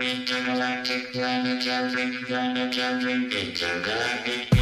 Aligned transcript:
Intergalactic 0.00 1.12
planetary, 1.12 2.16
planetary, 2.24 3.12
intergalactic, 3.26 4.59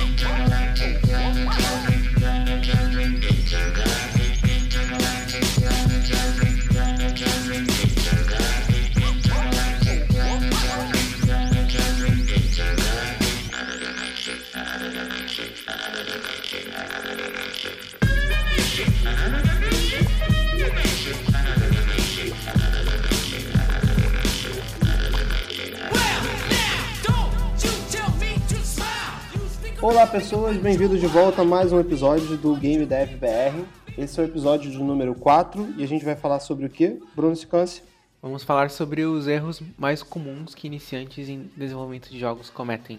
Olá 29.88 30.06
pessoas, 30.06 30.55
bem-vindos 30.59 31.01
de 31.01 31.06
volta 31.06 31.41
a 31.41 31.45
mais 31.47 31.73
um 31.73 31.80
episódio 31.80 32.37
do 32.37 32.55
Game 32.55 32.84
Dev 32.84 33.09
BR. 33.16 33.65
Esse 33.96 34.20
é 34.20 34.23
o 34.23 34.27
episódio 34.27 34.70
de 34.70 34.77
número 34.77 35.15
4 35.15 35.77
e 35.79 35.83
a 35.83 35.87
gente 35.87 36.05
vai 36.05 36.15
falar 36.15 36.41
sobre 36.41 36.66
o 36.66 36.69
que? 36.69 37.01
Bruno 37.16 37.34
Sicance? 37.34 37.83
Vamos 38.20 38.45
falar 38.45 38.69
sobre 38.69 39.06
os 39.06 39.27
erros 39.27 39.62
mais 39.79 40.02
comuns 40.02 40.55
que 40.55 40.66
iniciantes 40.66 41.30
em 41.30 41.51
desenvolvimento 41.56 42.10
de 42.10 42.19
jogos 42.19 42.51
cometem. 42.51 42.98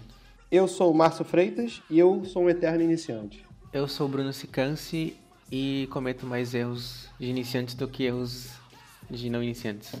Eu 0.50 0.66
sou 0.66 0.90
o 0.90 0.94
Márcio 0.94 1.24
Freitas 1.24 1.80
e 1.88 1.96
eu 1.96 2.24
sou 2.24 2.42
um 2.42 2.50
eterno 2.50 2.82
iniciante. 2.82 3.46
Eu 3.72 3.86
sou 3.86 4.08
o 4.08 4.10
Bruno 4.10 4.32
Sicance 4.32 5.16
e 5.50 5.88
cometo 5.92 6.26
mais 6.26 6.54
erros 6.54 7.08
de 7.20 7.26
iniciantes 7.26 7.76
do 7.76 7.86
que 7.86 8.02
erros 8.02 8.48
de 9.08 9.30
não 9.30 9.44
iniciantes. 9.44 9.94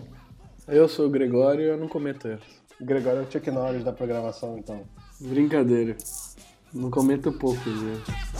Eu 0.66 0.88
sou 0.88 1.06
o 1.06 1.08
Gregório 1.08 1.62
e 1.62 1.68
eu 1.68 1.76
não 1.76 1.86
cometo 1.86 2.26
erros. 2.26 2.60
O 2.80 2.84
Gregório 2.84 3.20
é 3.20 3.22
o 3.22 3.30
Chuck 3.30 3.48
Norris 3.48 3.84
da 3.84 3.92
programação, 3.92 4.58
então. 4.58 4.82
Brincadeira. 5.20 5.96
Não 6.72 6.90
cometo 6.90 7.32
poucos 7.32 7.66
erros. 7.66 8.30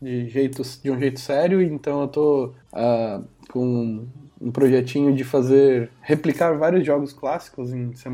de, 0.00 0.28
jeito, 0.28 0.62
de 0.82 0.90
um 0.90 0.98
jeito 0.98 1.20
sério, 1.20 1.62
então 1.62 2.00
eu 2.00 2.08
tô 2.08 2.52
ah, 2.72 3.22
com 3.48 4.08
um 4.42 4.50
projetinho 4.50 5.14
de 5.14 5.22
fazer 5.24 5.90
replicar 6.00 6.56
vários 6.58 6.84
jogos 6.84 7.12
clássicos 7.12 7.72
em 7.72 7.94
C++, 7.94 8.08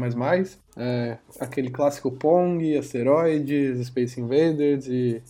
é, 0.77 1.17
aquele 1.41 1.71
clássico 1.71 2.11
Pong, 2.11 2.77
Asteroids, 2.77 3.87
Space 3.87 4.21
Invaders 4.21 4.87
e 4.87 5.23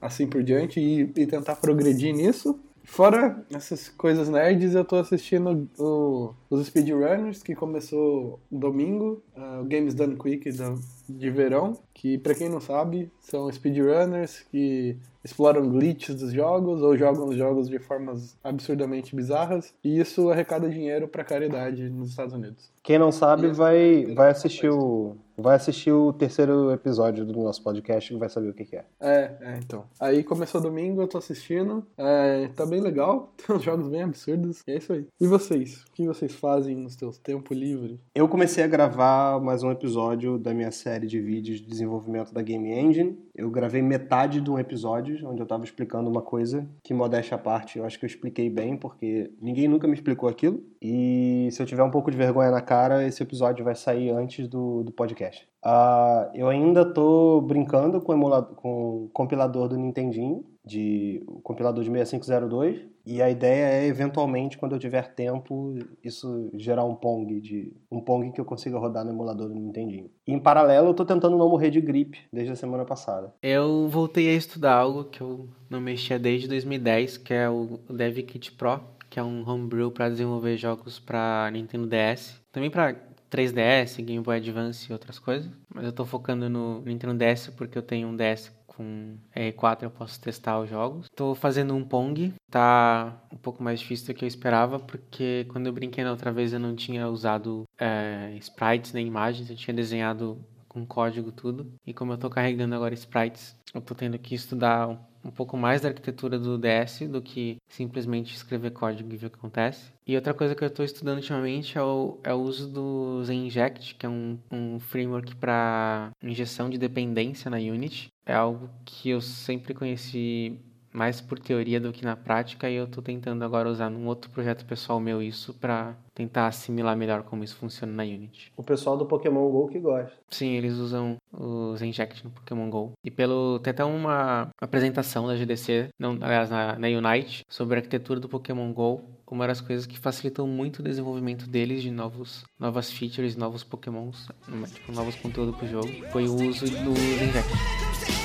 assim 0.00 0.26
por 0.26 0.42
diante, 0.42 0.78
e, 0.80 1.00
e 1.16 1.26
tentar 1.26 1.56
progredir 1.56 2.14
nisso. 2.14 2.58
Fora 2.84 3.42
essas 3.52 3.88
coisas 3.88 4.28
nerds, 4.28 4.74
eu 4.74 4.84
tô 4.84 4.96
assistindo 4.96 5.66
o- 5.78 6.30
os 6.50 6.66
speedrunners, 6.66 7.42
que 7.42 7.54
começou 7.54 8.38
domingo, 8.50 9.22
ah, 9.34 9.60
o 9.62 9.64
Games 9.64 9.94
Done 9.94 10.16
Quick 10.16 10.52
da- 10.52 10.74
de 11.08 11.30
verão, 11.30 11.74
que 11.92 12.18
pra 12.18 12.34
quem 12.34 12.48
não 12.48 12.60
sabe, 12.60 13.10
são 13.20 13.50
speedrunners 13.50 14.40
que 14.50 14.96
exploram 15.24 15.68
glitches 15.70 16.16
dos 16.16 16.32
jogos 16.32 16.82
ou 16.82 16.96
jogam 16.96 17.28
os 17.28 17.36
jogos 17.36 17.68
de 17.68 17.78
formas 17.78 18.36
absurdamente 18.44 19.16
bizarras, 19.16 19.74
e 19.82 19.98
isso 19.98 20.30
arrecada 20.30 20.68
dinheiro 20.68 21.08
pra 21.08 21.24
caridade 21.24 21.88
nos 21.88 22.10
Estados 22.10 22.34
Unidos. 22.34 22.70
Quem 22.82 22.98
não 22.98 23.10
sabe 23.10 23.48
vai, 23.48 24.04
vai 24.14 24.30
assistir 24.30 24.68
o. 24.68 25.16
Vai 25.36 25.56
assistir 25.56 25.90
o 25.90 26.12
terceiro 26.12 26.70
episódio 26.70 27.24
do 27.24 27.32
nosso 27.42 27.60
podcast 27.60 28.14
e 28.14 28.16
vai 28.16 28.28
saber 28.28 28.50
o 28.50 28.54
que, 28.54 28.64
que 28.64 28.76
é. 28.76 28.84
É, 29.00 29.32
é, 29.40 29.58
então. 29.58 29.84
Aí 29.98 30.22
começou 30.22 30.60
domingo, 30.60 31.02
eu 31.02 31.08
tô 31.08 31.18
assistindo. 31.18 31.84
É, 31.98 32.46
tá 32.54 32.64
bem 32.64 32.80
legal. 32.80 33.32
Tem 33.44 33.56
uns 33.56 33.64
jogos 33.64 33.88
bem 33.88 34.02
absurdos. 34.02 34.62
E 34.64 34.70
é 34.70 34.76
isso 34.76 34.92
aí. 34.92 35.08
E 35.20 35.26
vocês? 35.26 35.82
O 35.82 35.92
que 35.92 36.06
vocês 36.06 36.32
fazem 36.32 36.76
no 36.76 36.88
seu 36.88 37.10
tempo 37.10 37.52
livre? 37.52 37.98
Eu 38.14 38.28
comecei 38.28 38.62
a 38.62 38.68
gravar 38.68 39.40
mais 39.40 39.64
um 39.64 39.72
episódio 39.72 40.38
da 40.38 40.54
minha 40.54 40.70
série 40.70 40.93
de 41.00 41.20
vídeos 41.20 41.60
de 41.60 41.66
desenvolvimento 41.66 42.32
da 42.32 42.42
Game 42.42 42.70
Engine. 42.70 43.18
Eu 43.34 43.50
gravei 43.50 43.82
metade 43.82 44.40
de 44.40 44.50
um 44.50 44.58
episódio 44.58 45.28
onde 45.28 45.40
eu 45.40 45.46
tava 45.46 45.64
explicando 45.64 46.10
uma 46.10 46.22
coisa 46.22 46.68
que, 46.82 46.94
modéstia 46.94 47.36
à 47.36 47.38
parte, 47.38 47.78
eu 47.78 47.84
acho 47.84 47.98
que 47.98 48.04
eu 48.04 48.08
expliquei 48.08 48.48
bem, 48.48 48.76
porque 48.76 49.30
ninguém 49.40 49.68
nunca 49.68 49.86
me 49.86 49.94
explicou 49.94 50.28
aquilo. 50.28 50.62
E 50.80 51.48
se 51.50 51.62
eu 51.62 51.66
tiver 51.66 51.82
um 51.82 51.90
pouco 51.90 52.10
de 52.10 52.16
vergonha 52.16 52.50
na 52.50 52.60
cara, 52.60 53.06
esse 53.06 53.22
episódio 53.22 53.64
vai 53.64 53.74
sair 53.74 54.10
antes 54.10 54.48
do, 54.48 54.82
do 54.82 54.92
podcast. 54.92 55.48
Ah, 55.62 56.30
eu 56.34 56.48
ainda 56.48 56.84
tô 56.84 57.40
brincando 57.40 58.00
com 58.00 58.12
o, 58.12 58.42
com 58.54 59.04
o 59.04 59.10
compilador 59.12 59.68
do 59.68 59.76
Nintendinho, 59.76 60.44
de, 60.64 61.22
o 61.26 61.40
compilador 61.40 61.82
de 61.82 61.90
6502. 61.90 62.93
E 63.06 63.20
a 63.20 63.28
ideia 63.28 63.66
é, 63.66 63.86
eventualmente, 63.86 64.56
quando 64.56 64.74
eu 64.74 64.78
tiver 64.78 65.14
tempo, 65.14 65.78
isso 66.02 66.50
gerar 66.54 66.84
um 66.84 66.94
Pong, 66.94 67.40
de, 67.40 67.72
um 67.90 68.00
Pong 68.00 68.32
que 68.32 68.40
eu 68.40 68.44
consiga 68.44 68.78
rodar 68.78 69.04
no 69.04 69.10
emulador 69.10 69.48
do 69.48 69.54
Nintendinho. 69.54 70.10
E, 70.26 70.32
em 70.32 70.38
paralelo, 70.38 70.88
eu 70.88 70.94
tô 70.94 71.04
tentando 71.04 71.36
não 71.36 71.48
morrer 71.48 71.70
de 71.70 71.80
gripe 71.80 72.20
desde 72.32 72.52
a 72.52 72.56
semana 72.56 72.84
passada. 72.84 73.34
Eu 73.42 73.88
voltei 73.88 74.28
a 74.30 74.34
estudar 74.34 74.74
algo 74.74 75.04
que 75.04 75.20
eu 75.20 75.48
não 75.68 75.80
mexia 75.80 76.18
desde 76.18 76.48
2010, 76.48 77.18
que 77.18 77.34
é 77.34 77.48
o 77.48 77.78
DevKit 77.90 78.52
Pro, 78.52 78.80
que 79.10 79.20
é 79.20 79.22
um 79.22 79.48
homebrew 79.48 79.90
para 79.90 80.08
desenvolver 80.08 80.56
jogos 80.56 80.98
para 80.98 81.50
Nintendo 81.52 81.86
DS, 81.86 82.40
também 82.50 82.70
para 82.70 82.96
3DS, 83.30 84.02
Game 84.02 84.22
Boy 84.22 84.36
Advance 84.36 84.88
e 84.88 84.92
outras 84.92 85.18
coisas. 85.18 85.50
Mas 85.74 85.84
eu 85.84 85.92
tô 85.92 86.04
focando 86.04 86.48
no 86.48 86.80
Nintendo 86.82 87.14
DS 87.14 87.48
porque 87.56 87.76
eu 87.76 87.82
tenho 87.82 88.08
um 88.08 88.16
DS 88.16 88.50
com 88.76 89.16
R4 89.34 89.82
eu 89.82 89.90
posso 89.90 90.20
testar 90.20 90.60
os 90.60 90.68
jogos. 90.68 91.08
Tô 91.14 91.34
fazendo 91.34 91.74
um 91.74 91.84
Pong, 91.84 92.34
tá 92.50 93.20
um 93.32 93.36
pouco 93.36 93.62
mais 93.62 93.80
difícil 93.80 94.06
do 94.06 94.14
que 94.14 94.24
eu 94.24 94.28
esperava, 94.28 94.78
porque 94.78 95.46
quando 95.48 95.66
eu 95.66 95.72
brinquei 95.72 96.04
na 96.04 96.10
outra 96.10 96.32
vez 96.32 96.52
eu 96.52 96.60
não 96.60 96.74
tinha 96.74 97.08
usado 97.08 97.64
é, 97.78 98.34
sprites 98.40 98.92
nem 98.92 99.06
imagens, 99.06 99.48
eu 99.50 99.56
tinha 99.56 99.74
desenhado 99.74 100.44
com 100.68 100.84
código 100.84 101.30
tudo. 101.30 101.72
E 101.86 101.94
como 101.94 102.12
eu 102.12 102.18
tô 102.18 102.28
carregando 102.28 102.74
agora 102.74 102.94
sprites, 102.94 103.56
eu 103.72 103.80
tô 103.80 103.94
tendo 103.94 104.18
que 104.18 104.34
estudar 104.34 104.98
um, 105.24 105.30
pouco 105.30 105.56
mais 105.56 105.80
da 105.80 105.88
arquitetura 105.88 106.38
do 106.38 106.58
DS 106.58 107.08
do 107.08 107.20
que 107.22 107.56
simplesmente 107.68 108.34
escrever 108.34 108.70
código 108.70 109.12
e 109.12 109.16
ver 109.16 109.26
o 109.26 109.30
que 109.30 109.36
acontece. 109.36 109.92
E 110.06 110.14
outra 110.14 110.34
coisa 110.34 110.54
que 110.54 110.64
eu 110.64 110.70
tô 110.70 110.82
estudando 110.82 111.16
ultimamente 111.16 111.78
é 111.78 111.82
o, 111.82 112.18
é 112.22 112.32
o 112.32 112.38
uso 112.38 112.68
do 112.68 113.24
Zinject, 113.24 113.94
que 113.94 114.06
é 114.06 114.08
um, 114.08 114.38
um 114.50 114.78
framework 114.78 115.34
para 115.36 116.10
injeção 116.22 116.68
de 116.68 116.78
dependência 116.78 117.50
na 117.50 117.56
Unity. 117.56 118.08
É 118.26 118.34
algo 118.34 118.68
que 118.84 119.10
eu 119.10 119.20
sempre 119.20 119.74
conheci 119.74 120.58
mais 120.94 121.20
por 121.20 121.38
teoria 121.38 121.80
do 121.80 121.92
que 121.92 122.04
na 122.04 122.16
prática 122.16 122.70
e 122.70 122.76
eu 122.76 122.86
tô 122.86 123.02
tentando 123.02 123.44
agora 123.44 123.68
usar 123.68 123.90
num 123.90 124.06
outro 124.06 124.30
projeto 124.30 124.64
pessoal 124.64 125.00
meu 125.00 125.20
isso 125.20 125.52
para 125.52 125.96
tentar 126.14 126.46
assimilar 126.46 126.96
melhor 126.96 127.24
como 127.24 127.42
isso 127.42 127.56
funciona 127.56 127.92
na 127.92 128.04
Unity. 128.04 128.52
O 128.56 128.62
pessoal 128.62 128.96
do 128.96 129.04
Pokémon 129.04 129.50
GO 129.50 129.68
que 129.68 129.80
gosta. 129.80 130.12
Sim, 130.30 130.52
eles 130.52 130.74
usam 130.74 131.16
os 131.32 131.82
Inject 131.82 132.24
no 132.24 132.30
Pokémon 132.30 132.70
GO. 132.70 132.92
E 133.04 133.10
pelo. 133.10 133.58
Tem 133.58 133.72
até 133.72 133.84
uma 133.84 134.48
apresentação 134.60 135.26
da 135.26 135.34
GDC, 135.34 135.88
não, 135.98 136.12
aliás, 136.20 136.48
na, 136.48 136.78
na 136.78 136.86
Unite, 136.86 137.44
sobre 137.48 137.74
a 137.74 137.78
arquitetura 137.78 138.20
do 138.20 138.28
Pokémon 138.28 138.72
GO. 138.72 139.02
Uma 139.28 139.48
das 139.48 139.60
coisas 139.60 139.84
que 139.84 139.98
facilitam 139.98 140.46
muito 140.46 140.78
o 140.78 140.82
desenvolvimento 140.82 141.48
deles 141.48 141.82
de 141.82 141.90
novos, 141.90 142.44
novas 142.56 142.92
features, 142.92 143.34
novos 143.34 143.64
Pokémons, 143.64 144.28
tipo, 144.72 144.92
novos 144.92 145.16
conteúdos 145.16 145.56
pro 145.56 145.66
jogo, 145.66 145.88
foi 146.12 146.28
o 146.28 146.34
uso 146.34 146.66
dos 146.66 146.98
Inject. 147.20 148.23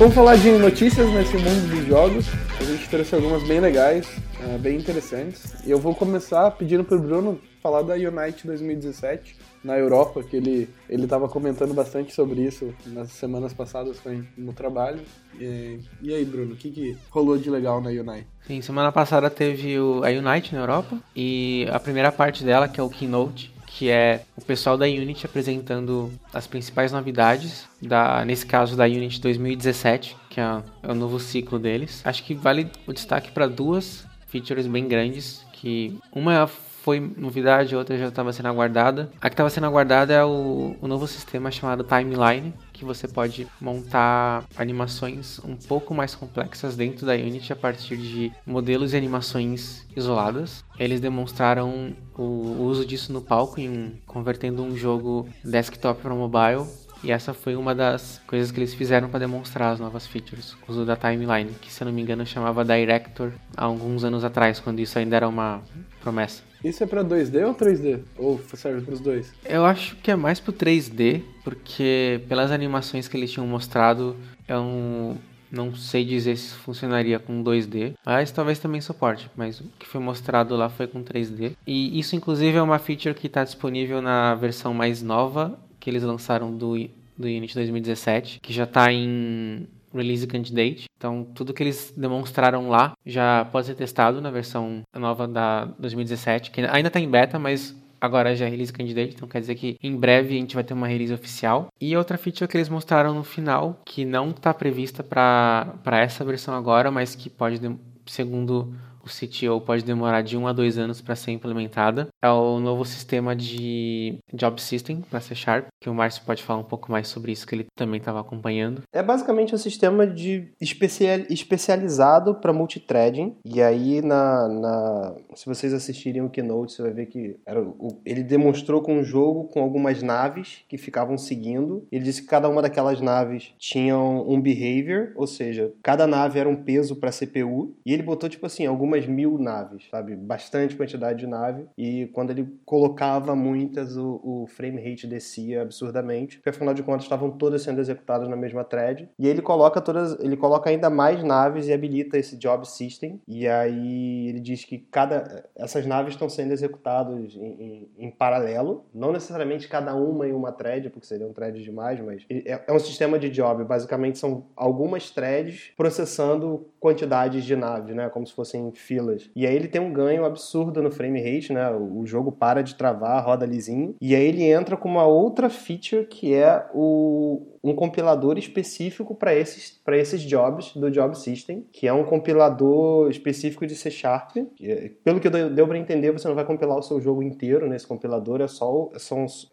Vamos 0.00 0.14
falar 0.14 0.36
de 0.36 0.50
notícias 0.52 1.12
nesse 1.12 1.36
mundo 1.36 1.76
dos 1.76 1.86
jogos. 1.86 2.24
A 2.58 2.64
gente 2.64 2.88
trouxe 2.88 3.14
algumas 3.14 3.42
bem 3.42 3.60
legais, 3.60 4.08
eh, 4.40 4.56
bem 4.56 4.78
interessantes. 4.78 5.54
E 5.66 5.70
eu 5.70 5.78
vou 5.78 5.94
começar 5.94 6.50
pedindo 6.52 6.82
pro 6.82 6.98
Bruno 6.98 7.38
falar 7.62 7.82
da 7.82 7.92
Unite 7.92 8.46
2017 8.46 9.36
na 9.62 9.76
Europa, 9.76 10.22
que 10.22 10.38
ele 10.38 10.70
ele 10.88 11.04
estava 11.04 11.28
comentando 11.28 11.74
bastante 11.74 12.14
sobre 12.14 12.40
isso 12.40 12.72
nas 12.86 13.12
semanas 13.12 13.52
passadas 13.52 14.00
no 14.38 14.54
trabalho. 14.54 15.00
E, 15.38 15.80
e 16.00 16.14
aí, 16.14 16.24
Bruno, 16.24 16.54
o 16.54 16.56
que, 16.56 16.70
que 16.70 16.96
rolou 17.10 17.36
de 17.36 17.50
legal 17.50 17.82
na 17.82 17.90
Unite? 17.90 18.26
Sim, 18.46 18.62
semana 18.62 18.90
passada 18.90 19.28
teve 19.28 19.78
o, 19.78 20.02
a 20.02 20.08
Unite 20.08 20.54
na 20.54 20.62
Europa 20.62 20.96
e 21.14 21.68
a 21.70 21.78
primeira 21.78 22.10
parte 22.10 22.42
dela, 22.42 22.66
que 22.66 22.80
é 22.80 22.82
o 22.82 22.88
Keynote, 22.88 23.52
que 23.80 23.88
é 23.88 24.24
o 24.36 24.42
pessoal 24.42 24.76
da 24.76 24.84
Unity 24.84 25.24
apresentando 25.24 26.12
as 26.34 26.46
principais 26.46 26.92
novidades, 26.92 27.66
da, 27.80 28.22
nesse 28.26 28.44
caso 28.44 28.76
da 28.76 28.84
Unity 28.84 29.18
2017, 29.22 30.18
que 30.28 30.38
é, 30.38 30.62
é 30.82 30.92
o 30.92 30.94
novo 30.94 31.18
ciclo 31.18 31.58
deles. 31.58 32.02
Acho 32.04 32.22
que 32.22 32.34
vale 32.34 32.70
o 32.86 32.92
destaque 32.92 33.32
para 33.32 33.46
duas 33.46 34.04
features 34.26 34.66
bem 34.66 34.86
grandes, 34.86 35.46
que 35.54 35.98
uma 36.12 36.46
foi 36.46 37.00
novidade, 37.00 37.74
outra 37.74 37.96
já 37.96 38.08
estava 38.08 38.34
sendo 38.34 38.48
aguardada. 38.48 39.10
A 39.18 39.30
que 39.30 39.32
estava 39.32 39.48
sendo 39.48 39.66
aguardada 39.66 40.12
é 40.12 40.22
o, 40.22 40.76
o 40.78 40.86
novo 40.86 41.06
sistema 41.06 41.50
chamado 41.50 41.82
Timeline, 41.82 42.52
que 42.80 42.84
você 42.84 43.06
pode 43.06 43.46
montar 43.60 44.44
animações 44.56 45.38
um 45.44 45.54
pouco 45.54 45.92
mais 45.94 46.14
complexas 46.14 46.74
dentro 46.74 47.04
da 47.04 47.12
Unity 47.12 47.52
a 47.52 47.56
partir 47.56 47.98
de 47.98 48.32
modelos 48.46 48.94
e 48.94 48.96
animações 48.96 49.86
isoladas. 49.94 50.64
Eles 50.78 50.98
demonstraram 50.98 51.94
o 52.16 52.62
uso 52.62 52.86
disso 52.86 53.12
no 53.12 53.20
palco, 53.20 53.60
em, 53.60 54.00
convertendo 54.06 54.62
um 54.62 54.74
jogo 54.74 55.28
desktop 55.44 56.00
para 56.00 56.14
mobile. 56.14 56.66
E 57.04 57.12
essa 57.12 57.34
foi 57.34 57.54
uma 57.54 57.74
das 57.74 58.20
coisas 58.26 58.50
que 58.50 58.58
eles 58.58 58.72
fizeram 58.72 59.10
para 59.10 59.20
demonstrar 59.20 59.74
as 59.74 59.80
novas 59.80 60.06
features, 60.06 60.54
o 60.66 60.72
uso 60.72 60.84
da 60.86 60.96
timeline, 60.96 61.50
que 61.60 61.72
se 61.72 61.82
eu 61.82 61.86
não 61.86 61.92
me 61.92 62.00
engano 62.00 62.26
chamava 62.26 62.64
Director 62.64 63.32
há 63.56 63.64
alguns 63.64 64.04
anos 64.04 64.24
atrás, 64.24 64.58
quando 64.58 64.80
isso 64.80 64.98
ainda 64.98 65.16
era 65.16 65.28
uma 65.28 65.62
promessa. 66.00 66.49
Isso 66.62 66.82
é 66.82 66.86
pra 66.86 67.04
2D 67.04 67.46
ou 67.46 67.54
3D? 67.54 68.00
Ou 68.18 68.40
serve 68.54 68.82
pros 68.82 69.00
dois? 69.00 69.32
Eu 69.44 69.64
acho 69.64 69.96
que 69.96 70.10
é 70.10 70.16
mais 70.16 70.38
pro 70.38 70.52
3D, 70.52 71.22
porque 71.42 72.20
pelas 72.28 72.50
animações 72.50 73.08
que 73.08 73.16
eles 73.16 73.30
tinham 73.30 73.46
mostrado, 73.46 74.16
eu 74.46 75.16
não 75.50 75.74
sei 75.74 76.04
dizer 76.04 76.36
se 76.36 76.54
funcionaria 76.54 77.18
com 77.18 77.42
2D, 77.42 77.94
mas 78.04 78.30
talvez 78.30 78.58
também 78.58 78.80
suporte, 78.80 79.28
mas 79.34 79.60
o 79.60 79.64
que 79.78 79.86
foi 79.86 80.00
mostrado 80.00 80.54
lá 80.54 80.68
foi 80.68 80.86
com 80.86 81.02
3D. 81.02 81.52
E 81.66 81.98
isso 81.98 82.14
inclusive 82.14 82.56
é 82.56 82.62
uma 82.62 82.78
feature 82.78 83.14
que 83.14 83.26
está 83.26 83.42
disponível 83.42 84.00
na 84.00 84.34
versão 84.34 84.72
mais 84.72 85.02
nova 85.02 85.58
que 85.80 85.88
eles 85.88 86.02
lançaram 86.02 86.54
do, 86.54 86.76
do 87.16 87.26
Unity 87.26 87.54
2017, 87.54 88.40
que 88.40 88.52
já 88.52 88.64
está 88.64 88.92
em 88.92 89.66
Release 89.94 90.26
Candidate. 90.26 90.84
Então, 90.96 91.24
tudo 91.34 91.52
que 91.52 91.62
eles 91.62 91.92
demonstraram 91.96 92.68
lá 92.68 92.92
já 93.04 93.44
pode 93.50 93.66
ser 93.66 93.74
testado 93.74 94.20
na 94.20 94.30
versão 94.30 94.82
nova 94.94 95.26
da 95.26 95.64
2017, 95.78 96.50
que 96.50 96.60
ainda 96.60 96.88
está 96.88 97.00
em 97.00 97.10
beta, 97.10 97.38
mas 97.38 97.74
agora 98.00 98.34
já 98.34 98.46
é 98.46 98.48
Release 98.48 98.72
Candidate, 98.72 99.14
então 99.14 99.28
quer 99.28 99.40
dizer 99.40 99.54
que 99.54 99.76
em 99.82 99.94
breve 99.94 100.34
a 100.34 100.38
gente 100.38 100.54
vai 100.54 100.64
ter 100.64 100.72
uma 100.72 100.86
release 100.86 101.12
oficial. 101.12 101.68
E 101.80 101.96
outra 101.96 102.16
feature 102.16 102.48
que 102.48 102.56
eles 102.56 102.68
mostraram 102.68 103.14
no 103.14 103.24
final, 103.24 103.80
que 103.84 104.04
não 104.04 104.30
está 104.30 104.54
prevista 104.54 105.02
para 105.02 105.98
essa 105.98 106.24
versão 106.24 106.54
agora, 106.54 106.90
mas 106.90 107.14
que 107.14 107.28
pode, 107.28 107.60
segundo 108.06 108.74
CTO 109.12 109.60
pode 109.60 109.84
demorar 109.84 110.22
de 110.22 110.36
um 110.36 110.46
a 110.46 110.52
dois 110.52 110.78
anos 110.78 111.00
para 111.00 111.16
ser 111.16 111.32
implementada. 111.32 112.08
É 112.22 112.28
o 112.28 112.58
novo 112.60 112.84
sistema 112.84 113.34
de 113.34 114.18
Job 114.32 114.60
System 114.60 115.02
para 115.02 115.20
C 115.20 115.34
Sharp, 115.34 115.66
que 115.80 115.88
o 115.88 115.94
Márcio 115.94 116.22
pode 116.24 116.42
falar 116.42 116.60
um 116.60 116.64
pouco 116.64 116.90
mais 116.90 117.08
sobre 117.08 117.32
isso, 117.32 117.46
que 117.46 117.54
ele 117.54 117.66
também 117.74 117.98
estava 117.98 118.20
acompanhando. 118.20 118.82
É 118.92 119.02
basicamente 119.02 119.54
um 119.54 119.58
sistema 119.58 120.06
de 120.06 120.48
especial, 120.60 121.20
especializado 121.28 122.34
para 122.34 122.52
multithreading. 122.52 123.36
E 123.44 123.62
aí, 123.62 124.02
na, 124.02 124.48
na, 124.48 125.14
se 125.34 125.46
vocês 125.46 125.72
assistirem 125.72 126.22
o 126.22 126.30
Keynote, 126.30 126.72
você 126.72 126.82
vai 126.82 126.92
ver 126.92 127.06
que 127.06 127.36
era 127.46 127.60
o, 127.60 128.00
ele 128.04 128.22
demonstrou 128.22 128.82
com 128.82 128.98
um 128.98 129.04
jogo 129.04 129.44
com 129.44 129.60
algumas 129.60 130.02
naves 130.02 130.58
que 130.68 130.78
ficavam 130.78 131.16
seguindo. 131.18 131.86
Ele 131.90 132.04
disse 132.04 132.22
que 132.22 132.28
cada 132.28 132.48
uma 132.48 132.62
daquelas 132.62 133.00
naves 133.00 133.52
tinha 133.58 133.96
um 133.98 134.40
behavior, 134.40 135.12
ou 135.16 135.26
seja, 135.26 135.72
cada 135.82 136.06
nave 136.06 136.38
era 136.38 136.48
um 136.48 136.56
peso 136.56 136.96
para 136.96 137.10
CPU. 137.10 137.74
E 137.84 137.92
ele 137.92 138.02
botou, 138.02 138.28
tipo 138.28 138.46
assim, 138.46 138.66
algumas 138.66 138.99
mil 139.06 139.38
naves, 139.38 139.88
sabe? 139.90 140.14
Bastante 140.16 140.76
quantidade 140.76 141.20
de 141.20 141.26
nave. 141.26 141.66
E 141.76 142.06
quando 142.12 142.30
ele 142.30 142.48
colocava 142.64 143.34
muitas, 143.34 143.96
o, 143.96 144.20
o 144.22 144.46
frame 144.46 144.80
rate 144.80 145.06
descia 145.06 145.62
absurdamente, 145.62 146.36
porque 146.36 146.50
afinal 146.50 146.74
de 146.74 146.82
contas 146.82 147.04
estavam 147.04 147.30
todas 147.30 147.62
sendo 147.62 147.80
executadas 147.80 148.28
na 148.28 148.36
mesma 148.36 148.64
thread. 148.64 149.08
E 149.18 149.28
ele 149.28 149.42
coloca 149.42 149.80
todas, 149.80 150.18
ele 150.20 150.36
coloca 150.36 150.70
ainda 150.70 150.90
mais 150.90 151.22
naves 151.22 151.66
e 151.66 151.72
habilita 151.72 152.18
esse 152.18 152.36
job 152.36 152.66
system. 152.68 153.20
E 153.26 153.46
aí 153.46 154.28
ele 154.28 154.40
diz 154.40 154.64
que 154.64 154.78
cada 154.78 155.44
essas 155.56 155.86
naves 155.86 156.14
estão 156.14 156.28
sendo 156.28 156.52
executadas 156.52 157.34
em, 157.34 157.88
em, 157.98 158.06
em 158.06 158.10
paralelo, 158.10 158.84
não 158.94 159.12
necessariamente 159.12 159.68
cada 159.68 159.94
uma 159.94 160.26
em 160.28 160.32
uma 160.32 160.52
thread, 160.52 160.90
porque 160.90 161.06
seria 161.06 161.26
um 161.26 161.32
thread 161.32 161.62
demais, 161.62 162.00
mas 162.00 162.24
é, 162.30 162.62
é 162.66 162.72
um 162.72 162.78
sistema 162.78 163.18
de 163.18 163.28
job. 163.30 163.64
Basicamente 163.64 164.18
são 164.18 164.46
algumas 164.56 165.10
threads 165.10 165.72
processando 165.76 166.66
quantidades 166.78 167.44
de 167.44 167.56
naves, 167.56 167.94
né? 167.94 168.08
Como 168.08 168.26
se 168.26 168.32
fossem 168.32 168.72
filas. 168.80 169.30
E 169.36 169.46
aí 169.46 169.54
ele 169.54 169.68
tem 169.68 169.80
um 169.80 169.92
ganho 169.92 170.24
absurdo 170.24 170.82
no 170.82 170.90
frame 170.90 171.20
rate, 171.20 171.52
né? 171.52 171.70
O 171.70 172.04
jogo 172.06 172.32
para 172.32 172.62
de 172.62 172.74
travar, 172.74 173.24
roda 173.24 173.46
lisinho. 173.46 173.94
E 174.00 174.14
aí 174.14 174.24
ele 174.24 174.44
entra 174.44 174.76
com 174.76 174.88
uma 174.88 175.06
outra 175.06 175.48
feature 175.48 176.06
que 176.06 176.34
é 176.34 176.66
o 176.74 177.58
um 177.62 177.74
compilador 177.74 178.38
específico 178.38 179.14
para 179.14 179.34
esses, 179.34 179.80
esses 179.88 180.22
jobs 180.22 180.72
do 180.74 180.90
Job 180.90 181.16
System, 181.16 181.66
que 181.70 181.86
é 181.86 181.92
um 181.92 182.04
compilador 182.04 183.10
específico 183.10 183.66
de 183.66 183.74
C 183.74 183.90
Sharp. 183.90 184.36
É, 184.60 184.90
pelo 185.04 185.20
que 185.20 185.28
deu 185.28 185.66
para 185.66 185.78
entender, 185.78 186.10
você 186.10 186.26
não 186.26 186.34
vai 186.34 186.44
compilar 186.44 186.78
o 186.78 186.82
seu 186.82 187.00
jogo 187.00 187.22
inteiro 187.22 187.68
nesse 187.68 187.86
compilador, 187.86 188.40
é 188.40 188.48
só, 188.48 188.90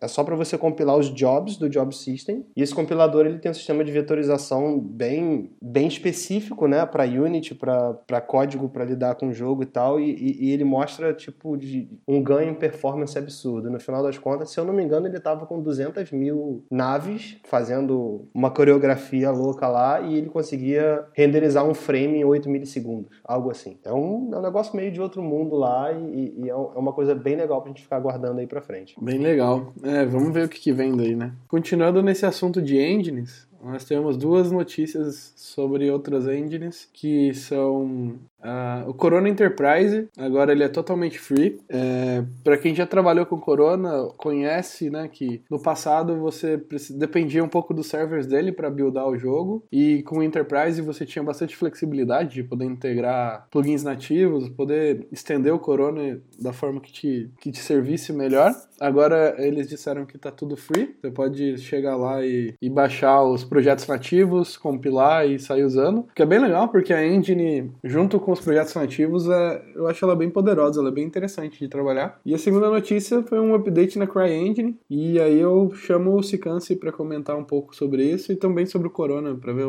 é 0.02 0.08
só 0.08 0.24
para 0.24 0.36
você 0.36 0.58
compilar 0.58 0.98
os 0.98 1.14
jobs 1.14 1.58
do 1.58 1.70
Job 1.70 1.94
System. 1.94 2.46
E 2.56 2.62
esse 2.62 2.74
compilador 2.74 3.26
ele 3.26 3.40
tem 3.40 3.52
um 3.52 3.54
sistema 3.54 3.84
de 3.84 3.92
vetorização 3.92 4.80
bem, 4.80 5.52
bem 5.62 5.88
específico 5.88 6.68
né, 6.68 6.86
para 6.86 7.04
Unity, 7.04 7.56
para 7.56 8.22
código 8.26 8.70
para 8.70 8.86
lidar 8.86 9.16
com 9.16 9.30
o 9.30 9.34
jogo 9.34 9.64
e 9.64 9.66
tal, 9.66 10.00
e, 10.00 10.12
e, 10.12 10.46
e, 10.46 10.52
ele 10.52 10.64
mostra 10.64 11.14
tipo 11.14 11.58
de 11.58 11.90
um 12.08 12.22
ganho 12.22 12.52
em 12.52 12.56
performance 12.56 13.18
absurdo. 13.18 13.70
No 13.70 13.80
final 13.80 14.04
das 14.04 14.18
contas, 14.18 14.52
se 14.52 14.60
eu 14.60 14.66
não 14.66 14.74
me 14.74 14.84
engano, 14.84 15.08
ele 15.08 15.18
estava 15.18 15.46
com 15.46 15.62
200 15.62 16.12
mil 16.12 16.64
naves 16.70 17.38
fazendo 17.44 17.97
uma 18.34 18.52
coreografia 18.52 19.32
louca 19.32 19.68
lá 19.68 20.02
e 20.02 20.16
ele 20.16 20.30
conseguia 20.30 21.06
renderizar 21.14 21.66
um 21.66 21.74
frame 21.74 22.20
em 22.20 22.24
8 22.24 22.50
milissegundos, 22.50 23.10
algo 23.24 23.52
assim. 23.52 23.78
É 23.84 23.92
um, 23.92 24.30
é 24.34 24.38
um 24.38 24.42
negócio 24.42 24.76
meio 24.76 24.92
de 24.92 25.02
outro 25.02 25.22
mundo 25.22 25.56
lá 25.56 25.92
e, 25.92 26.34
e 26.38 26.50
é, 26.50 26.52
é 26.52 26.56
uma 26.56 26.94
coisa 26.94 27.14
bem 27.14 27.36
legal 27.36 27.62
pra 27.62 27.70
gente 27.70 27.84
ficar 27.84 27.98
aguardando 27.98 28.40
aí 28.40 28.48
pra 28.48 28.62
frente. 28.62 28.96
Bem 29.02 29.20
legal. 29.20 29.74
É, 29.84 30.06
vamos 30.06 30.34
ver 30.34 30.46
o 30.46 30.50
que, 30.50 30.60
que 30.60 30.72
vem 30.72 30.96
daí, 30.96 31.16
né? 31.16 31.34
Continuando 31.48 32.02
nesse 32.02 32.26
assunto 32.26 32.62
de 32.62 32.78
engines, 32.78 33.48
nós 33.64 33.84
temos 33.84 34.18
duas 34.18 34.52
notícias 34.52 35.34
sobre 35.36 35.90
outras 35.90 36.28
engines 36.28 36.88
que 36.94 37.34
são 37.34 38.16
uh, 38.40 38.90
o 38.90 38.94
Corona 38.94 39.30
Enterprise. 39.30 40.08
Agora 40.18 40.52
ele 40.52 40.64
é 40.64 40.70
totalmente 40.70 41.20
free. 41.20 41.60
É, 41.70 42.24
Para 42.44 42.58
quem 42.58 42.74
já 42.74 42.86
trabalhou 42.86 43.26
com 43.26 43.40
Corona, 43.40 44.08
conhece, 44.18 44.90
né, 44.90 45.08
que 45.08 45.42
no 45.50 45.62
passado 45.62 46.18
você 46.20 46.62
dependia 46.92 47.44
um 47.44 47.50
pouco 47.50 47.74
dos 47.74 47.88
servers 47.88 48.28
dele 48.28 48.52
para 48.52 48.70
buildar 48.70 49.08
o 49.08 49.18
jogo 49.18 49.64
e 49.72 50.04
com 50.04 50.20
o 50.20 50.24
Enterprise 50.24 50.82
você 50.82 51.06
tinha 51.06 51.24
bastante 51.24 51.56
flexibilidade 51.56 52.36
de 52.36 52.44
poder 52.44 52.66
integrar 52.66 53.48
plugins 53.52 53.84
nativos, 53.84 54.50
poder 54.50 55.08
estender 55.12 55.54
o 55.54 55.60
Corona 55.60 56.20
da 56.40 56.54
forma 56.54 56.80
que 56.80 56.92
te, 56.92 57.32
que 57.40 57.52
te 57.52 57.60
servisse 57.60 58.14
melhor. 58.14 58.54
Agora 58.80 59.36
eles 59.38 59.68
disseram 59.68 60.06
que 60.06 60.18
tá 60.18 60.32
tudo 60.32 60.56
free. 60.56 60.96
Você 61.02 61.12
pode 61.12 61.58
chegar 61.58 61.96
lá 61.96 62.24
e, 62.24 62.54
e 62.62 62.70
baixar 62.70 63.24
os 63.24 63.44
projetos 63.44 63.88
nativos, 63.88 64.56
compilar 64.56 65.28
e 65.28 65.40
sair 65.40 65.64
usando. 65.64 66.06
Que 66.16 66.22
é 66.22 66.26
bem 66.26 66.40
legal, 66.40 66.70
porque 66.70 66.94
a 66.94 67.06
engine, 67.06 67.72
junto 67.84 68.20
com 68.20 68.27
os 68.32 68.40
projetos 68.40 68.74
nativos, 68.74 69.30
é, 69.30 69.62
eu 69.76 69.88
acho 69.88 70.04
ela 70.04 70.16
bem 70.16 70.30
poderosa, 70.30 70.80
ela 70.80 70.90
é 70.90 70.92
bem 70.92 71.06
interessante 71.06 71.60
de 71.60 71.68
trabalhar. 71.68 72.20
E 72.26 72.34
a 72.34 72.38
segunda 72.38 72.70
notícia 72.70 73.22
foi 73.24 73.40
um 73.40 73.54
update 73.56 73.98
na 73.98 74.08
CryEngine. 74.08 74.78
E 74.90 75.20
aí 75.20 75.40
eu 75.40 75.72
chamo 75.76 76.16
o 76.16 76.24
Sicance 76.24 76.76
para 76.76 76.92
comentar 76.92 77.36
um 77.36 77.44
pouco 77.44 77.76
sobre 77.76 78.04
isso 78.04 78.32
e 78.32 78.36
também 78.36 78.66
sobre 78.66 78.88
o 78.88 78.92
Corona, 78.92 79.36
para 79.36 79.54
ver 79.54 79.68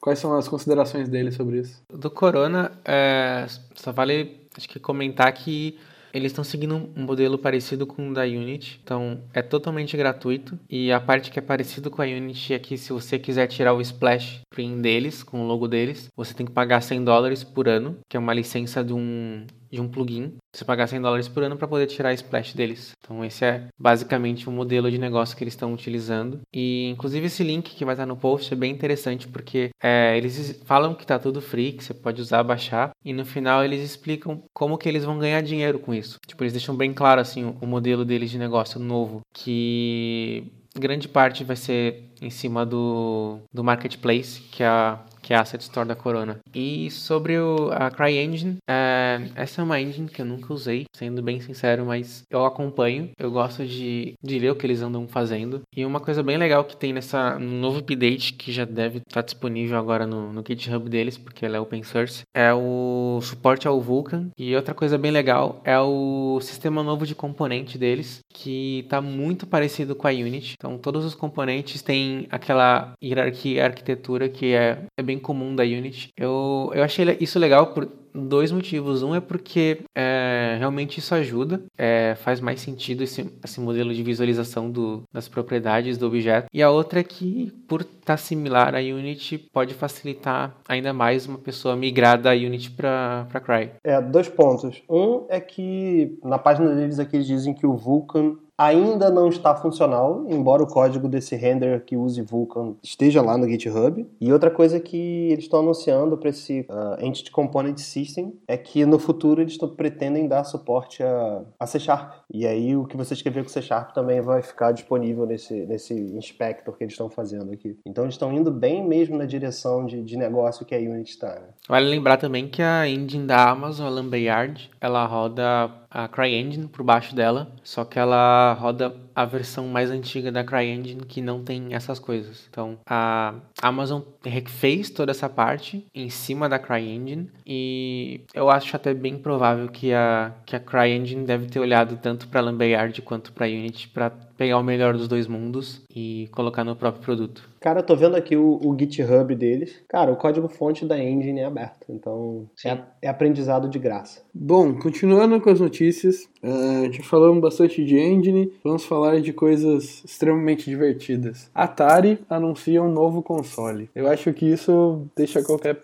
quais 0.00 0.18
são 0.18 0.34
as 0.34 0.48
considerações 0.48 1.08
dele 1.08 1.32
sobre 1.32 1.60
isso. 1.60 1.82
Do 1.92 2.10
Corona, 2.10 2.72
é, 2.84 3.46
só 3.74 3.92
vale 3.92 4.38
acho 4.56 4.68
que 4.68 4.80
comentar 4.80 5.32
que 5.32 5.78
eles 6.12 6.32
estão 6.32 6.44
seguindo 6.44 6.90
um 6.96 7.02
modelo 7.02 7.38
parecido 7.38 7.86
com 7.86 8.10
o 8.10 8.14
da 8.14 8.22
Unity, 8.22 8.80
então 8.82 9.22
é 9.32 9.42
totalmente 9.42 9.96
gratuito. 9.96 10.58
E 10.68 10.92
a 10.92 11.00
parte 11.00 11.30
que 11.30 11.38
é 11.38 11.42
parecido 11.42 11.90
com 11.90 12.02
a 12.02 12.04
Unity 12.04 12.54
é 12.54 12.58
que 12.58 12.76
se 12.76 12.92
você 12.92 13.18
quiser 13.18 13.46
tirar 13.46 13.74
o 13.74 13.80
splash 13.80 14.40
screen 14.52 14.80
deles, 14.80 15.22
com 15.22 15.42
o 15.42 15.46
logo 15.46 15.68
deles, 15.68 16.08
você 16.16 16.34
tem 16.34 16.46
que 16.46 16.52
pagar 16.52 16.80
100 16.80 17.04
dólares 17.04 17.44
por 17.44 17.68
ano, 17.68 17.98
que 18.08 18.16
é 18.16 18.20
uma 18.20 18.34
licença 18.34 18.82
de 18.82 18.92
um, 18.92 19.46
de 19.70 19.80
um 19.80 19.88
plugin. 19.88 20.34
Você 20.54 20.64
pagar 20.64 20.86
100 20.86 21.00
dólares 21.00 21.28
por 21.28 21.42
ano 21.42 21.56
para 21.56 21.68
poder 21.68 21.86
tirar 21.86 22.10
a 22.10 22.14
splash 22.14 22.54
deles. 22.54 22.92
Então 23.00 23.24
esse 23.24 23.44
é 23.44 23.66
basicamente 23.78 24.48
o 24.48 24.52
modelo 24.52 24.90
de 24.90 24.98
negócio 24.98 25.36
que 25.36 25.44
eles 25.44 25.54
estão 25.54 25.72
utilizando. 25.72 26.40
E 26.52 26.88
inclusive 26.88 27.26
esse 27.26 27.42
link 27.42 27.74
que 27.74 27.84
vai 27.84 27.94
estar 27.94 28.06
no 28.06 28.16
post 28.16 28.52
é 28.52 28.56
bem 28.56 28.72
interessante 28.72 29.28
porque 29.28 29.70
é, 29.82 30.16
eles 30.16 30.60
falam 30.64 30.94
que 30.94 31.02
está 31.02 31.18
tudo 31.18 31.40
free, 31.40 31.72
que 31.72 31.84
você 31.84 31.94
pode 31.94 32.20
usar, 32.20 32.42
baixar. 32.42 32.90
E 33.04 33.12
no 33.12 33.24
final 33.24 33.64
eles 33.64 33.82
explicam 33.82 34.42
como 34.52 34.78
que 34.78 34.88
eles 34.88 35.04
vão 35.04 35.18
ganhar 35.18 35.42
dinheiro 35.42 35.78
com 35.78 35.94
isso. 35.94 36.18
Tipo, 36.26 36.44
eles 36.44 36.52
deixam 36.52 36.76
bem 36.76 36.92
claro 36.92 37.20
assim 37.20 37.44
o, 37.44 37.56
o 37.60 37.66
modelo 37.66 38.04
deles 38.04 38.30
de 38.30 38.38
negócio 38.38 38.80
novo. 38.80 39.20
Que 39.32 40.52
grande 40.78 41.08
parte 41.08 41.44
vai 41.44 41.56
ser 41.56 42.12
em 42.20 42.30
cima 42.30 42.64
do, 42.64 43.38
do 43.52 43.64
marketplace, 43.64 44.40
que 44.40 44.62
é 44.62 44.66
a 44.66 45.00
que 45.28 45.34
é 45.34 45.36
a 45.36 45.42
Asset 45.42 45.62
Store 45.62 45.86
da 45.86 45.94
Corona. 45.94 46.38
E 46.54 46.90
sobre 46.90 47.38
o, 47.38 47.70
a 47.70 47.90
CryEngine, 47.90 48.56
é, 48.66 49.20
essa 49.34 49.60
é 49.60 49.64
uma 49.64 49.78
engine 49.78 50.08
que 50.08 50.22
eu 50.22 50.24
nunca 50.24 50.54
usei, 50.54 50.86
sendo 50.96 51.20
bem 51.20 51.38
sincero, 51.38 51.84
mas 51.84 52.22
eu 52.30 52.46
acompanho, 52.46 53.10
eu 53.18 53.30
gosto 53.30 53.66
de, 53.66 54.14
de 54.24 54.38
ler 54.38 54.52
o 54.52 54.56
que 54.56 54.64
eles 54.64 54.80
andam 54.80 55.06
fazendo. 55.06 55.60
E 55.76 55.84
uma 55.84 56.00
coisa 56.00 56.22
bem 56.22 56.38
legal 56.38 56.64
que 56.64 56.74
tem 56.74 56.94
nessa 56.94 57.38
no 57.38 57.60
novo 57.60 57.80
update, 57.80 58.32
que 58.32 58.50
já 58.50 58.64
deve 58.64 59.02
estar 59.06 59.20
disponível 59.20 59.76
agora 59.76 60.06
no, 60.06 60.32
no 60.32 60.42
GitHub 60.42 60.88
deles, 60.88 61.18
porque 61.18 61.44
ela 61.44 61.58
é 61.58 61.60
open 61.60 61.82
source, 61.82 62.22
é 62.34 62.54
o 62.54 63.20
suporte 63.20 63.68
ao 63.68 63.78
Vulkan. 63.82 64.30
E 64.34 64.56
outra 64.56 64.72
coisa 64.72 64.96
bem 64.96 65.10
legal 65.10 65.60
é 65.62 65.78
o 65.78 66.40
sistema 66.40 66.82
novo 66.82 67.04
de 67.04 67.14
componente 67.14 67.76
deles, 67.76 68.20
que 68.32 68.78
está 68.78 69.02
muito 69.02 69.46
parecido 69.46 69.94
com 69.94 70.08
a 70.08 70.10
Unity. 70.10 70.54
Então 70.58 70.78
todos 70.78 71.04
os 71.04 71.14
componentes 71.14 71.82
têm 71.82 72.26
aquela 72.30 72.94
hierarquia 73.04 73.66
arquitetura 73.66 74.30
que 74.30 74.54
é, 74.54 74.84
é 74.96 75.02
bem 75.02 75.17
comum 75.18 75.54
da 75.54 75.62
Unity. 75.62 76.10
Eu, 76.16 76.70
eu 76.74 76.82
achei 76.82 77.16
isso 77.20 77.38
legal 77.38 77.68
por 77.68 77.88
dois 78.14 78.50
motivos. 78.50 79.02
Um 79.02 79.14
é 79.14 79.20
porque 79.20 79.80
é, 79.94 80.56
realmente 80.58 80.98
isso 80.98 81.14
ajuda, 81.14 81.62
é, 81.76 82.14
faz 82.16 82.40
mais 82.40 82.60
sentido 82.60 83.02
esse, 83.02 83.30
esse 83.44 83.60
modelo 83.60 83.92
de 83.94 84.02
visualização 84.02 84.70
do, 84.70 85.02
das 85.12 85.28
propriedades 85.28 85.96
do 85.96 86.06
objeto. 86.06 86.48
E 86.52 86.62
a 86.62 86.70
outra 86.70 87.00
é 87.00 87.04
que, 87.04 87.52
por 87.68 87.82
estar 87.82 87.92
tá 88.04 88.16
similar 88.16 88.74
à 88.74 88.78
Unity, 88.78 89.38
pode 89.38 89.74
facilitar 89.74 90.56
ainda 90.68 90.92
mais 90.92 91.26
uma 91.26 91.38
pessoa 91.38 91.76
migrar 91.76 92.20
da 92.20 92.32
Unity 92.32 92.70
para 92.70 93.26
Cry. 93.44 93.70
É, 93.84 94.00
dois 94.00 94.28
pontos. 94.28 94.82
Um 94.88 95.26
é 95.28 95.40
que 95.40 96.18
na 96.24 96.38
página 96.38 96.74
deles 96.74 96.98
aqui 96.98 97.16
eles 97.16 97.26
dizem 97.26 97.54
que 97.54 97.66
o 97.66 97.76
Vulkan 97.76 98.36
ainda 98.58 99.08
não 99.08 99.28
está 99.28 99.54
funcional, 99.54 100.24
embora 100.28 100.64
o 100.64 100.66
código 100.66 101.08
desse 101.08 101.36
render 101.36 101.84
que 101.84 101.96
use 101.96 102.20
Vulkan 102.20 102.74
esteja 102.82 103.22
lá 103.22 103.38
no 103.38 103.48
GitHub. 103.48 104.04
E 104.20 104.32
outra 104.32 104.50
coisa 104.50 104.80
que 104.80 105.30
eles 105.30 105.44
estão 105.44 105.60
anunciando 105.60 106.18
para 106.18 106.30
esse 106.30 106.66
uh, 106.68 107.04
Entity 107.04 107.30
Component 107.30 107.78
System 107.78 108.34
é 108.48 108.56
que 108.56 108.84
no 108.84 108.98
futuro 108.98 109.40
eles 109.40 109.56
pretendem 109.76 110.26
dar 110.26 110.42
suporte 110.42 111.04
a, 111.04 111.42
a 111.60 111.66
C 111.66 111.78
Sharp. 111.78 112.14
E 112.32 112.46
aí 112.46 112.76
o 112.76 112.84
que 112.84 112.96
você 112.96 113.14
escrever 113.14 113.44
com 113.44 113.48
C 113.48 113.62
Sharp 113.62 113.92
também 113.92 114.20
vai 114.20 114.42
ficar 114.42 114.72
disponível 114.72 115.24
nesse, 115.24 115.64
nesse 115.66 115.94
inspector 115.94 116.76
que 116.76 116.82
eles 116.82 116.94
estão 116.94 117.08
fazendo 117.08 117.52
aqui. 117.52 117.78
Então 117.86 118.04
eles 118.04 118.14
estão 118.14 118.32
indo 118.32 118.50
bem 118.50 118.84
mesmo 118.84 119.16
na 119.16 119.24
direção 119.24 119.86
de, 119.86 120.02
de 120.02 120.16
negócio 120.16 120.66
que 120.66 120.74
a 120.74 120.78
Unity 120.78 121.10
está. 121.10 121.28
Né? 121.28 121.48
Vale 121.68 121.88
lembrar 121.88 122.16
também 122.16 122.48
que 122.48 122.60
a 122.60 122.88
engine 122.88 123.26
da 123.26 123.50
Amazon, 123.50 123.86
a 123.86 123.90
Lumberyard, 123.90 124.68
ela 124.80 125.06
roda 125.06 125.70
a 125.90 126.08
CryEngine 126.08 126.68
por 126.68 126.82
baixo 126.82 127.14
dela, 127.14 127.52
só 127.62 127.84
que 127.84 127.98
ela 127.98 128.52
roda 128.54 128.90
a 129.18 129.24
versão 129.24 129.66
mais 129.66 129.90
antiga 129.90 130.30
da 130.30 130.44
CryEngine 130.44 131.04
que 131.04 131.20
não 131.20 131.42
tem 131.42 131.74
essas 131.74 131.98
coisas. 131.98 132.46
Então, 132.48 132.78
a 132.88 133.34
Amazon 133.60 134.02
fez 134.46 134.90
toda 134.90 135.10
essa 135.10 135.28
parte 135.28 135.84
em 135.92 136.08
cima 136.08 136.48
da 136.48 136.56
CryEngine 136.56 137.28
e 137.44 138.20
eu 138.32 138.48
acho 138.48 138.76
até 138.76 138.94
bem 138.94 139.18
provável 139.18 139.66
que 139.66 139.92
a, 139.92 140.32
que 140.46 140.54
a 140.54 140.60
CryEngine 140.60 141.26
deve 141.26 141.46
ter 141.46 141.58
olhado 141.58 141.98
tanto 142.00 142.28
para 142.28 142.40
Lumberyard 142.40 143.02
quanto 143.02 143.32
para 143.32 143.48
Unity 143.48 143.88
para 143.88 144.12
pegar 144.38 144.56
o 144.56 144.62
melhor 144.62 144.96
dos 144.96 145.08
dois 145.08 145.26
mundos 145.26 145.82
e 145.94 146.28
colocar 146.30 146.62
no 146.62 146.76
próprio 146.76 147.02
produto. 147.02 147.42
Cara, 147.60 147.82
tô 147.82 147.96
vendo 147.96 148.14
aqui 148.14 148.36
o, 148.36 148.60
o 148.64 148.76
GitHub 148.78 149.34
deles. 149.34 149.82
Cara, 149.88 150.12
o 150.12 150.16
código-fonte 150.16 150.86
da 150.86 150.96
engine 150.96 151.40
é 151.40 151.44
aberto, 151.44 151.86
então 151.90 152.48
é, 152.64 152.78
é, 153.02 153.08
aprendizado 153.08 153.68
de 153.68 153.80
graça. 153.80 154.22
Bom, 154.32 154.78
continuando 154.78 155.40
com 155.40 155.50
as 155.50 155.58
notícias, 155.58 156.28
uh, 156.42 156.92
já 156.92 157.02
falamos 157.02 157.40
bastante 157.40 157.84
de 157.84 157.98
engine, 157.98 158.52
vamos 158.62 158.84
falar 158.84 159.20
de 159.20 159.32
coisas 159.32 160.02
extremamente 160.04 160.68
divertidas. 160.68 161.50
Atari 161.54 162.18
anuncia 162.28 162.82
um 162.82 162.92
novo 162.92 163.22
console. 163.22 163.90
Eu 163.94 164.08
acho 164.08 164.32
que 164.32 164.46
isso 164.46 165.06
deixa 165.16 165.42
qualquer 165.42 165.80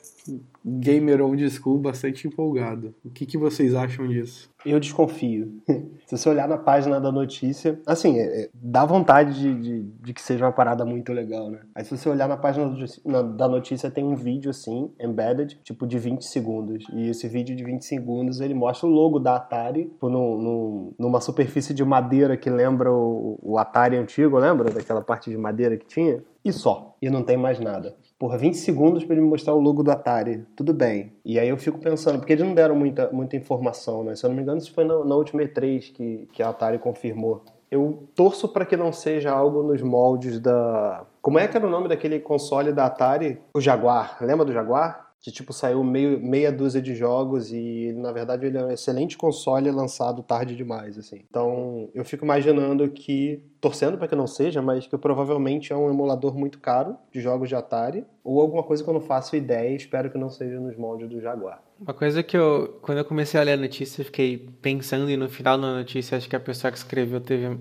gamer 0.64 1.20
old 1.20 1.50
school 1.50 1.78
bastante 1.78 2.26
empolgado. 2.26 2.94
O 3.04 3.10
que, 3.10 3.26
que 3.26 3.36
vocês 3.36 3.74
acham 3.74 4.08
disso? 4.08 4.50
Eu 4.64 4.80
desconfio. 4.80 5.60
se 6.06 6.16
você 6.16 6.28
olhar 6.28 6.48
na 6.48 6.56
página 6.56 6.98
da 6.98 7.12
notícia, 7.12 7.78
assim, 7.86 8.18
é, 8.18 8.44
é, 8.44 8.50
dá 8.54 8.84
vontade 8.86 9.34
de, 9.34 9.54
de, 9.60 9.82
de, 9.82 10.14
que 10.14 10.22
seja 10.22 10.46
uma 10.46 10.52
parada 10.52 10.84
muito 10.84 11.12
legal, 11.12 11.50
né? 11.50 11.60
Aí 11.74 11.84
se 11.84 11.96
você 11.96 12.08
olhar 12.08 12.26
na 12.26 12.36
página 12.36 12.66
do, 12.66 12.84
na, 13.04 13.20
da 13.20 13.46
notícia, 13.46 13.90
tem 13.90 14.04
um 14.04 14.14
vídeo 14.14 14.50
assim, 14.50 14.90
embedded, 14.98 15.60
tipo 15.62 15.86
de 15.86 15.98
20 15.98 16.22
segundos. 16.22 16.84
E 16.94 17.10
esse 17.10 17.28
vídeo 17.28 17.54
de 17.54 17.62
20 17.62 17.84
segundos, 17.84 18.40
ele 18.40 18.54
mostra 18.54 18.88
o 18.88 18.90
logo 18.90 19.18
da 19.18 19.36
Atari 19.36 19.84
tipo, 19.84 20.08
no, 20.08 20.40
no, 20.40 20.94
numa 20.98 21.20
superfície 21.20 21.74
de 21.74 21.84
madeira 21.84 22.36
que 22.38 22.48
lembra 22.48 22.90
o, 22.90 23.38
o 23.42 23.58
Atari 23.58 23.96
antigo, 23.96 24.38
lembra? 24.38 24.70
Daquela 24.70 25.02
parte 25.02 25.28
de 25.28 25.36
madeira 25.36 25.76
que 25.76 25.86
tinha? 25.86 26.24
E 26.42 26.52
só. 26.52 26.96
E 27.02 27.10
não 27.10 27.22
tem 27.22 27.36
mais 27.36 27.60
nada 27.60 27.94
porra, 28.18 28.38
20 28.38 28.54
segundos 28.54 29.04
para 29.04 29.14
ele 29.14 29.22
me 29.22 29.28
mostrar 29.28 29.54
o 29.54 29.60
logo 29.60 29.82
do 29.82 29.90
Atari. 29.90 30.44
Tudo 30.56 30.72
bem. 30.72 31.12
E 31.24 31.38
aí 31.38 31.48
eu 31.48 31.56
fico 31.56 31.78
pensando, 31.78 32.18
porque 32.18 32.32
eles 32.32 32.44
não 32.44 32.54
deram 32.54 32.74
muita, 32.74 33.10
muita 33.10 33.36
informação, 33.36 34.04
né? 34.04 34.16
Se 34.16 34.24
eu 34.24 34.28
não 34.28 34.36
me 34.36 34.42
engano, 34.42 34.58
isso 34.58 34.72
foi 34.72 34.84
na, 34.84 35.04
na 35.04 35.14
última 35.14 35.42
E3 35.42 35.92
que, 35.92 36.28
que 36.32 36.42
a 36.42 36.48
Atari 36.48 36.78
confirmou. 36.78 37.42
Eu 37.70 38.08
torço 38.14 38.48
para 38.48 38.64
que 38.64 38.76
não 38.76 38.92
seja 38.92 39.32
algo 39.32 39.62
nos 39.62 39.82
moldes 39.82 40.38
da. 40.38 41.04
Como 41.20 41.38
é 41.38 41.48
que 41.48 41.56
era 41.56 41.66
o 41.66 41.70
nome 41.70 41.88
daquele 41.88 42.20
console 42.20 42.72
da 42.72 42.86
Atari? 42.86 43.40
O 43.52 43.60
Jaguar. 43.60 44.18
Lembra 44.20 44.44
do 44.44 44.52
Jaguar? 44.52 45.03
Que 45.24 45.32
tipo 45.32 45.54
saiu 45.54 45.82
meio, 45.82 46.20
meia 46.20 46.52
dúzia 46.52 46.82
de 46.82 46.94
jogos 46.94 47.50
e 47.50 47.94
na 47.96 48.12
verdade 48.12 48.44
ele 48.44 48.58
é 48.58 48.62
um 48.62 48.70
excelente 48.70 49.16
console 49.16 49.70
lançado 49.70 50.22
tarde 50.22 50.54
demais 50.54 50.98
assim. 50.98 51.24
Então 51.30 51.88
eu 51.94 52.04
fico 52.04 52.26
imaginando 52.26 52.86
que 52.90 53.42
torcendo 53.58 53.96
para 53.96 54.06
que 54.06 54.14
não 54.14 54.26
seja, 54.26 54.60
mas 54.60 54.86
que 54.86 54.98
provavelmente 54.98 55.72
é 55.72 55.76
um 55.76 55.88
emulador 55.88 56.36
muito 56.36 56.58
caro 56.58 56.94
de 57.10 57.22
jogos 57.22 57.48
de 57.48 57.54
Atari 57.54 58.04
ou 58.22 58.38
alguma 58.38 58.62
coisa 58.62 58.84
que 58.84 58.90
eu 58.90 58.92
não 58.92 59.00
faço 59.00 59.34
ideia, 59.34 59.74
espero 59.74 60.10
que 60.10 60.18
não 60.18 60.28
seja 60.28 60.60
nos 60.60 60.76
moldes 60.76 61.08
do 61.08 61.18
Jaguar. 61.18 61.62
Uma 61.80 61.94
coisa 61.94 62.22
que 62.22 62.36
eu 62.36 62.78
quando 62.82 62.98
eu 62.98 63.04
comecei 63.06 63.40
a 63.40 63.42
ler 63.42 63.52
a 63.52 63.56
notícia, 63.56 64.02
eu 64.02 64.04
fiquei 64.04 64.46
pensando 64.60 65.08
e 65.08 65.16
no 65.16 65.30
final 65.30 65.56
da 65.56 65.74
notícia 65.74 66.18
acho 66.18 66.28
que 66.28 66.36
a 66.36 66.40
pessoa 66.40 66.70
que 66.70 66.76
escreveu 66.76 67.18
teve 67.18 67.46
um, 67.46 67.58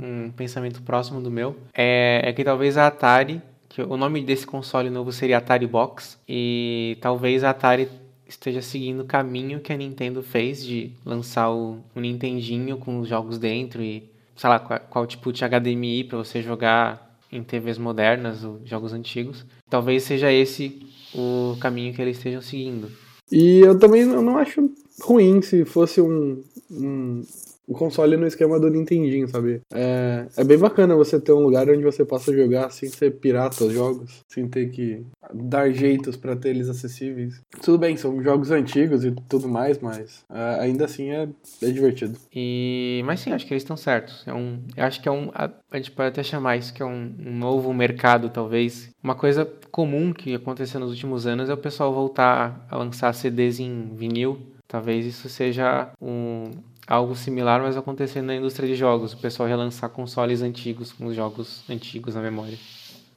um 0.00 0.30
pensamento 0.30 0.80
próximo 0.80 1.20
do 1.20 1.30
meu, 1.30 1.56
é, 1.74 2.22
é 2.24 2.32
que 2.32 2.42
talvez 2.42 2.78
a 2.78 2.86
Atari 2.86 3.42
que 3.76 3.82
o 3.82 3.94
nome 3.98 4.22
desse 4.22 4.46
console 4.46 4.88
novo 4.88 5.12
seria 5.12 5.36
Atari 5.36 5.66
Box 5.66 6.18
e 6.26 6.96
talvez 6.98 7.44
a 7.44 7.50
Atari 7.50 7.90
esteja 8.26 8.62
seguindo 8.62 9.00
o 9.00 9.04
caminho 9.04 9.60
que 9.60 9.70
a 9.70 9.76
Nintendo 9.76 10.22
fez 10.22 10.64
de 10.64 10.92
lançar 11.04 11.50
o, 11.50 11.80
o 11.94 12.00
Nintendinho 12.00 12.78
com 12.78 13.00
os 13.00 13.06
jogos 13.06 13.36
dentro 13.36 13.82
e 13.82 14.10
sei 14.34 14.48
lá 14.48 14.58
qual, 14.58 14.80
qual 14.88 15.06
tipo 15.06 15.30
de 15.30 15.44
HDMI 15.44 16.04
para 16.04 16.16
você 16.16 16.40
jogar 16.40 17.20
em 17.30 17.42
TVs 17.42 17.76
modernas 17.76 18.42
ou 18.44 18.62
jogos 18.64 18.94
antigos. 18.94 19.44
Talvez 19.68 20.04
seja 20.04 20.32
esse 20.32 20.80
o 21.14 21.54
caminho 21.60 21.92
que 21.92 22.00
eles 22.00 22.16
estejam 22.16 22.40
seguindo. 22.40 22.90
E 23.30 23.58
eu 23.58 23.78
também 23.78 24.06
não 24.06 24.38
acho 24.38 24.70
ruim 25.02 25.42
se 25.42 25.66
fosse 25.66 26.00
um, 26.00 26.42
um 26.70 27.22
o 27.66 27.74
console 27.74 28.16
no 28.16 28.26
esquema 28.26 28.60
do 28.60 28.70
Nintendinho, 28.70 29.28
sabe? 29.28 29.60
É, 29.72 30.26
é 30.36 30.44
bem 30.44 30.58
bacana 30.58 30.94
você 30.94 31.20
ter 31.20 31.32
um 31.32 31.40
lugar 31.40 31.68
onde 31.68 31.82
você 31.82 32.04
possa 32.04 32.32
jogar 32.34 32.70
sem 32.70 32.88
ser 32.88 33.12
pirata 33.12 33.64
os 33.64 33.72
jogos, 33.72 34.24
sem 34.28 34.46
ter 34.48 34.70
que 34.70 35.04
dar 35.34 35.70
jeitos 35.70 36.16
pra 36.16 36.36
ter 36.36 36.50
eles 36.50 36.68
acessíveis. 36.68 37.40
Tudo 37.62 37.78
bem, 37.78 37.96
são 37.96 38.22
jogos 38.22 38.50
antigos 38.50 39.04
e 39.04 39.12
tudo 39.28 39.48
mais, 39.48 39.78
mas 39.78 40.24
é, 40.30 40.60
ainda 40.60 40.84
assim 40.84 41.10
é, 41.10 41.28
é 41.62 41.70
divertido. 41.70 42.18
E, 42.32 43.02
mas 43.04 43.20
sim, 43.20 43.32
acho 43.32 43.46
que 43.46 43.52
eles 43.52 43.62
estão 43.62 43.76
certos. 43.76 44.22
É 44.26 44.32
um, 44.32 44.60
acho 44.76 45.02
que 45.02 45.08
é 45.08 45.12
um. 45.12 45.30
A, 45.34 45.50
a 45.70 45.76
gente 45.76 45.90
pode 45.90 46.08
até 46.08 46.22
chamar 46.22 46.56
isso 46.56 46.72
que 46.72 46.82
é 46.82 46.86
um, 46.86 47.14
um 47.18 47.36
novo 47.36 47.72
mercado, 47.74 48.30
talvez. 48.30 48.90
Uma 49.02 49.14
coisa 49.14 49.48
comum 49.70 50.12
que 50.12 50.34
aconteceu 50.34 50.80
nos 50.80 50.90
últimos 50.90 51.26
anos 51.26 51.50
é 51.50 51.54
o 51.54 51.58
pessoal 51.58 51.92
voltar 51.92 52.66
a 52.70 52.76
lançar 52.76 53.12
CDs 53.12 53.58
em 53.58 53.90
vinil. 53.94 54.38
Talvez 54.68 55.06
isso 55.06 55.28
seja 55.28 55.92
um, 56.00 56.50
algo 56.86 57.14
similar, 57.14 57.60
mas 57.60 57.76
acontecendo 57.76 58.26
na 58.26 58.36
indústria 58.36 58.68
de 58.68 58.74
jogos. 58.74 59.12
O 59.12 59.18
pessoal 59.18 59.48
relançar 59.48 59.90
consoles 59.90 60.42
antigos 60.42 60.92
com 60.92 61.06
os 61.06 61.16
jogos 61.16 61.64
antigos 61.68 62.14
na 62.14 62.22
memória. 62.22 62.56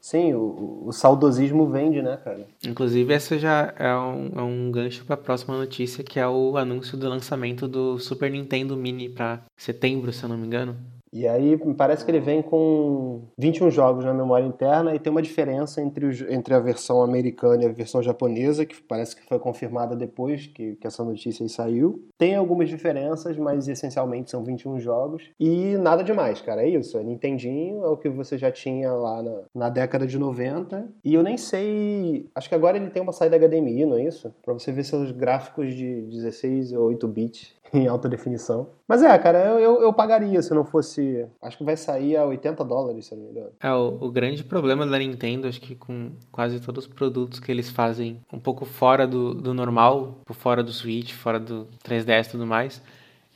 Sim, 0.01 0.33
o, 0.33 0.83
o 0.87 0.91
saudosismo 0.91 1.69
vende, 1.69 2.01
né, 2.01 2.17
cara? 2.17 2.47
Inclusive, 2.65 3.13
essa 3.13 3.37
já 3.37 3.73
é 3.77 3.93
um, 3.93 4.31
é 4.35 4.41
um 4.41 4.71
gancho 4.71 5.05
para 5.05 5.13
a 5.13 5.17
próxima 5.17 5.55
notícia, 5.55 6.03
que 6.03 6.19
é 6.19 6.27
o 6.27 6.57
anúncio 6.57 6.97
do 6.97 7.07
lançamento 7.07 7.67
do 7.67 7.99
Super 7.99 8.31
Nintendo 8.31 8.75
Mini 8.75 9.09
para 9.09 9.41
setembro, 9.55 10.11
se 10.11 10.23
eu 10.23 10.29
não 10.29 10.37
me 10.37 10.47
engano. 10.47 10.75
E 11.11 11.27
aí 11.27 11.57
parece 11.75 12.05
que 12.05 12.11
ele 12.11 12.19
vem 12.19 12.41
com 12.41 13.21
21 13.37 13.71
jogos 13.71 14.05
na 14.05 14.13
memória 14.13 14.45
interna 14.45 14.93
e 14.93 14.99
tem 14.99 15.11
uma 15.11 15.21
diferença 15.21 15.81
entre, 15.81 16.07
entre 16.33 16.53
a 16.53 16.59
versão 16.59 17.01
americana 17.01 17.63
e 17.63 17.65
a 17.65 17.71
versão 17.71 18.01
japonesa, 18.01 18.65
que 18.65 18.81
parece 18.81 19.15
que 19.15 19.27
foi 19.27 19.39
confirmada 19.39 19.95
depois 19.95 20.47
que, 20.47 20.75
que 20.75 20.87
essa 20.87 21.03
notícia 21.03 21.43
aí 21.43 21.49
saiu. 21.49 22.07
Tem 22.17 22.35
algumas 22.35 22.69
diferenças, 22.69 23.37
mas 23.37 23.67
essencialmente 23.67 24.29
são 24.29 24.43
21 24.43 24.79
jogos. 24.79 25.29
E 25.39 25.77
nada 25.77 26.03
demais, 26.03 26.41
cara. 26.41 26.63
É 26.63 26.69
isso. 26.69 26.97
É 26.97 27.03
Nintendinho, 27.03 27.83
é 27.83 27.87
o 27.87 27.97
que 27.97 28.09
você 28.09 28.37
já 28.37 28.51
tinha 28.51 28.91
lá 28.91 29.23
na, 29.23 29.41
na 29.53 29.69
década 29.69 30.05
de 30.05 30.17
90. 30.17 30.87
E 31.03 31.13
eu 31.13 31.23
nem 31.23 31.37
sei. 31.37 32.29
Acho 32.35 32.49
que 32.49 32.55
agora 32.55 32.77
ele 32.77 32.89
tem 32.89 33.01
uma 33.01 33.13
saída 33.13 33.37
HDMI, 33.37 33.85
não 33.85 33.97
é 33.97 34.03
isso? 34.03 34.33
Pra 34.43 34.53
você 34.53 34.71
ver 34.71 34.83
seus 34.83 35.11
gráficos 35.11 35.73
de 35.73 36.01
16 36.01 36.73
ou 36.73 36.87
8 36.87 37.07
bits 37.07 37.58
em 37.73 37.87
alta 37.87 38.09
definição. 38.09 38.67
Mas 38.87 39.01
é, 39.03 39.17
cara, 39.17 39.39
eu, 39.39 39.59
eu, 39.59 39.81
eu, 39.81 39.93
pagaria 39.93 40.41
se 40.41 40.53
não 40.53 40.65
fosse. 40.65 41.25
Acho 41.41 41.57
que 41.57 41.63
vai 41.63 41.77
sair 41.77 42.17
a 42.17 42.25
80 42.25 42.63
dólares, 42.65 43.05
se 43.05 43.15
não 43.15 43.23
me 43.23 43.29
engano. 43.31 43.51
É, 43.59 43.71
o, 43.71 43.97
o, 44.01 44.11
grande 44.11 44.43
problema 44.43 44.85
da 44.85 44.97
Nintendo, 44.97 45.47
acho 45.47 45.61
que 45.61 45.75
com 45.75 46.11
quase 46.31 46.59
todos 46.59 46.85
os 46.85 46.93
produtos 46.93 47.39
que 47.39 47.51
eles 47.51 47.69
fazem 47.69 48.19
um 48.31 48.39
pouco 48.39 48.65
fora 48.65 49.07
do, 49.07 49.33
do 49.33 49.53
normal, 49.53 50.19
fora 50.31 50.63
do 50.63 50.71
Switch, 50.71 51.13
fora 51.13 51.39
do 51.39 51.67
3DS 51.83 52.27
e 52.27 52.31
tudo 52.31 52.45
mais, 52.45 52.81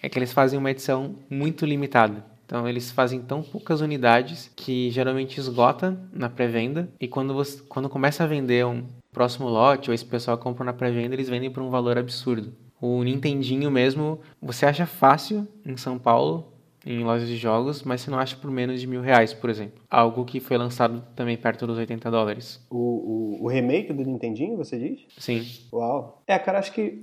é 0.02 0.10
que 0.10 0.18
eles 0.18 0.34
fazem 0.34 0.60
uma 0.60 0.72
edição 0.72 1.16
muito 1.30 1.66
limitada. 1.66 2.24
Então 2.46 2.68
eles 2.68 2.92
fazem 2.92 3.22
tão 3.22 3.42
poucas 3.42 3.82
unidades 3.82 4.52
que 4.56 4.92
geralmente 4.92 5.40
esgota 5.40 5.98
na 6.12 6.30
pré-venda 6.30 6.90
e 7.00 7.08
quando 7.08 7.34
você 7.34 7.62
quando 7.68 7.90
começa 7.90 8.24
a 8.24 8.28
vender 8.28 8.66
um 8.66 8.84
próximo 9.12 9.48
lote 9.48 9.90
ou 9.90 9.94
esse 9.94 10.06
pessoal 10.06 10.38
compra 10.38 10.66
na 10.66 10.74
pré-venda, 10.74 11.16
eles 11.16 11.30
vendem 11.30 11.50
por 11.50 11.63
um 11.63 11.70
valor 11.70 11.98
absurdo. 11.98 12.54
O 12.86 13.02
Nintendinho 13.02 13.72
mesmo, 13.72 14.20
você 14.42 14.66
acha 14.66 14.86
fácil 14.86 15.48
em 15.66 15.78
São 15.78 15.98
Paulo, 15.98 16.52
em 16.86 17.04
lojas 17.04 17.28
de 17.28 17.38
jogos, 17.38 17.84
mas 17.84 18.02
você 18.02 18.12
não 18.12 18.20
acha 18.20 18.36
por 18.36 18.52
menos 18.52 18.80
de 18.82 18.88
mil 18.88 19.02
reais, 19.02 19.34
por 19.34 19.50
exemplo. 19.50 19.82
Algo 19.90 20.25
que 20.25 20.40
foi 20.40 20.58
lançado 20.58 21.04
também 21.16 21.38
perto 21.38 21.66
dos 21.66 21.78
80 21.78 22.12
dólares. 22.12 22.66
O, 22.70 22.78
o, 22.78 23.44
o 23.44 23.48
remake 23.48 23.94
do 23.94 24.04
Nintendinho, 24.04 24.58
você 24.58 24.78
diz? 24.78 25.02
Sim. 25.18 25.44
Uau. 25.72 26.22
É, 26.28 26.38
cara, 26.38 26.60
acho 26.60 26.74
que 26.74 27.00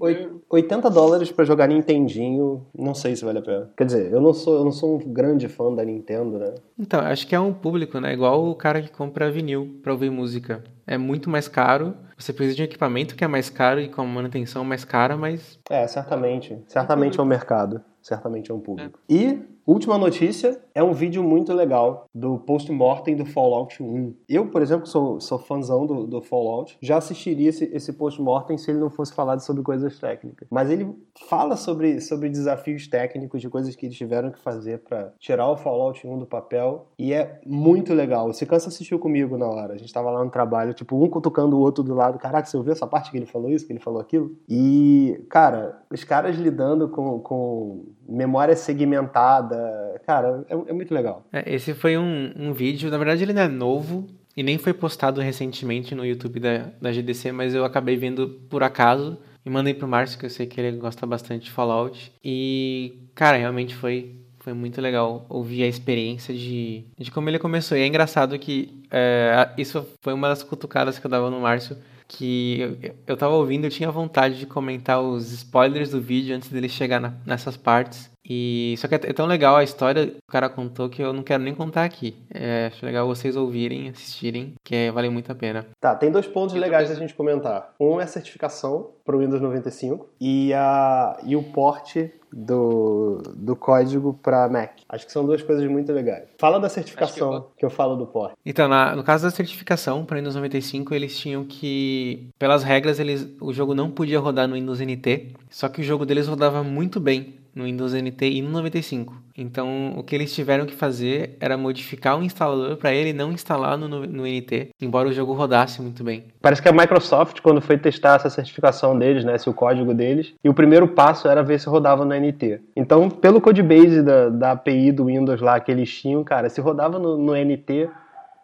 80 0.48 0.90
dólares 0.90 1.30
para 1.30 1.44
jogar 1.44 1.66
Nintendinho, 1.66 2.66
não 2.76 2.94
sei 2.94 3.16
se 3.16 3.24
vale 3.24 3.38
a 3.38 3.42
pena. 3.42 3.70
Quer 3.76 3.84
dizer, 3.84 4.12
eu 4.12 4.20
não 4.20 4.32
sou, 4.32 4.58
eu 4.58 4.64
não 4.64 4.72
sou 4.72 4.96
um 4.96 5.12
grande 5.12 5.48
fã 5.48 5.74
da 5.74 5.84
Nintendo, 5.84 6.38
né? 6.38 6.54
Então, 6.78 7.00
acho 7.00 7.26
que 7.26 7.34
é 7.34 7.40
um 7.40 7.52
público, 7.52 7.98
né? 8.00 8.12
Igual 8.12 8.48
o 8.48 8.54
cara 8.54 8.82
que 8.82 8.90
compra 8.90 9.30
vinil 9.30 9.78
para 9.82 9.92
ouvir 9.92 10.10
música. 10.10 10.62
É 10.86 10.98
muito 10.98 11.30
mais 11.30 11.46
caro, 11.46 11.94
você 12.18 12.32
precisa 12.32 12.56
de 12.56 12.62
um 12.62 12.64
equipamento 12.64 13.14
que 13.14 13.24
é 13.24 13.28
mais 13.28 13.48
caro 13.48 13.80
e 13.80 13.88
com 13.88 14.04
manutenção 14.04 14.64
mais 14.64 14.84
cara, 14.84 15.16
mas. 15.16 15.58
É, 15.70 15.86
certamente. 15.86 16.58
Certamente 16.66 17.18
é 17.18 17.22
um 17.22 17.26
mercado. 17.26 17.80
Certamente 18.02 18.50
é 18.50 18.54
um 18.54 18.60
público. 18.60 18.98
É. 19.08 19.14
E 19.14 19.42
Última 19.70 19.96
notícia 19.96 20.60
é 20.80 20.84
um 20.84 20.94
vídeo 20.94 21.22
muito 21.22 21.52
legal 21.52 22.06
do 22.14 22.38
post-mortem 22.38 23.14
do 23.14 23.26
Fallout 23.26 23.82
1. 23.82 24.14
Eu, 24.26 24.46
por 24.46 24.62
exemplo, 24.62 24.86
sou, 24.86 25.20
sou 25.20 25.38
fãzão 25.38 25.84
do, 25.84 26.06
do 26.06 26.22
Fallout, 26.22 26.78
já 26.80 26.96
assistiria 26.96 27.50
esse, 27.50 27.64
esse 27.66 27.92
post-mortem 27.92 28.56
se 28.56 28.70
ele 28.70 28.78
não 28.78 28.88
fosse 28.88 29.12
falado 29.12 29.40
sobre 29.40 29.62
coisas 29.62 29.98
técnicas. 29.98 30.48
Mas 30.50 30.70
ele 30.70 30.90
fala 31.28 31.54
sobre, 31.56 32.00
sobre 32.00 32.30
desafios 32.30 32.88
técnicos, 32.88 33.42
de 33.42 33.50
coisas 33.50 33.76
que 33.76 33.84
eles 33.84 33.96
tiveram 33.96 34.30
que 34.30 34.38
fazer 34.38 34.78
para 34.78 35.12
tirar 35.18 35.50
o 35.50 35.56
Fallout 35.56 36.06
1 36.06 36.18
do 36.18 36.26
papel. 36.26 36.86
E 36.98 37.12
é 37.12 37.40
muito 37.44 37.92
legal. 37.92 38.28
O 38.28 38.32
Cicança 38.32 38.70
assistiu 38.70 38.98
comigo 38.98 39.36
na 39.36 39.46
hora. 39.46 39.74
A 39.74 39.76
gente 39.76 39.92
tava 39.92 40.10
lá 40.10 40.24
no 40.24 40.30
trabalho, 40.30 40.72
tipo, 40.72 40.96
um 40.96 41.10
cutucando 41.10 41.58
o 41.58 41.60
outro 41.60 41.84
do 41.84 41.94
lado. 41.94 42.18
Caraca, 42.18 42.48
você 42.48 42.56
ouviu 42.56 42.72
essa 42.72 42.86
parte 42.86 43.10
que 43.10 43.18
ele 43.18 43.26
falou 43.26 43.50
isso, 43.50 43.66
que 43.66 43.72
ele 43.72 43.80
falou 43.80 44.00
aquilo? 44.00 44.34
E, 44.48 45.22
cara, 45.28 45.82
os 45.90 46.04
caras 46.04 46.36
lidando 46.36 46.88
com, 46.88 47.18
com 47.20 47.84
memória 48.08 48.56
segmentada, 48.56 50.00
cara, 50.06 50.44
é, 50.48 50.69
é 50.70 50.72
muito 50.72 50.94
legal. 50.94 51.26
É, 51.32 51.54
esse 51.54 51.74
foi 51.74 51.98
um, 51.98 52.32
um 52.36 52.52
vídeo, 52.52 52.90
na 52.90 52.96
verdade 52.96 53.22
ele 53.22 53.32
não 53.32 53.42
é 53.42 53.48
novo, 53.48 54.06
e 54.36 54.42
nem 54.42 54.56
foi 54.56 54.72
postado 54.72 55.20
recentemente 55.20 55.94
no 55.94 56.06
YouTube 56.06 56.38
da, 56.38 56.70
da 56.80 56.92
GDC, 56.92 57.32
mas 57.32 57.54
eu 57.54 57.64
acabei 57.64 57.96
vendo 57.96 58.28
por 58.48 58.62
acaso 58.62 59.18
e 59.44 59.50
mandei 59.50 59.74
pro 59.74 59.88
Márcio, 59.88 60.18
que 60.18 60.26
eu 60.26 60.30
sei 60.30 60.46
que 60.46 60.60
ele 60.60 60.76
gosta 60.78 61.04
bastante 61.06 61.46
de 61.46 61.50
Fallout. 61.50 62.12
E, 62.24 63.08
cara, 63.14 63.36
realmente 63.36 63.74
foi, 63.74 64.14
foi 64.38 64.52
muito 64.52 64.80
legal 64.80 65.26
ouvir 65.28 65.64
a 65.64 65.66
experiência 65.66 66.32
de, 66.32 66.84
de 66.96 67.10
como 67.10 67.28
ele 67.28 67.38
começou. 67.38 67.76
E 67.76 67.80
é 67.80 67.86
engraçado 67.86 68.38
que 68.38 68.84
é, 68.90 69.50
isso 69.58 69.84
foi 70.00 70.12
uma 70.12 70.28
das 70.28 70.42
cutucadas 70.42 70.98
que 70.98 71.06
eu 71.06 71.10
dava 71.10 71.30
no 71.30 71.40
Márcio, 71.40 71.76
que 72.06 72.60
eu, 72.60 72.94
eu 73.08 73.16
tava 73.16 73.34
ouvindo, 73.34 73.64
eu 73.64 73.70
tinha 73.70 73.90
vontade 73.90 74.38
de 74.38 74.46
comentar 74.46 75.00
os 75.00 75.32
spoilers 75.32 75.90
do 75.90 76.00
vídeo 76.00 76.36
antes 76.36 76.48
dele 76.48 76.68
chegar 76.68 77.00
na, 77.00 77.14
nessas 77.26 77.56
partes. 77.56 78.10
E 78.24 78.74
só 78.78 78.86
que 78.86 78.94
é 78.94 78.98
tão 78.98 79.26
legal 79.26 79.56
a 79.56 79.64
história 79.64 80.06
que 80.06 80.18
o 80.28 80.32
cara 80.32 80.48
contou 80.48 80.88
que 80.88 81.02
eu 81.02 81.12
não 81.12 81.22
quero 81.22 81.42
nem 81.42 81.54
contar 81.54 81.84
aqui. 81.84 82.16
É, 82.32 82.66
acho 82.66 82.84
legal 82.84 83.06
vocês 83.06 83.36
ouvirem, 83.36 83.88
assistirem, 83.88 84.54
que 84.62 84.74
é, 84.74 84.90
vale 84.90 85.08
muito 85.08 85.32
a 85.32 85.34
pena. 85.34 85.66
Tá, 85.80 85.94
tem 85.94 86.10
dois 86.10 86.26
pontos 86.26 86.54
legais 86.54 86.88
da 86.88 86.94
gente 86.94 87.14
comentar. 87.14 87.74
Um 87.80 88.00
é 88.00 88.04
a 88.04 88.06
certificação 88.06 88.90
para 89.04 89.16
o 89.16 89.20
Windows 89.20 89.40
95 89.40 90.08
e, 90.20 90.52
a, 90.54 91.18
e 91.24 91.34
o 91.34 91.42
porte 91.42 92.12
do, 92.32 93.20
do 93.34 93.56
código 93.56 94.14
para 94.22 94.48
Mac. 94.48 94.78
Acho 94.88 95.06
que 95.06 95.12
são 95.12 95.24
duas 95.24 95.42
coisas 95.42 95.68
muito 95.68 95.92
legais. 95.92 96.28
Fala 96.38 96.60
da 96.60 96.68
certificação 96.68 97.30
que 97.30 97.36
eu... 97.36 97.50
que 97.58 97.66
eu, 97.66 97.70
falo 97.70 97.96
do 97.96 98.06
porte. 98.06 98.36
Então, 98.46 98.68
na, 98.68 98.94
no 98.94 99.02
caso 99.02 99.24
da 99.24 99.30
certificação 99.30 100.04
para 100.04 100.18
Windows 100.18 100.36
95, 100.36 100.94
eles 100.94 101.18
tinham 101.18 101.44
que, 101.44 102.28
pelas 102.38 102.62
regras, 102.62 103.00
eles, 103.00 103.28
o 103.40 103.52
jogo 103.52 103.74
não 103.74 103.90
podia 103.90 104.20
rodar 104.20 104.46
no 104.46 104.54
Windows 104.54 104.80
NT, 104.80 105.34
só 105.48 105.68
que 105.68 105.80
o 105.80 105.84
jogo 105.84 106.06
deles 106.06 106.28
rodava 106.28 106.62
muito 106.62 107.00
bem 107.00 107.39
no 107.54 107.64
Windows 107.64 107.94
NT 107.94 108.30
e 108.30 108.42
no 108.42 108.50
95. 108.50 109.14
Então, 109.36 109.94
o 109.96 110.02
que 110.02 110.14
eles 110.14 110.34
tiveram 110.34 110.66
que 110.66 110.74
fazer 110.74 111.36
era 111.40 111.56
modificar 111.56 112.18
o 112.18 112.22
instalador 112.22 112.76
para 112.76 112.92
ele 112.92 113.12
não 113.12 113.32
instalar 113.32 113.78
no, 113.78 113.88
no, 113.88 114.26
NT, 114.26 114.70
embora 114.80 115.08
o 115.08 115.12
jogo 115.12 115.32
rodasse 115.32 115.80
muito 115.80 116.04
bem. 116.04 116.24
Parece 116.42 116.60
que 116.60 116.68
a 116.68 116.72
Microsoft, 116.72 117.40
quando 117.40 117.60
foi 117.60 117.78
testar 117.78 118.16
essa 118.16 118.28
certificação 118.28 118.98
deles, 118.98 119.24
né, 119.24 119.36
esse 119.36 119.48
o 119.48 119.54
código 119.54 119.94
deles, 119.94 120.34
e 120.44 120.48
o 120.48 120.54
primeiro 120.54 120.88
passo 120.88 121.28
era 121.28 121.42
ver 121.42 121.58
se 121.58 121.68
rodava 121.68 122.04
no 122.04 122.14
NT. 122.14 122.60
Então, 122.76 123.08
pelo 123.08 123.40
codebase 123.40 124.02
da, 124.02 124.28
da 124.28 124.52
API 124.52 124.92
do 124.92 125.06
Windows 125.06 125.40
lá 125.40 125.58
que 125.58 125.70
eles 125.70 125.92
tinham, 125.92 126.22
cara, 126.22 126.48
se 126.48 126.60
rodava 126.60 126.98
no, 126.98 127.16
no 127.16 127.32
NT, 127.34 127.88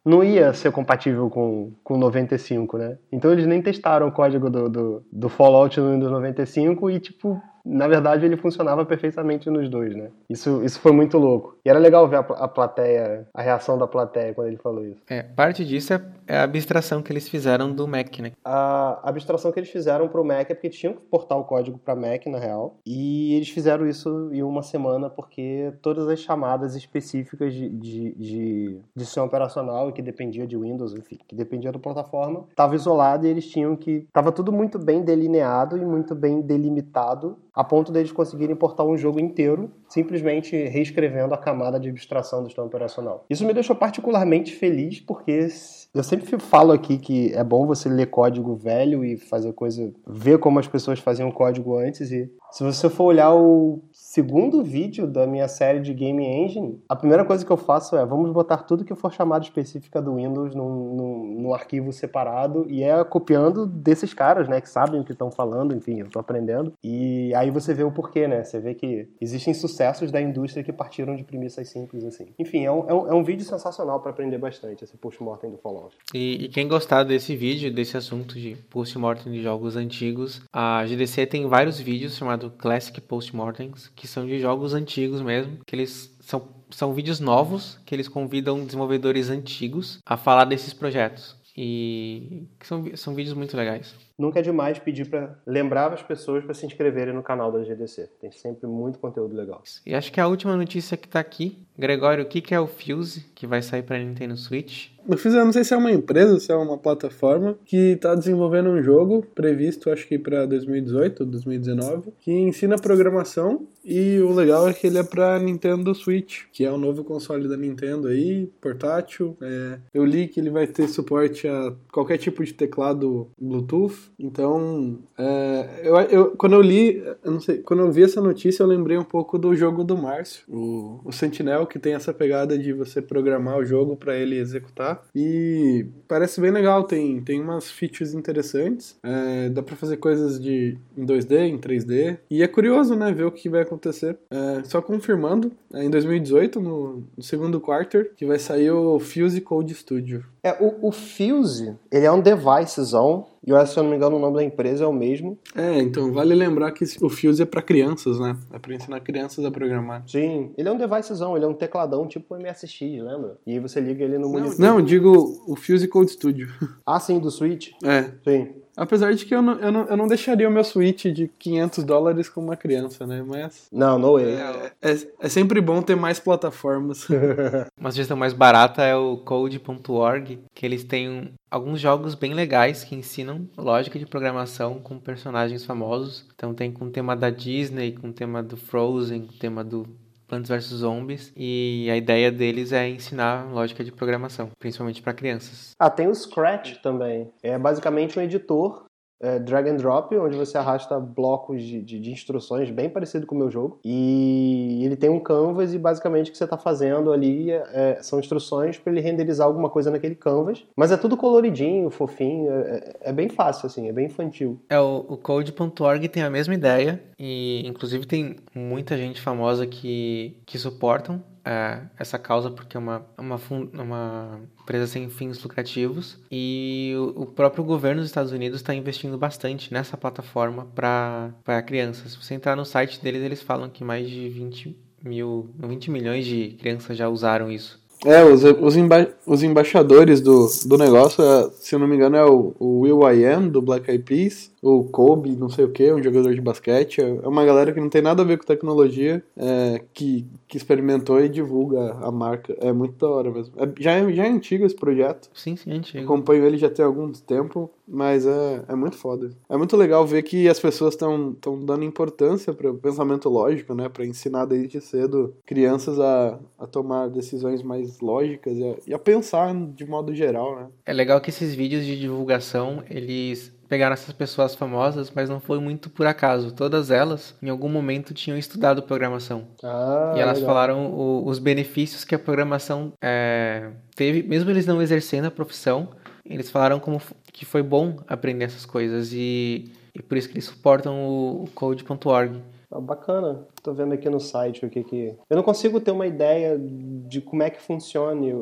não 0.07 0.23
ia 0.23 0.55
ser 0.55 0.71
compatível 0.71 1.29
com, 1.29 1.73
com 1.83 1.99
95, 1.99 2.79
né? 2.79 2.97
Então 3.11 3.33
eles 3.33 3.45
nem 3.45 3.61
testaram 3.61 4.07
o 4.07 4.13
código 4.13 4.49
do, 4.49 4.69
do, 4.69 5.03
do 5.11 5.29
Fallout 5.29 5.81
no 5.81 5.91
Windows 5.93 6.13
95 6.13 6.91
e, 6.91 7.01
tipo, 7.01 7.43
na 7.67 7.89
verdade, 7.89 8.25
ele 8.25 8.37
funcionava 8.37 8.87
perfeitamente 8.87 9.51
nos 9.51 9.69
dois, 9.69 9.95
né? 9.95 10.11
Isso, 10.31 10.63
isso 10.65 10.79
foi 10.79 10.93
muito 10.93 11.19
louco. 11.19 11.57
E 11.65 11.69
era 11.69 11.81
legal 11.81 12.07
ver 12.07 12.17
a, 12.17 12.21
a 12.21 12.49
plateia, 12.49 13.27
a 13.35 13.43
reação 13.43 13.77
da 13.77 13.89
plateia 13.89 14.33
quando 14.33 14.47
ele 14.47 14.57
falou 14.57 14.87
isso. 14.87 15.03
É, 15.09 15.25
parte 15.25 15.65
disso 15.65 15.93
é, 15.93 16.01
é 16.29 16.39
a 16.39 16.45
abstração 16.45 17.03
que 17.03 17.13
eles 17.13 17.29
fizeram 17.29 17.73
do 17.73 17.89
Mac, 17.89 18.21
né? 18.21 18.33
A 18.45 19.01
abstração 19.03 19.51
que 19.51 19.59
eles 19.59 19.71
fizeram 19.71 20.07
pro 20.07 20.25
Mac 20.25 20.49
é 20.49 20.55
porque 20.55 20.71
tinham 20.71 20.95
que 20.95 21.01
portar 21.01 21.37
o 21.37 21.45
código 21.45 21.77
para 21.77 21.97
Mac, 21.97 22.27
na 22.27 22.39
real. 22.39 22.77
E 22.87 23.35
eles 23.35 23.49
fizeram 23.49 23.87
isso 23.89 24.31
em 24.33 24.43
uma 24.43 24.63
semana 24.63 25.11
porque 25.11 25.73
todas 25.83 26.07
as 26.07 26.21
chamadas 26.21 26.77
específicas 26.77 27.53
de, 27.53 27.69
de, 27.69 28.15
de, 28.15 28.81
de 28.95 29.05
sistema 29.05 29.27
operacional 29.27 29.89
e 29.89 29.93
que 29.93 30.03
dependia 30.03 30.47
de 30.47 30.57
Windows, 30.57 30.95
enfim, 30.95 31.19
que 31.27 31.35
dependia 31.35 31.73
da 31.73 31.79
plataforma, 31.81 32.45
estava 32.49 32.77
isolado 32.77 33.27
e 33.27 33.31
eles 33.31 33.49
tinham 33.49 33.75
que... 33.75 34.07
Tava 34.13 34.31
tudo 34.31 34.53
muito 34.53 34.79
bem 34.79 35.03
delineado 35.03 35.77
e 35.77 35.85
muito 35.85 36.15
bem 36.15 36.41
delimitado 36.41 37.37
a 37.57 37.65
ponto 37.65 37.91
deles 37.91 38.13
conseguirem 38.13 38.55
importar 38.55 38.85
um 38.85 38.99
jogo 38.99 39.19
inteiro, 39.19 39.71
simplesmente 39.89 40.55
reescrevendo 40.55 41.33
a 41.33 41.39
camada 41.39 41.81
de 41.81 41.89
abstração 41.89 42.43
do 42.43 42.49
sistema 42.49 42.67
operacional. 42.67 43.25
Isso 43.31 43.47
me 43.47 43.55
deixou 43.55 43.75
particularmente 43.75 44.55
feliz, 44.55 45.01
porque 45.01 45.49
Eu 45.95 46.03
sempre 46.03 46.39
falo 46.39 46.73
aqui 46.73 46.99
que 46.99 47.33
é 47.33 47.43
bom 47.43 47.67
você 47.67 47.89
ler 47.89 48.09
código 48.09 48.55
velho 48.55 49.03
e 49.03 49.17
fazer 49.17 49.55
coisa, 49.55 49.91
ver 50.07 50.39
como 50.39 50.59
as 50.59 50.69
pessoas 50.69 50.99
faziam 50.99 51.31
código 51.31 51.79
antes 51.79 52.13
e 52.13 52.31
se 52.51 52.63
você 52.63 52.89
for 52.89 53.05
olhar 53.05 53.35
o 53.35 53.83
segundo 53.93 54.63
vídeo 54.63 55.07
da 55.07 55.27
minha 55.27 55.49
série 55.49 55.81
de 55.81 55.93
Game 55.93 56.25
Engine, 56.25 56.81
a 56.89 56.97
primeira 56.97 57.25
coisa 57.25 57.45
que 57.45 57.53
eu 57.53 57.57
faço 57.57 57.97
é 57.97 58.07
vamos 58.07 58.31
botar 58.33 58.59
tudo 58.59 58.85
que 58.85 58.95
for 58.95 59.13
chamado 59.13 59.43
específica 59.43 60.01
do 60.01 60.15
Windows 60.15 60.55
num, 60.55 60.95
num, 60.95 61.41
num 61.43 61.55
arquivo 61.55 61.93
separado 61.93 62.67
e 62.69 62.83
é 62.83 63.03
copiando 63.05 63.67
desses 63.67 64.15
caras, 64.15 64.49
né, 64.49 64.61
que 64.61 64.69
sabem 64.69 65.01
o 65.01 65.05
que 65.05 65.13
estão 65.13 65.31
falando, 65.31 65.75
enfim, 65.75 66.01
eu 66.01 66.09
tô 66.09 66.19
aprendendo. 66.19 66.73
E 66.83 67.35
aí 67.35 67.51
você 67.51 67.75
vê 67.75 67.83
o 67.83 67.91
porquê, 67.91 68.27
né? 68.27 68.45
Você 68.45 68.61
vê 68.61 68.75
que 68.75 69.09
existem 69.21 69.53
sucessos 69.53 70.11
da 70.11 70.21
indústria 70.21 70.65
que 70.65 70.73
partiram 70.73 71.15
de 71.15 71.25
premissas 71.25 71.69
simples 71.69 72.05
assim. 72.05 72.29
Enfim, 72.39 72.65
é 72.65 72.73
um, 72.73 72.89
é 72.89 72.95
um, 72.95 73.09
é 73.09 73.15
um 73.15 73.25
vídeo 73.25 73.45
sensacional 73.45 74.01
para 74.01 74.11
aprender 74.11 74.39
bastante, 74.39 74.85
esse 74.85 74.97
post-mortem 74.97 75.51
do 75.51 75.59
Fallout. 75.59 75.97
E, 76.15 76.45
e, 76.45 76.49
quem 76.49 76.69
gostar 76.69 77.03
desse 77.05 77.35
vídeo, 77.37 77.73
desse 77.73 77.97
assunto 77.97 78.35
de 78.35 78.57
post-mortem 78.71 79.33
de 79.33 79.43
jogos 79.43 79.77
antigos, 79.77 80.43
a 80.53 80.85
GDC 80.87 81.27
tem 81.27 81.47
vários 81.47 81.79
vídeos 81.79 82.17
chamados 82.17 82.36
Classic 82.51 83.01
Post-Mortems, 83.01 83.89
que 83.95 84.07
são 84.07 84.27
de 84.27 84.39
jogos 84.39 84.75
antigos 84.75 85.21
mesmo, 85.21 85.59
que 85.67 85.75
eles 85.75 86.17
são, 86.21 86.49
são 86.71 86.95
vídeos 86.95 87.21
novos, 87.21 87.79
que 87.85 87.95
eles 87.95 88.09
convidam 88.09 88.65
desenvolvedores 88.65 89.31
antigos 89.31 89.99
a 90.05 90.17
falar 90.17 90.45
desses 90.45 90.73
projetos. 90.73 91.37
E 91.57 92.47
são, 92.63 92.85
são 92.97 93.15
vídeos 93.15 93.35
muito 93.35 93.57
legais. 93.57 93.95
Nunca 94.19 94.39
é 94.39 94.43
demais 94.43 94.79
pedir 94.79 95.09
para 95.09 95.39
lembrar 95.47 95.93
as 95.93 96.03
pessoas 96.03 96.45
para 96.45 96.55
se 96.55 96.65
inscreverem 96.65 97.15
no 97.15 97.23
canal 97.23 97.53
da 97.53 97.63
GDC. 97.63 98.09
Tem 98.21 98.33
sempre 98.33 98.67
muito 98.67 98.99
conteúdo 98.99 99.37
legal. 99.37 99.63
E 99.85 99.95
acho 99.95 100.11
que 100.11 100.21
a 100.21 100.27
última 100.27 100.57
notícia 100.57 100.97
que 100.97 101.07
está 101.07 101.21
aqui, 101.21 101.59
Gregório, 101.79 102.25
o 102.25 102.29
que, 102.29 102.41
que 102.41 102.55
é 102.55 102.61
o 102.61 102.67
Fuse 102.67 103.27
que 103.35 103.47
vai 103.47 103.61
sair 103.61 103.83
para 103.83 103.99
Nintendo 103.99 104.37
Switch? 104.37 104.89
O 105.07 105.17
Fuse, 105.17 105.37
eu 105.37 105.45
não 105.45 105.53
sei 105.53 105.63
se 105.63 105.73
é 105.73 105.77
uma 105.77 105.93
empresa, 105.93 106.41
se 106.41 106.51
é 106.51 106.57
uma 106.57 106.79
plataforma 106.79 107.57
que 107.65 107.93
está 107.93 108.15
desenvolvendo 108.15 108.71
um 108.71 108.83
jogo 108.83 109.23
previsto, 109.35 109.91
acho 109.91 110.09
que 110.09 110.19
para 110.19 110.47
2018 110.47 111.21
ou 111.21 111.27
2019, 111.27 112.13
que 112.19 112.33
ensina 112.33 112.77
programação 112.77 113.67
e 113.85 114.19
o 114.19 114.33
legal 114.33 114.69
é 114.69 114.73
que 114.73 114.85
ele 114.85 114.99
é 114.99 115.05
para 115.05 115.39
Nintendo 115.39 115.95
Switch, 115.95 116.47
que 116.53 116.65
é 116.65 116.73
o 116.73 116.77
novo 116.77 117.05
console 117.05 117.47
da 117.47 117.57
Nintendo 117.57 118.09
aí, 118.09 118.51
portátil. 118.61 119.37
É, 119.41 119.79
eu 119.95 120.05
li 120.05 120.27
que 120.27 120.41
ele 120.41 120.51
vai 120.51 120.67
ter 120.67 120.89
suporte 120.89 121.47
a 121.47 121.73
qualquer 121.93 122.19
tipo 122.19 122.45
de 122.45 122.53
teclado 122.53 123.29
Bluetooth. 123.41 124.06
Então, 124.19 124.99
é, 125.19 125.81
eu, 125.83 125.97
eu, 125.97 126.31
quando 126.37 126.55
eu 126.55 126.63
li, 126.63 127.03
eu 127.25 127.33
não 127.33 127.41
sei, 127.41 127.59
quando 127.59 127.81
eu 127.81 127.93
vi 127.93 128.03
essa 128.03 128.21
notícia, 128.21 128.63
eu 128.63 128.67
lembrei 128.67 128.97
um 128.97 129.05
pouco 129.05 129.39
do 129.39 129.55
jogo 129.55 129.85
do 129.85 129.97
Márcio, 129.97 130.45
o, 130.49 131.01
o 131.05 131.13
Sentinel, 131.13 131.67
que 131.67 131.79
tem 131.79 131.95
essa 131.95 132.13
pegada 132.13 132.59
de 132.59 132.73
você 132.73 133.03
programar 133.03 133.59
o 133.59 133.65
jogo 133.65 133.97
para 133.97 134.17
ele 134.17 134.39
executar. 134.39 135.03
E 135.15 135.87
parece 136.09 136.41
bem 136.41 136.51
legal, 136.51 136.85
tem, 136.85 137.21
tem 137.21 137.41
umas 137.41 137.71
features 137.71 138.15
interessantes. 138.15 138.97
É, 139.03 139.49
dá 139.49 139.63
para 139.63 139.77
fazer 139.77 139.97
coisas 139.99 140.41
de 140.41 140.77
em 140.97 141.05
2D, 141.05 141.49
em 141.49 141.59
3D. 141.59 142.19
E 142.31 142.43
é 142.43 142.49
curioso, 142.49 142.95
né, 142.95 143.13
ver 143.13 143.25
o 143.25 143.33
que 143.33 143.49
vai 143.49 143.63
acontecer. 143.63 144.17
É, 144.31 144.63
só 144.65 144.81
confirmando, 144.81 145.53
é 145.73 145.85
em 145.85 145.91
2018, 145.91 146.61
no, 146.61 147.05
no, 147.17 147.23
segundo 147.23 147.61
quarter, 147.61 148.13
que 148.17 148.25
vai 148.25 148.39
sair 148.39 148.71
o 148.71 148.99
Fuse 148.99 149.41
Code 149.41 149.75
Studio. 149.75 150.25
É, 150.47 150.57
o, 150.61 150.89
o 150.89 150.93
Fuse, 150.93 151.77
ele 151.91 152.07
é 152.07 152.13
um 152.13 152.21
device-zão 152.21 153.27
e 153.45 153.51
eu, 153.51 153.67
se 153.67 153.77
eu 153.77 153.83
não 153.83 153.91
me 153.91 153.97
engano, 153.97 154.17
o 154.17 154.21
nome 154.21 154.37
da 154.37 154.45
empresa 154.45 154.85
é 154.85 154.87
o 154.87 154.93
mesmo. 154.93 155.37
É, 155.57 155.81
então 155.81 156.13
vale 156.13 156.37
lembrar 156.37 156.71
que 156.71 156.85
o 157.03 157.09
Fuse 157.09 157.43
é 157.43 157.45
para 157.45 157.61
crianças, 157.61 158.21
né? 158.21 158.37
É 158.53 158.59
para 158.59 158.73
ensinar 158.73 159.01
crianças 159.01 159.45
a 159.45 159.51
programar. 159.51 160.05
Sim, 160.07 160.53
ele 160.57 160.69
é 160.69 160.73
um 160.73 160.79
device-zão, 160.79 161.35
ele 161.35 161.45
é 161.45 161.49
um 161.49 161.55
tecladão 161.55 162.07
tipo 162.07 162.37
MSX, 162.37 162.81
lembra? 162.81 163.39
E 163.45 163.55
aí 163.55 163.59
você 163.59 163.81
liga 163.81 164.05
ele 164.05 164.19
no 164.19 164.29
monitor. 164.29 164.61
Não, 164.61 164.81
digo 164.81 165.43
o 165.49 165.57
Fuse 165.57 165.89
Code 165.89 166.13
Studio. 166.13 166.49
Ah, 166.87 167.01
sim, 167.01 167.19
do 167.19 167.31
Switch? 167.33 167.73
É. 167.83 168.05
Sim. 168.23 168.55
Apesar 168.77 169.15
de 169.15 169.25
que 169.25 169.35
eu 169.35 169.41
não, 169.41 169.59
eu 169.59 169.73
não, 169.73 169.87
eu 169.87 169.97
não 169.97 170.07
deixaria 170.07 170.49
o 170.49 170.53
meu 170.53 170.63
Switch 170.63 171.07
de 171.07 171.29
500 171.39 171.85
dólares 171.85 172.29
com 172.29 172.43
uma 172.43 172.57
criança, 172.57 173.07
né? 173.07 173.25
Mas. 173.27 173.69
Não, 173.73 173.99
no 173.99 174.13
way. 174.15 174.35
É, 174.35 174.73
é, 174.83 175.09
é 175.21 175.29
sempre 175.29 175.61
bom 175.61 175.81
ter 175.81 175.97
mais 175.97 176.21
plataformas. 176.21 177.07
uma 177.79 177.91
sugestão 177.91 178.17
mais 178.17 178.33
barata 178.33 178.83
é 178.83 178.95
o 178.95 179.17
code.org, 179.17 180.41
que 180.55 180.67
eles 180.67 180.85
têm 180.85 181.33
alguns 181.51 181.81
jogos 181.81 182.15
bem 182.15 182.35
legais 182.35 182.85
que 182.85 182.95
ensinam 182.95 183.49
lógica 183.57 183.99
de 183.99 184.07
programação 184.07 184.79
com 184.81 184.99
personagens 184.99 185.65
famosos. 185.65 186.27
Então 186.35 186.55
tem 186.55 186.71
com 186.71 186.87
o 186.87 186.91
tema 186.91 187.17
da 187.17 187.31
Disney, 187.31 187.93
com 187.93 188.09
o 188.09 188.13
tema 188.13 188.43
do 188.43 188.57
Frozen, 188.57 189.27
com 189.27 189.33
o 189.33 189.39
tema 189.39 189.65
do 189.65 189.87
Plants 190.27 190.49
vs 190.49 190.65
Zombies 190.65 191.33
e 191.37 191.89
a 191.91 191.97
ideia 191.97 192.33
deles 192.33 192.73
é 192.73 192.89
ensinar 192.89 193.51
lógica 193.53 193.85
de 193.85 193.93
programação, 193.93 194.51
principalmente 194.59 195.03
para 195.03 195.13
crianças. 195.13 195.73
Ah, 195.79 195.91
tem 195.91 196.09
o 196.09 196.15
Scratch 196.15 196.77
também. 196.83 197.31
É 197.43 197.59
basicamente 197.59 198.19
um 198.19 198.23
editor 198.23 198.86
é, 199.21 199.39
drag 199.39 199.69
and 199.69 199.77
drop, 199.77 200.17
onde 200.17 200.37
você 200.37 200.59
arrasta 200.59 200.99
blocos 200.99 201.63
de, 201.63 201.83
de, 201.83 201.99
de, 201.99 202.11
instruções, 202.11 202.71
bem 202.71 202.89
parecido 202.89 203.27
com 203.27 203.35
o 203.35 203.39
meu 203.39 203.51
jogo. 203.51 203.79
E 203.85 204.83
ele 204.85 204.97
tem 204.97 205.11
um 205.11 205.21
canvas 205.21 205.73
e 205.75 205.79
basicamente 205.79 206.29
o 206.29 206.33
que 206.33 206.39
você 206.39 206.45
está 206.45 206.59
fazendo 206.59 207.13
ali 207.13 207.51
é, 207.51 207.99
são 208.03 208.19
instruções 208.19 208.79
para 208.79 208.93
ele 208.93 209.01
renderizar 209.01 209.47
alguma 209.47 209.71
coisa 209.71 209.91
naquele 209.91 210.15
canvas. 210.15 210.65
Mas 210.77 210.93
é 210.93 210.97
tudo 210.97 211.17
coloridinho, 211.17 211.91
fofinho, 211.91 212.51
é, 212.51 212.61
é, 212.61 212.97
é 213.11 213.13
bem 213.13 213.29
fácil, 213.29 213.67
assim, 213.67 213.89
é 213.89 213.93
bem 213.93 214.07
infantil. 214.07 214.61
É, 214.69 214.79
o, 214.79 215.05
o 215.09 215.17
Code.org 215.17 216.09
tem 216.09 216.23
a 216.23 216.31
mesma 216.31 216.55
ideia 216.55 217.03
e 217.19 217.67
inclusive 217.67 218.07
tem 218.07 218.37
muita 218.55 218.97
gente 218.97 219.21
famosa 219.21 219.67
que, 219.67 220.37
que 220.45 220.59
suportam 220.59 221.23
é, 221.47 221.81
essa 221.97 222.19
causa 222.19 222.51
porque 222.51 222.77
é 222.77 222.81
uma, 222.81 223.07
uma, 223.17 223.41
uma 223.73 224.41
empresa 224.61 224.89
sem 224.89 225.09
fins 225.09 225.41
lucrativos 225.41 226.19
e 226.31 226.93
o, 226.97 227.23
o 227.23 227.27
próprio 227.27 227.63
governo 227.63 228.01
dos 228.01 228.11
Estados 228.11 228.33
Unidos 228.33 228.61
está 228.61 228.75
investindo 228.75 229.17
bastante 229.17 229.73
nessa 229.73 229.97
plataforma 229.97 230.67
para 230.75 231.63
crianças. 231.65 232.13
Se 232.13 232.19
você 232.19 232.35
entrar 232.35 232.57
no 232.57 232.65
site 232.65 233.01
deles, 233.01 233.23
eles 233.23 233.43
falam 233.43 233.71
que 233.71 233.85
mais 233.85 234.11
de 234.11 234.29
20 234.29 234.77
mil, 235.05 235.55
20 235.57 235.91
milhões 235.91 236.27
de 236.27 236.57
crianças 236.59 236.97
já 236.97 237.09
usaram 237.09 237.51
isso. 237.51 237.81
É, 238.05 238.25
os, 238.25 238.45
os, 238.45 238.77
emba 238.77 239.09
os 239.27 239.43
embaixadores 239.43 240.21
do, 240.21 240.49
do 240.67 240.77
negócio, 240.77 241.23
é, 241.23 241.51
se 241.59 241.75
eu 241.75 241.79
não 241.79 241.89
me 241.89 241.97
engano, 241.97 242.17
é 242.17 242.25
o, 242.25 242.55
o 242.59 242.81
Will 242.81 243.01
I 243.11 243.25
Am, 243.25 243.49
do 243.49 243.63
Black 243.63 243.91
Eyed 243.91 244.05
Peas, 244.05 244.51
o 244.63 244.85
Kobe, 244.85 245.37
não 245.37 245.49
sei 245.49 245.65
o 245.65 245.71
que, 245.71 245.93
um 245.93 246.03
jogador 246.03 246.35
de 246.35 246.41
basquete. 246.41 247.01
É, 247.01 247.09
é 247.09 247.29
uma 247.29 247.45
galera 247.45 247.73
que 247.73 247.81
não 247.81 247.89
tem 247.89 248.03
nada 248.03 248.23
a 248.23 248.25
ver 248.25 248.39
com 248.39 248.45
tecnologia, 248.45 249.23
é, 249.37 249.83
que, 249.95 250.27
que 250.49 250.57
experimentou 250.57 251.21
e 251.21 251.29
divulga 251.29 251.93
a 252.03 252.11
marca. 252.11 252.57
É 252.61 252.73
muito 252.73 252.97
da 252.99 253.09
hora 253.09 253.31
mesmo. 253.31 253.55
É, 253.57 253.69
já, 253.79 253.93
é, 253.93 254.13
já 254.13 254.25
é 254.25 254.29
antigo 254.29 254.67
esse 254.67 254.75
projeto. 254.75 255.31
Sim, 255.35 255.57
sim, 255.57 255.71
é 255.71 255.75
antigo. 255.75 256.05
Acompanho 256.05 256.45
ele 256.45 256.59
já 256.59 256.69
tem 256.69 256.85
algum 256.85 257.11
tempo, 257.13 257.71
mas 257.87 258.27
é, 258.27 258.65
é 258.69 258.75
muito 258.75 258.97
foda. 258.97 259.31
É 259.49 259.57
muito 259.57 259.77
legal 259.77 260.07
ver 260.07 260.23
que 260.23 260.49
as 260.49 260.59
pessoas 260.59 260.95
estão 260.95 261.37
dando 261.65 261.85
importância 261.85 262.53
para 262.53 262.71
o 262.71 262.75
pensamento 262.75 263.29
lógico, 263.29 263.75
né? 263.75 263.89
Para 263.89 264.05
ensinar 264.05 264.47
desde 264.47 264.81
cedo 264.81 265.35
crianças 265.45 265.99
a, 266.01 266.39
a 266.59 266.67
tomar 266.67 267.09
decisões 267.09 267.63
mais 267.63 267.96
lógicas 268.01 268.57
e 268.57 268.65
a, 268.65 268.75
e 268.89 268.95
a 268.95 268.99
pensar 268.99 269.55
de 269.55 269.87
modo 269.87 270.15
geral, 270.15 270.57
né? 270.57 270.67
É 270.85 270.93
legal 270.93 271.21
que 271.21 271.31
esses 271.31 271.55
vídeos 271.55 271.85
de 271.85 271.99
divulgação, 271.99 272.83
eles 272.89 273.55
pegaram 273.69 273.95
essas 273.95 274.13
pessoas 274.13 274.55
famosas, 274.55 275.11
mas 275.15 275.29
não 275.29 275.41
foi 275.41 275.59
muito 275.59 275.91
por 275.91 276.07
acaso. 276.07 276.53
Todas 276.53 276.91
elas, 276.91 277.35
em 277.43 277.49
algum 277.49 277.69
momento, 277.69 278.15
tinham 278.15 278.39
estudado 278.39 278.83
programação. 278.83 279.49
Ah, 279.63 280.15
e 280.17 280.21
elas 280.21 280.39
legal. 280.39 280.55
falaram 280.55 280.87
o, 280.87 281.27
os 281.27 281.39
benefícios 281.39 282.05
que 282.05 282.15
a 282.15 282.19
programação 282.19 282.93
é, 283.03 283.71
teve, 283.95 284.23
mesmo 284.23 284.51
eles 284.51 284.67
não 284.67 284.81
exercendo 284.81 285.27
a 285.27 285.31
profissão, 285.31 285.89
eles 286.25 286.51
falaram 286.51 286.79
como 286.79 287.01
que 287.33 287.45
foi 287.45 287.63
bom 287.63 287.99
aprender 288.09 288.47
essas 288.47 288.65
coisas 288.65 289.13
e, 289.13 289.71
e 289.95 290.03
por 290.03 290.17
isso 290.17 290.29
que 290.29 290.35
eles 290.35 290.45
suportam 290.45 290.99
o, 291.01 291.45
o 291.45 291.51
code.org. 291.55 292.41
Ah, 292.71 292.81
bacana. 292.81 293.47
Tô 293.63 293.73
vendo 293.73 293.95
aqui 293.95 294.09
no 294.09 294.21
site 294.21 294.65
o 294.65 294.71
que 294.71 294.83
que. 294.83 295.17
Eu 295.29 295.37
não 295.37 295.43
consigo 295.43 295.81
ter 295.81 295.91
uma 295.91 296.07
ideia 296.07 296.59
de 296.59 297.21
como 297.21 297.43
é 297.43 297.51
que 297.51 297.61
funcione, 297.61 298.35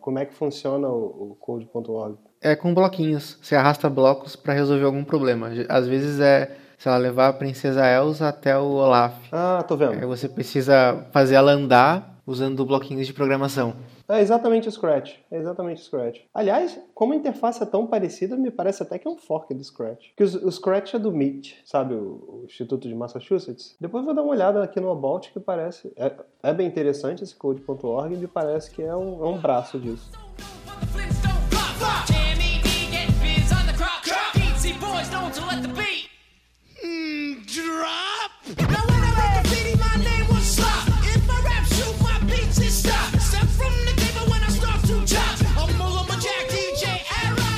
como 0.00 0.18
é 0.18 0.24
que 0.24 0.34
funciona 0.34 0.88
o, 0.88 1.36
code.org. 1.40 2.16
É 2.40 2.56
com 2.56 2.74
bloquinhos. 2.74 3.38
Você 3.42 3.54
arrasta 3.54 3.88
blocos 3.88 4.36
para 4.36 4.54
resolver 4.54 4.84
algum 4.84 5.04
problema. 5.04 5.50
Às 5.68 5.86
vezes 5.86 6.20
é, 6.20 6.56
sei 6.78 6.90
lá, 6.90 6.98
levar 6.98 7.28
a 7.28 7.32
princesa 7.32 7.86
Elsa 7.88 8.28
até 8.28 8.56
o 8.58 8.72
Olaf. 8.72 9.14
Ah, 9.32 9.64
tô 9.66 9.76
vendo. 9.76 9.92
Aí 9.92 10.06
você 10.06 10.28
precisa 10.28 11.06
fazer 11.12 11.34
ela 11.34 11.52
andar 11.52 12.20
usando 12.26 12.64
bloquinhos 12.64 13.06
de 13.06 13.12
programação. 13.12 13.74
É 14.12 14.20
exatamente 14.20 14.68
o 14.68 14.70
Scratch. 14.70 15.14
É 15.30 15.38
exatamente 15.38 15.80
o 15.80 15.84
Scratch. 15.84 16.20
Aliás, 16.34 16.78
como 16.94 17.14
a 17.14 17.16
interface 17.16 17.62
é 17.62 17.66
tão 17.66 17.86
parecida, 17.86 18.36
me 18.36 18.50
parece 18.50 18.82
até 18.82 18.98
que 18.98 19.08
é 19.08 19.10
um 19.10 19.16
fork 19.16 19.54
do 19.54 19.64
Scratch. 19.64 20.10
Porque 20.14 20.36
o, 20.36 20.48
o 20.48 20.52
Scratch 20.52 20.92
é 20.92 20.98
do 20.98 21.10
MIT, 21.10 21.62
sabe? 21.64 21.94
O, 21.94 22.42
o, 22.42 22.44
Instituto 22.44 22.86
de 22.86 22.94
Massachusetts. 22.94 23.74
Depois 23.80 24.04
vou 24.04 24.12
dar 24.12 24.22
uma 24.22 24.32
olhada 24.32 24.62
aqui 24.62 24.78
no 24.80 24.90
About 24.90 25.32
que 25.32 25.40
parece. 25.40 25.90
É, 25.96 26.12
é 26.42 26.52
bem 26.52 26.66
interessante 26.66 27.24
esse 27.24 27.34
code.org 27.34 28.14
e 28.14 28.18
me 28.18 28.26
parece 28.26 28.70
que 28.70 28.82
é 28.82 28.94
um, 28.94 29.24
é 29.24 29.28
um 29.28 29.38
braço 29.38 29.80
disso. 29.80 30.10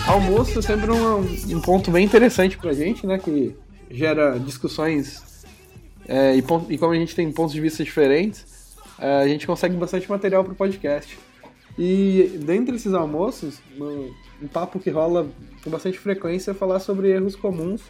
Almoço 0.06 0.58
é 0.58 0.62
sempre 0.62 0.90
um, 0.90 1.18
um 1.56 1.60
ponto 1.60 1.90
bem 1.90 2.04
interessante 2.04 2.56
pra 2.58 2.72
gente, 2.72 3.06
né? 3.06 3.18
Que 3.18 3.54
gera 3.90 4.38
discussões 4.38 5.44
é, 6.06 6.36
e, 6.36 6.38
e 6.68 6.78
como 6.78 6.92
a 6.92 6.96
gente 6.96 7.14
tem 7.14 7.30
pontos 7.32 7.54
de 7.54 7.60
vista 7.60 7.82
diferentes, 7.84 8.74
é, 8.98 9.22
a 9.22 9.28
gente 9.28 9.46
consegue 9.46 9.76
bastante 9.76 10.08
material 10.10 10.44
pro 10.44 10.54
podcast. 10.54 11.18
E 11.78 12.38
dentre 12.44 12.76
esses 12.76 12.94
almoços, 12.94 13.60
um 14.40 14.46
papo 14.46 14.78
que 14.78 14.90
rola 14.90 15.26
com 15.62 15.70
bastante 15.70 15.98
frequência 15.98 16.52
é 16.52 16.54
falar 16.54 16.78
sobre 16.78 17.10
erros 17.10 17.34
comuns 17.34 17.80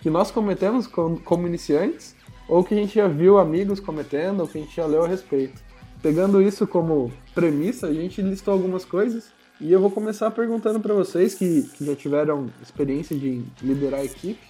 que 0.00 0.10
nós 0.10 0.30
cometemos 0.30 0.86
com- 0.86 1.16
como 1.16 1.46
iniciantes, 1.48 2.14
ou 2.48 2.62
que 2.62 2.74
a 2.74 2.76
gente 2.76 2.94
já 2.94 3.08
viu 3.08 3.38
amigos 3.38 3.80
cometendo, 3.80 4.40
ou 4.40 4.46
que 4.46 4.58
a 4.58 4.60
gente 4.60 4.76
já 4.76 4.86
leu 4.86 5.04
a 5.04 5.08
respeito. 5.08 5.60
Pegando 6.00 6.40
isso 6.40 6.66
como 6.66 7.10
premissa, 7.34 7.88
a 7.88 7.92
gente 7.92 8.22
listou 8.22 8.54
algumas 8.54 8.84
coisas 8.84 9.32
e 9.60 9.72
eu 9.72 9.80
vou 9.80 9.90
começar 9.90 10.30
perguntando 10.30 10.80
para 10.80 10.92
vocês 10.94 11.34
que, 11.34 11.62
que 11.62 11.84
já 11.84 11.94
tiveram 11.96 12.48
experiência 12.62 13.16
de 13.16 13.44
liderar 13.62 14.00
a 14.00 14.04
equipe 14.04 14.40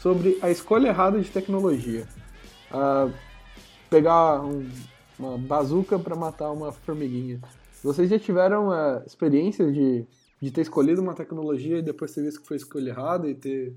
sobre 0.00 0.38
a 0.42 0.50
escolha 0.50 0.88
errada 0.88 1.20
de 1.20 1.30
tecnologia. 1.30 2.06
Ah, 2.70 3.08
pegar 3.88 4.42
um- 4.44 4.68
uma 5.18 5.38
bazuca 5.38 5.98
para 5.98 6.14
matar 6.16 6.50
uma 6.50 6.72
formiguinha. 6.72 7.40
Vocês 7.82 8.10
já 8.10 8.18
tiveram 8.18 8.70
a 8.70 9.02
experiência 9.06 9.70
de, 9.70 10.04
de 10.40 10.50
ter 10.50 10.62
escolhido 10.62 11.00
uma 11.00 11.14
tecnologia 11.14 11.78
e 11.78 11.82
depois 11.82 12.12
ter 12.12 12.22
visto 12.22 12.40
que 12.40 12.46
foi 12.48 12.56
escolha 12.56 12.90
errada 12.90 13.28
e 13.28 13.34
ter. 13.34 13.74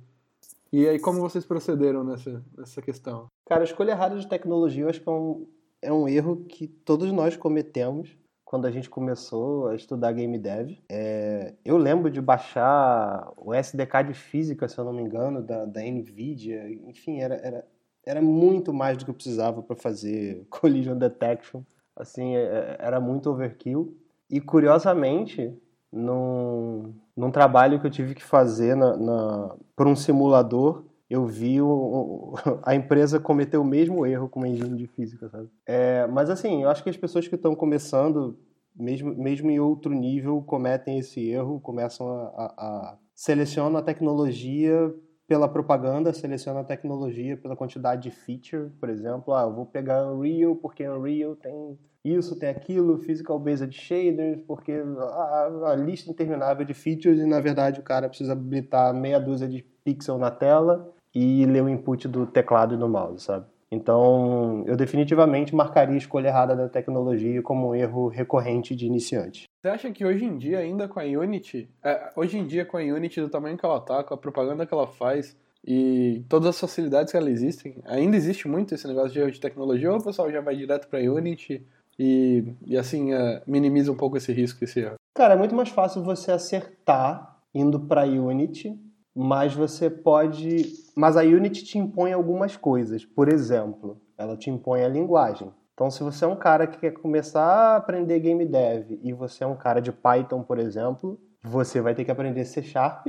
E 0.74 0.88
aí, 0.88 1.00
como 1.00 1.22
vocês 1.22 1.46
procederam 1.46 2.04
nessa, 2.04 2.44
nessa 2.58 2.82
questão? 2.82 3.28
Cara, 3.48 3.62
a 3.62 3.64
escolha 3.64 3.92
errada 3.92 4.18
de 4.20 4.28
tecnologia 4.28 4.84
eu 4.84 4.90
acho 4.90 5.00
que 5.02 5.08
é 5.08 5.12
um, 5.12 5.48
é 5.82 5.94
um 5.94 6.08
erro 6.08 6.44
que 6.50 6.68
todos 6.68 7.12
nós 7.14 7.38
cometemos 7.38 8.10
quando 8.48 8.66
a 8.66 8.72
gente 8.72 8.90
começou 8.90 9.68
a 9.68 9.76
estudar 9.76 10.14
game 10.14 10.40
dev. 10.40 10.78
É, 10.88 11.54
eu 11.66 11.78
lembro 11.78 12.10
de 12.10 12.22
baixar 12.22 13.30
o 13.36 13.54
SDK 13.54 14.04
de 14.08 14.14
física, 14.14 14.70
se 14.70 14.78
eu 14.78 14.86
não 14.86 14.94
me 14.94 15.02
engano, 15.04 15.44
da, 15.44 15.66
da 15.66 15.82
NVIDIA. 15.82 16.72
Enfim, 16.88 17.20
era, 17.20 17.36
era, 17.36 17.68
era 18.06 18.22
muito 18.22 18.74
mais 18.74 18.98
do 18.98 19.04
que 19.04 19.12
eu 19.12 19.16
precisava 19.16 19.62
para 19.62 19.76
fazer 19.76 20.48
collision 20.50 20.98
detection. 20.98 21.62
Assim, 21.94 22.38
é- 22.38 22.78
era 22.80 23.02
muito 23.02 23.30
overkill. 23.30 23.98
E 24.30 24.40
curiosamente, 24.40 25.54
num, 25.92 26.94
num 27.18 27.32
trabalho 27.32 27.82
que 27.82 27.88
eu 27.88 27.92
tive 27.92 28.16
que 28.16 28.24
fazer 28.24 28.78
na, 28.78 28.96
na, 28.96 29.56
por 29.76 29.88
um 29.88 29.96
simulador, 29.96 30.86
eu 31.10 31.26
vi 31.26 31.62
o, 31.62 31.68
o- 31.68 32.34
a 32.64 32.76
empresa 32.76 33.20
cometer 33.20 33.58
o 33.58 33.64
mesmo 33.64 34.06
erro 34.06 34.28
com 34.30 34.40
uma 34.40 34.48
engine 34.48 34.78
de 34.78 34.88
física, 34.88 35.30
sabe? 35.30 35.50
É, 35.66 36.06
mas 36.08 36.30
assim, 36.30 36.64
eu 36.64 36.70
acho 36.70 36.84
que 36.84 36.90
as 36.90 36.98
pessoas 36.98 37.28
que 37.28 37.36
estão 37.36 37.56
começando, 37.56 38.38
mesmo, 38.76 39.16
mesmo 39.16 39.50
em 39.50 39.60
outro 39.60 39.94
nível, 39.94 40.42
cometem 40.42 41.00
esse 41.00 41.30
erro, 41.30 41.60
começam 41.60 42.10
a, 42.10 42.24
a, 42.26 42.46
a 42.58 42.98
selecionam 43.16 43.80
a 43.80 43.82
tecnologia 43.84 44.94
pela 45.28 45.50
propaganda, 45.50 46.14
seleciona 46.14 46.62
a 46.62 46.64
tecnologia 46.64 47.36
pela 47.36 47.56
quantidade 47.56 48.04
de 48.04 48.12
feature, 48.12 48.70
por 48.80 48.90
exemplo, 48.90 49.34
ah, 49.34 49.44
eu 49.44 49.54
vou 49.54 49.66
pegar 49.66 50.08
Unreal 50.10 50.56
porque 50.56 50.88
Unreal 50.88 51.36
tem 51.36 51.78
isso, 52.04 52.38
tem 52.40 52.48
aquilo, 52.48 53.00
Physical 53.00 53.38
Based 53.38 53.70
Shaders, 53.74 54.40
porque 54.48 54.72
a, 54.72 55.72
a 55.72 55.76
lista 55.76 56.10
interminável 56.10 56.66
de 56.66 56.74
features 56.74 57.20
e 57.20 57.26
na 57.26 57.42
verdade 57.42 57.82
o 57.82 57.84
cara 57.84 58.08
precisa 58.08 58.32
habilitar 58.32 58.94
meia 58.94 59.20
dúzia 59.20 59.48
de 59.50 59.62
pixel 59.84 60.18
na 60.18 60.32
tela 60.32 60.94
e 61.14 61.46
ler 61.46 61.64
o 61.64 61.70
input 61.70 62.08
do 62.08 62.26
teclado 62.26 62.76
e 62.76 62.78
do 62.78 62.88
mouse, 62.88 63.24
sabe? 63.24 63.46
Então, 63.70 64.64
eu 64.66 64.78
definitivamente 64.78 65.54
marcaria 65.54 65.96
a 65.96 65.98
escolha 65.98 66.30
errada 66.30 66.56
da 66.56 66.70
tecnologia 66.70 67.42
como 67.42 67.70
um 67.70 67.76
erro 67.76 68.08
recorrente 68.08 68.76
de 68.76 68.86
iniciante. 68.86 69.44
Você 69.62 69.68
acha 69.68 69.92
que 69.92 70.06
hoje 70.06 70.24
em 70.24 70.38
dia, 70.38 70.60
ainda 70.60 70.88
com 70.88 71.00
a 71.00 71.04
Unity, 71.04 71.70
é, 71.84 72.12
hoje 72.16 72.38
em 72.38 72.48
dia 72.48 72.66
com 72.66 72.78
a 72.78 72.82
Unity 72.82 73.20
do 73.20 73.30
tamanho 73.30 73.58
que 73.58 73.66
ela 73.66 73.82
tá, 73.82 74.04
com 74.04 74.14
a 74.14 74.18
propaganda 74.18 74.66
que 74.66 74.74
ela 74.74 74.88
faz 74.88 75.36
e 75.66 76.24
todas 76.30 76.48
as 76.48 76.60
facilidades 76.60 77.12
que 77.12 77.18
ela 77.18 77.30
existem, 77.30 77.76
ainda 77.86 78.16
existe 78.16 78.48
muito 78.48 78.74
esse 78.74 78.88
negócio 78.88 79.12
de 79.12 79.20
erro 79.20 79.32
de 79.32 79.42
tecnologia 79.42 79.92
ou 79.92 79.98
o 79.98 80.04
pessoal 80.04 80.32
já 80.32 80.40
vai 80.40 80.56
direto 80.56 80.88
pra 80.88 81.00
Unity 81.00 81.62
e, 82.00 82.54
e 82.66 82.78
assim 82.78 83.14
é, 83.14 83.42
minimiza 83.46 83.92
um 83.92 83.98
pouco 83.98 84.16
esse 84.16 84.32
risco, 84.32 84.64
esse 84.64 84.80
erro? 84.80 84.96
Cara, 85.14 85.34
é 85.34 85.38
muito 85.38 85.56
mais 85.56 85.70
fácil 85.70 86.04
você 86.04 86.32
acertar 86.32 87.38
indo 87.54 87.80
para 87.82 88.04
Unity, 88.04 88.80
mas 89.18 89.54
você 89.56 89.90
pode. 89.90 90.74
Mas 90.96 91.18
a 91.18 91.22
Unity 91.22 91.64
te 91.64 91.78
impõe 91.80 92.14
algumas 92.14 92.56
coisas. 92.56 93.04
Por 93.04 93.28
exemplo, 93.28 94.00
ela 94.16 94.38
te 94.38 94.50
impõe 94.52 94.84
a 94.84 94.88
linguagem. 94.88 95.52
Então, 95.74 95.90
se 95.90 96.04
você 96.04 96.24
é 96.24 96.28
um 96.28 96.36
cara 96.36 96.68
que 96.68 96.78
quer 96.80 96.92
começar 96.92 97.44
a 97.44 97.76
aprender 97.78 98.20
game 98.20 98.46
dev 98.46 99.00
e 99.02 99.14
você 99.14 99.44
é 99.44 99.48
um 99.48 99.56
cara 99.56 99.80
de 99.80 99.92
Python, 99.92 100.44
por 100.44 100.60
exemplo, 100.60 101.20
você 101.44 101.82
vai 101.82 101.96
ter 101.96 102.06
que 102.06 102.12
aprender 102.12 102.46
C 102.46 102.62
Sharp 102.62 103.08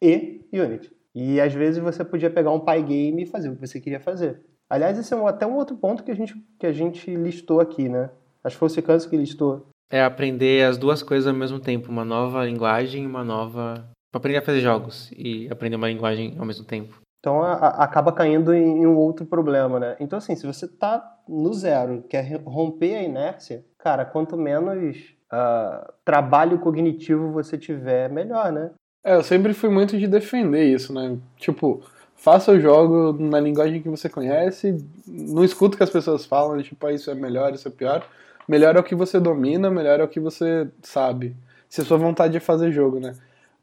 e 0.00 0.40
Unity. 0.52 0.92
E 1.14 1.40
às 1.40 1.52
vezes 1.52 1.82
você 1.82 2.04
podia 2.04 2.30
pegar 2.30 2.50
um 2.52 2.60
Pygame 2.60 3.22
e 3.22 3.26
fazer 3.26 3.48
o 3.48 3.54
que 3.56 3.66
você 3.66 3.80
queria 3.80 4.00
fazer. 4.00 4.40
Aliás, 4.70 4.98
esse 4.98 5.12
é 5.12 5.16
um- 5.16 5.26
até 5.26 5.46
um 5.46 5.54
outro 5.56 5.76
ponto 5.76 6.02
que 6.04 6.10
a 6.10 6.14
gente, 6.14 6.34
que 6.58 6.66
a 6.66 6.72
gente 6.72 7.14
listou 7.16 7.60
aqui, 7.60 7.88
né? 7.88 8.10
Acho 8.44 8.56
que 8.56 8.60
foi 8.60 8.66
o 8.66 8.70
Cicanso 8.70 9.08
que 9.08 9.16
listou. 9.16 9.66
É 9.90 10.02
aprender 10.02 10.64
as 10.64 10.76
duas 10.76 11.02
coisas 11.02 11.26
ao 11.26 11.34
mesmo 11.34 11.58
tempo, 11.58 11.90
uma 11.90 12.04
nova 12.04 12.44
linguagem 12.44 13.04
e 13.04 13.06
uma 13.06 13.24
nova. 13.24 13.88
Pra 14.10 14.18
aprender 14.18 14.38
a 14.38 14.42
fazer 14.42 14.60
jogos 14.60 15.10
e 15.16 15.48
aprender 15.50 15.76
uma 15.76 15.88
linguagem 15.88 16.34
ao 16.38 16.46
mesmo 16.46 16.64
tempo. 16.64 16.96
Então 17.20 17.42
a- 17.42 17.54
a- 17.54 17.84
acaba 17.84 18.12
caindo 18.12 18.54
em, 18.54 18.82
em 18.82 18.86
um 18.86 18.96
outro 18.96 19.26
problema, 19.26 19.78
né? 19.78 19.96
Então, 20.00 20.16
assim, 20.18 20.34
se 20.36 20.46
você 20.46 20.66
tá 20.66 21.02
no 21.28 21.52
zero, 21.52 22.02
quer 22.08 22.40
romper 22.44 22.94
a 22.94 23.02
inércia, 23.02 23.64
cara, 23.78 24.04
quanto 24.04 24.36
menos 24.36 24.96
ah, 25.30 25.92
trabalho 26.04 26.58
cognitivo 26.58 27.30
você 27.32 27.58
tiver, 27.58 28.08
melhor, 28.10 28.50
né? 28.52 28.70
É, 29.04 29.14
eu 29.14 29.22
sempre 29.22 29.52
fui 29.52 29.68
muito 29.68 29.98
de 29.98 30.06
defender 30.06 30.64
isso, 30.64 30.92
né? 30.94 31.18
Tipo, 31.36 31.82
faça 32.16 32.52
o 32.52 32.60
jogo 32.60 33.12
na 33.22 33.38
linguagem 33.38 33.82
que 33.82 33.88
você 33.90 34.08
conhece, 34.08 34.78
não 35.06 35.44
escuta 35.44 35.74
o 35.74 35.76
que 35.78 35.84
as 35.84 35.90
pessoas 35.90 36.24
falam, 36.24 36.60
tipo, 36.62 36.86
ah, 36.86 36.92
isso 36.92 37.10
é 37.10 37.14
melhor, 37.14 37.52
isso 37.52 37.68
é 37.68 37.70
pior. 37.70 38.06
Melhor 38.48 38.74
é 38.76 38.80
o 38.80 38.84
que 38.84 38.94
você 38.94 39.20
domina, 39.20 39.70
melhor 39.70 40.00
é 40.00 40.04
o 40.04 40.08
que 40.08 40.18
você 40.20 40.68
sabe. 40.82 41.36
Se 41.68 41.82
a 41.82 41.84
sua 41.84 41.98
vontade 41.98 42.36
é 42.36 42.40
fazer 42.40 42.72
jogo, 42.72 42.98
né? 42.98 43.12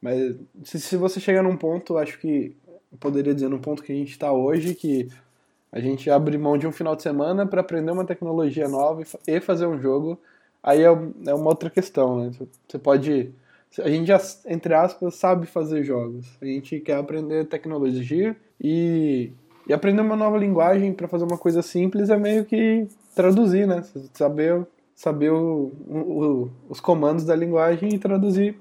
Mas 0.06 0.36
se, 0.64 0.80
se 0.80 0.96
você 0.98 1.20
chegar 1.20 1.42
num 1.42 1.58
ponto, 1.58 1.98
acho 1.98 2.20
que 2.20 2.56
eu 2.92 2.98
poderia 3.00 3.34
dizer 3.34 3.50
num 3.50 3.58
ponto 3.58 3.82
que 3.82 3.92
a 3.92 3.96
gente 3.96 4.12
está 4.12 4.32
hoje, 4.32 4.76
que 4.76 5.10
a 5.72 5.80
gente 5.80 6.12
abre 6.12 6.38
mão 6.38 6.60
de 6.60 6.68
um 6.68 6.72
final 6.72 6.96
de 6.96 7.02
semana 7.02 7.44
para 7.48 7.62
aprender 7.62 7.90
uma 7.92 8.06
tecnologia 8.06 8.68
nova 8.70 9.02
e 9.02 9.06
fa- 9.06 9.18
fazer 9.42 9.66
um 9.66 9.82
jogo, 9.82 10.20
aí 10.62 10.82
é, 10.84 10.86
é 10.86 11.34
uma 11.34 11.48
outra 11.48 11.72
questão, 11.72 12.20
né? 12.20 12.32
Você 12.68 12.78
pode 12.78 13.34
a 13.80 13.90
gente 13.90 14.06
já, 14.08 14.22
entre 14.46 14.76
aspas, 14.76 15.16
sabe 15.16 15.48
fazer 15.48 15.84
jogos. 15.84 16.28
A 16.40 16.46
gente 16.46 16.80
quer 16.80 16.98
aprender 16.98 17.46
tecnologia 17.46 18.36
e, 18.62 19.32
e 19.68 19.74
aprender 19.74 20.02
uma 20.02 20.16
nova 20.16 20.38
linguagem 20.38 20.94
para 20.94 21.08
fazer 21.08 21.26
uma 21.26 21.38
coisa 21.38 21.64
simples 21.64 22.12
é 22.12 22.16
meio 22.16 22.46
que 22.46 22.88
traduzir, 23.16 23.66
né? 23.68 23.84
Saber, 24.14 24.66
saber 24.96 25.32
o- 25.32 25.72
o- 25.90 26.50
os 26.70 26.80
comandos 26.80 27.26
da 27.26 27.36
linguagem 27.36 27.90
e 27.96 27.98
traduzir 28.00 28.56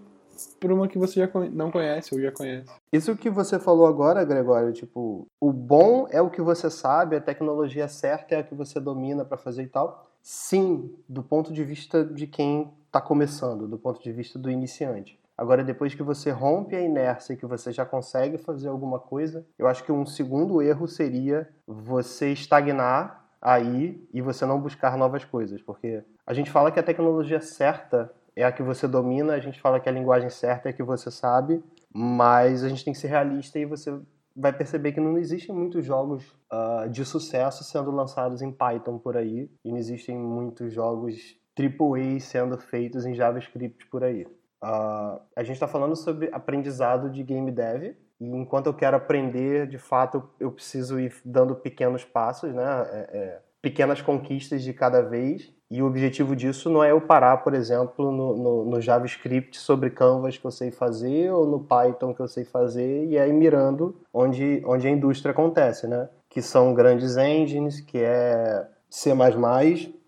para 0.59 0.75
uma 0.75 0.89
que 0.89 0.99
você 0.99 1.21
já 1.21 1.31
não 1.53 1.71
conhece 1.71 2.15
ou 2.15 2.21
já 2.21 2.33
conhece. 2.33 2.71
Isso 2.93 3.17
que 3.17 3.31
você 3.31 3.59
falou 3.59 3.87
agora, 3.87 4.25
Gregório, 4.25 4.73
tipo, 4.73 5.27
o 5.41 5.53
bom 5.53 6.07
é 6.11 6.21
o 6.21 6.31
que 6.31 6.43
você 6.43 6.71
sabe, 6.71 7.17
a 7.17 7.21
tecnologia 7.21 7.89
certa 7.89 8.35
é 8.35 8.39
a 8.39 8.43
que 8.43 8.55
você 8.55 8.81
domina 8.81 9.25
para 9.25 9.37
fazer 9.37 9.63
e 9.63 9.69
tal. 9.69 10.11
Sim, 10.23 10.95
do 11.09 11.23
ponto 11.23 11.53
de 11.53 11.63
vista 11.63 12.05
de 12.05 12.27
quem 12.27 12.73
está 12.87 13.01
começando, 13.01 13.69
do 13.69 13.79
ponto 13.79 14.03
de 14.03 14.13
vista 14.13 14.39
do 14.39 14.51
iniciante. 14.51 15.19
Agora, 15.37 15.65
depois 15.65 15.95
que 15.95 16.03
você 16.03 16.31
rompe 16.31 16.77
a 16.77 16.81
inércia 16.81 17.35
e 17.35 17.37
que 17.37 17.45
você 17.45 17.73
já 17.73 17.85
consegue 17.85 18.39
fazer 18.39 18.69
alguma 18.69 19.01
coisa, 19.01 19.45
eu 19.59 19.67
acho 19.67 19.83
que 19.83 19.91
um 19.91 20.07
segundo 20.07 20.63
erro 20.63 20.87
seria 20.87 21.49
você 21.67 22.33
estagnar 22.33 23.25
aí 23.43 24.03
e 24.15 24.23
você 24.23 24.47
não 24.47 24.61
buscar 24.61 24.97
novas 24.97 25.25
coisas, 25.25 25.61
porque 25.61 26.03
a 26.27 26.33
gente 26.33 26.51
fala 26.51 26.71
que 26.71 26.81
a 26.81 26.85
tecnologia 26.85 27.41
certa 27.41 28.11
é 28.37 28.45
a 28.45 28.53
que 28.53 28.63
você 28.63 28.89
domina, 28.89 29.35
a 29.35 29.41
gente 29.41 29.61
fala 29.61 29.81
que 29.81 29.89
a 29.89 29.93
linguagem 29.93 30.31
certa 30.31 30.69
é 30.69 30.71
a 30.71 30.73
que 30.73 30.83
você 30.83 31.11
sabe, 31.11 31.63
mas 31.93 32.65
a 32.65 32.69
gente 32.69 32.85
tem 32.85 32.93
que 32.93 32.99
ser 32.99 33.09
realista 33.09 33.59
e 33.59 33.65
você 33.65 33.97
vai 34.37 34.53
perceber 34.53 34.93
que 34.93 35.01
não 35.01 35.17
existem 35.17 35.55
muitos 35.55 35.85
jogos 35.85 36.37
ah, 36.51 36.87
de 36.91 37.05
sucesso 37.05 37.63
sendo 37.63 37.91
lançados 37.91 38.43
em 38.43 38.51
Python 38.51 38.99
por 38.99 39.17
aí, 39.17 39.49
e 39.65 39.71
não 39.71 39.77
existem 39.79 40.19
muitos 40.19 40.73
jogos 40.73 41.37
AAA 41.57 42.19
sendo 42.19 42.59
feitos 42.59 43.07
em 43.07 43.15
JavaScript 43.15 43.87
por 43.87 44.03
aí. 44.03 44.27
Ah, 44.61 45.21
a 45.37 45.45
gente 45.45 45.55
está 45.55 45.69
falando 45.69 45.95
sobre 45.95 46.29
aprendizado 46.33 47.09
de 47.09 47.23
game 47.23 47.51
dev, 47.53 47.95
e 48.21 48.27
enquanto 48.27 48.67
eu 48.67 48.75
quero 48.75 48.97
aprender, 48.97 49.67
de 49.67 49.79
fato, 49.79 50.29
eu 50.41 50.51
preciso 50.51 50.99
ir 50.99 51.15
dando 51.25 51.55
pequenos 51.55 52.05
passos, 52.05 52.53
né? 52.55 52.65
É- 52.91 53.17
é, 53.19 53.43
pequenas 53.65 54.03
conquistas 54.03 54.63
de 54.63 54.73
cada 54.75 55.01
vez. 55.03 55.51
E 55.71 55.83
o 55.83 55.87
objetivo 55.87 56.37
disso 56.37 56.69
não 56.71 56.85
é 56.85 56.93
eu 56.93 57.01
parar, 57.01 57.39
por 57.39 57.55
exemplo, 57.55 58.13
no, 58.13 58.37
no- 58.37 58.65
no 58.67 58.81
JavaScript 58.81 59.57
sobre 59.59 59.91
Canvas 59.91 60.37
que 60.37 60.45
eu 60.45 60.51
sei 60.51 60.71
fazer 60.71 61.33
ou 61.33 61.47
no 61.47 61.59
Python 61.59 62.15
que 62.15 62.21
eu 62.21 62.29
sei 62.29 62.45
fazer 62.45 63.07
e 63.07 63.19
aí 63.19 63.33
mirando 63.33 63.97
onde, 64.13 64.63
onde 64.67 64.87
a 64.87 64.91
indústria 64.91 65.33
acontece, 65.33 65.89
né? 65.89 66.09
Que 66.29 66.43
são 66.43 66.75
grandes 66.75 67.17
engines, 67.17 67.81
que 67.81 67.99
é 67.99 68.69
C++, 68.91 69.11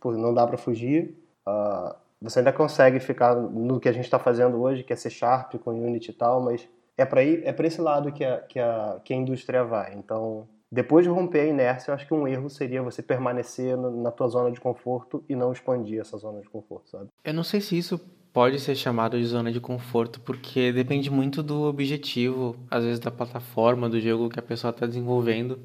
por 0.01 0.17
não 0.17 0.33
dá 0.35 0.47
para 0.47 0.59
fugir. 0.59 1.17
Ah, 1.45 1.97
você 2.21 2.41
ainda 2.41 2.53
consegue 2.53 3.01
ficar 3.01 3.35
no 3.35 3.81
que 3.81 3.89
a 3.89 3.93
gente 3.93 4.05
está 4.05 4.19
fazendo 4.19 4.61
hoje, 4.61 4.85
que 4.85 4.93
é 4.93 4.97
C 4.97 5.09
Sharp 5.11 5.55
com 5.65 5.71
Unity 5.71 6.11
e 6.11 6.15
tal, 6.15 6.41
mas 6.41 6.69
é 6.97 7.05
para 7.05 7.23
é 7.25 7.55
esse 7.65 7.81
lado 7.81 8.13
que 8.13 8.25
a, 8.25 8.39
que, 8.41 8.59
a, 8.59 9.01
que 9.05 9.13
a 9.13 9.17
indústria 9.17 9.65
vai. 9.65 9.95
Então, 9.95 10.47
depois 10.71 11.05
de 11.05 11.11
romper 11.11 11.41
a 11.41 11.47
inércia, 11.47 11.91
eu 11.91 11.95
acho 11.95 12.07
que 12.07 12.15
um 12.15 12.27
erro 12.27 12.51
seria 12.51 12.83
você 12.83 13.03
permanecer 13.03 13.77
na 13.77 14.11
tua 14.11 14.29
zona 14.29 14.51
de 14.51 14.61
conforto 14.61 15.23
e 15.29 15.37
não 15.37 15.53
expandir 15.53 16.01
essa 16.01 16.17
zona 16.19 16.41
de 16.41 16.49
conforto, 16.49 16.91
sabe? 16.91 17.09
Eu 17.25 17.33
não 17.35 17.45
sei 17.45 17.61
se 17.61 17.79
isso 17.79 17.99
pode 18.33 18.59
ser 18.61 18.75
chamado 18.75 19.19
de 19.19 19.25
zona 19.25 19.51
de 19.51 19.61
conforto, 19.61 20.21
porque 20.21 20.71
depende 20.73 21.11
muito 21.11 21.43
do 21.43 21.63
objetivo, 21.63 22.57
às 22.71 22.85
vezes 22.85 22.99
da 23.01 23.11
plataforma, 23.11 23.89
do 23.89 23.99
jogo 24.01 24.29
que 24.29 24.39
a 24.39 24.43
pessoa 24.43 24.71
está 24.71 24.87
desenvolvendo. 24.87 25.59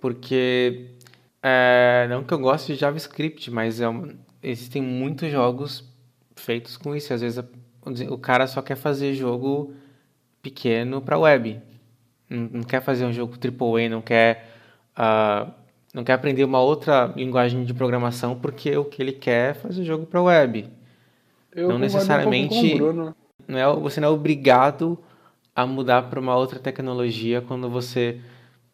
Porque, 0.00 0.90
é, 1.42 2.06
não 2.08 2.24
que 2.24 2.32
eu 2.32 2.38
goste 2.38 2.72
de 2.72 2.78
JavaScript, 2.80 3.50
mas 3.50 3.80
é 3.80 3.86
existem 4.42 4.82
muitos 4.82 5.30
jogos 5.30 5.84
feitos 6.34 6.76
com 6.76 6.96
isso. 6.96 7.12
Às 7.12 7.20
vezes 7.20 7.38
a- 7.38 7.44
o 8.10 8.18
cara 8.18 8.46
só 8.46 8.60
quer 8.62 8.76
fazer 8.76 9.12
jogo 9.14 9.72
pequeno 10.40 11.00
para 11.00 11.18
web. 11.18 11.60
Não, 12.32 12.48
não 12.52 12.62
quer 12.62 12.80
fazer 12.80 13.04
um 13.04 13.12
jogo 13.12 13.34
AAA, 13.36 13.88
não 13.88 14.00
quer, 14.00 14.48
ah, 14.96 15.48
não 15.92 16.02
quer 16.02 16.14
aprender 16.14 16.44
uma 16.44 16.60
outra 16.60 17.12
linguagem 17.16 17.64
de 17.64 17.74
programação, 17.74 18.34
porque 18.38 18.76
o 18.76 18.84
que 18.84 19.02
ele 19.02 19.12
quer 19.12 19.50
é 19.50 19.54
fazer 19.54 19.84
jogo 19.84 20.06
para 20.06 20.22
web. 20.22 20.68
Eu 21.54 21.68
Não 21.68 21.76
um 21.76 21.78
necessariamente- 21.78 22.74
Bruno. 22.76 23.14
Não 23.46 23.58
é, 23.58 23.76
você 23.80 24.00
não 24.00 24.08
é 24.08 24.10
obrigado 24.10 24.98
a 25.54 25.66
mudar 25.66 26.02
para 26.02 26.18
uma 26.18 26.34
outra 26.36 26.58
tecnologia 26.58 27.42
quando 27.42 27.68
você 27.68 28.20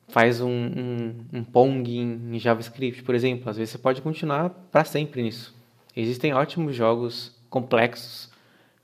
faz 0.09 0.41
um, 0.41 0.49
um, 0.49 1.15
um 1.33 1.45
Pong 1.45 1.91
em, 1.99 2.37
em 2.37 2.39
JavaScript, 2.39 3.03
por 3.03 3.15
exemplo. 3.15 3.51
Às 3.51 3.57
vezes 3.57 3.73
você 3.73 3.79
pode 3.79 4.01
continuar 4.01 4.51
para 4.71 4.85
sempre 4.85 5.23
nisso. 5.23 5.55
Existem 5.97 6.33
ótimos 6.33 6.77
jogos 6.77 7.35
complexos 7.51 8.31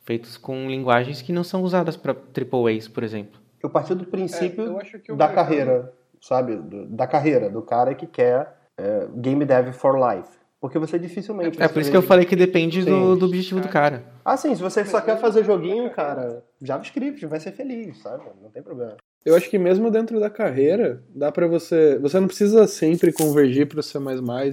feitos 0.05 0.37
com 0.37 0.69
linguagens 0.69 1.23
que 1.23 1.33
não 1.33 1.45
são 1.45 1.63
usadas 1.63 1.97
para 1.97 2.13
AAAs, 2.13 2.89
por 2.89 3.05
exemplo. 3.05 3.41
Eu 3.65 3.71
parti 3.71 3.95
do 3.95 4.05
É, 4.05 4.07
princípio 4.07 4.63
eu 4.63 4.79
acho 4.79 4.99
que 4.99 5.11
o 5.11 5.17
da 5.17 5.27
carreira, 5.27 5.91
sabe? 6.21 6.55
Do- 6.57 6.85
da 6.85 7.07
carreira, 7.07 7.49
do 7.49 7.63
cara 7.63 7.95
que 7.95 8.07
quer 8.07 8.55
é, 8.77 9.07
game 9.17 9.43
dev 9.47 9.73
for 9.73 9.97
life. 9.99 10.29
Porque 10.61 10.79
você 10.79 10.99
dificilmente. 10.99 11.61
É 11.63 11.67
você 11.67 11.73
por 11.73 11.81
isso 11.81 11.91
que 11.91 11.97
eu 11.97 12.03
falei 12.03 12.27
que 12.27 12.37
depende 12.37 12.85
do, 12.85 13.17
do 13.17 13.25
objetivo 13.25 13.61
do 13.61 13.69
cara. 13.69 14.05
Ah, 14.23 14.37
sim, 14.37 14.55
se 14.55 14.61
você 14.63 14.85
só 14.85 15.01
quer 15.01 15.19
fazer 15.19 15.45
joguinho, 15.45 15.91
cara, 15.91 16.45
JavaScript, 16.61 17.25
vai 17.27 17.41
ser 17.41 17.53
feliz, 17.53 18.03
sabe? 18.03 18.25
Não 18.43 18.51
tem 18.51 18.63
problema. 18.63 18.97
Eu 19.25 19.35
acho 19.35 19.49
que 19.49 19.59
mesmo 19.59 19.91
dentro 19.91 20.21
da 20.21 20.29
carreira, 20.29 21.03
dá 21.09 21.33
pra 21.33 21.47
você. 21.47 21.99
Você 22.01 22.21
não 22.21 22.27
precisa 22.27 22.67
sempre 22.67 23.13
convergir 23.13 23.67
pro 23.67 23.83
C, 23.83 23.99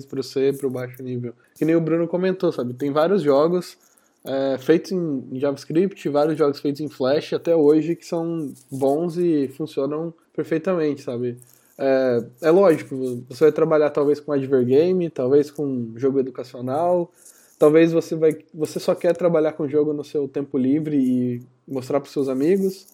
pro 0.09 0.23
C, 0.23 0.53
pro 0.53 0.69
baixo 0.69 1.03
nível. 1.03 1.33
Que 1.55 1.65
nem 1.65 1.75
o 1.75 1.81
Bruno 1.81 2.07
comentou, 2.07 2.51
sabe? 2.53 2.73
Tem 2.73 2.91
vários 2.91 3.21
jogos 3.21 3.77
é, 4.23 4.57
feitos 4.59 4.91
em 4.91 5.39
JavaScript, 5.39 6.07
vários 6.09 6.37
jogos 6.37 6.59
feitos 6.59 6.81
em 6.81 6.89
Flash 6.89 7.33
até 7.33 7.55
hoje 7.55 7.95
que 7.95 8.05
são 8.05 8.53
bons 8.71 9.17
e 9.17 9.47
funcionam 9.47 10.13
perfeitamente, 10.33 11.01
sabe? 11.01 11.37
É, 11.77 12.23
é 12.43 12.51
lógico, 12.51 13.23
você 13.27 13.45
vai 13.45 13.51
trabalhar 13.51 13.89
talvez 13.89 14.19
com 14.19 14.31
advergame, 14.31 15.09
talvez 15.09 15.49
com 15.49 15.93
jogo 15.95 16.19
educacional, 16.19 17.11
talvez 17.57 17.91
você 17.91 18.15
vai, 18.15 18.37
você 18.53 18.79
só 18.79 18.93
quer 18.93 19.15
trabalhar 19.15 19.53
com 19.53 19.67
jogo 19.67 19.91
no 19.91 20.03
seu 20.03 20.27
tempo 20.27 20.57
livre 20.57 20.95
e 20.97 21.41
mostrar 21.67 21.99
para 21.99 22.09
seus 22.09 22.29
amigos. 22.29 22.87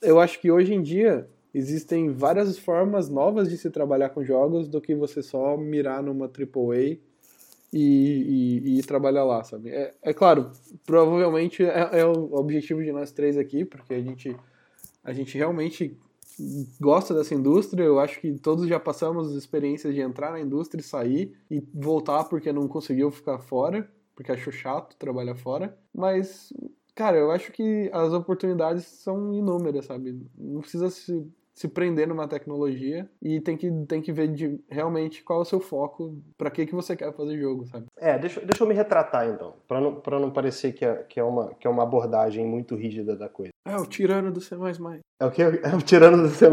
Eu 0.00 0.18
acho 0.18 0.40
que 0.40 0.50
hoje 0.50 0.72
em 0.72 0.82
dia 0.82 1.28
existem 1.52 2.10
várias 2.10 2.58
formas 2.58 3.10
novas 3.10 3.50
de 3.50 3.58
se 3.58 3.68
trabalhar 3.68 4.10
com 4.10 4.24
jogos 4.24 4.68
do 4.68 4.80
que 4.80 4.94
você 4.94 5.22
só 5.22 5.56
mirar 5.58 6.02
numa 6.02 6.26
AAA 6.26 6.96
e, 7.72 8.62
e, 8.64 8.78
e 8.78 8.82
trabalhar 8.82 9.24
lá, 9.24 9.44
sabe? 9.44 9.70
É, 9.70 9.94
é 10.02 10.12
claro, 10.12 10.50
provavelmente 10.86 11.62
é, 11.64 12.00
é 12.00 12.04
o 12.04 12.34
objetivo 12.34 12.82
de 12.82 12.92
nós 12.92 13.12
três 13.12 13.36
aqui, 13.36 13.64
porque 13.64 13.94
a 13.94 14.00
gente, 14.00 14.34
a 15.04 15.12
gente 15.12 15.36
realmente 15.36 15.96
gosta 16.80 17.14
dessa 17.14 17.34
indústria. 17.34 17.82
Eu 17.82 17.98
acho 17.98 18.20
que 18.20 18.38
todos 18.38 18.66
já 18.66 18.78
passamos 18.78 19.34
experiências 19.34 19.94
de 19.94 20.00
entrar 20.00 20.32
na 20.32 20.40
indústria 20.40 20.80
e 20.80 20.84
sair 20.84 21.36
e 21.50 21.62
voltar 21.74 22.24
porque 22.24 22.52
não 22.52 22.68
conseguiu 22.68 23.10
ficar 23.10 23.38
fora, 23.38 23.88
porque 24.14 24.32
achou 24.32 24.52
chato 24.52 24.96
trabalhar 24.96 25.34
fora. 25.34 25.76
Mas, 25.94 26.52
cara, 26.94 27.16
eu 27.16 27.30
acho 27.30 27.52
que 27.52 27.90
as 27.92 28.12
oportunidades 28.12 28.84
são 28.84 29.34
inúmeras, 29.34 29.86
sabe? 29.86 30.20
Não 30.36 30.60
precisa 30.60 30.90
se, 30.90 31.26
se 31.58 31.66
prender 31.66 32.06
numa 32.06 32.28
tecnologia 32.28 33.10
e 33.20 33.40
tem 33.40 33.56
que, 33.56 33.68
tem 33.88 34.00
que 34.00 34.12
ver 34.12 34.28
de, 34.28 34.60
realmente 34.70 35.24
qual 35.24 35.40
é 35.40 35.42
o 35.42 35.44
seu 35.44 35.58
foco, 35.58 36.16
pra 36.36 36.52
que, 36.52 36.64
que 36.64 36.74
você 36.74 36.96
quer 36.96 37.12
fazer 37.12 37.36
jogo, 37.36 37.66
sabe? 37.66 37.86
É, 37.96 38.16
deixa, 38.16 38.40
deixa 38.40 38.62
eu 38.62 38.68
me 38.68 38.74
retratar 38.74 39.28
então, 39.28 39.56
pra 39.66 39.80
não, 39.80 40.00
pra 40.00 40.20
não 40.20 40.30
parecer 40.30 40.72
que 40.72 40.84
é, 40.84 40.94
que, 41.02 41.18
é 41.18 41.24
uma, 41.24 41.52
que 41.54 41.66
é 41.66 41.70
uma 41.70 41.82
abordagem 41.82 42.46
muito 42.46 42.76
rígida 42.76 43.16
da 43.16 43.28
coisa. 43.28 43.50
É 43.66 43.76
o 43.76 43.84
tirano 43.84 44.30
do 44.30 44.40
C++. 44.40 44.54
É 45.20 45.26
o 45.26 45.32
que? 45.32 45.42
É 45.42 45.74
o 45.74 45.82
tirando 45.82 46.22
do 46.22 46.28
C++? 46.28 46.46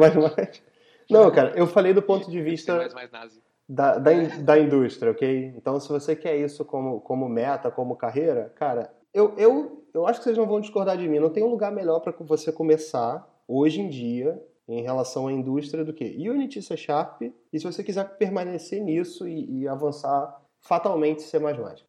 Não, 1.08 1.30
cara, 1.30 1.54
eu 1.56 1.68
falei 1.68 1.94
do 1.94 2.02
ponto 2.02 2.32
de 2.32 2.42
vista 2.42 2.90
mais 2.96 3.12
nazi. 3.12 3.40
da, 3.70 4.00
da, 4.00 4.12
da 4.42 4.60
indústria, 4.60 5.12
ok? 5.12 5.54
Então, 5.56 5.80
se 5.80 5.88
você 5.88 6.16
quer 6.16 6.36
isso 6.36 6.66
como, 6.66 7.00
como 7.02 7.30
meta, 7.30 7.70
como 7.70 7.96
carreira, 7.96 8.52
cara, 8.56 8.92
eu, 9.14 9.36
eu, 9.38 9.86
eu 9.94 10.08
acho 10.08 10.18
que 10.18 10.24
vocês 10.24 10.38
não 10.38 10.48
vão 10.48 10.60
discordar 10.60 10.98
de 10.98 11.08
mim. 11.08 11.20
Não 11.20 11.30
tem 11.30 11.44
um 11.44 11.52
lugar 11.52 11.72
melhor 11.72 12.00
para 12.00 12.12
você 12.22 12.52
começar 12.52 13.24
hoje 13.48 13.82
em 13.82 13.88
dia 13.88 14.42
em 14.68 14.82
relação 14.82 15.28
à 15.28 15.32
indústria 15.32 15.84
do 15.84 15.94
que 15.94 16.06
Unity 16.30 16.62
C 16.62 16.76
Sharp. 16.76 17.22
E 17.22 17.60
se 17.60 17.66
você 17.66 17.84
quiser 17.84 18.18
permanecer 18.18 18.82
nisso 18.82 19.28
e, 19.28 19.62
e 19.62 19.68
avançar 19.68 20.42
fatalmente 20.66 21.22
C++. 21.22 21.40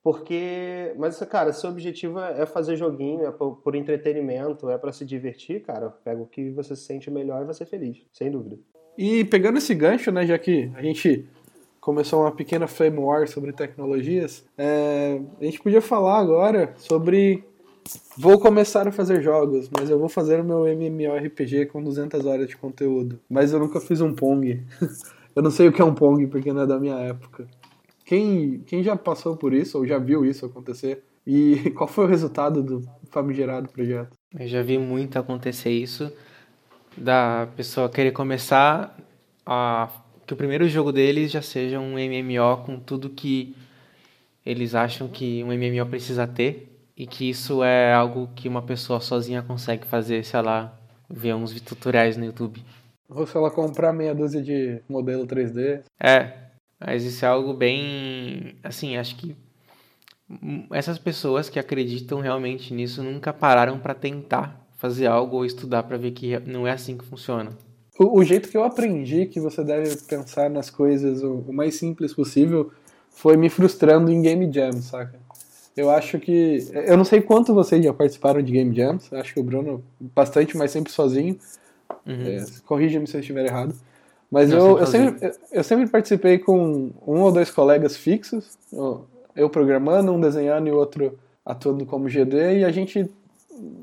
Porque, 0.03 0.95
mas 0.99 1.19
cara, 1.21 1.53
seu 1.53 1.71
objetivo 1.71 2.21
é 2.21 2.43
é 2.43 2.47
fazer 2.47 2.77
joguinho, 2.77 3.25
é 3.25 3.31
por, 3.31 3.57
por 3.57 3.75
entretenimento, 3.75 4.69
é 4.69 4.77
para 4.77 4.93
se 4.93 5.05
divertir, 5.05 5.63
cara, 5.63 5.89
pega 5.89 6.21
o 6.21 6.27
que 6.27 6.51
você 6.51 6.77
se 6.77 6.83
sente 6.83 7.11
melhor 7.11 7.43
e 7.43 7.47
vai 7.47 7.55
ser 7.55 7.65
feliz, 7.65 8.05
sem 8.13 8.31
dúvida. 8.31 8.59
E 8.99 9.25
pegando 9.25 9.59
esse 9.59 9.75
gancho, 9.75 10.13
né, 10.13 10.27
já 10.27 10.39
que 10.39 10.71
a 10.75 10.83
gente 10.83 11.27
começou 11.81 12.21
uma 12.21 12.33
pequena 12.33 12.67
flame 12.67 12.99
war 12.99 13.27
sobre 13.27 13.53
tecnologias, 13.53 14.45
é, 14.59 15.21
a 15.41 15.45
gente 15.45 15.63
podia 15.63 15.81
falar 15.81 16.19
agora 16.19 16.75
sobre 16.77 17.45
vou 18.17 18.39
começar 18.39 18.87
a 18.89 18.93
fazer 18.93 19.23
jogos, 19.23 19.69
mas 19.71 19.91
eu 19.91 19.99
vou 19.99 20.09
fazer 20.09 20.41
o 20.41 20.45
meu 20.45 20.67
MMORPG 20.67 21.67
com 21.67 21.83
200 21.83 22.25
horas 22.25 22.49
de 22.49 22.57
conteúdo. 22.57 23.19
Mas 23.29 23.53
eu 23.53 23.59
nunca 23.59 23.81
fiz 23.81 24.01
um 24.01 24.15
Pong. 24.15 24.63
eu 25.35 25.43
não 25.43 25.51
sei 25.51 25.69
o 25.69 25.73
que 25.73 25.81
é 25.81 25.85
um 25.85 25.95
Pong 25.95 26.27
porque 26.27 26.53
não 26.53 26.63
é 26.63 26.67
da 26.67 26.79
minha 26.79 26.97
época. 26.97 27.47
Quem, 28.05 28.61
quem 28.67 28.83
já 28.83 28.97
passou 28.97 29.37
por 29.37 29.53
isso 29.53 29.79
ou 29.79 29.87
já 29.87 29.99
viu 29.99 30.25
isso 30.25 30.47
acontecer? 30.47 31.03
E 31.27 31.71
qual 31.77 31.89
foi 31.89 32.05
o 32.05 32.09
resultado 32.09 32.63
do 32.63 32.83
famigerado 33.11 33.69
projeto? 33.69 34.17
Eu 34.39 34.47
já 34.47 34.63
vi 34.63 34.79
muito 34.79 35.19
acontecer 35.19 35.71
isso, 35.71 36.13
da 36.97 37.49
pessoa 37.57 37.89
querer 37.89 38.13
começar 38.13 38.97
a 39.45 39.89
que 40.27 40.35
o 40.35 40.37
primeiro 40.37 40.69
jogo 40.69 40.91
deles 40.91 41.31
já 41.31 41.41
seja 41.41 41.79
um 41.79 41.93
MMO 41.93 42.65
com 42.65 42.81
tudo 42.81 43.09
que 43.09 43.55
eles 44.45 44.75
acham 44.75 45.07
que 45.07 45.43
um 45.45 45.49
MMO 45.49 45.87
precisa 45.87 46.27
ter 46.27 46.76
e 46.97 47.07
que 47.07 47.29
isso 47.29 47.63
é 47.63 47.93
algo 47.93 48.29
que 48.35 48.49
uma 48.49 48.63
pessoa 48.63 49.01
sozinha 49.01 49.43
consegue 49.43 49.87
fazer, 49.87 50.25
sei 50.25 50.41
lá, 50.41 50.79
ver 51.09 51.35
uns 51.35 51.61
tutoriais 51.61 52.17
no 52.17 52.25
YouTube. 52.25 52.65
Ou 53.09 53.27
se 53.27 53.37
ela 53.37 53.51
comprar 53.51 53.93
meia 53.93 54.15
dúzia 54.15 54.43
de 54.43 54.81
modelo 54.89 55.27
3D, 55.27 55.83
É, 56.01 56.33
mas 56.81 57.05
isso 57.05 57.25
é 57.25 57.29
algo 57.29 57.53
bem. 57.55 58.57
Assim, 58.63 58.97
acho 58.97 59.17
que 59.17 59.37
essas 60.73 60.99
pessoas 60.99 61.49
que 61.49 61.59
acreditam 61.59 62.21
realmente 62.21 62.75
nisso 62.75 63.03
nunca 63.03 63.33
pararam 63.33 63.79
para 63.79 63.95
tentar 63.95 64.67
fazer 64.77 65.07
algo 65.07 65.37
ou 65.37 65.45
estudar 65.45 65.85
para 65.85 65.97
ver 65.97 66.11
que 66.11 66.39
não 66.41 66.67
é 66.67 66.73
assim 66.73 66.97
que 66.97 67.05
funciona. 67.05 67.53
O, 67.99 68.21
o 68.21 68.25
jeito 68.25 68.49
que 68.49 68.57
eu 68.57 68.65
aprendi 68.65 69.27
que 69.27 69.41
você 69.41 69.65
deve 69.65 69.97
pensar 70.03 70.51
nas 70.51 70.69
coisas 70.69 71.23
o, 71.23 71.45
o 71.49 71.53
mais 71.53 71.77
simples 71.77 72.13
possível 72.13 72.71
foi 73.09 73.37
me 73.37 73.49
frustrando 73.49 74.11
em 74.11 74.21
Game 74.21 74.53
Jam, 74.53 74.73
saca? 74.83 75.19
Eu 75.77 75.91
acho 75.91 76.19
que. 76.19 76.67
Eu 76.73 76.97
não 76.97 77.05
sei 77.05 77.21
quanto 77.21 77.53
vocês 77.53 77.85
já 77.85 77.93
participaram 77.93 78.41
de 78.41 78.51
Game 78.51 78.75
Jams, 78.75 79.13
acho 79.15 79.35
que 79.35 79.41
o 79.41 79.43
Bruno 79.43 79.85
bastante, 80.01 80.57
mas 80.57 80.71
sempre 80.71 80.91
sozinho. 80.93 81.39
Uhum. 82.07 82.27
É, 82.27 82.45
Corrija-me 82.65 83.07
se 83.07 83.17
eu 83.17 83.21
estiver 83.21 83.45
errado. 83.47 83.75
Mas 84.31 84.51
Não, 84.51 84.79
eu, 84.79 84.87
sempre 84.87 85.27
eu, 85.27 85.33
sempre, 85.33 85.39
eu- 85.53 85.65
sempre 85.65 85.87
participei 85.89 86.39
com 86.39 86.91
um 87.07 87.21
ou 87.21 87.31
dois 87.31 87.51
colegas 87.51 87.97
fixos, 87.97 88.59
eu- 88.73 89.05
eu 89.37 89.51
programando, 89.51 90.13
um 90.13 90.21
desenhando 90.21 90.67
e 90.69 90.73
o 90.73 90.77
outro 90.77 91.17
atuando 91.45 91.87
como 91.87 92.09
GD, 92.09 92.59
e 92.61 92.65
a 92.65 92.73
gente 92.73 93.09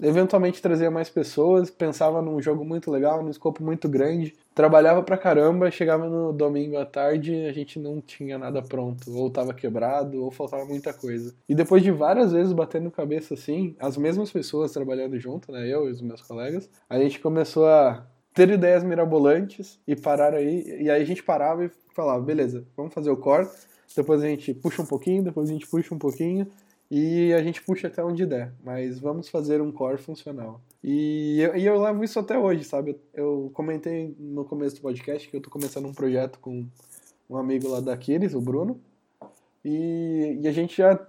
eventualmente 0.01 0.61
trazia 0.61 0.91
mais 0.91 1.09
pessoas, 1.09 1.69
pensava 1.69 2.21
num 2.21 2.41
jogo 2.41 2.65
muito 2.65 2.91
legal, 2.91 3.23
num 3.23 3.29
escopo 3.29 3.63
muito 3.63 3.87
grande, 3.87 4.35
trabalhava 4.53 5.01
pra 5.01 5.17
caramba, 5.17 5.71
chegava 5.71 6.07
no 6.07 6.31
domingo 6.31 6.77
à 6.77 6.85
tarde 6.85 7.45
a 7.45 7.53
gente 7.53 7.79
não 7.79 7.99
tinha 8.01 8.37
nada 8.37 8.61
pronto, 8.61 9.11
ou 9.15 9.29
tava 9.29 9.53
quebrado, 9.53 10.23
ou 10.23 10.31
faltava 10.31 10.65
muita 10.65 10.93
coisa. 10.93 11.33
E 11.47 11.55
depois 11.55 11.81
de 11.81 11.91
várias 11.91 12.31
vezes 12.31 12.53
batendo 12.53 12.91
cabeça 12.91 13.33
assim, 13.33 13.75
as 13.79 13.97
mesmas 13.97 14.31
pessoas 14.31 14.71
trabalhando 14.71 15.19
junto, 15.19 15.51
né, 15.51 15.67
eu 15.67 15.87
e 15.87 15.91
os 15.91 16.01
meus 16.01 16.21
colegas, 16.21 16.69
a 16.89 16.99
gente 16.99 17.19
começou 17.19 17.67
a 17.67 18.05
ter 18.33 18.49
ideias 18.49 18.83
mirabolantes 18.83 19.79
e 19.87 19.95
parar 19.95 20.33
aí, 20.33 20.81
e 20.81 20.89
aí 20.89 21.01
a 21.01 21.05
gente 21.05 21.23
parava 21.23 21.65
e 21.65 21.71
falava, 21.93 22.23
beleza, 22.23 22.65
vamos 22.75 22.93
fazer 22.93 23.11
o 23.11 23.17
core, 23.17 23.47
depois 23.95 24.23
a 24.23 24.27
gente 24.27 24.53
puxa 24.53 24.81
um 24.81 24.85
pouquinho, 24.85 25.23
depois 25.23 25.49
a 25.49 25.53
gente 25.53 25.67
puxa 25.67 25.93
um 25.93 25.99
pouquinho, 25.99 26.47
e 26.95 27.33
a 27.33 27.41
gente 27.41 27.59
puxa 27.63 27.87
até 27.87 28.03
onde 28.03 28.23
der, 28.23 28.53
mas 28.63 28.99
vamos 28.99 29.27
fazer 29.27 29.59
um 29.59 29.71
core 29.71 29.97
funcional. 29.97 30.61
E 30.83 31.41
eu, 31.41 31.55
e 31.55 31.65
eu 31.65 31.81
levo 31.81 32.03
isso 32.03 32.19
até 32.19 32.37
hoje, 32.37 32.63
sabe? 32.63 32.95
Eu 33.15 33.49
comentei 33.51 34.15
no 34.19 34.45
começo 34.45 34.75
do 34.75 34.81
podcast 34.83 35.27
que 35.27 35.35
eu 35.35 35.41
tô 35.41 35.49
começando 35.49 35.87
um 35.87 35.93
projeto 35.93 36.37
com 36.37 36.67
um 37.27 37.35
amigo 37.35 37.67
lá 37.67 37.79
da 37.79 37.93
Aquiles, 37.93 38.35
o 38.35 38.41
Bruno, 38.41 38.79
e, 39.65 40.37
e 40.39 40.47
a 40.47 40.51
gente 40.51 40.77
já 40.77 41.03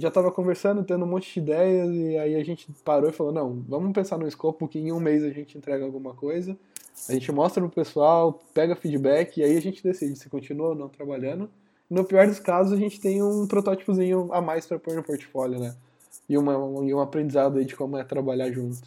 já 0.00 0.08
estava 0.08 0.32
conversando, 0.32 0.82
tendo 0.82 1.04
um 1.04 1.08
monte 1.08 1.32
de 1.32 1.38
ideias, 1.38 1.94
e 1.94 2.18
aí 2.18 2.34
a 2.34 2.44
gente 2.44 2.66
parou 2.84 3.08
e 3.08 3.12
falou, 3.12 3.32
não, 3.32 3.64
vamos 3.68 3.92
pensar 3.92 4.18
no 4.18 4.26
escopo 4.26 4.66
que 4.66 4.80
em 4.80 4.90
um 4.90 4.98
mês 4.98 5.22
a 5.22 5.30
gente 5.30 5.56
entrega 5.56 5.84
alguma 5.84 6.12
coisa, 6.12 6.58
a 7.08 7.12
gente 7.12 7.30
mostra 7.30 7.62
pro 7.62 7.70
pessoal, 7.70 8.42
pega 8.52 8.74
feedback, 8.74 9.38
e 9.38 9.44
aí 9.44 9.56
a 9.56 9.62
gente 9.62 9.80
decide 9.80 10.18
se 10.18 10.28
continua 10.28 10.70
ou 10.70 10.74
não 10.74 10.88
trabalhando. 10.88 11.48
No 11.90 12.04
pior 12.04 12.26
dos 12.28 12.38
casos, 12.38 12.72
a 12.72 12.76
gente 12.76 13.00
tem 13.00 13.20
um 13.20 13.46
protótipozinho 13.48 14.32
a 14.32 14.40
mais 14.40 14.64
para 14.64 14.78
pôr 14.78 14.94
no 14.94 15.02
portfólio, 15.02 15.58
né? 15.58 15.74
E, 16.28 16.38
uma, 16.38 16.52
e 16.86 16.94
um 16.94 17.00
aprendizado 17.00 17.58
aí 17.58 17.64
de 17.64 17.74
como 17.74 17.98
é 17.98 18.04
trabalhar 18.04 18.50
junto. 18.52 18.80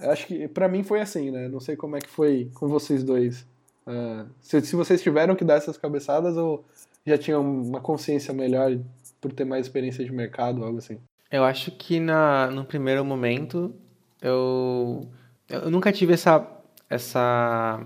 Acho 0.00 0.26
que 0.26 0.48
para 0.48 0.68
mim 0.68 0.82
foi 0.82 1.00
assim, 1.00 1.30
né? 1.30 1.48
Não 1.48 1.60
sei 1.60 1.76
como 1.76 1.96
é 1.96 2.00
que 2.00 2.08
foi 2.08 2.50
com 2.54 2.66
vocês 2.66 3.04
dois. 3.04 3.46
Uh, 3.86 4.26
se, 4.40 4.60
se 4.60 4.74
vocês 4.74 5.00
tiveram 5.00 5.36
que 5.36 5.44
dar 5.44 5.54
essas 5.54 5.78
cabeçadas 5.78 6.36
ou 6.36 6.64
já 7.06 7.16
tinham 7.16 7.40
uma 7.42 7.80
consciência 7.80 8.34
melhor 8.34 8.76
por 9.20 9.32
ter 9.32 9.44
mais 9.44 9.66
experiência 9.66 10.04
de 10.04 10.12
mercado, 10.12 10.64
algo 10.64 10.78
assim? 10.78 10.98
Eu 11.30 11.44
acho 11.44 11.70
que 11.72 12.00
na, 12.00 12.50
no 12.50 12.64
primeiro 12.64 13.04
momento 13.04 13.72
eu, 14.20 15.08
eu 15.48 15.70
nunca 15.70 15.92
tive 15.92 16.14
essa, 16.14 16.46
essa, 16.88 17.80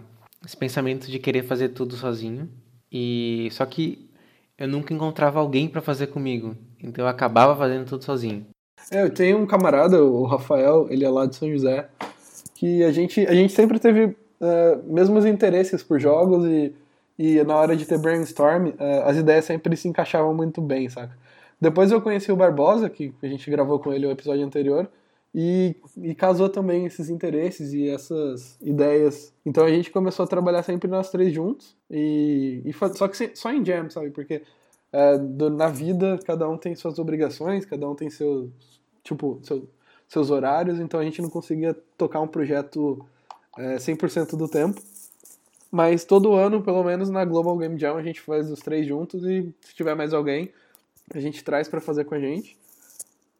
esse 0.44 0.56
pensamento 0.56 1.10
de 1.10 1.18
querer 1.18 1.42
fazer 1.42 1.70
tudo 1.70 1.96
sozinho. 1.96 2.48
E 2.92 3.48
só 3.52 3.64
que 3.64 4.06
eu 4.58 4.68
nunca 4.68 4.92
encontrava 4.92 5.40
alguém 5.40 5.66
para 5.66 5.80
fazer 5.80 6.08
comigo, 6.08 6.54
então 6.82 7.04
eu 7.04 7.08
acabava 7.08 7.56
fazendo 7.56 7.86
tudo 7.86 8.04
sozinho. 8.04 8.46
É, 8.90 9.02
eu 9.02 9.10
tenho 9.10 9.38
um 9.38 9.46
camarada, 9.46 10.02
o 10.04 10.24
Rafael, 10.24 10.86
ele 10.90 11.04
é 11.04 11.08
lá 11.08 11.24
de 11.24 11.36
São 11.36 11.50
José, 11.50 11.88
que 12.54 12.84
a 12.84 12.92
gente, 12.92 13.26
a 13.26 13.34
gente 13.34 13.52
sempre 13.52 13.78
teve 13.78 14.04
uh, 14.04 14.14
mesmos 14.84 15.24
interesses 15.24 15.82
por 15.82 15.98
jogos 15.98 16.44
e, 16.44 16.74
e 17.18 17.42
na 17.44 17.56
hora 17.56 17.74
de 17.76 17.86
ter 17.86 17.98
brainstorm, 17.98 18.68
uh, 18.68 19.02
as 19.06 19.16
ideias 19.16 19.44
sempre 19.44 19.76
se 19.76 19.88
encaixavam 19.88 20.34
muito 20.34 20.60
bem, 20.60 20.88
saca? 20.88 21.16
Depois 21.60 21.92
eu 21.92 22.02
conheci 22.02 22.30
o 22.30 22.36
Barbosa, 22.36 22.90
que 22.90 23.14
a 23.22 23.26
gente 23.28 23.48
gravou 23.48 23.78
com 23.78 23.92
ele 23.92 24.06
o 24.06 24.10
episódio 24.10 24.44
anterior, 24.44 24.88
e, 25.34 25.74
e 25.96 26.14
casou 26.14 26.48
também 26.48 26.84
esses 26.84 27.08
interesses 27.08 27.72
e 27.72 27.88
essas 27.88 28.56
ideias. 28.60 29.32
Então 29.44 29.64
a 29.64 29.70
gente 29.70 29.90
começou 29.90 30.24
a 30.24 30.28
trabalhar 30.28 30.62
sempre 30.62 30.88
nós 30.88 31.10
três 31.10 31.32
juntos, 31.32 31.76
e, 31.90 32.62
e 32.64 32.72
só 32.94 33.08
que 33.08 33.36
só 33.36 33.52
em 33.52 33.64
jam, 33.64 33.88
sabe? 33.90 34.10
Porque 34.10 34.42
é, 34.92 35.18
do, 35.18 35.48
na 35.50 35.68
vida 35.68 36.18
cada 36.24 36.48
um 36.48 36.58
tem 36.58 36.74
suas 36.74 36.98
obrigações, 36.98 37.64
cada 37.64 37.88
um 37.88 37.94
tem 37.94 38.10
seus, 38.10 38.50
tipo, 39.02 39.40
seu, 39.42 39.68
seus 40.06 40.30
horários, 40.30 40.78
então 40.78 41.00
a 41.00 41.04
gente 41.04 41.22
não 41.22 41.30
conseguia 41.30 41.74
tocar 41.96 42.20
um 42.20 42.28
projeto 42.28 43.04
é, 43.56 43.76
100% 43.76 44.36
do 44.36 44.48
tempo. 44.48 44.80
Mas 45.70 46.04
todo 46.04 46.34
ano, 46.34 46.62
pelo 46.62 46.84
menos 46.84 47.08
na 47.08 47.24
Global 47.24 47.56
Game 47.56 47.78
Jam, 47.78 47.96
a 47.96 48.02
gente 48.02 48.20
faz 48.20 48.50
os 48.50 48.60
três 48.60 48.86
juntos 48.86 49.24
e 49.24 49.54
se 49.62 49.74
tiver 49.74 49.94
mais 49.94 50.12
alguém, 50.12 50.52
a 51.14 51.18
gente 51.18 51.42
traz 51.42 51.66
para 51.66 51.80
fazer 51.80 52.04
com 52.04 52.14
a 52.14 52.20
gente. 52.20 52.58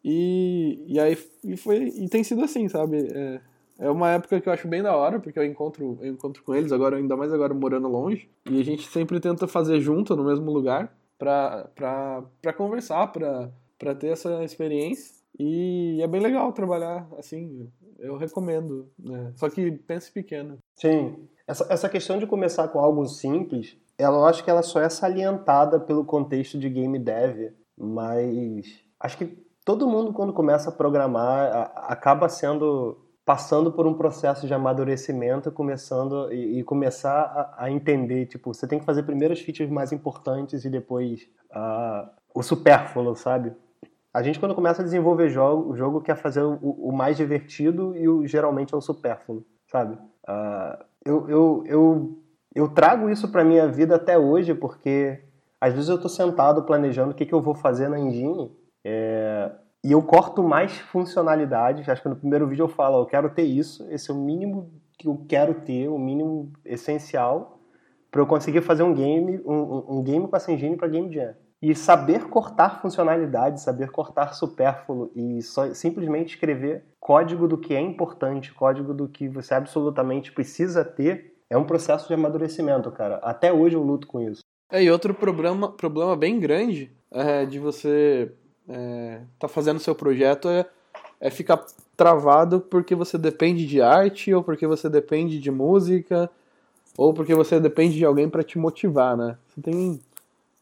E, 0.05 0.84
e 0.86 0.98
aí 0.98 1.16
e 1.44 1.57
foi, 1.57 1.84
e 1.88 2.09
tem 2.09 2.24
sido 2.24 2.42
assim, 2.42 2.68
sabe? 2.68 3.09
É, 3.12 3.40
é 3.78 3.90
uma 3.90 4.11
época 4.11 4.40
que 4.40 4.48
eu 4.48 4.53
acho 4.53 4.68
bem 4.68 4.82
da 4.82 4.96
hora, 4.96 5.20
porque 5.20 5.38
eu 5.38 5.44
encontro, 5.44 5.98
eu 6.00 6.12
encontro 6.12 6.42
com 6.42 6.55
eles, 6.55 6.72
agora 6.72 6.96
ainda 6.96 7.16
mais 7.16 7.32
agora 7.32 7.55
morando 7.55 7.88
longe. 7.88 8.28
E 8.50 8.61
a 8.61 8.64
gente 8.64 8.88
sempre 8.88 9.20
tenta 9.20 9.46
fazer 9.46 9.80
junto, 9.80 10.16
no 10.16 10.24
mesmo 10.24 10.50
lugar, 10.50 10.96
pra, 11.18 11.68
pra, 11.74 12.24
pra 12.40 12.53
conversar, 12.53 13.07
pra, 13.09 13.50
pra 13.78 13.94
ter 13.94 14.09
essa 14.09 14.42
experiência. 14.44 15.22
E 15.38 16.00
é 16.03 16.07
bem 16.07 16.20
legal 16.20 16.53
trabalhar 16.53 17.09
assim, 17.18 17.68
eu 17.98 18.16
recomendo. 18.16 18.88
Né? 18.98 19.32
Só 19.36 19.48
que 19.48 19.72
pense 19.72 20.12
pequeno. 20.12 20.59
Sim. 20.76 21.28
Essa, 21.46 21.66
essa 21.72 21.88
questão 21.88 22.18
de 22.18 22.26
começar 22.26 22.68
com 22.68 22.78
algo 22.78 23.07
simples, 23.07 23.76
ela, 23.98 24.18
eu 24.18 24.26
acho 24.26 24.44
que 24.44 24.50
ela 24.50 24.62
só 24.62 24.80
é 24.80 24.88
salientada 24.88 25.80
pelo 25.80 26.05
contexto 26.05 26.59
de 26.59 26.68
game 26.68 26.98
dev, 26.98 27.53
mas 27.76 28.80
acho 29.00 29.18
que 29.18 29.36
todo 29.64 29.88
mundo 29.88 30.12
quando 30.12 30.32
começa 30.32 30.70
a 30.70 30.72
programar 30.72 31.72
acaba 31.86 32.28
sendo 32.28 32.98
passando 33.24 33.70
por 33.70 33.86
um 33.86 33.94
processo 33.94 34.48
de 34.48 34.54
amadurecimento, 34.54 35.52
começando 35.52 36.32
e, 36.32 36.58
e 36.58 36.64
começar 36.64 37.22
a, 37.56 37.64
a, 37.66 37.70
entender, 37.70 38.26
tipo, 38.26 38.52
você 38.52 38.66
tem 38.66 38.80
que 38.80 38.84
fazer 38.84 39.04
primeiro 39.04 39.32
as 39.32 39.40
features 39.40 39.70
mais 39.70 39.92
importantes 39.92 40.64
e 40.64 40.70
depois 40.70 41.28
uh, 41.52 42.08
o 42.34 42.42
supérfluo, 42.42 43.14
sabe? 43.14 43.52
A 44.12 44.22
gente 44.22 44.40
quando 44.40 44.56
começa 44.56 44.82
a 44.82 44.84
desenvolver 44.84 45.30
jogo, 45.30 45.70
o 45.70 45.76
jogo 45.76 46.00
quer 46.00 46.16
fazer 46.16 46.42
o, 46.42 46.56
o 46.60 46.92
mais 46.92 47.16
divertido 47.16 47.96
e 47.96 48.08
o, 48.08 48.26
geralmente 48.26 48.74
é 48.74 48.76
o 48.76 48.80
supérfluo, 48.80 49.44
sabe? 49.70 49.94
Uh, 50.28 50.84
eu, 51.04 51.30
eu, 51.30 51.64
eu, 51.66 52.18
eu 52.52 52.68
trago 52.70 53.08
isso 53.08 53.30
para 53.30 53.44
minha 53.44 53.68
vida 53.68 53.94
até 53.94 54.18
hoje 54.18 54.52
porque 54.52 55.22
às 55.60 55.72
vezes 55.72 55.88
eu 55.88 55.94
estou 55.94 56.10
sentado 56.10 56.64
planejando 56.64 57.12
o 57.12 57.14
que, 57.14 57.24
que 57.24 57.32
eu 57.32 57.40
vou 57.40 57.54
fazer 57.54 57.88
na 57.88 58.00
engine 58.00 58.50
é, 58.85 59.51
e 59.85 59.93
eu 59.93 60.03
corto 60.03 60.43
mais 60.43 60.78
funcionalidades. 60.78 61.89
Acho 61.89 62.03
que 62.03 62.09
no 62.09 62.16
primeiro 62.16 62.47
vídeo 62.47 62.64
eu 62.64 62.68
falo, 62.68 62.99
eu 62.99 63.07
quero 63.07 63.30
ter 63.30 63.43
isso, 63.43 63.87
esse 63.91 64.11
é 64.11 64.14
o 64.14 64.16
mínimo 64.16 64.70
que 64.99 65.09
eu 65.09 65.24
quero 65.28 65.55
ter, 65.55 65.89
o 65.89 65.99
mínimo 65.99 66.53
essencial 66.64 67.59
para 68.11 68.20
eu 68.20 68.26
conseguir 68.26 68.61
fazer 68.61 68.83
um 68.83 68.95
game, 68.95 69.41
um, 69.45 69.99
um 69.99 70.03
game 70.03 70.28
com 70.28 70.37
essa 70.37 70.53
engine 70.53 70.76
para 70.76 70.87
Game 70.87 71.12
Jam. 71.12 71.35
E 71.62 71.74
saber 71.74 72.28
cortar 72.28 72.83
funcionalidades, 72.83 73.62
saber 73.62 73.91
cortar 73.91 74.35
supérfluo 74.35 75.11
e 75.16 75.41
só, 75.41 75.72
simplesmente 75.72 76.35
escrever 76.35 76.85
código 77.01 77.49
do 77.49 77.57
que 77.57 77.74
é 77.74 77.80
importante, 77.80 78.53
código 78.53 78.93
do 78.93 79.09
que 79.09 79.28
você 79.28 79.55
absolutamente 79.55 80.30
precisa 80.30 80.85
ter, 80.85 81.35
é 81.49 81.57
um 81.57 81.64
processo 81.64 82.07
de 82.07 82.14
amadurecimento, 82.14 82.91
cara. 82.91 83.16
Até 83.22 83.53
hoje 83.53 83.76
eu 83.76 83.83
luto 83.83 84.07
com 84.07 84.20
isso. 84.20 84.43
É, 84.70 84.83
e 84.83 84.91
outro 84.91 85.14
problema, 85.14 85.70
problema 85.70 86.16
bem 86.16 86.39
grande 86.39 86.93
é 87.11 87.47
de 87.47 87.59
você 87.59 88.33
é, 88.68 89.20
tá 89.38 89.48
fazendo 89.48 89.80
seu 89.80 89.94
projeto 89.94 90.48
é, 90.48 90.66
é 91.20 91.30
ficar 91.30 91.64
travado 91.96 92.60
porque 92.60 92.94
você 92.94 93.18
depende 93.18 93.66
de 93.66 93.80
arte 93.80 94.32
ou 94.32 94.42
porque 94.42 94.66
você 94.66 94.88
depende 94.88 95.38
de 95.38 95.50
música 95.50 96.30
ou 96.96 97.12
porque 97.14 97.34
você 97.34 97.58
depende 97.58 97.96
de 97.96 98.04
alguém 98.04 98.28
para 98.28 98.42
te 98.42 98.58
motivar, 98.58 99.16
né? 99.16 99.36
Você 99.48 99.60
tem 99.60 100.00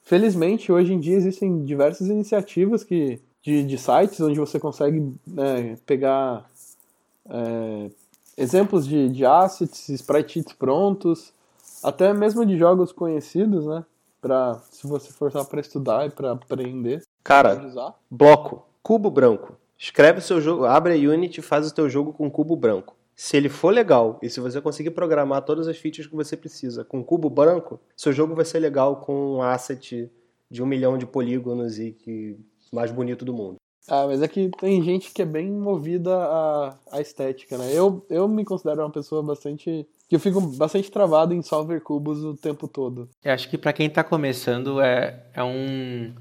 felizmente 0.03 0.73
hoje 0.73 0.93
em 0.93 1.01
dia 1.01 1.17
existem 1.17 1.65
diversas 1.65 2.09
iniciativas 2.09 2.83
que 2.83 3.21
de, 3.43 3.63
de 3.65 3.79
sites 3.79 4.21
onde 4.21 4.39
você 4.39 4.59
consegue 4.59 5.15
né, 5.27 5.77
pegar 5.87 6.49
é, 7.29 7.91
exemplos 8.37 8.87
de, 8.87 9.09
de 9.09 9.25
assets, 9.25 9.89
sprite 9.89 10.35
sheets 10.35 10.53
prontos, 10.53 11.33
até 11.83 12.13
mesmo 12.13 12.45
de 12.45 12.57
jogos 12.59 12.93
conhecidos, 12.93 13.67
né? 13.67 13.85
Pra, 14.21 14.61
se 14.71 14.87
você 14.87 15.11
for 15.13 15.33
só 15.33 15.45
para 15.45 15.61
estudar 15.61 16.07
e 16.07 16.11
para 16.11 16.33
aprender. 16.33 17.03
Cara, 17.23 17.61
bloco, 18.11 18.67
cubo 18.83 19.11
branco. 19.11 19.57
Escreve 19.79 20.19
o 20.19 20.23
seu 20.23 20.41
jogo, 20.41 20.65
abre 20.67 20.93
a 20.93 21.11
Unity 21.11 21.41
e 21.41 21.43
faz 21.43 21.71
o 21.71 21.75
teu 21.75 21.89
jogo 21.89 22.13
com 22.13 22.31
cubo 22.31 22.55
branco. 22.55 22.97
Se 23.17 23.37
ele 23.37 23.49
for 23.49 23.71
legal 23.71 24.19
e 24.23 24.31
se 24.31 24.41
você 24.41 24.61
conseguir 24.61 24.91
programar 24.91 25.43
todas 25.43 25.69
as 25.69 25.77
features 25.77 26.07
que 26.07 26.17
você 26.17 26.37
precisa 26.37 26.85
com 26.85 27.05
cubo 27.05 27.29
branco, 27.29 27.79
seu 27.97 28.13
jogo 28.13 28.35
vai 28.35 28.45
ser 28.45 28.59
legal 28.59 28.97
com 28.97 29.37
um 29.37 29.43
asset 29.43 30.11
de 30.51 30.63
um 30.63 30.67
milhão 30.67 30.97
de 30.97 31.07
polígonos 31.07 31.79
e 31.79 31.93
que 31.93 32.39
mais 32.73 32.91
bonito 32.91 33.25
do 33.25 33.33
mundo. 33.33 33.57
Ah, 33.89 34.07
mas 34.07 34.23
é 34.23 34.29
que 34.29 34.51
tem 34.59 34.83
gente 34.83 35.13
que 35.13 35.23
é 35.23 35.25
bem 35.25 35.51
movida 35.51 36.15
à, 36.15 36.77
à 36.93 37.01
estética, 37.01 37.59
né? 37.59 37.71
Eu, 37.73 38.05
eu 38.09 38.29
me 38.29 38.45
considero 38.45 38.83
uma 38.83 38.91
pessoa 38.91 39.23
bastante. 39.23 39.87
que 40.09 40.17
eu 40.17 40.21
fico 40.21 40.41
bastante 40.41 40.91
travado 40.91 41.35
em 41.35 41.43
solver 41.43 41.81
cubos 41.83 42.23
o 42.23 42.35
tempo 42.35 42.69
todo. 42.69 43.09
Eu 43.25 43.33
acho 43.33 43.49
que 43.49 43.59
para 43.59 43.73
quem 43.73 43.89
tá 43.91 44.05
começando 44.05 44.81
é, 44.81 45.25
é 45.35 45.43
um 45.43 46.15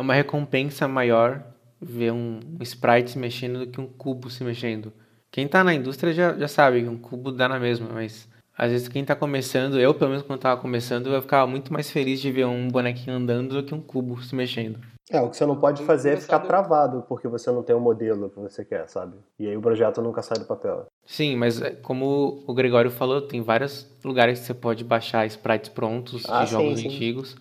é 0.00 0.02
uma 0.02 0.14
recompensa 0.14 0.88
maior 0.88 1.42
ver 1.78 2.10
um, 2.10 2.40
um 2.58 2.62
sprite 2.62 3.10
se 3.10 3.18
mexendo 3.18 3.60
do 3.60 3.66
que 3.66 3.80
um 3.80 3.86
cubo 3.86 4.30
se 4.30 4.42
mexendo. 4.42 4.90
Quem 5.30 5.44
está 5.44 5.62
na 5.62 5.74
indústria 5.74 6.12
já, 6.12 6.32
já 6.34 6.48
sabe 6.48 6.82
que 6.82 6.88
um 6.88 6.96
cubo 6.96 7.30
dá 7.30 7.46
na 7.46 7.60
mesma, 7.60 7.88
mas 7.92 8.26
às 8.56 8.70
vezes 8.70 8.88
quem 8.88 9.02
está 9.02 9.14
começando, 9.14 9.78
eu 9.78 9.94
pelo 9.94 10.10
menos 10.10 10.24
quando 10.24 10.38
estava 10.38 10.58
começando, 10.60 11.12
eu 11.12 11.20
ficava 11.20 11.46
muito 11.46 11.70
mais 11.70 11.90
feliz 11.90 12.18
de 12.18 12.32
ver 12.32 12.46
um 12.46 12.68
bonequinho 12.68 13.14
andando 13.14 13.54
do 13.54 13.62
que 13.62 13.74
um 13.74 13.80
cubo 13.80 14.22
se 14.22 14.34
mexendo. 14.34 14.80
É, 15.10 15.20
o 15.20 15.28
que 15.28 15.36
você 15.36 15.44
não 15.44 15.56
pode 15.56 15.82
fazer 15.82 16.14
é 16.14 16.16
ficar 16.16 16.38
travado 16.40 17.04
porque 17.06 17.28
você 17.28 17.50
não 17.50 17.62
tem 17.62 17.76
o 17.76 17.80
modelo 17.80 18.30
que 18.30 18.38
você 18.38 18.64
quer, 18.64 18.88
sabe? 18.88 19.18
E 19.38 19.48
aí 19.48 19.56
o 19.56 19.60
projeto 19.60 20.00
nunca 20.00 20.22
sai 20.22 20.38
do 20.38 20.46
papel. 20.46 20.86
Sim, 21.04 21.36
mas 21.36 21.60
é, 21.60 21.72
como 21.72 22.42
o 22.46 22.54
Gregório 22.54 22.90
falou, 22.90 23.20
tem 23.20 23.42
vários 23.42 23.86
lugares 24.02 24.38
que 24.38 24.46
você 24.46 24.54
pode 24.54 24.82
baixar 24.82 25.26
sprites 25.26 25.68
prontos 25.68 26.22
ah, 26.28 26.44
de 26.44 26.50
jogos 26.52 26.78
sim, 26.78 26.88
sim. 26.88 26.94
antigos. 26.94 27.36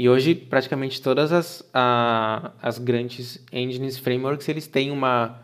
E 0.00 0.08
hoje, 0.08 0.34
praticamente 0.34 1.02
todas 1.02 1.30
as, 1.30 1.62
a, 1.74 2.52
as 2.62 2.78
grandes 2.78 3.44
engines 3.52 3.98
frameworks, 3.98 4.48
eles 4.48 4.66
têm 4.66 4.90
uma, 4.90 5.42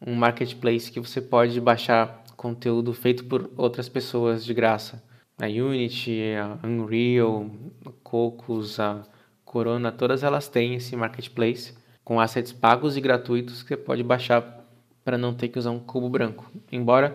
um 0.00 0.14
marketplace 0.14 0.90
que 0.90 0.98
você 0.98 1.20
pode 1.20 1.60
baixar 1.60 2.24
conteúdo 2.34 2.94
feito 2.94 3.26
por 3.26 3.50
outras 3.58 3.90
pessoas 3.90 4.42
de 4.42 4.54
graça. 4.54 5.02
A 5.38 5.44
Unity, 5.44 6.18
a 6.34 6.66
Unreal, 6.66 7.50
a 7.84 7.90
Cocos, 8.02 8.80
a 8.80 9.02
Corona, 9.44 9.92
todas 9.92 10.24
elas 10.24 10.48
têm 10.48 10.76
esse 10.76 10.96
marketplace 10.96 11.74
com 12.02 12.18
assets 12.18 12.52
pagos 12.52 12.96
e 12.96 13.02
gratuitos 13.02 13.62
que 13.62 13.68
você 13.68 13.76
pode 13.76 14.02
baixar 14.02 14.64
para 15.04 15.18
não 15.18 15.34
ter 15.34 15.48
que 15.48 15.58
usar 15.58 15.72
um 15.72 15.78
cubo 15.78 16.08
branco. 16.08 16.50
Embora 16.72 17.14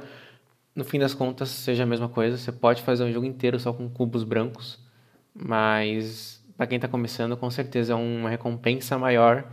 no 0.75 0.83
fim 0.83 0.99
das 0.99 1.15
contas 1.15 1.49
seja 1.49 1.81
a 1.81 1.87
mesma 1.87 2.09
coisa, 2.09 2.37
você 2.37 2.51
pode 2.51 2.83
fazer 2.83 3.03
um 3.03 3.11
jogo 3.11 3.25
inteiro 3.25 3.59
só 3.59 3.73
com 3.73 3.89
cubos 3.89 4.23
brancos, 4.23 4.77
mas 5.33 6.34
para 6.57 6.67
quem 6.67 6.77
está 6.77 6.87
começando, 6.87 7.35
com 7.37 7.49
certeza 7.49 7.93
é 7.93 7.95
uma 7.95 8.29
recompensa 8.29 8.97
maior 8.97 9.45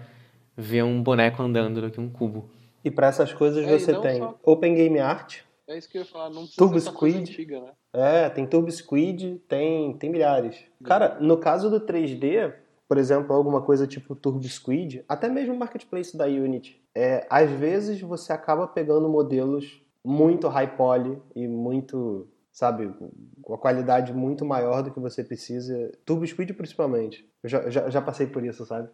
ver 0.57 0.83
um 0.85 1.03
boneco 1.03 1.43
andando 1.43 1.81
do 1.81 1.91
que 1.91 2.01
um 2.01 2.09
cubo. 2.09 2.49
E 2.85 2.91
para 2.91 3.07
essas 3.09 3.33
coisas 3.33 3.67
É, 3.67 3.79
você 3.79 3.95
tem 4.01 4.19
só- 4.19 4.39
Open 4.45 4.75
Game 4.75 4.99
Art, 4.99 5.39
É 5.69 5.79
isso 5.79 5.89
que 5.89 5.97
eu 5.97 6.03
ia 6.03 6.07
falar, 6.09 6.29
não 6.29 6.45
Turbo 6.47 6.79
Squid. 6.79 7.19
antiga, 7.21 7.61
né? 7.61 7.71
É, 7.93 8.29
tem 8.29 8.45
Turbo 8.47 8.71
Squid, 8.71 9.41
tem, 9.49 9.93
tem 9.97 10.11
milhares. 10.11 10.57
Cara, 10.85 11.17
no 11.21 11.37
caso 11.39 11.71
do 11.71 11.81
3D, 11.81 12.53
por 12.89 12.99
exemplo, 12.99 13.35
alguma 13.35 13.63
coisa 13.63 13.87
tipo 13.87 14.15
Turbo 14.15 14.43
Squid, 14.47 15.05
até 15.09 15.29
mesmo 15.29 15.55
o 15.55 15.59
marketplace 15.59 16.17
da 16.17 16.27
Unity, 16.27 16.83
é, 16.95 17.27
às 17.31 17.49
vezes 17.51 18.01
você 18.03 18.33
acaba 18.33 18.67
pegando 18.67 19.09
modelos 19.09 19.81
muito 20.05 20.49
high 20.49 20.77
poly 20.77 21.17
e 21.35 21.47
muito, 21.47 22.27
sabe, 22.53 22.93
com 23.41 23.55
a 23.55 23.59
qualidade 23.59 24.13
muito 24.13 24.45
maior 24.45 24.83
do 24.83 24.93
que 24.93 25.01
você 25.01 25.25
precisa. 25.25 25.91
Turbo 26.05 26.27
Squid 26.27 26.53
principalmente. 26.53 27.27
Eu 27.43 27.49
já, 27.49 27.71
já, 27.71 27.91
já 27.91 28.03
passei 28.03 28.27
por 28.27 28.45
isso, 28.45 28.67
sabe? 28.67 28.89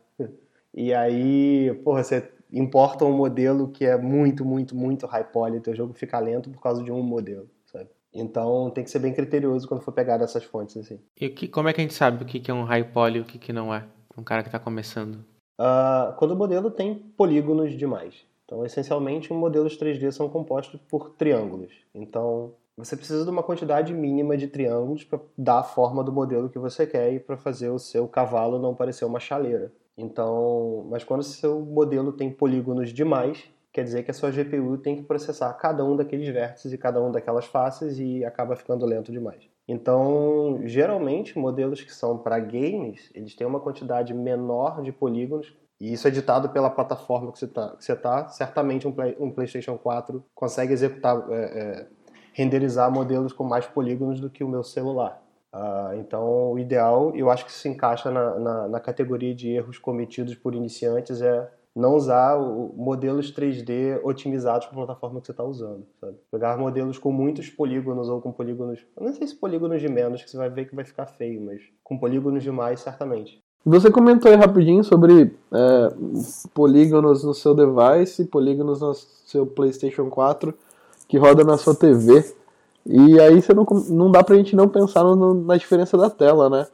E 0.73 0.95
aí, 0.95 1.75
porra, 1.83 2.05
você 2.05 2.31
importa 2.53 3.05
um 3.05 3.13
modelo 3.13 3.69
que 3.69 3.85
é 3.85 3.97
muito, 3.97 4.45
muito, 4.45 4.77
muito 4.77 5.07
high 5.07 5.25
poly, 5.25 5.61
teu 5.61 5.75
jogo 5.75 5.93
fica 5.93 6.19
lento 6.19 6.51
por 6.51 6.63
causa 6.63 6.83
de 6.83 6.93
um 6.93 7.03
modelo, 7.03 7.49
sabe? 7.67 7.89
Então 8.15 8.71
tem 8.71 8.85
que 8.85 8.91
ser 8.91 9.01
bem 9.01 9.13
criterioso 9.13 9.67
quando 9.67 9.83
for 9.83 9.93
pegar 9.93 10.21
essas 10.21 10.45
fontes 10.45 10.77
assim. 10.77 11.01
E 11.21 11.29
que, 11.29 11.49
como 11.49 11.69
é 11.69 11.73
que 11.73 11.81
a 11.81 11.85
gente 11.85 11.95
sabe 11.95 12.23
o 12.23 12.27
que, 12.27 12.51
é 12.51 12.55
um 12.55 12.65
high 12.65 12.85
poly 12.85 13.19
e 13.19 13.21
o 13.21 13.25
que, 13.25 13.39
que 13.39 13.53
não 13.53 13.75
é? 13.75 13.85
Um 14.17 14.23
cara 14.23 14.43
que 14.43 14.49
está 14.49 14.59
começando. 14.59 15.25
Ah, 15.59 16.15
quando 16.19 16.33
o 16.33 16.37
modelo 16.37 16.71
tem 16.71 16.95
polígonos 16.95 17.77
demais. 17.77 18.15
Então, 18.45 18.65
essencialmente, 18.65 19.33
modelos 19.33 19.77
3D 19.77 20.11
são 20.11 20.29
compostos 20.29 20.81
por 20.89 21.11
triângulos. 21.11 21.71
Então, 21.95 22.55
você 22.79 22.97
precisa 22.97 23.25
de 23.25 23.31
uma 23.31 23.43
quantidade 23.43 23.93
mínima 23.93 24.37
de 24.37 24.47
triângulos 24.47 25.03
para 25.03 25.21
dar 25.37 25.59
a 25.59 25.63
forma 25.65 26.05
do 26.05 26.13
modelo 26.13 26.49
que 26.49 26.59
você 26.59 26.87
quer 26.87 27.13
e 27.13 27.19
para 27.19 27.37
fazer 27.37 27.71
o 27.71 27.79
seu 27.79 28.07
cavalo 28.07 28.59
não 28.59 28.75
parecer 28.75 29.05
uma 29.05 29.19
chaleira. 29.19 29.73
Então, 29.97 30.87
mas 30.89 31.03
quando 31.03 31.21
o 31.21 31.25
seu 31.25 31.61
modelo 31.61 32.13
tem 32.13 32.31
polígonos 32.31 32.93
demais, 32.93 33.45
quer 33.73 33.83
dizer 33.83 34.05
que 34.05 34.13
a 34.13 34.15
sua 34.15 34.31
GPU 34.31 34.79
tem 34.79 34.97
que 34.97 35.03
processar 35.03 35.53
cada 35.55 35.85
um 35.85 35.97
daqueles 35.97 36.29
vértices 36.29 36.73
e 36.73 36.79
cada 36.79 37.03
um 37.03 37.11
daquelas 37.11 37.47
faces 37.47 37.99
e 37.99 38.25
acaba 38.25 38.55
ficando 38.55 38.87
lento 38.87 39.11
demais. 39.11 39.49
Então, 39.67 40.61
geralmente, 40.65 41.37
modelos 41.37 41.83
que 41.83 41.93
são 41.93 42.17
para 42.17 42.39
games, 42.39 43.11
eles 43.13 43.35
têm 43.35 43.47
uma 43.47 43.61
quantidade 43.61 44.15
menor 44.15 44.83
de 44.83 44.93
polígonos 44.93 45.53
e 45.81 45.93
isso 45.93 46.09
é 46.09 46.11
ditado 46.11 46.49
pela 46.49 46.71
plataforma 46.71 47.31
que 47.31 47.39
você 47.39 47.45
está. 47.45 47.77
Tá. 48.01 48.29
Certamente 48.29 48.89
um, 48.89 48.93
Play- 48.93 49.17
um 49.21 49.31
PlayStation 49.31 49.79
4 49.79 50.25
consegue 50.35 50.73
executar, 50.73 51.25
é, 51.31 51.35
é, 51.35 51.87
renderizar 52.39 52.89
modelos 52.89 53.33
com 53.33 53.43
mais 53.43 53.67
polígonos 53.67 54.21
do 54.21 54.31
que 54.31 54.45
o 54.45 54.49
meu 54.49 54.63
celular. 54.63 55.21
Ah, 55.53 55.91
então, 55.97 56.53
o 56.53 56.59
ideal, 56.59 57.13
eu 57.17 57.29
acho 57.31 57.45
que 57.45 57.51
se 57.51 57.69
encaixa 57.69 58.13
na, 58.13 58.39
na, 58.39 58.69
na 58.69 58.81
categoria 58.81 59.35
de 59.35 59.49
erros 59.51 59.77
cometidos 59.77 60.37
por 60.37 60.55
iniciantes, 60.55 61.21
é 61.21 61.51
não 61.75 61.97
usar 61.97 62.37
o- 62.37 62.73
modelos 62.77 63.33
3D 63.33 64.01
otimizados 64.05 64.67
para 64.69 64.75
a 64.81 64.87
plataforma 64.87 65.21
que 65.21 65.27
você 65.27 65.33
está 65.33 65.43
usando. 65.43 65.85
Sabe? 66.01 66.17
Pegar 66.31 66.57
modelos 66.57 66.97
com 66.97 67.11
muitos 67.11 67.51
polígonos 67.51 68.09
ou 68.09 68.21
com 68.21 68.31
polígonos. 68.31 68.87
Eu 68.97 69.07
não 69.07 69.13
sei 69.13 69.27
se 69.27 69.35
polígonos 69.35 69.81
de 69.81 69.89
menos, 69.89 70.23
que 70.23 70.31
você 70.31 70.37
vai 70.37 70.49
ver 70.49 70.67
que 70.67 70.77
vai 70.77 70.85
ficar 70.85 71.07
feio, 71.07 71.41
mas 71.45 71.61
com 71.83 71.99
polígonos 71.99 72.45
demais, 72.45 72.79
certamente. 72.79 73.41
Você 73.67 73.91
comentou 73.91 74.31
aí 74.31 74.37
rapidinho 74.37 74.85
sobre 74.85 75.35
é, 75.53 75.89
polígonos 76.55 77.25
no 77.25 77.35
seu 77.35 77.53
device, 77.55 78.27
polígonos 78.27 78.81
no 78.81 78.95
seu 78.95 79.45
PlayStation 79.45 80.09
4 80.09 80.55
que 81.09 81.17
roda 81.19 81.43
na 81.45 81.57
sua 81.57 81.75
TV. 81.75 82.25
E 82.87 83.21
aí 83.21 83.41
você 83.43 83.53
não, 83.53 83.65
não 83.91 84.11
dá 84.11 84.23
pra 84.23 84.37
gente 84.37 84.55
não 84.55 84.69
pensar 84.69 85.03
no- 85.05 85.35
na 85.35 85.57
diferença 85.57 85.97
da 85.97 86.09
tela, 86.09 86.49
né? 86.49 86.67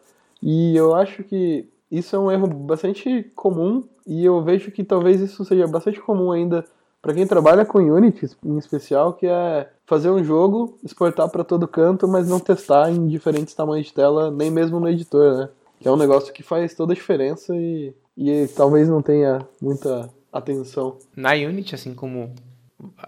E 0.42 0.76
eu 0.76 0.94
acho 0.94 1.22
que 1.24 1.66
isso 1.90 2.14
é 2.14 2.18
um 2.18 2.30
erro 2.30 2.46
bastante 2.46 3.22
comum 3.34 3.84
e 4.06 4.24
eu 4.24 4.42
vejo 4.42 4.70
que 4.70 4.84
talvez 4.84 5.20
isso 5.20 5.44
seja 5.44 5.66
bastante 5.66 6.00
comum 6.00 6.30
ainda 6.32 6.64
para 7.00 7.14
quem 7.14 7.26
trabalha 7.26 7.64
com 7.64 7.78
Unity 7.78 8.30
em 8.44 8.56
especial, 8.58 9.12
que 9.12 9.26
é 9.26 9.68
fazer 9.86 10.10
um 10.10 10.24
jogo, 10.24 10.78
exportar 10.82 11.28
para 11.28 11.44
todo 11.44 11.68
canto, 11.68 12.08
mas 12.08 12.28
não 12.28 12.40
testar 12.40 12.90
em 12.90 13.06
diferentes 13.06 13.54
tamanhos 13.54 13.86
de 13.88 13.92
tela, 13.92 14.30
nem 14.30 14.50
mesmo 14.50 14.80
no 14.80 14.88
editor, 14.88 15.36
né? 15.36 15.48
Que 15.80 15.86
é 15.88 15.90
um 15.90 15.96
negócio 15.96 16.32
que 16.32 16.42
faz 16.42 16.74
toda 16.74 16.92
a 16.92 16.96
diferença 16.96 17.54
e, 17.54 17.92
e 18.16 18.46
talvez 18.56 18.88
não 18.88 19.02
tenha 19.02 19.46
muita 19.60 20.08
atenção. 20.32 20.96
Na 21.14 21.32
Unity, 21.32 21.74
assim 21.74 21.94
como 21.94 22.30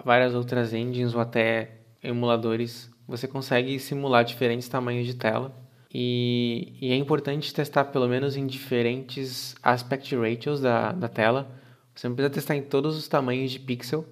várias 0.05 0.35
outras 0.35 0.73
engines 0.73 1.15
ou 1.15 1.21
até 1.21 1.81
emuladores, 2.03 2.91
você 3.07 3.27
consegue 3.27 3.79
simular 3.79 4.25
diferentes 4.25 4.69
tamanhos 4.69 5.07
de 5.07 5.15
tela. 5.15 5.55
E, 5.93 6.77
e 6.81 6.93
é 6.93 6.97
importante 6.97 7.55
testar 7.55 7.87
pelo 7.87 8.09
menos 8.09 8.37
em 8.37 8.47
diferentes 8.47 9.55
aspect 9.63 10.15
ratios 10.15 10.61
da, 10.61 10.93
da 10.93 11.09
tela. 11.09 11.51
Você 11.95 12.09
não 12.09 12.15
precisa 12.15 12.35
testar 12.35 12.57
em 12.57 12.63
todos 12.63 12.97
os 12.97 13.09
tamanhos 13.09 13.51
de 13.51 13.61
pixel, 13.61 14.05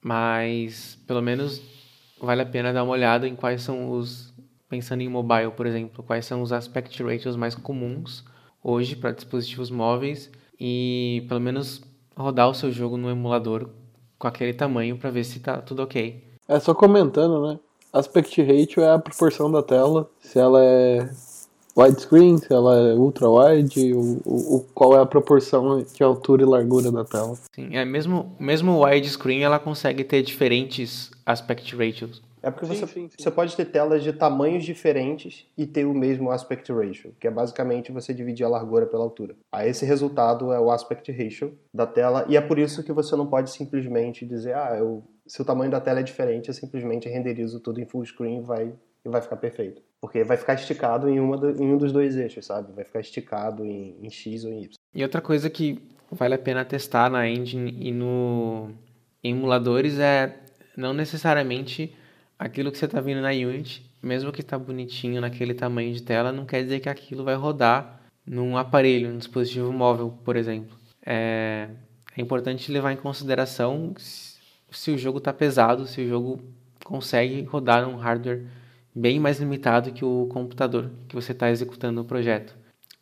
mas 0.00 0.98
pelo 1.06 1.20
menos 1.20 1.60
vale 2.20 2.42
a 2.42 2.46
pena 2.46 2.72
dar 2.72 2.84
uma 2.84 2.92
olhada 2.92 3.28
em 3.28 3.36
quais 3.36 3.62
são 3.62 3.90
os, 3.90 4.32
pensando 4.68 5.02
em 5.02 5.08
mobile, 5.08 5.50
por 5.50 5.66
exemplo, 5.66 6.02
quais 6.02 6.24
são 6.24 6.40
os 6.40 6.52
aspect 6.52 7.02
ratios 7.02 7.36
mais 7.36 7.54
comuns 7.54 8.24
hoje 8.62 8.96
para 8.96 9.12
dispositivos 9.12 9.70
móveis 9.70 10.30
e 10.58 11.24
pelo 11.28 11.40
menos 11.40 11.82
rodar 12.16 12.48
o 12.48 12.54
seu 12.54 12.72
jogo 12.72 12.96
no 12.96 13.10
emulador 13.10 13.68
com 14.24 14.28
aquele 14.28 14.54
tamanho 14.54 14.96
para 14.96 15.10
ver 15.10 15.22
se 15.22 15.38
tá 15.38 15.58
tudo 15.58 15.82
ok. 15.82 16.18
É 16.48 16.58
só 16.58 16.74
comentando, 16.74 17.46
né? 17.46 17.58
Aspect 17.92 18.42
ratio 18.42 18.82
é 18.82 18.90
a 18.90 18.98
proporção 18.98 19.52
da 19.52 19.62
tela, 19.62 20.08
se 20.18 20.38
ela 20.38 20.64
é 20.64 21.10
widescreen, 21.76 22.38
se 22.38 22.50
ela 22.50 22.74
é 22.74 22.94
ultra 22.94 23.28
wide, 23.28 23.92
o, 23.92 24.20
o, 24.24 24.66
qual 24.74 24.96
é 24.96 25.02
a 25.02 25.06
proporção 25.06 25.82
de 25.82 26.02
altura 26.02 26.42
e 26.42 26.46
largura 26.46 26.90
da 26.90 27.04
tela. 27.04 27.36
Sim, 27.54 27.76
é 27.76 27.84
mesmo 27.84 28.34
mesmo 28.40 28.82
widescreen 28.82 29.42
ela 29.42 29.58
consegue 29.58 30.02
ter 30.02 30.22
diferentes 30.22 31.10
aspect 31.26 31.76
ratios. 31.76 32.22
É 32.44 32.50
porque 32.50 32.66
Sim, 32.66 32.74
você, 32.74 32.86
sim, 32.86 33.08
sim. 33.08 33.16
você 33.18 33.30
pode 33.30 33.56
ter 33.56 33.64
telas 33.64 34.02
de 34.02 34.12
tamanhos 34.12 34.64
diferentes 34.64 35.46
e 35.56 35.66
ter 35.66 35.86
o 35.86 35.94
mesmo 35.94 36.30
aspect 36.30 36.70
ratio, 36.72 37.14
que 37.18 37.26
é 37.26 37.30
basicamente 37.30 37.90
você 37.90 38.12
dividir 38.12 38.44
a 38.44 38.48
largura 38.48 38.84
pela 38.86 39.02
altura. 39.02 39.34
Aí 39.50 39.70
esse 39.70 39.86
resultado 39.86 40.52
é 40.52 40.60
o 40.60 40.70
aspect 40.70 41.10
ratio 41.10 41.56
da 41.72 41.86
tela, 41.86 42.26
e 42.28 42.36
é 42.36 42.40
por 42.40 42.58
isso 42.58 42.84
que 42.84 42.92
você 42.92 43.16
não 43.16 43.26
pode 43.26 43.50
simplesmente 43.50 44.26
dizer, 44.26 44.54
ah, 44.54 44.76
eu, 44.78 45.02
se 45.26 45.40
o 45.40 45.44
tamanho 45.44 45.70
da 45.70 45.80
tela 45.80 46.00
é 46.00 46.02
diferente, 46.02 46.48
eu 46.48 46.54
simplesmente 46.54 47.08
renderizo 47.08 47.60
tudo 47.60 47.80
em 47.80 47.86
full 47.86 48.04
screen 48.04 48.38
e 48.38 48.42
vai, 48.42 48.74
e 49.04 49.08
vai 49.08 49.22
ficar 49.22 49.36
perfeito. 49.36 49.80
Porque 50.00 50.22
vai 50.22 50.36
ficar 50.36 50.52
esticado 50.54 51.08
em, 51.08 51.18
uma 51.18 51.38
do- 51.38 51.62
em 51.62 51.72
um 51.72 51.78
dos 51.78 51.92
dois 51.92 52.14
eixos, 52.14 52.44
sabe? 52.44 52.72
Vai 52.74 52.84
ficar 52.84 53.00
esticado 53.00 53.64
em, 53.64 53.96
em 54.02 54.10
X 54.10 54.44
ou 54.44 54.52
em 54.52 54.64
Y. 54.64 54.70
E 54.94 55.02
outra 55.02 55.22
coisa 55.22 55.48
que 55.48 55.80
vale 56.12 56.34
a 56.34 56.38
pena 56.38 56.62
testar 56.62 57.08
na 57.10 57.26
engine 57.26 57.74
e 57.80 57.90
no 57.90 58.68
em 59.22 59.32
emuladores 59.32 59.98
é 59.98 60.36
não 60.76 60.92
necessariamente 60.92 61.96
aquilo 62.44 62.70
que 62.70 62.76
você 62.76 62.84
está 62.84 63.00
vendo 63.00 63.22
na 63.22 63.30
Unity, 63.30 63.90
mesmo 64.02 64.30
que 64.30 64.42
está 64.42 64.58
bonitinho 64.58 65.18
naquele 65.18 65.54
tamanho 65.54 65.94
de 65.94 66.02
tela, 66.02 66.30
não 66.30 66.44
quer 66.44 66.62
dizer 66.62 66.78
que 66.78 66.90
aquilo 66.90 67.24
vai 67.24 67.34
rodar 67.34 68.02
num 68.26 68.58
aparelho, 68.58 69.10
num 69.10 69.16
dispositivo 69.16 69.72
móvel, 69.72 70.18
por 70.22 70.36
exemplo. 70.36 70.76
É, 71.06 71.68
é 72.14 72.20
importante 72.20 72.70
levar 72.70 72.92
em 72.92 72.98
consideração 72.98 73.94
se, 73.96 74.90
o 74.90 74.98
jogo 74.98 75.18
está 75.18 75.32
pesado, 75.32 75.86
se 75.86 76.02
o 76.02 76.08
jogo 76.08 76.38
consegue 76.84 77.42
rodar 77.44 77.88
num 77.88 77.96
hardware 77.96 78.44
bem 78.94 79.18
mais 79.18 79.40
limitado 79.40 79.92
que 79.92 80.04
o 80.04 80.26
computador 80.30 80.90
que 81.08 81.14
você 81.14 81.32
está 81.32 81.50
executando 81.50 82.02
o 82.02 82.04
projeto. 82.04 82.54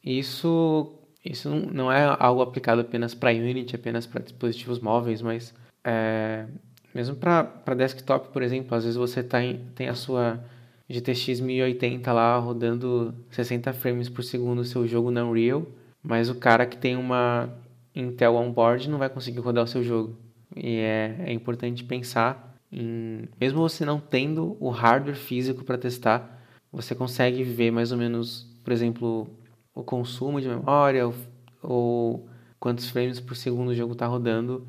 Isso, 0.05 0.95
isso 1.25 1.51
não 1.51 1.91
é 1.91 2.17
algo 2.17 2.43
aplicado 2.43 2.81
apenas 2.81 3.13
para 3.13 3.33
Unity, 3.33 3.75
apenas 3.75 4.07
para 4.07 4.23
dispositivos 4.23 4.79
móveis, 4.79 5.21
mas 5.21 5.53
é, 5.83 6.47
mesmo 6.95 7.17
para 7.17 7.75
desktop, 7.77 8.29
por 8.33 8.43
exemplo, 8.43 8.77
às 8.77 8.85
vezes 8.85 8.97
você 8.97 9.23
tá 9.23 9.43
em- 9.43 9.61
tem 9.75 9.89
a 9.89 9.95
sua 9.95 10.41
GTX 10.89 11.41
1080 11.41 12.13
lá 12.13 12.37
rodando 12.39 13.15
60 13.31 13.73
frames 13.73 14.09
por 14.09 14.23
segundo 14.23 14.65
seu 14.65 14.87
jogo 14.87 15.11
na 15.11 15.25
Unreal, 15.25 15.67
mas 16.03 16.29
o 16.29 16.35
cara 16.35 16.67
que 16.67 16.77
tem 16.77 16.97
uma 16.97 17.49
Intel 17.95 18.35
on-board 18.37 18.89
não 18.89 18.99
vai 18.99 19.09
conseguir 19.09 19.41
rodar 19.41 19.65
o 19.65 19.67
seu 19.67 19.83
jogo. 19.83 20.17
E 20.57 20.77
é, 20.79 21.17
é 21.27 21.33
importante 21.33 21.85
pensar 21.85 22.57
em, 22.71 23.29
mesmo 23.41 23.61
você 23.61 23.85
não 23.85 24.01
tendo 24.01 24.57
o 24.61 24.71
hardware 24.71 25.17
físico 25.17 25.65
para 25.65 25.79
testar, 25.79 26.43
você 26.71 26.95
consegue 26.95 27.43
ver 27.43 27.71
mais 27.71 27.93
ou 27.93 27.99
menos, 27.99 28.47
por 28.65 28.73
exemplo, 28.73 29.29
o 29.75 29.83
consumo 29.83 30.41
de 30.41 30.49
memória 30.49 31.07
ou, 31.07 31.15
ou 31.63 32.29
quantos 32.59 32.89
frames 32.89 33.21
por 33.21 33.37
segundo 33.37 33.69
o 33.69 33.75
jogo 33.75 33.93
está 33.93 34.07
rodando 34.07 34.67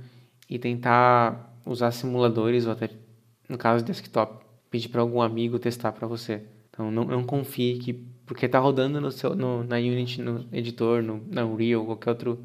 e 0.49 0.59
tentar 0.59 1.52
usar 1.65 1.91
simuladores 1.91 2.65
ou 2.65 2.71
até, 2.73 2.89
no 3.47 3.57
caso 3.57 3.83
desktop, 3.83 4.43
pedir 4.69 4.89
para 4.89 5.01
algum 5.01 5.21
amigo 5.21 5.59
testar 5.59 5.91
para 5.91 6.07
você. 6.07 6.41
Então 6.69 6.89
não, 6.91 7.03
não 7.05 7.23
confie 7.23 7.77
que 7.79 7.93
porque 8.25 8.45
está 8.45 8.57
rodando 8.59 8.99
no 9.01 9.11
seu, 9.11 9.35
no, 9.35 9.63
na 9.63 9.75
Unity, 9.77 10.21
no 10.21 10.45
editor, 10.51 11.03
no, 11.03 11.21
na 11.29 11.45
Unreal, 11.45 11.85
qualquer 11.85 12.09
outro 12.11 12.39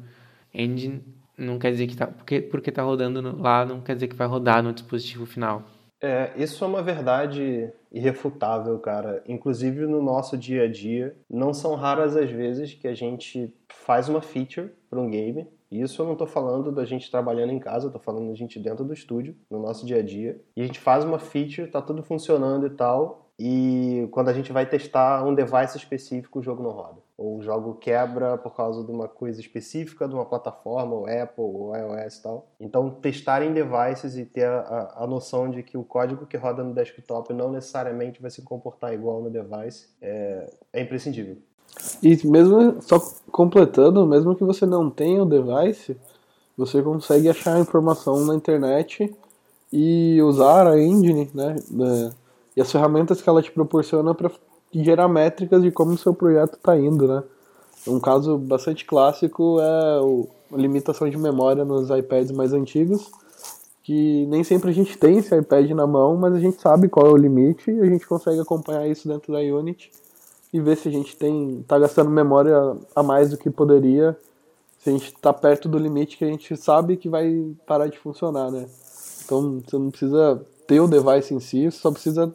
engine, 0.53 1.01
não 1.37 1.57
quer 1.57 1.71
dizer 1.71 1.87
que 1.87 1.95
tá. 1.95 2.07
Porque, 2.07 2.41
porque 2.41 2.71
tá 2.71 2.83
rodando 2.83 3.21
no- 3.21 3.41
lá, 3.41 3.65
não 3.65 3.81
quer 3.81 3.95
dizer 3.95 4.07
que 4.07 4.15
vai 4.15 4.27
rodar 4.27 4.61
no 4.61 4.73
dispositivo 4.73 5.25
final. 5.25 5.63
É, 6.01 6.31
isso 6.37 6.63
é 6.63 6.67
uma 6.67 6.81
verdade 6.81 7.71
irrefutável, 7.91 8.77
cara. 8.79 9.21
Inclusive 9.27 9.85
no 9.85 10.01
nosso 10.01 10.37
dia 10.37 10.63
a 10.63 10.67
dia, 10.71 11.15
não 11.29 11.53
são 11.53 11.75
raras 11.75 12.15
as 12.15 12.29
vezes 12.29 12.73
que 12.73 12.87
a 12.87 12.93
gente 12.93 13.53
faz 13.67 14.07
uma 14.07 14.21
feature 14.21 14.69
para 14.89 14.99
um 14.99 15.09
game. 15.09 15.47
E 15.71 15.81
Isso 15.81 16.01
eu 16.01 16.07
não 16.07 16.15
tô 16.15 16.25
falando 16.25 16.71
da 16.71 16.85
gente 16.85 17.11
trabalhando 17.11 17.51
em 17.51 17.59
casa, 17.59 17.89
tô 17.89 17.99
falando 17.99 18.29
da 18.29 18.35
gente 18.35 18.59
dentro 18.59 18.83
do 18.83 18.93
estúdio, 18.93 19.35
no 19.49 19.61
nosso 19.61 19.85
dia 19.85 19.99
a 19.99 20.03
dia. 20.03 20.41
E 20.55 20.61
a 20.61 20.65
gente 20.65 20.79
faz 20.79 21.03
uma 21.03 21.19
feature, 21.19 21.69
tá 21.69 21.81
tudo 21.81 22.01
funcionando 22.03 22.65
e 22.65 22.71
tal. 22.71 23.29
E 23.39 24.09
quando 24.11 24.27
a 24.27 24.33
gente 24.33 24.51
vai 24.51 24.65
testar 24.65 25.25
um 25.25 25.33
device 25.33 25.77
específico, 25.77 26.39
o 26.39 26.43
jogo 26.43 26.61
não 26.61 26.71
roda. 26.71 26.97
Ou 27.17 27.37
o 27.37 27.41
jogo 27.41 27.75
quebra 27.75 28.37
por 28.37 28.53
causa 28.53 28.83
de 28.83 28.91
uma 28.91 29.07
coisa 29.07 29.39
específica, 29.39 30.09
de 30.09 30.13
uma 30.13 30.25
plataforma, 30.25 30.93
ou 30.93 31.05
Apple, 31.05 31.43
ou 31.43 31.73
iOS 31.73 32.17
e 32.17 32.23
tal. 32.23 32.47
Então, 32.59 32.89
testar 32.89 33.41
em 33.41 33.53
devices 33.53 34.17
e 34.17 34.25
ter 34.25 34.45
a, 34.45 34.59
a, 34.59 35.03
a 35.03 35.07
noção 35.07 35.49
de 35.49 35.63
que 35.63 35.77
o 35.77 35.85
código 35.85 36.25
que 36.25 36.35
roda 36.35 36.63
no 36.63 36.73
desktop 36.73 37.33
não 37.33 37.49
necessariamente 37.49 38.21
vai 38.21 38.29
se 38.29 38.41
comportar 38.41 38.93
igual 38.93 39.21
no 39.21 39.29
device 39.29 39.87
é, 40.01 40.49
é 40.73 40.81
imprescindível. 40.81 41.37
E 42.01 42.27
mesmo, 42.27 42.77
só 42.81 42.99
completando, 43.31 44.05
mesmo 44.05 44.35
que 44.35 44.43
você 44.43 44.65
não 44.65 44.89
tenha 44.89 45.23
o 45.23 45.25
device, 45.25 45.95
você 46.57 46.81
consegue 46.81 47.29
achar 47.29 47.55
a 47.55 47.59
informação 47.59 48.25
na 48.25 48.35
internet 48.35 49.13
e 49.71 50.21
usar 50.21 50.67
a 50.67 50.79
engine, 50.81 51.29
né? 51.33 51.55
e 52.55 52.61
as 52.61 52.71
ferramentas 52.71 53.21
que 53.21 53.29
ela 53.29 53.41
te 53.41 53.51
proporciona 53.51 54.13
para 54.13 54.31
gerar 54.73 55.07
métricas 55.07 55.61
de 55.61 55.71
como 55.71 55.91
o 55.93 55.97
seu 55.97 56.13
projeto 56.13 56.55
está 56.55 56.77
indo, 56.77 57.07
né? 57.07 57.23
Um 57.87 57.99
caso 57.99 58.37
bastante 58.37 58.85
clássico 58.85 59.59
é 59.59 60.01
o- 60.01 60.27
a 60.51 60.57
limitação 60.57 61.09
de 61.09 61.17
memória 61.17 61.63
nos 61.63 61.89
iPads 61.89 62.31
mais 62.31 62.51
antigos, 62.51 63.09
que 63.83 64.25
nem 64.27 64.43
sempre 64.43 64.69
a 64.69 64.73
gente 64.73 64.97
tem 64.97 65.17
esse 65.19 65.35
iPad 65.35 65.69
na 65.71 65.87
mão, 65.87 66.17
mas 66.17 66.33
a 66.33 66.39
gente 66.39 66.61
sabe 66.61 66.89
qual 66.89 67.07
é 67.07 67.11
o 67.11 67.17
limite 67.17 67.71
e 67.71 67.79
a 67.79 67.85
gente 67.85 68.05
consegue 68.05 68.39
acompanhar 68.39 68.85
isso 68.87 69.07
dentro 69.07 69.31
da 69.31 69.39
Unity 69.39 69.89
e 70.51 70.59
ver 70.59 70.77
se 70.77 70.87
a 70.87 70.91
gente 70.91 71.15
tem 71.15 71.63
tá 71.67 71.77
gastando 71.77 72.09
memória 72.09 72.55
a 72.95 73.03
mais 73.03 73.29
do 73.29 73.37
que 73.37 73.49
poderia, 73.49 74.17
se 74.77 74.89
a 74.89 74.93
gente 74.93 75.07
está 75.07 75.33
perto 75.33 75.67
do 75.67 75.77
limite 75.77 76.17
que 76.17 76.25
a 76.25 76.27
gente 76.27 76.55
sabe 76.57 76.97
que 76.97 77.09
vai 77.09 77.53
parar 77.67 77.87
de 77.87 77.97
funcionar, 77.97 78.49
né? 78.51 78.65
Então 79.25 79.61
você 79.65 79.77
não 79.77 79.89
precisa 79.91 80.41
ter 80.67 80.79
o 80.79 80.87
device 80.87 81.33
em 81.33 81.39
si, 81.39 81.69
só 81.71 81.91
precisa 81.91 82.31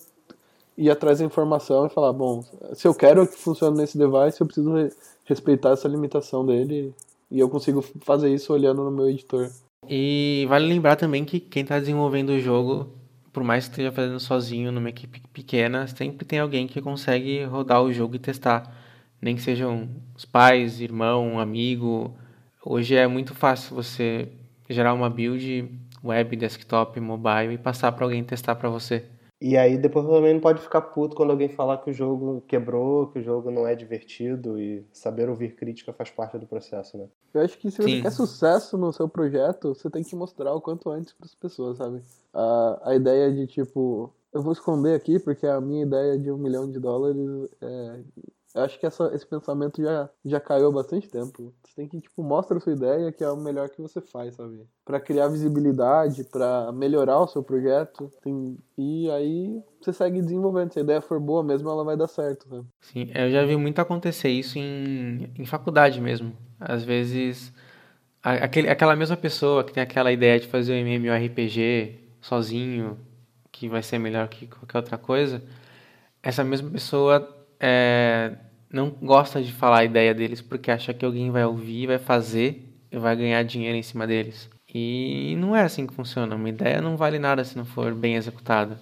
ir 0.76 0.90
atrás 0.90 1.18
da 1.18 1.24
informação 1.24 1.86
e 1.86 1.90
falar, 1.90 2.12
bom, 2.12 2.44
se 2.72 2.86
eu 2.86 2.94
quero 2.94 3.26
que 3.26 3.36
funcione 3.38 3.76
nesse 3.76 3.96
device, 3.96 4.40
eu 4.40 4.46
preciso 4.46 4.72
re- 4.74 4.92
respeitar 5.24 5.70
essa 5.70 5.88
limitação 5.88 6.44
dele 6.44 6.92
e 7.30 7.38
eu 7.40 7.48
consigo 7.48 7.82
fazer 8.02 8.32
isso 8.32 8.52
olhando 8.52 8.82
no 8.82 8.90
meu 8.90 9.08
editor. 9.08 9.50
E 9.88 10.46
vale 10.48 10.66
lembrar 10.66 10.96
também 10.96 11.24
que 11.24 11.38
quem 11.40 11.62
está 11.62 11.78
desenvolvendo 11.78 12.30
o 12.30 12.40
jogo, 12.40 12.88
por 13.34 13.42
mais 13.42 13.64
que 13.64 13.72
esteja 13.72 13.90
fazendo 13.90 14.20
sozinho 14.20 14.70
numa 14.70 14.88
equipe 14.88 15.20
pequena, 15.32 15.88
sempre 15.88 16.24
tem 16.24 16.38
alguém 16.38 16.68
que 16.68 16.80
consegue 16.80 17.42
rodar 17.42 17.82
o 17.82 17.92
jogo 17.92 18.14
e 18.14 18.18
testar. 18.20 18.72
Nem 19.20 19.34
que 19.34 19.42
sejam 19.42 19.88
os 20.16 20.24
pais, 20.24 20.80
irmão, 20.80 21.40
amigo. 21.40 22.16
Hoje 22.64 22.94
é 22.94 23.08
muito 23.08 23.34
fácil 23.34 23.74
você 23.74 24.28
gerar 24.70 24.94
uma 24.94 25.10
build 25.10 25.68
web, 26.02 26.36
desktop, 26.36 27.00
mobile 27.00 27.54
e 27.54 27.58
passar 27.58 27.90
para 27.90 28.04
alguém 28.04 28.22
testar 28.22 28.54
para 28.54 28.68
você. 28.68 29.04
E 29.40 29.56
aí 29.56 29.76
depois 29.76 30.06
também 30.06 30.34
não 30.34 30.40
pode 30.40 30.62
ficar 30.62 30.80
puto 30.80 31.14
quando 31.16 31.30
alguém 31.30 31.48
falar 31.48 31.78
que 31.78 31.90
o 31.90 31.92
jogo 31.92 32.42
quebrou, 32.48 33.08
que 33.08 33.18
o 33.18 33.22
jogo 33.22 33.50
não 33.50 33.66
é 33.66 33.74
divertido 33.74 34.58
e 34.58 34.86
saber 34.92 35.28
ouvir 35.28 35.54
crítica 35.54 35.92
faz 35.92 36.10
parte 36.10 36.38
do 36.38 36.46
processo, 36.46 36.96
né? 36.96 37.08
Eu 37.34 37.42
acho 37.42 37.58
que 37.58 37.70
se 37.70 37.82
você 37.82 37.96
Sim. 37.96 38.02
quer 38.02 38.12
sucesso 38.12 38.78
no 38.78 38.92
seu 38.92 39.08
projeto, 39.08 39.74
você 39.74 39.90
tem 39.90 40.04
que 40.04 40.14
mostrar 40.14 40.54
o 40.54 40.60
quanto 40.60 40.88
antes 40.88 41.12
para 41.12 41.26
as 41.26 41.34
pessoas, 41.34 41.78
sabe? 41.78 42.00
A, 42.32 42.90
a 42.90 42.94
ideia 42.94 43.32
de 43.32 43.46
tipo, 43.46 44.14
eu 44.32 44.40
vou 44.42 44.52
esconder 44.52 44.94
aqui 44.94 45.18
porque 45.18 45.46
a 45.46 45.60
minha 45.60 45.82
ideia 45.84 46.18
de 46.18 46.30
um 46.30 46.38
milhão 46.38 46.70
de 46.70 46.78
dólares 46.78 47.48
é. 47.60 48.00
Eu 48.54 48.62
acho 48.62 48.78
que 48.78 48.86
essa, 48.86 49.10
esse 49.12 49.26
pensamento 49.26 49.82
já, 49.82 50.08
já 50.24 50.38
caiu 50.38 50.68
há 50.68 50.70
bastante 50.70 51.08
tempo. 51.08 51.52
Você 51.64 51.74
tem 51.74 51.88
que, 51.88 52.00
tipo, 52.00 52.22
mostra 52.22 52.56
a 52.56 52.60
sua 52.60 52.72
ideia, 52.72 53.10
que 53.10 53.24
é 53.24 53.28
o 53.28 53.36
melhor 53.36 53.68
que 53.68 53.82
você 53.82 54.00
faz, 54.00 54.36
sabe? 54.36 54.64
Pra 54.84 55.00
criar 55.00 55.26
visibilidade, 55.26 56.22
pra 56.22 56.70
melhorar 56.72 57.18
o 57.18 57.26
seu 57.26 57.42
projeto. 57.42 58.12
Tem, 58.22 58.56
e 58.78 59.10
aí 59.10 59.60
você 59.82 59.92
segue 59.92 60.22
desenvolvendo. 60.22 60.72
Se 60.72 60.78
a 60.78 60.82
ideia 60.82 61.00
for 61.00 61.18
boa 61.18 61.42
mesmo, 61.42 61.68
ela 61.68 61.82
vai 61.82 61.96
dar 61.96 62.06
certo, 62.06 62.48
sabe? 62.48 62.64
Sim, 62.80 63.10
eu 63.12 63.28
já 63.28 63.44
vi 63.44 63.56
muito 63.56 63.80
acontecer 63.80 64.28
isso 64.28 64.56
em, 64.56 65.32
em 65.36 65.44
faculdade 65.44 66.00
mesmo. 66.00 66.32
Às 66.60 66.84
vezes, 66.84 67.52
aquele, 68.22 68.68
aquela 68.68 68.94
mesma 68.94 69.16
pessoa 69.16 69.64
que 69.64 69.72
tem 69.72 69.82
aquela 69.82 70.12
ideia 70.12 70.38
de 70.38 70.46
fazer 70.46 70.74
um 70.74 70.86
MMORPG 70.86 71.98
sozinho, 72.20 72.96
que 73.50 73.68
vai 73.68 73.82
ser 73.82 73.98
melhor 73.98 74.28
que 74.28 74.46
qualquer 74.46 74.78
outra 74.78 74.96
coisa, 74.96 75.42
essa 76.22 76.44
mesma 76.44 76.70
pessoa 76.70 77.33
é, 77.66 78.36
não 78.70 78.90
gosta 78.90 79.42
de 79.42 79.50
falar 79.50 79.78
a 79.78 79.84
ideia 79.84 80.12
deles 80.12 80.42
porque 80.42 80.70
acha 80.70 80.92
que 80.92 81.04
alguém 81.04 81.30
vai 81.30 81.46
ouvir, 81.46 81.86
vai 81.86 81.98
fazer 81.98 82.68
e 82.92 82.98
vai 82.98 83.16
ganhar 83.16 83.42
dinheiro 83.42 83.78
em 83.78 83.82
cima 83.82 84.06
deles. 84.06 84.50
E 84.68 85.34
não 85.38 85.56
é 85.56 85.62
assim 85.62 85.86
que 85.86 85.94
funciona. 85.94 86.36
Uma 86.36 86.48
ideia 86.50 86.82
não 86.82 86.94
vale 86.94 87.18
nada 87.18 87.42
se 87.42 87.56
não 87.56 87.64
for 87.64 87.94
bem 87.94 88.16
executada. 88.16 88.78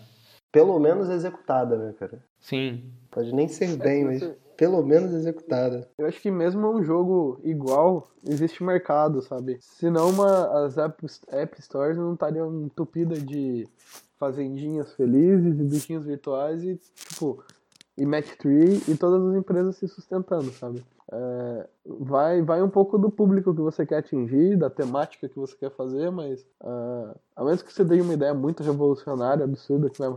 Pelo 0.51 0.79
menos 0.81 1.09
executada, 1.09 1.77
né, 1.77 1.95
cara? 1.99 2.19
Sim, 2.41 2.93
Pode 3.11 3.33
nem 3.33 3.47
ser 3.47 3.69
se 3.69 3.77
bem, 3.77 4.05
mas 4.05 4.23
pelo 4.57 4.83
menos 4.83 5.13
executada. 5.13 5.89
Eu 5.99 6.07
acho 6.07 6.21
que 6.21 6.31
mesmo 6.31 6.67
um 6.69 6.83
jogo 6.83 7.39
igual, 7.45 8.09
existe 8.27 8.65
mercado, 8.65 9.21
sabe? 9.21 9.59
Senão 9.61 10.09
uma, 10.09 10.65
as 10.65 10.79
app, 10.79 11.07
app 11.29 11.63
stores 11.63 11.97
não 11.97 12.15
estariam 12.15 12.65
entupidas 12.65 13.25
de 13.25 13.69
fazendinhas 14.19 14.95
felizes 14.95 15.59
e 15.61 15.65
bichinhos 15.65 16.07
virtuais 16.07 16.65
e, 16.65 16.81
tipo, 16.95 17.45
e 17.97 18.07
3 18.37 18.89
e 18.89 18.97
todas 18.97 19.29
as 19.29 19.37
empresas 19.37 19.77
se 19.77 19.87
sustentando, 19.89 20.51
sabe? 20.53 20.83
É, 21.13 21.69
vai, 21.85 22.41
vai 22.41 22.63
um 22.63 22.69
pouco 22.71 22.97
do 22.97 23.11
público 23.11 23.55
que 23.55 23.61
você 23.61 23.85
quer 23.85 23.99
atingir, 23.99 24.57
da 24.57 24.71
temática 24.71 25.29
que 25.29 25.39
você 25.39 25.55
quer 25.57 25.71
fazer, 25.71 26.11
mas 26.11 26.47
ah, 26.63 27.15
a 27.37 27.45
menos 27.45 27.61
que 27.61 27.73
você 27.73 27.85
dê 27.85 28.01
uma 28.01 28.15
ideia 28.15 28.33
muito 28.33 28.63
revolucionária, 28.63 29.45
absurda, 29.45 29.91
que 29.91 29.99
vai 29.99 30.15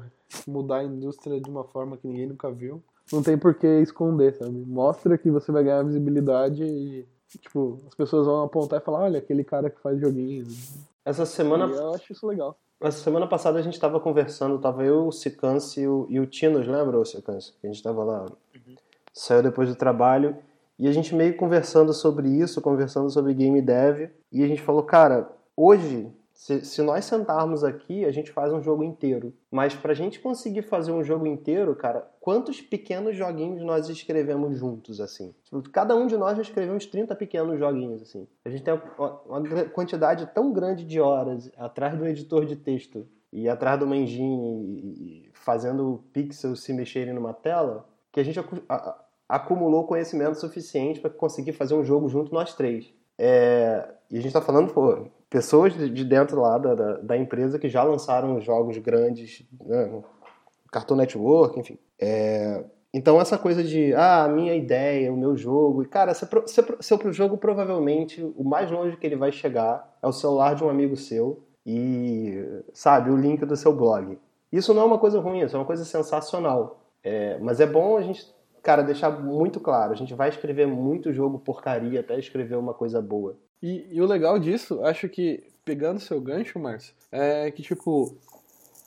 mudar 0.47 0.77
a 0.77 0.83
indústria 0.83 1.39
de 1.39 1.49
uma 1.49 1.65
forma 1.65 1.97
que 1.97 2.07
ninguém 2.07 2.27
nunca 2.27 2.49
viu, 2.49 2.81
não 3.11 3.21
tem 3.21 3.37
por 3.37 3.53
que 3.55 3.67
esconder, 3.81 4.35
sabe? 4.35 4.63
Mostra 4.65 5.17
que 5.17 5.29
você 5.29 5.51
vai 5.51 5.63
ganhar 5.63 5.83
visibilidade 5.83 6.63
e, 6.63 7.05
tipo, 7.29 7.79
as 7.87 7.95
pessoas 7.95 8.25
vão 8.25 8.43
apontar 8.43 8.79
e 8.79 8.83
falar, 8.83 9.01
olha, 9.03 9.19
aquele 9.19 9.43
cara 9.43 9.69
que 9.69 9.79
faz 9.81 9.99
joguinho. 9.99 10.45
Essa 11.03 11.25
semana, 11.25 11.67
E 11.67 11.75
eu 11.75 11.93
acho 11.93 12.11
isso 12.13 12.25
legal. 12.25 12.57
essa 12.81 13.03
semana 13.03 13.27
passada 13.27 13.59
a 13.59 13.61
gente 13.61 13.79
tava 13.79 13.99
conversando, 13.99 14.59
tava 14.59 14.83
eu, 14.83 15.07
o 15.07 15.11
Sicance 15.11 15.81
e 15.81 15.87
o, 15.87 16.05
e 16.09 16.19
o 16.19 16.25
Tinos, 16.25 16.67
lembra, 16.67 16.99
o 16.99 17.05
Sicance? 17.05 17.53
Que 17.59 17.67
a 17.67 17.71
gente 17.71 17.83
tava 17.83 18.03
lá, 18.03 18.25
saiu 19.13 19.43
depois 19.43 19.69
do 19.69 19.75
trabalho, 19.75 20.35
e 20.77 20.87
a 20.87 20.91
gente 20.91 21.15
meio 21.15 21.37
conversando 21.37 21.93
sobre 21.93 22.27
isso, 22.29 22.61
conversando 22.61 23.09
sobre 23.09 23.33
game 23.33 23.61
dev, 23.61 24.09
e 24.31 24.43
a 24.43 24.47
gente 24.47 24.61
falou, 24.61 24.83
cara, 24.83 25.29
hoje, 25.55 26.11
se, 26.33 26.65
se 26.65 26.81
nós 26.81 27.05
sentarmos 27.05 27.63
aqui, 27.63 28.03
a 28.03 28.11
gente 28.11 28.29
faz 28.31 28.51
um 28.51 28.61
jogo 28.61 28.83
inteiro. 28.83 29.33
Mas 29.49 29.73
pra 29.73 29.93
gente 29.93 30.19
conseguir 30.19 30.63
fazer 30.63 30.91
um 30.91 31.01
jogo 31.03 31.25
inteiro, 31.25 31.73
cara, 31.75 32.05
quantos 32.25 32.59
pequenos 32.59 33.15
joguinhos 33.15 33.61
nós 33.61 33.87
escrevemos 33.87 34.57
juntos, 34.57 34.99
assim? 34.99 35.31
Tipo, 35.43 35.61
Cada 35.69 35.95
um 35.95 36.07
de 36.07 36.17
nós 36.17 36.35
já 36.35 36.41
escreveu 36.41 36.73
uns 36.73 36.87
30 36.87 37.15
pequenos 37.15 37.59
joguinhos, 37.59 38.01
assim. 38.01 38.27
A 38.43 38.49
gente 38.49 38.63
tem 38.63 38.73
uma, 38.97 39.69
quantidade 39.69 40.25
tão 40.33 40.51
grande 40.51 40.83
de 40.85 40.99
horas 40.99 41.51
atrás 41.55 41.95
do 41.95 42.03
editor 42.03 42.47
de 42.47 42.55
texto 42.55 43.05
e 43.31 43.47
atrás 43.47 43.79
uma 43.79 43.95
engine 43.95 45.29
fazendo 45.33 46.03
pixels 46.11 46.61
se 46.61 46.73
mexerem 46.73 47.13
numa 47.13 47.31
tela, 47.31 47.87
que 48.11 48.19
a 48.19 48.23
gente 48.23 48.39
acumulou 49.29 49.85
conhecimento 49.85 50.39
suficiente 50.39 50.99
para 50.99 51.11
conseguir 51.11 51.53
fazer 51.53 51.75
um 51.75 51.85
jogo 51.85 52.09
junto 52.09 52.33
nós 52.33 52.55
três. 52.55 52.91
É, 53.19 53.87
e 54.09 54.17
a 54.17 54.21
gente 54.21 54.33
tá 54.33 54.41
falando, 54.41 54.73
pô, 54.73 55.05
pessoas 55.29 55.75
de 55.75 55.91
de 55.91 56.03
dentro 56.03 56.41
lá 56.41 56.57
da, 56.57 56.73
da, 56.73 56.97
da 56.97 57.17
empresa 57.17 57.59
que 57.59 57.69
já 57.69 57.83
lançaram 57.83 58.41
jogos 58.41 58.79
grandes, 58.79 59.47
né, 59.63 60.01
Cartoon 60.71 60.95
Network, 60.95 61.59
enfim. 61.59 61.77
É, 61.99 62.63
então 62.93 63.19
essa 63.19 63.37
coisa 63.37 63.63
de, 63.63 63.93
ah, 63.93 64.23
a 64.23 64.27
minha 64.29 64.55
ideia, 64.55 65.11
o 65.11 65.17
meu 65.17 65.35
jogo, 65.35 65.83
e 65.83 65.85
cara, 65.85 66.13
seu, 66.13 66.27
seu, 66.47 66.65
seu 66.79 67.13
jogo 67.13 67.37
provavelmente, 67.37 68.23
o 68.37 68.43
mais 68.43 68.71
longe 68.71 68.95
que 68.97 69.05
ele 69.05 69.15
vai 69.15 69.31
chegar 69.31 69.97
é 70.01 70.07
o 70.07 70.13
celular 70.13 70.55
de 70.55 70.63
um 70.63 70.69
amigo 70.69 70.95
seu 70.95 71.43
e, 71.65 72.41
sabe, 72.73 73.09
o 73.09 73.17
link 73.17 73.45
do 73.45 73.55
seu 73.55 73.75
blog. 73.75 74.17
Isso 74.51 74.73
não 74.73 74.83
é 74.83 74.85
uma 74.85 74.97
coisa 74.97 75.19
ruim, 75.19 75.41
isso 75.41 75.55
é 75.55 75.59
uma 75.59 75.65
coisa 75.65 75.83
sensacional. 75.83 76.79
É, 77.03 77.37
mas 77.39 77.59
é 77.59 77.65
bom 77.65 77.97
a 77.97 78.01
gente, 78.01 78.25
cara, 78.63 78.81
deixar 78.81 79.09
muito 79.09 79.59
claro, 79.59 79.91
a 79.91 79.95
gente 79.95 80.13
vai 80.13 80.29
escrever 80.29 80.65
muito 80.65 81.11
jogo 81.11 81.37
porcaria 81.37 81.99
até 81.99 82.17
escrever 82.17 82.55
uma 82.55 82.73
coisa 82.73 83.01
boa. 83.01 83.37
E, 83.61 83.87
e 83.91 84.01
o 84.01 84.05
legal 84.05 84.39
disso, 84.39 84.83
acho 84.83 85.09
que, 85.09 85.43
pegando 85.63 85.99
seu 85.99 86.21
gancho, 86.21 86.59
Márcio, 86.59 86.93
é 87.11 87.51
que, 87.51 87.61
tipo, 87.61 88.17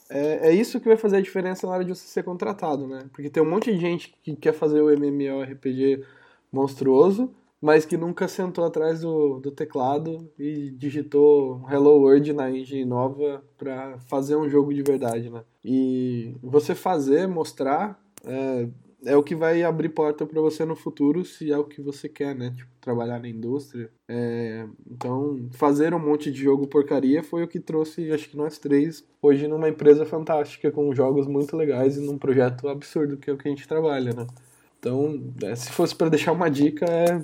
é, 0.08 0.48
é 0.48 0.52
isso 0.52 0.80
que 0.80 0.88
vai 0.88 0.96
fazer 0.96 1.16
a 1.16 1.20
diferença 1.20 1.66
na 1.66 1.72
hora 1.72 1.84
de 1.84 1.94
você 1.94 2.06
ser 2.06 2.22
contratado, 2.22 2.86
né? 2.86 3.08
Porque 3.12 3.28
tem 3.28 3.42
um 3.42 3.50
monte 3.50 3.72
de 3.72 3.78
gente 3.78 4.14
que 4.22 4.34
quer 4.34 4.52
fazer 4.52 4.80
o 4.80 4.90
MMORPG 4.90 6.04
monstruoso, 6.50 7.30
mas 7.60 7.84
que 7.84 7.96
nunca 7.96 8.28
sentou 8.28 8.64
atrás 8.64 9.00
do, 9.00 9.40
do 9.40 9.50
teclado 9.50 10.30
e 10.38 10.70
digitou 10.70 11.60
Hello 11.70 12.00
World 12.00 12.32
na 12.32 12.50
engine 12.50 12.84
nova 12.84 13.42
para 13.58 13.98
fazer 14.06 14.36
um 14.36 14.48
jogo 14.48 14.72
de 14.72 14.82
verdade, 14.82 15.28
né? 15.28 15.42
E 15.64 16.34
você 16.42 16.74
fazer, 16.74 17.26
mostrar, 17.26 18.00
é, 18.24 18.68
é 19.04 19.16
o 19.16 19.22
que 19.22 19.34
vai 19.34 19.62
abrir 19.62 19.90
porta 19.90 20.26
para 20.26 20.40
você 20.40 20.64
no 20.64 20.74
futuro, 20.74 21.24
se 21.24 21.52
é 21.52 21.58
o 21.58 21.64
que 21.64 21.80
você 21.80 22.08
quer, 22.08 22.34
né? 22.34 22.52
Tipo, 22.56 22.70
trabalhar 22.80 23.20
na 23.20 23.28
indústria. 23.28 23.90
É, 24.08 24.66
então, 24.90 25.48
fazer 25.52 25.94
um 25.94 25.98
monte 25.98 26.30
de 26.30 26.42
jogo 26.42 26.66
porcaria 26.66 27.22
foi 27.22 27.44
o 27.44 27.48
que 27.48 27.60
trouxe, 27.60 28.10
acho 28.12 28.28
que 28.28 28.36
nós 28.36 28.58
três, 28.58 29.04
hoje 29.22 29.46
numa 29.46 29.68
empresa 29.68 30.04
fantástica, 30.04 30.70
com 30.70 30.94
jogos 30.94 31.26
muito 31.26 31.56
legais 31.56 31.96
e 31.96 32.00
num 32.00 32.18
projeto 32.18 32.68
absurdo 32.68 33.16
que 33.16 33.30
é 33.30 33.32
o 33.32 33.36
que 33.36 33.48
a 33.48 33.50
gente 33.50 33.68
trabalha, 33.68 34.12
né? 34.12 34.26
Então, 34.78 35.20
é, 35.42 35.54
se 35.54 35.70
fosse 35.72 35.94
para 35.94 36.08
deixar 36.08 36.32
uma 36.32 36.48
dica, 36.48 36.86
é 36.86 37.20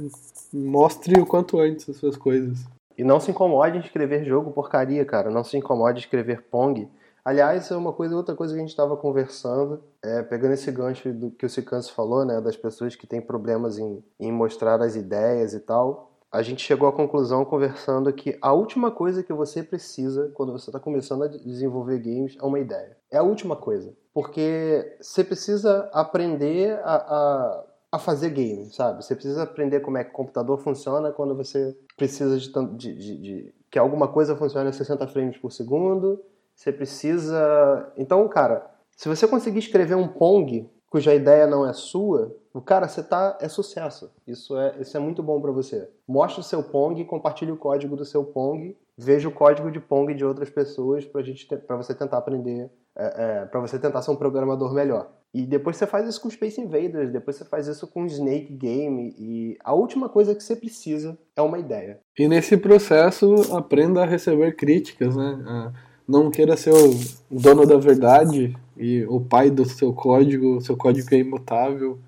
mostre 0.53 1.20
o 1.20 1.27
quanto 1.27 1.59
antes 1.59 1.89
as 1.89 1.97
suas 1.97 2.16
coisas. 2.16 2.64
E 2.97 3.03
não 3.03 3.18
se 3.18 3.31
incomode 3.31 3.77
em 3.77 3.81
escrever 3.81 4.25
jogo 4.25 4.53
porcaria, 4.53 5.05
cara. 5.05 5.31
Não 5.31 5.43
se 5.43 5.57
incomode 5.57 5.99
em 5.99 6.01
escrever 6.01 6.43
Pong. 6.43 6.89
Aliás, 7.25 7.70
é 7.70 7.77
uma 7.77 7.93
coisa, 7.93 8.14
outra 8.14 8.35
coisa 8.35 8.53
que 8.53 8.59
a 8.59 8.61
gente 8.61 8.70
estava 8.70 8.97
conversando, 8.99 9.83
é, 10.03 10.22
pegando 10.22 10.53
esse 10.53 10.70
gancho 10.70 11.11
do 11.11 11.31
que 11.31 11.47
o 11.47 11.49
Sicanso 11.49 11.95
falou, 11.95 12.22
né, 12.22 12.39
das 12.39 12.57
pessoas 12.57 12.95
que 12.95 13.07
têm 13.07 13.22
problemas 13.22 13.79
em, 13.79 14.05
em 14.20 14.31
mostrar 14.31 14.83
as 14.83 14.95
ideias 14.95 15.55
e 15.55 15.61
tal. 15.61 16.12
A 16.31 16.43
gente 16.43 16.62
chegou 16.62 16.87
à 16.87 16.93
conclusão 16.93 17.45
conversando 17.45 18.12
que 18.12 18.37
a 18.43 18.53
última 18.53 18.91
coisa 18.91 19.22
que 19.22 19.33
você 19.33 19.62
precisa 19.62 20.33
quando 20.35 20.53
você 20.53 20.68
está 20.68 20.79
começando 20.79 21.22
a 21.22 21.29
desenvolver 21.29 21.99
games 21.99 22.37
é 22.39 22.45
uma 22.45 22.59
ideia. 22.59 22.97
É 23.11 23.16
a 23.16 23.22
última 23.22 23.57
coisa. 23.57 23.95
Porque 24.12 24.97
você 25.01 25.25
precisa 25.25 25.89
aprender 25.93 26.79
a, 26.83 26.95
a, 26.97 27.64
a 27.93 27.99
fazer 27.99 28.31
game, 28.31 28.70
sabe? 28.70 29.03
Você 29.03 29.14
precisa 29.14 29.45
aprender 29.45 29.81
como 29.81 29.97
é 29.97 30.05
que 30.05 30.11
o 30.11 30.14
computador 30.14 30.59
funciona 30.59 31.11
quando 31.11 31.35
você 31.35 31.75
precisa 31.97 32.37
de, 32.37 32.53
de, 32.77 32.95
de, 32.95 33.16
de 33.16 33.55
que 33.70 33.79
alguma 33.79 34.09
coisa 34.09 34.37
funcione 34.37 34.68
a 34.68 34.72
60 34.72 35.07
frames 35.07 35.39
por 35.39 35.51
segundo. 35.51 36.20
Você 36.55 36.72
precisa. 36.72 37.92
Então, 37.96 38.26
cara, 38.28 38.70
se 38.96 39.09
você 39.09 39.26
conseguir 39.26 39.59
escrever 39.59 39.94
um 39.94 40.09
Pong 40.09 40.70
cuja 40.88 41.12
ideia 41.12 41.44
não 41.44 41.68
é 41.68 41.72
sua, 41.72 42.36
o 42.52 42.61
cara, 42.61 42.86
você 42.86 43.02
tá 43.02 43.36
é 43.40 43.48
sucesso. 43.48 44.12
Isso 44.26 44.57
é, 44.57 44.76
isso 44.80 44.96
é 44.96 45.00
muito 45.00 45.24
bom 45.24 45.40
para 45.40 45.50
você. 45.50 45.90
Mostre 46.07 46.40
o 46.40 46.44
seu 46.44 46.62
Pong, 46.62 47.05
compartilhe 47.05 47.50
o 47.50 47.57
código 47.57 47.96
do 47.96 48.05
seu 48.05 48.24
Pong, 48.24 48.76
veja 48.96 49.28
o 49.28 49.32
código 49.32 49.72
de 49.72 49.80
Pong 49.80 50.14
de 50.14 50.24
outras 50.24 50.50
pessoas 50.50 51.05
para 51.05 51.22
gente 51.22 51.46
para 51.46 51.76
você 51.76 51.92
tentar 51.92 52.18
aprender 52.18 52.70
é, 52.96 53.40
é, 53.42 53.44
para 53.46 53.59
você 53.59 53.76
tentar 53.76 54.02
ser 54.02 54.12
um 54.12 54.16
programador 54.16 54.72
melhor. 54.72 55.11
E 55.34 55.44
depois 55.44 55.76
você 55.76 55.84
faz 55.84 56.09
isso 56.09 56.20
com 56.20 56.30
Space 56.30 56.61
Invaders, 56.61 57.11
depois 57.11 57.34
você 57.34 57.44
faz 57.44 57.66
isso 57.66 57.88
com 57.88 58.07
Snake 58.07 58.55
Game, 58.55 59.12
e 59.18 59.59
a 59.64 59.74
última 59.74 60.09
coisa 60.09 60.32
que 60.32 60.44
você 60.44 60.55
precisa 60.55 61.18
é 61.34 61.42
uma 61.42 61.59
ideia. 61.59 61.98
E 62.16 62.28
nesse 62.28 62.57
processo, 62.57 63.34
aprenda 63.52 64.02
a 64.02 64.07
receber 64.07 64.55
críticas, 64.55 65.16
né? 65.16 65.72
Não 66.07 66.30
queira 66.30 66.57
ser 66.57 66.72
o 66.72 66.94
dono 67.30 67.66
da 67.66 67.76
verdade 67.76 68.55
e 68.76 69.05
o 69.09 69.20
pai 69.20 69.50
do 69.50 69.64
seu 69.64 69.92
código, 69.92 70.61
seu 70.61 70.76
código 70.76 71.14
é 71.14 71.18
imutável. 71.18 71.98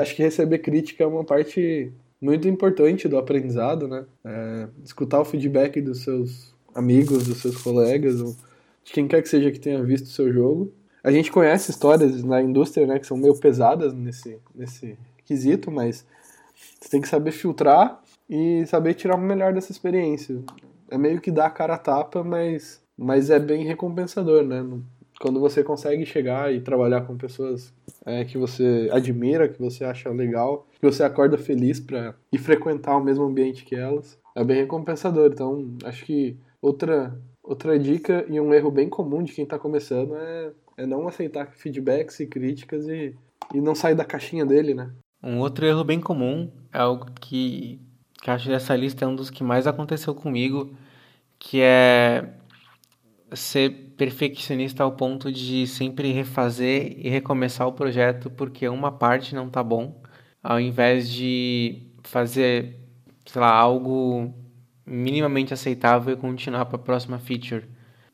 acho 0.00 0.14
que 0.14 0.22
receber 0.22 0.58
crítica 0.58 1.04
é 1.04 1.06
uma 1.06 1.24
parte 1.24 1.92
muito 2.20 2.48
importante 2.48 3.08
do 3.08 3.16
aprendizado, 3.16 3.86
né? 3.86 4.04
É, 4.24 4.68
escutar 4.84 5.20
o 5.20 5.24
feedback 5.24 5.80
dos 5.80 6.02
seus 6.02 6.54
amigos, 6.74 7.26
dos 7.26 7.38
seus 7.38 7.56
colegas, 7.62 8.18
de 8.84 8.92
quem 8.92 9.08
quer 9.08 9.22
que 9.22 9.28
seja 9.28 9.50
que 9.50 9.60
tenha 9.60 9.82
visto 9.82 10.06
o 10.06 10.10
seu 10.10 10.32
jogo. 10.32 10.72
A 11.02 11.10
gente 11.10 11.30
conhece 11.30 11.70
histórias 11.70 12.22
na 12.24 12.42
indústria 12.42 12.86
né, 12.86 12.98
que 12.98 13.06
são 13.06 13.16
meio 13.16 13.38
pesadas 13.38 13.94
nesse, 13.94 14.38
nesse 14.54 14.98
quesito, 15.24 15.70
mas 15.70 16.04
você 16.80 16.88
tem 16.90 17.00
que 17.00 17.08
saber 17.08 17.30
filtrar 17.30 18.02
e 18.28 18.66
saber 18.66 18.94
tirar 18.94 19.16
o 19.16 19.20
melhor 19.20 19.52
dessa 19.52 19.72
experiência. 19.72 20.40
É 20.90 20.98
meio 20.98 21.20
que 21.20 21.30
dar 21.30 21.46
a 21.46 21.50
cara 21.50 21.74
a 21.74 21.78
tapa, 21.78 22.24
mas, 22.24 22.82
mas 22.98 23.30
é 23.30 23.38
bem 23.38 23.64
recompensador, 23.64 24.42
né? 24.42 24.64
Quando 25.20 25.40
você 25.40 25.64
consegue 25.64 26.04
chegar 26.06 26.52
e 26.52 26.60
trabalhar 26.60 27.02
com 27.02 27.16
pessoas 27.16 27.72
é, 28.04 28.24
que 28.24 28.38
você 28.38 28.88
admira, 28.92 29.48
que 29.48 29.58
você 29.58 29.84
acha 29.84 30.10
legal, 30.10 30.66
que 30.78 30.86
você 30.86 31.02
acorda 31.02 31.36
feliz 31.36 31.80
para 31.80 32.14
ir 32.32 32.38
frequentar 32.38 32.96
o 32.96 33.04
mesmo 33.04 33.24
ambiente 33.24 33.64
que 33.64 33.74
elas, 33.74 34.18
é 34.34 34.44
bem 34.44 34.58
recompensador. 34.58 35.30
Então, 35.32 35.76
acho 35.84 36.04
que 36.04 36.36
outra 36.62 37.18
Outra 37.48 37.78
dica 37.78 38.26
e 38.28 38.38
um 38.38 38.52
erro 38.52 38.70
bem 38.70 38.90
comum 38.90 39.22
de 39.22 39.32
quem 39.32 39.44
está 39.44 39.58
começando 39.58 40.14
é, 40.14 40.52
é 40.76 40.84
não 40.84 41.08
aceitar 41.08 41.46
feedbacks 41.46 42.20
e 42.20 42.26
críticas 42.26 42.86
e, 42.86 43.16
e 43.54 43.58
não 43.58 43.74
sair 43.74 43.94
da 43.94 44.04
caixinha 44.04 44.44
dele, 44.44 44.74
né? 44.74 44.90
Um 45.22 45.38
outro 45.38 45.64
erro 45.64 45.82
bem 45.82 45.98
comum 45.98 46.52
é 46.70 46.78
algo 46.78 47.06
que, 47.18 47.80
que 48.20 48.30
acho 48.30 48.50
dessa 48.50 48.76
lista 48.76 49.06
é 49.06 49.08
um 49.08 49.16
dos 49.16 49.30
que 49.30 49.42
mais 49.42 49.66
aconteceu 49.66 50.14
comigo, 50.14 50.76
que 51.38 51.62
é 51.62 52.34
ser 53.32 53.70
perfeccionista 53.96 54.82
ao 54.82 54.92
ponto 54.92 55.30
de 55.32 55.66
sempre 55.66 56.12
refazer 56.12 56.94
e 56.96 57.08
recomeçar 57.08 57.66
o 57.66 57.72
projeto 57.72 58.30
porque 58.30 58.68
uma 58.68 58.92
parte 58.92 59.34
não 59.34 59.48
tá 59.48 59.62
bom, 59.62 60.00
ao 60.42 60.60
invés 60.60 61.10
de 61.10 61.82
fazer, 62.02 62.76
sei 63.26 63.40
lá, 63.40 63.50
algo 63.52 64.34
minimamente 64.86 65.52
aceitável 65.52 66.14
e 66.14 66.16
continuar 66.16 66.66
para 66.66 66.76
a 66.76 66.82
próxima 66.82 67.18
feature. 67.18 67.64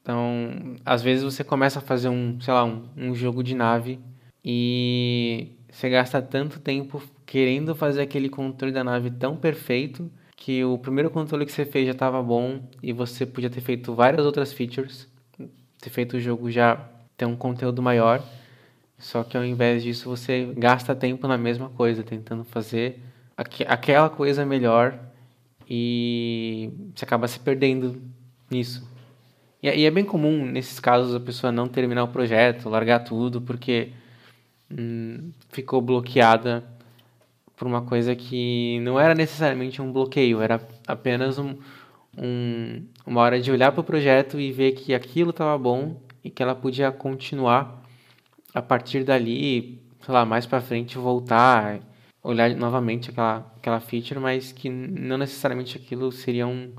Então, 0.02 0.76
às 0.84 1.02
vezes 1.02 1.24
você 1.24 1.44
começa 1.44 1.78
a 1.78 1.82
fazer 1.82 2.08
um, 2.08 2.40
sei 2.40 2.52
lá, 2.52 2.64
um, 2.64 2.88
um 2.96 3.14
jogo 3.14 3.42
de 3.42 3.54
nave 3.54 4.00
e 4.44 5.56
você 5.70 5.88
gasta 5.88 6.20
tanto 6.20 6.60
tempo 6.60 7.02
querendo 7.24 7.74
fazer 7.74 8.02
aquele 8.02 8.28
controle 8.28 8.72
da 8.72 8.84
nave 8.84 9.10
tão 9.10 9.36
perfeito 9.36 10.10
que 10.44 10.62
o 10.62 10.76
primeiro 10.76 11.08
controle 11.08 11.46
que 11.46 11.52
você 11.52 11.64
fez 11.64 11.86
já 11.86 11.92
estava 11.92 12.22
bom 12.22 12.60
e 12.82 12.92
você 12.92 13.24
podia 13.24 13.48
ter 13.48 13.62
feito 13.62 13.94
várias 13.94 14.26
outras 14.26 14.52
features, 14.52 15.08
ter 15.80 15.88
feito 15.88 16.18
o 16.18 16.20
jogo 16.20 16.50
já 16.50 16.86
ter 17.16 17.24
um 17.24 17.34
conteúdo 17.34 17.80
maior, 17.80 18.22
só 18.98 19.24
que 19.24 19.38
ao 19.38 19.42
invés 19.42 19.82
disso 19.82 20.06
você 20.06 20.52
gasta 20.54 20.94
tempo 20.94 21.26
na 21.26 21.38
mesma 21.38 21.70
coisa, 21.70 22.02
tentando 22.02 22.44
fazer 22.44 23.00
aqu 23.34 23.64
aquela 23.66 24.10
coisa 24.10 24.44
melhor 24.44 24.98
e 25.66 26.70
você 26.94 27.06
acaba 27.06 27.26
se 27.26 27.40
perdendo 27.40 28.02
nisso. 28.50 28.86
E, 29.62 29.70
e, 29.70 29.86
é 29.86 29.90
bem 29.90 30.04
comum, 30.04 30.44
nesses 30.44 30.78
casos, 30.78 31.14
a 31.14 31.20
pessoa 31.20 31.50
não 31.50 31.66
terminar 31.66 32.04
o 32.04 32.08
projeto, 32.08 32.68
largar 32.68 32.98
tudo, 32.98 33.40
porque 33.40 33.92
hum, 34.70 35.30
ficou 35.48 35.80
bloqueada 35.80 36.62
por 37.56 37.66
uma 37.66 37.82
coisa 37.82 38.14
que 38.14 38.80
não 38.80 38.98
era 38.98 39.14
necessariamente 39.14 39.80
um 39.80 39.92
bloqueio, 39.92 40.40
era 40.40 40.60
apenas 40.86 41.38
um, 41.38 41.56
um, 42.18 42.84
uma 43.06 43.20
hora 43.20 43.40
de 43.40 43.50
olhar 43.50 43.72
para 43.72 43.80
o 43.80 43.84
projeto 43.84 44.40
e 44.40 44.52
ver 44.52 44.72
que 44.72 44.94
aquilo 44.94 45.30
estava 45.30 45.56
bom 45.56 46.00
e 46.22 46.30
que 46.30 46.42
ela 46.42 46.54
podia 46.54 46.90
continuar 46.90 47.82
a 48.54 48.62
partir 48.62 49.04
dali, 49.04 49.80
sei 50.04 50.14
lá, 50.14 50.24
mais 50.24 50.46
para 50.46 50.60
frente 50.60 50.98
voltar 50.98 51.80
olhar 52.24 52.50
novamente 52.56 53.10
aquela, 53.10 53.46
aquela 53.56 53.80
feature, 53.80 54.18
mas 54.18 54.50
que 54.50 54.70
não 54.70 55.18
necessariamente 55.18 55.76
aquilo 55.76 56.10
seria 56.10 56.46
um, 56.46 56.72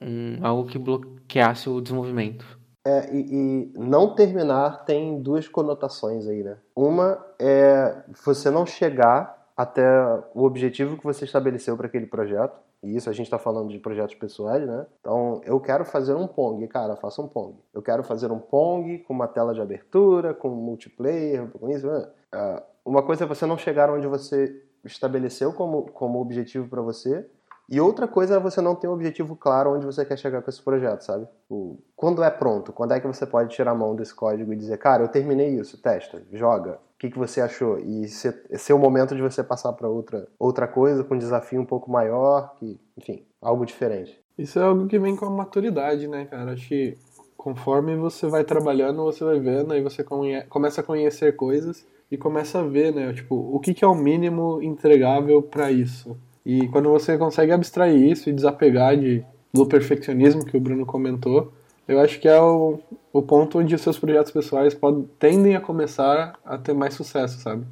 um 0.00 0.44
algo 0.44 0.68
que 0.68 0.76
bloqueasse 0.76 1.70
o 1.70 1.80
desenvolvimento. 1.80 2.44
É, 2.84 3.14
e, 3.14 3.20
e, 3.20 3.78
não 3.78 4.12
terminar 4.12 4.84
tem 4.84 5.22
duas 5.22 5.46
conotações 5.46 6.26
aí, 6.26 6.42
né? 6.42 6.56
Uma 6.74 7.24
é 7.38 8.02
você 8.24 8.50
não 8.50 8.66
chegar 8.66 9.41
até 9.62 9.88
o 10.34 10.42
objetivo 10.42 10.96
que 10.96 11.04
você 11.04 11.24
estabeleceu 11.24 11.76
para 11.76 11.86
aquele 11.86 12.06
projeto. 12.06 12.58
E 12.82 12.96
isso 12.96 13.08
a 13.08 13.12
gente 13.12 13.26
está 13.26 13.38
falando 13.38 13.70
de 13.70 13.78
projetos 13.78 14.16
pessoais, 14.16 14.66
né? 14.66 14.86
Então, 15.00 15.40
eu 15.44 15.60
quero 15.60 15.84
fazer 15.84 16.14
um 16.14 16.26
Pong, 16.26 16.66
cara, 16.66 16.96
faça 16.96 17.22
um 17.22 17.28
Pong. 17.28 17.54
Eu 17.72 17.80
quero 17.80 18.02
fazer 18.02 18.32
um 18.32 18.40
Pong 18.40 18.98
com 18.98 19.14
uma 19.14 19.28
tela 19.28 19.54
de 19.54 19.60
abertura, 19.60 20.34
com 20.34 20.48
multiplayer, 20.48 21.48
com 21.48 21.70
isso. 21.70 21.86
Né? 21.86 22.08
Uh, 22.34 22.62
uma 22.84 23.02
coisa 23.04 23.22
é 23.22 23.26
você 23.26 23.46
não 23.46 23.56
chegar 23.56 23.88
onde 23.88 24.08
você 24.08 24.60
estabeleceu 24.84 25.52
como, 25.52 25.84
como 25.92 26.20
objetivo 26.20 26.68
para 26.68 26.82
você. 26.82 27.24
E 27.70 27.80
outra 27.80 28.08
coisa 28.08 28.36
é 28.36 28.40
você 28.40 28.60
não 28.60 28.74
ter 28.74 28.88
um 28.88 28.92
objetivo 28.92 29.36
claro 29.36 29.74
onde 29.74 29.86
você 29.86 30.04
quer 30.04 30.18
chegar 30.18 30.42
com 30.42 30.50
esse 30.50 30.60
projeto, 30.60 31.02
sabe? 31.02 31.28
Quando 31.94 32.22
é 32.24 32.30
pronto, 32.30 32.72
quando 32.72 32.92
é 32.92 33.00
que 33.00 33.06
você 33.06 33.24
pode 33.24 33.54
tirar 33.54 33.70
a 33.70 33.74
mão 33.74 33.94
desse 33.94 34.12
código 34.12 34.52
e 34.52 34.56
dizer, 34.56 34.76
cara, 34.78 35.04
eu 35.04 35.08
terminei 35.08 35.50
isso, 35.50 35.80
testa, 35.80 36.20
joga, 36.32 36.78
que, 37.02 37.10
que 37.10 37.18
você 37.18 37.40
achou? 37.40 37.80
E 37.80 38.06
ser, 38.06 38.44
ser 38.52 38.72
o 38.72 38.78
momento 38.78 39.16
de 39.16 39.20
você 39.20 39.42
passar 39.42 39.72
para 39.72 39.88
outra, 39.88 40.28
outra 40.38 40.68
coisa, 40.68 41.02
com 41.02 41.16
um 41.16 41.18
desafio 41.18 41.60
um 41.60 41.66
pouco 41.66 41.90
maior, 41.90 42.54
que, 42.54 42.78
enfim, 42.96 43.24
algo 43.40 43.66
diferente. 43.66 44.16
Isso 44.38 44.56
é 44.60 44.62
algo 44.62 44.86
que 44.86 45.00
vem 45.00 45.16
com 45.16 45.26
a 45.26 45.30
maturidade, 45.30 46.06
né, 46.06 46.26
cara? 46.26 46.52
Acho 46.52 46.68
que 46.68 46.96
conforme 47.36 47.96
você 47.96 48.28
vai 48.28 48.44
trabalhando, 48.44 49.02
você 49.02 49.24
vai 49.24 49.40
vendo, 49.40 49.72
aí 49.72 49.82
você 49.82 50.04
começa 50.48 50.80
a 50.80 50.84
conhecer 50.84 51.34
coisas 51.34 51.84
e 52.08 52.16
começa 52.16 52.60
a 52.60 52.62
ver, 52.62 52.94
né? 52.94 53.12
Tipo, 53.12 53.34
o 53.34 53.58
que, 53.58 53.74
que 53.74 53.84
é 53.84 53.88
o 53.88 53.96
mínimo 53.96 54.62
entregável 54.62 55.42
para 55.42 55.72
isso. 55.72 56.16
E 56.46 56.68
quando 56.68 56.88
você 56.88 57.18
consegue 57.18 57.50
abstrair 57.50 58.00
isso 58.00 58.30
e 58.30 58.32
desapegar 58.32 58.96
de, 58.96 59.24
do 59.52 59.66
perfeccionismo 59.66 60.44
que 60.44 60.56
o 60.56 60.60
Bruno 60.60 60.86
comentou, 60.86 61.52
eu 61.88 62.00
acho 62.00 62.20
que 62.20 62.28
é 62.28 62.40
o, 62.40 62.78
o 63.12 63.22
ponto 63.22 63.58
onde 63.58 63.74
os 63.74 63.80
seus 63.80 63.98
projetos 63.98 64.32
pessoais 64.32 64.74
podem, 64.74 65.08
tendem 65.18 65.56
a 65.56 65.60
começar 65.60 66.38
a 66.44 66.56
ter 66.58 66.72
mais 66.72 66.94
sucesso, 66.94 67.40
sabe? 67.40 67.64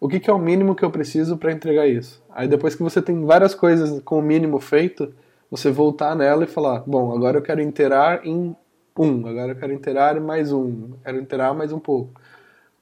o 0.00 0.08
que, 0.08 0.18
que 0.18 0.30
é 0.30 0.32
o 0.32 0.38
mínimo 0.38 0.74
que 0.74 0.82
eu 0.82 0.90
preciso 0.90 1.36
para 1.36 1.52
entregar 1.52 1.86
isso. 1.86 2.22
Aí 2.30 2.48
depois 2.48 2.74
que 2.74 2.82
você 2.82 3.02
tem 3.02 3.22
várias 3.24 3.54
coisas 3.54 4.00
com 4.02 4.18
o 4.18 4.22
mínimo 4.22 4.58
feito, 4.58 5.12
você 5.50 5.70
voltar 5.70 6.16
nela 6.16 6.44
e 6.44 6.46
falar, 6.46 6.82
bom, 6.86 7.14
agora 7.14 7.36
eu 7.36 7.42
quero 7.42 7.60
interar 7.60 8.26
em 8.26 8.56
um, 8.98 9.26
agora 9.26 9.52
eu 9.52 9.56
quero 9.56 9.72
interar 9.72 10.16
em 10.16 10.20
mais 10.20 10.52
um, 10.52 10.92
quero 11.04 11.18
interar 11.18 11.54
mais 11.54 11.70
um 11.70 11.78
pouco. 11.78 12.18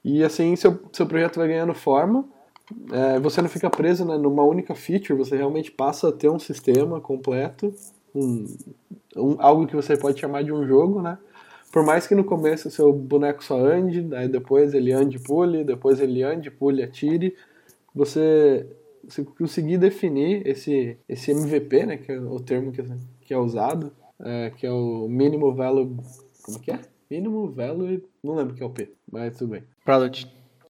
E 0.03 0.23
assim 0.23 0.55
seu, 0.55 0.79
seu 0.93 1.05
projeto 1.05 1.37
vai 1.37 1.49
ganhando 1.49 1.73
forma, 1.73 2.23
é, 2.91 3.19
você 3.19 3.41
não 3.41 3.49
fica 3.49 3.69
preso 3.69 4.05
né, 4.05 4.17
numa 4.17 4.43
única 4.43 4.73
feature, 4.73 5.17
você 5.17 5.35
realmente 5.35 5.71
passa 5.71 6.09
a 6.09 6.11
ter 6.13 6.29
um 6.29 6.39
sistema 6.39 7.01
completo, 7.01 7.73
um, 8.13 8.45
um, 9.15 9.35
algo 9.39 9.67
que 9.67 9.75
você 9.75 9.97
pode 9.97 10.19
chamar 10.19 10.43
de 10.43 10.51
um 10.51 10.65
jogo, 10.65 11.01
né? 11.01 11.17
Por 11.71 11.85
mais 11.85 12.07
que 12.07 12.15
no 12.15 12.23
começo 12.23 12.67
o 12.67 12.71
seu 12.71 12.91
boneco 12.91 13.43
só 13.43 13.57
ande, 13.59 14.07
aí 14.15 14.27
depois 14.27 14.73
ele 14.73 14.91
ande 14.91 15.17
e 15.17 15.19
pule, 15.19 15.63
depois 15.63 15.99
ele 15.99 16.23
ande, 16.23 16.49
pule, 16.49 16.81
atire, 16.81 17.35
você, 17.93 18.65
você 19.03 19.23
conseguir 19.23 19.77
definir 19.77 20.45
esse, 20.47 20.97
esse 21.07 21.31
MVP, 21.31 21.85
né, 21.85 21.97
que 21.97 22.11
é 22.11 22.19
o 22.19 22.39
termo 22.39 22.71
que, 22.71 22.83
que 23.21 23.33
é 23.33 23.37
usado, 23.37 23.91
é, 24.19 24.49
que 24.49 24.65
é 24.65 24.71
o 24.71 25.07
mínimo 25.07 25.53
value, 25.53 25.95
como 26.41 26.59
que 26.59 26.71
é? 26.71 26.79
Mínimo 27.09 27.51
value, 27.51 28.03
não 28.23 28.35
lembro 28.35 28.55
que 28.55 28.63
é 28.63 28.65
o 28.65 28.69
P, 28.71 28.91
mas 29.11 29.37
tudo 29.37 29.51
bem. 29.51 29.63
Product. 29.85 30.27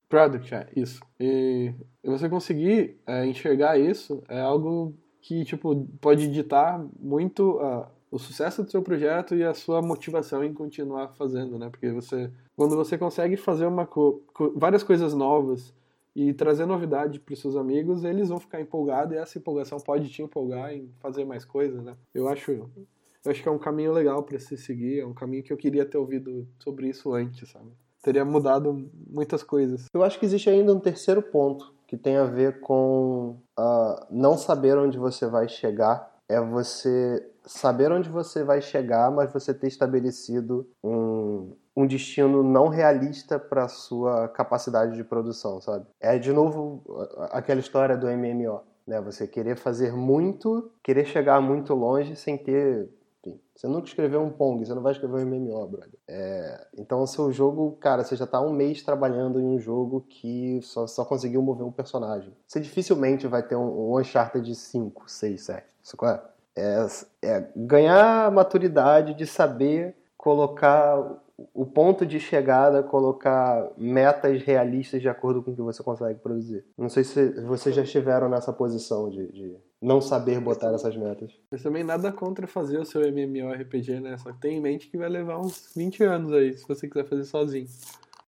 Product, 0.09 0.53
é, 0.53 0.67
isso. 0.75 0.99
E 1.19 1.73
você 2.03 2.27
conseguir 2.27 2.97
é, 3.07 3.25
enxergar 3.25 3.77
isso 3.77 4.23
é 4.27 4.39
algo 4.39 4.93
que, 5.21 5.43
tipo, 5.43 5.87
pode 5.99 6.27
ditar 6.29 6.83
muito 6.99 7.57
uh, 7.57 7.85
o 8.11 8.17
sucesso 8.17 8.63
do 8.63 8.71
seu 8.71 8.81
projeto 8.81 9.35
e 9.35 9.43
a 9.43 9.53
sua 9.53 9.81
motivação 9.81 10.43
em 10.43 10.53
continuar 10.53 11.09
fazendo, 11.09 11.59
né? 11.59 11.69
Porque 11.69 11.91
você, 11.91 12.31
quando 12.55 12.75
você 12.75 12.97
consegue 12.97 13.37
fazer 13.37 13.65
uma 13.65 13.85
co 13.85 14.21
várias 14.55 14.83
coisas 14.83 15.13
novas 15.13 15.73
e 16.15 16.33
trazer 16.33 16.65
novidade 16.65 17.19
para 17.19 17.35
seus 17.35 17.55
amigos, 17.55 18.03
eles 18.03 18.29
vão 18.29 18.39
ficar 18.39 18.59
empolgados 18.59 19.13
e 19.13 19.17
essa 19.17 19.37
empolgação 19.37 19.79
pode 19.79 20.09
te 20.09 20.21
empolgar 20.21 20.73
em 20.73 20.89
fazer 20.99 21.25
mais 21.25 21.45
coisas, 21.45 21.83
né? 21.83 21.95
Eu 22.13 22.27
acho, 22.27 22.51
eu 22.51 23.31
acho 23.31 23.43
que 23.43 23.47
é 23.47 23.51
um 23.51 23.59
caminho 23.59 23.91
legal 23.91 24.23
para 24.23 24.39
se 24.39 24.57
seguir, 24.57 24.99
é 25.01 25.05
um 25.05 25.13
caminho 25.13 25.43
que 25.43 25.53
eu 25.53 25.57
queria 25.57 25.85
ter 25.85 25.97
ouvido 25.97 26.47
sobre 26.57 26.89
isso 26.89 27.13
antes, 27.13 27.49
sabe? 27.49 27.71
Teria 28.01 28.23
mudado 28.23 28.89
muitas 29.07 29.43
coisas. 29.43 29.85
Eu 29.93 30.03
acho 30.03 30.17
que 30.17 30.25
existe 30.25 30.49
ainda 30.49 30.73
um 30.73 30.79
terceiro 30.79 31.21
ponto 31.21 31.73
que 31.89 31.97
tem 31.97 32.17
a 32.17 32.23
ver 32.23 32.59
com 32.59 33.39
uh, 33.59 34.05
não 34.11 34.37
saber 34.37 34.77
onde 34.77 34.95
você 34.99 35.25
vai 35.25 35.49
chegar. 35.49 36.07
É 36.29 36.39
você 36.39 37.27
saber 37.43 37.91
onde 37.91 38.07
você 38.07 38.43
vai 38.43 38.61
chegar, 38.61 39.09
mas 39.09 39.33
você 39.33 39.55
ter 39.55 39.65
estabelecido 39.65 40.69
um, 40.83 41.51
um 41.75 41.87
destino 41.87 42.43
não 42.43 42.67
realista 42.67 43.39
para 43.39 43.67
sua 43.67 44.27
capacidade 44.27 44.95
de 44.95 45.03
produção, 45.03 45.59
sabe? 45.59 45.87
É 45.99 46.19
de 46.19 46.31
novo 46.31 46.83
aquela 47.31 47.59
história 47.59 47.97
do 47.97 48.05
MMO, 48.05 48.61
né? 48.85 49.01
Você 49.01 49.25
querer 49.25 49.57
fazer 49.57 49.91
muito, 49.91 50.71
querer 50.83 51.05
chegar 51.05 51.41
muito 51.41 51.73
longe 51.73 52.15
sem 52.15 52.37
ter 52.37 52.87
enfim, 53.23 53.39
você 53.55 53.67
nunca 53.67 53.87
escreveu 53.87 54.21
um 54.21 54.29
Pong, 54.29 54.65
você 54.65 54.73
não 54.73 54.81
vai 54.81 54.93
escrever 54.93 55.15
um 55.15 55.25
MMO, 55.25 55.67
brother. 55.67 55.99
É, 56.07 56.67
então, 56.77 57.05
seu 57.05 57.31
jogo, 57.31 57.77
cara, 57.79 58.03
você 58.03 58.15
já 58.15 58.25
está 58.25 58.39
um 58.39 58.53
mês 58.53 58.81
trabalhando 58.81 59.39
em 59.39 59.45
um 59.45 59.59
jogo 59.59 60.05
que 60.07 60.61
só, 60.61 60.87
só 60.87 61.03
conseguiu 61.03 61.41
mover 61.41 61.65
um 61.65 61.71
personagem. 61.71 62.33
Você 62.47 62.59
dificilmente 62.59 63.27
vai 63.27 63.43
ter 63.43 63.55
um, 63.55 63.91
um 63.91 63.99
Uncharted 63.99 64.45
de 64.45 64.55
5, 64.55 65.09
6, 65.09 65.41
7. 65.41 65.75
Isso 65.83 65.97
qual 65.97 66.11
é? 66.11 66.21
É, 66.55 66.87
é 67.21 67.51
ganhar 67.55 68.31
maturidade 68.31 69.13
de 69.13 69.25
saber 69.25 69.95
colocar 70.17 71.21
o 71.53 71.65
ponto 71.65 72.05
de 72.05 72.19
chegada, 72.19 72.83
colocar 72.83 73.69
metas 73.77 74.41
realistas 74.43 75.01
de 75.01 75.09
acordo 75.09 75.41
com 75.41 75.51
o 75.51 75.55
que 75.55 75.61
você 75.61 75.83
consegue 75.83 76.19
produzir. 76.19 76.65
Não 76.77 76.89
sei 76.89 77.03
se 77.03 77.41
vocês 77.41 77.75
já 77.75 77.83
estiveram 77.83 78.29
nessa 78.29 78.51
posição 78.51 79.09
de, 79.09 79.31
de 79.31 79.55
não 79.81 80.01
saber 80.01 80.39
botar 80.39 80.73
essas 80.73 80.95
metas. 80.95 81.31
Mas 81.51 81.63
também 81.63 81.83
nada 81.83 82.11
contra 82.11 82.47
fazer 82.47 82.79
o 82.79 82.85
seu 82.85 83.01
MMORPG, 83.01 83.99
né? 83.99 84.17
Só 84.17 84.33
tem 84.33 84.57
em 84.57 84.61
mente 84.61 84.89
que 84.89 84.97
vai 84.97 85.09
levar 85.09 85.39
uns 85.39 85.71
20 85.75 86.03
anos 86.03 86.33
aí, 86.33 86.57
se 86.57 86.67
você 86.67 86.87
quiser 86.87 87.05
fazer 87.05 87.23
sozinho. 87.23 87.67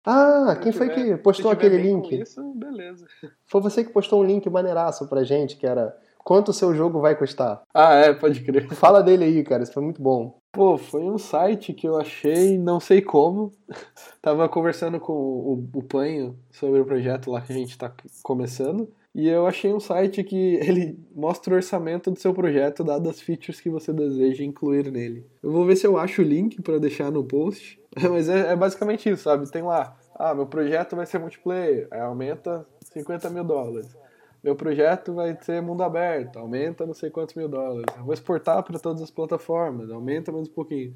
Ah, 0.05 0.57
quem 0.61 0.71
foi 0.71 0.89
que 0.89 1.17
postou 1.17 1.51
aquele 1.51 1.77
link? 1.77 2.19
Isso, 2.19 2.41
beleza. 2.53 3.05
Foi 3.45 3.61
você 3.61 3.83
que 3.83 3.91
postou 3.91 4.21
um 4.21 4.25
link 4.25 4.49
maneiraço 4.49 5.07
pra 5.07 5.23
gente, 5.23 5.57
que 5.57 5.67
era 5.67 5.95
quanto 6.29 6.49
o 6.49 6.53
seu 6.53 6.75
jogo 6.75 7.01
vai 7.01 7.15
custar. 7.15 7.63
Ah, 7.73 7.95
é, 7.95 8.13
pode 8.13 8.41
crer. 8.41 8.67
Fala 8.77 9.01
dele 9.01 9.23
aí, 9.23 9.43
cara, 9.43 9.63
isso 9.63 9.73
foi 9.73 9.81
muito 9.81 9.99
bom. 9.99 10.39
Pô, 10.51 10.77
foi 10.77 11.01
um 11.01 11.17
site 11.17 11.73
que 11.73 11.87
eu 11.87 11.97
achei, 11.97 12.55
não 12.55 12.79
sei 12.79 13.01
como. 13.01 13.51
Tava 14.21 14.47
conversando 14.47 14.99
com 14.99 15.11
o, 15.11 15.67
o 15.73 15.81
Panho 15.81 16.37
sobre 16.51 16.79
o 16.81 16.85
projeto 16.85 17.31
lá 17.31 17.41
que 17.41 17.51
a 17.51 17.55
gente 17.55 17.75
tá 17.75 17.91
começando. 18.21 18.87
E 19.15 19.27
eu 19.27 19.47
achei 19.47 19.73
um 19.73 19.79
site 19.79 20.23
que 20.23 20.35
ele 20.61 20.99
mostra 21.15 21.51
o 21.51 21.57
orçamento 21.57 22.11
do 22.11 22.19
seu 22.19 22.31
projeto, 22.31 22.83
dadas 22.83 23.15
as 23.15 23.21
features 23.21 23.59
que 23.59 23.69
você 23.71 23.91
deseja 23.91 24.43
incluir 24.43 24.91
nele. 24.91 25.25
Eu 25.41 25.51
vou 25.51 25.65
ver 25.65 25.77
se 25.77 25.87
eu 25.87 25.97
acho 25.97 26.21
o 26.21 26.25
link 26.25 26.61
para 26.61 26.77
deixar 26.77 27.11
no 27.11 27.23
post. 27.23 27.81
Mas 28.07 28.29
é, 28.29 28.51
é, 28.51 28.55
basicamente 28.55 29.09
isso, 29.09 29.23
sabe? 29.23 29.49
Tem 29.49 29.63
lá, 29.63 29.97
ah, 30.13 30.35
meu 30.35 30.45
projeto 30.45 30.95
vai 30.95 31.07
ser 31.07 31.17
multiplayer, 31.17 31.87
aí 31.89 32.01
aumenta 32.01 32.67
50 32.93 33.31
mil 33.31 33.43
dólares 33.43 33.97
meu 34.43 34.55
projeto 34.55 35.13
vai 35.13 35.37
ser 35.41 35.61
mundo 35.61 35.83
aberto, 35.83 36.37
aumenta 36.39 36.85
não 36.85 36.93
sei 36.93 37.09
quantos 37.09 37.35
mil 37.35 37.47
dólares. 37.47 37.93
Eu 37.97 38.03
vou 38.03 38.13
exportar 38.13 38.63
para 38.63 38.79
todas 38.79 39.01
as 39.01 39.11
plataformas, 39.11 39.89
aumenta 39.91 40.31
mais 40.31 40.47
um 40.47 40.53
pouquinho. 40.53 40.93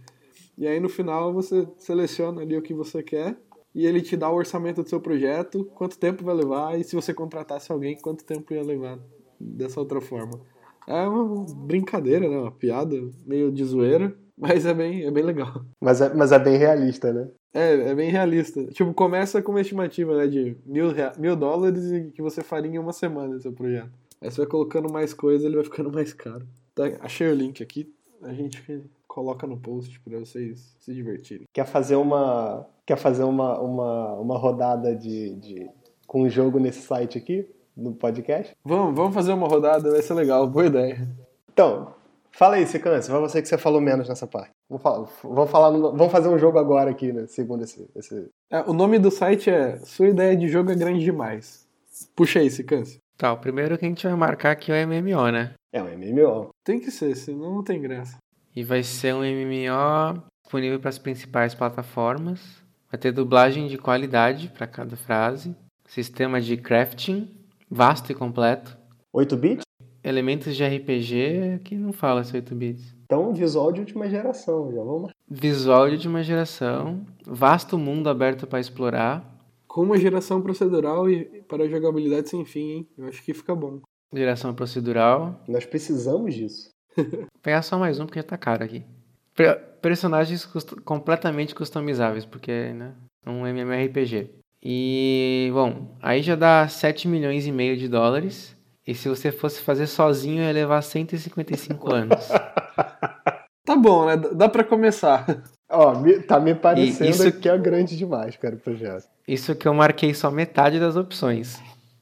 E 0.57 0.67
aí 0.67 0.79
no 0.79 0.89
final 0.89 1.33
você 1.33 1.67
seleciona 1.77 2.41
ali 2.41 2.57
o 2.57 2.61
que 2.61 2.73
você 2.73 3.03
quer 3.03 3.37
e 3.73 3.85
ele 3.85 4.01
te 4.01 4.15
dá 4.15 4.29
o 4.29 4.35
orçamento 4.35 4.83
do 4.83 4.89
seu 4.89 5.01
projeto, 5.01 5.65
quanto 5.73 5.97
tempo 5.97 6.23
vai 6.23 6.35
levar 6.35 6.79
e 6.79 6.83
se 6.83 6.95
você 6.95 7.13
contratasse 7.13 7.71
alguém, 7.71 7.97
quanto 7.97 8.23
tempo 8.23 8.53
ia 8.53 8.61
levar 8.61 8.99
dessa 9.39 9.79
outra 9.79 9.99
forma. 9.99 10.39
É 10.87 11.07
uma 11.07 11.45
brincadeira, 11.65 12.29
né? 12.29 12.37
Uma 12.37 12.51
piada 12.51 12.95
meio 13.25 13.51
de 13.51 13.63
zoeira, 13.63 14.15
mas 14.37 14.65
é 14.65 14.73
bem, 14.73 15.03
é 15.05 15.11
bem 15.11 15.23
legal. 15.23 15.65
Mas 15.81 16.01
é, 16.01 16.13
mas 16.13 16.31
é 16.31 16.39
bem 16.39 16.57
realista, 16.57 17.11
né? 17.11 17.29
É, 17.53 17.89
é 17.89 17.95
bem 17.95 18.09
realista. 18.09 18.65
Tipo, 18.65 18.93
começa 18.93 19.41
com 19.41 19.51
uma 19.51 19.61
estimativa, 19.61 20.17
né, 20.17 20.27
de 20.27 20.57
mil, 20.65 20.87
mil 21.17 21.35
dólares 21.35 21.91
e 21.91 22.11
que 22.11 22.21
você 22.21 22.41
faria 22.41 22.71
em 22.71 22.79
uma 22.79 22.93
semana 22.93 23.39
seu 23.39 23.53
projeto. 23.53 23.91
Aí 24.21 24.31
você 24.31 24.37
vai 24.37 24.47
colocando 24.47 24.91
mais 24.91 25.13
coisa, 25.13 25.45
ele 25.45 25.55
vai 25.55 25.65
ficando 25.65 25.91
mais 25.91 26.13
caro. 26.13 26.47
Tá, 26.73 26.85
achei 27.01 27.27
o 27.27 27.35
link 27.35 27.61
aqui, 27.61 27.93
a 28.21 28.33
gente 28.33 28.83
coloca 29.07 29.45
no 29.45 29.57
post 29.57 29.99
para 29.99 30.17
vocês 30.17 30.75
se 30.79 30.93
divertirem. 30.93 31.45
Quer 31.53 31.65
fazer 31.67 31.95
uma, 31.95 32.65
quer 32.85 32.97
fazer 32.97 33.23
uma, 33.23 33.59
uma, 33.59 34.13
uma 34.15 34.37
rodada 34.37 34.95
de, 34.95 35.35
de 35.35 35.69
com 36.07 36.23
um 36.23 36.29
jogo 36.29 36.59
nesse 36.59 36.81
site 36.81 37.17
aqui, 37.17 37.47
no 37.77 37.93
podcast? 37.93 38.55
Vamos, 38.63 38.95
vamos 38.95 39.13
fazer 39.13 39.33
uma 39.33 39.47
rodada, 39.47 39.91
vai 39.91 40.01
ser 40.01 40.15
legal, 40.15 40.47
boa 40.47 40.65
ideia. 40.65 41.07
Então, 41.51 41.93
Fala 42.35 42.55
aí, 42.55 42.65
Cicance, 42.65 43.11
vai 43.11 43.21
você 43.21 43.43
que 43.43 43.47
você 43.47 43.59
falou 43.59 43.79
menos 43.79 44.09
nessa 44.09 44.25
parte. 44.25 44.52
Vamos, 44.69 44.81
falar, 44.81 45.07
vamos, 45.23 45.51
falar 45.51 45.71
no, 45.71 45.91
vamos 45.91 46.11
fazer 46.11 46.29
um 46.29 46.37
jogo 46.37 46.57
agora 46.57 46.91
aqui, 46.91 47.11
né? 47.11 47.25
Segundo 47.27 47.63
esse. 47.63 47.87
esse... 47.95 48.29
É, 48.49 48.61
o 48.61 48.73
nome 48.73 48.97
do 48.99 49.11
site 49.11 49.49
é 49.49 49.77
Sua 49.79 50.07
Ideia 50.07 50.35
de 50.35 50.47
Jogo 50.47 50.71
é 50.71 50.75
Grande 50.75 51.03
Demais. 51.03 51.67
Puxa 52.15 52.39
aí, 52.39 52.49
Cicance. 52.49 52.97
Tá, 53.17 53.31
o 53.31 53.37
primeiro 53.37 53.77
que 53.77 53.85
a 53.85 53.87
gente 53.87 54.05
vai 54.05 54.15
marcar 54.15 54.51
aqui 54.51 54.71
é 54.71 54.83
o 54.83 54.87
MMO, 54.87 55.31
né? 55.31 55.53
É 55.71 55.81
um 55.81 55.87
MMO. 55.87 56.49
Tem 56.63 56.79
que 56.79 56.89
ser, 56.89 57.15
senão 57.15 57.55
não 57.55 57.63
tem 57.63 57.81
graça. 57.81 58.17
E 58.55 58.63
vai 58.63 58.83
ser 58.83 59.13
um 59.13 59.19
MMO 59.19 60.23
disponível 60.43 60.79
para 60.79 60.89
as 60.89 60.99
principais 60.99 61.53
plataformas. 61.53 62.63
Vai 62.91 62.99
ter 62.99 63.11
dublagem 63.11 63.67
de 63.67 63.77
qualidade 63.77 64.49
para 64.49 64.67
cada 64.67 64.95
frase. 64.95 65.55
Sistema 65.87 66.41
de 66.41 66.57
crafting 66.57 67.43
vasto 67.69 68.11
e 68.11 68.15
completo. 68.15 68.77
8 69.11 69.37
bits? 69.37 69.63
elementos 70.03 70.55
de 70.55 70.63
RPG 70.65 71.61
que 71.63 71.75
não 71.75 71.93
fala 71.93 72.23
se 72.23 72.35
8 72.35 72.53
bits. 72.53 72.95
Então, 73.13 73.31
visual 73.31 73.71
de 73.71 73.79
última 73.79 74.09
geração, 74.09 74.71
já 74.73 74.81
vamos. 74.81 75.11
Visual 75.29 75.87
de 75.87 75.93
última 75.97 76.23
geração, 76.23 77.05
vasto 77.23 77.77
mundo 77.77 78.09
aberto 78.09 78.47
para 78.47 78.59
explorar. 78.59 79.37
Com 79.67 79.83
uma 79.83 79.99
geração 79.99 80.41
procedural 80.41 81.07
e 81.07 81.43
para 81.43 81.69
jogabilidade 81.69 82.27
sem 82.27 82.43
fim, 82.43 82.71
hein? 82.71 82.87
Eu 82.97 83.07
acho 83.07 83.23
que 83.23 83.31
fica 83.31 83.53
bom. 83.53 83.81
Geração 84.11 84.55
procedural. 84.55 85.39
Nós 85.47 85.63
precisamos 85.63 86.33
disso. 86.33 86.71
Vou 86.97 87.27
pegar 87.43 87.61
só 87.61 87.77
mais 87.77 87.99
um 87.99 88.07
porque 88.07 88.17
já 88.17 88.23
tá 88.23 88.35
caro 88.35 88.63
aqui. 88.63 88.83
Personagens 89.79 90.43
cust 90.43 90.75
completamente 90.81 91.53
customizáveis, 91.53 92.25
porque, 92.25 92.73
né? 92.73 92.95
É 93.23 93.29
um 93.29 93.45
MMORPG. 93.45 94.31
E, 94.59 95.51
bom, 95.53 95.95
aí 96.01 96.23
já 96.23 96.35
dá 96.35 96.67
7 96.67 97.07
milhões 97.07 97.45
e 97.45 97.51
meio 97.51 97.77
de 97.77 97.87
dólares. 97.87 98.57
E 98.85 98.93
se 98.93 99.07
você 99.07 99.31
fosse 99.31 99.61
fazer 99.61 99.87
sozinho, 99.87 100.43
ia 100.43 100.51
levar 100.51 100.81
155 100.81 101.93
anos. 101.93 102.29
Tá 103.65 103.77
bom, 103.77 104.05
né? 104.05 104.17
Dá 104.17 104.49
para 104.49 104.63
começar. 104.63 105.41
Ó, 105.71 105.93
tá 106.27 106.37
me 106.39 106.53
parecendo 106.53 107.09
isso, 107.09 107.31
que 107.39 107.47
é 107.47 107.57
grande 107.57 107.97
demais, 107.97 108.35
cara, 108.35 108.55
o 108.55 108.59
projeto. 108.59 109.07
Isso 109.25 109.55
que 109.55 109.65
eu 109.65 109.73
marquei 109.73 110.13
só 110.13 110.29
metade 110.29 110.79
das 110.79 110.97
opções. 110.97 111.61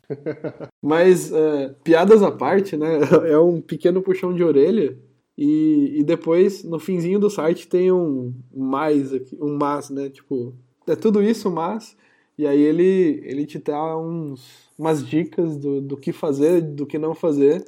Mas, 0.81 1.31
é, 1.31 1.69
piadas 1.83 2.23
à 2.23 2.31
parte, 2.31 2.75
né? 2.75 2.99
É 3.29 3.37
um 3.37 3.61
pequeno 3.61 4.01
puxão 4.01 4.33
de 4.33 4.43
orelha. 4.43 4.97
E, 5.37 5.99
e 5.99 6.03
depois, 6.03 6.63
no 6.63 6.79
finzinho 6.79 7.19
do 7.19 7.29
site, 7.29 7.67
tem 7.67 7.91
um 7.91 8.33
mais 8.53 9.13
aqui, 9.13 9.37
um 9.39 9.55
mas, 9.57 9.89
né? 9.89 10.09
Tipo, 10.09 10.55
é 10.87 10.95
tudo 10.95 11.21
isso, 11.23 11.49
mas. 11.49 11.95
E 12.41 12.47
aí 12.47 12.59
ele, 12.59 13.21
ele 13.23 13.45
te 13.45 13.59
dá 13.59 13.95
uns, 13.95 14.67
umas 14.75 15.07
dicas 15.07 15.55
do, 15.57 15.79
do 15.79 15.95
que 15.95 16.11
fazer, 16.11 16.59
do 16.59 16.87
que 16.87 16.97
não 16.97 17.13
fazer, 17.13 17.63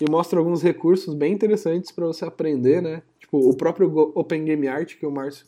e 0.00 0.10
mostra 0.10 0.40
alguns 0.40 0.60
recursos 0.62 1.14
bem 1.14 1.32
interessantes 1.32 1.92
para 1.92 2.06
você 2.06 2.24
aprender, 2.24 2.82
né? 2.82 3.04
Tipo, 3.20 3.38
o 3.38 3.56
próprio 3.56 3.88
Open 4.16 4.44
Game 4.44 4.66
Art, 4.66 4.96
que 4.98 5.06
o 5.06 5.12
Márcio 5.12 5.46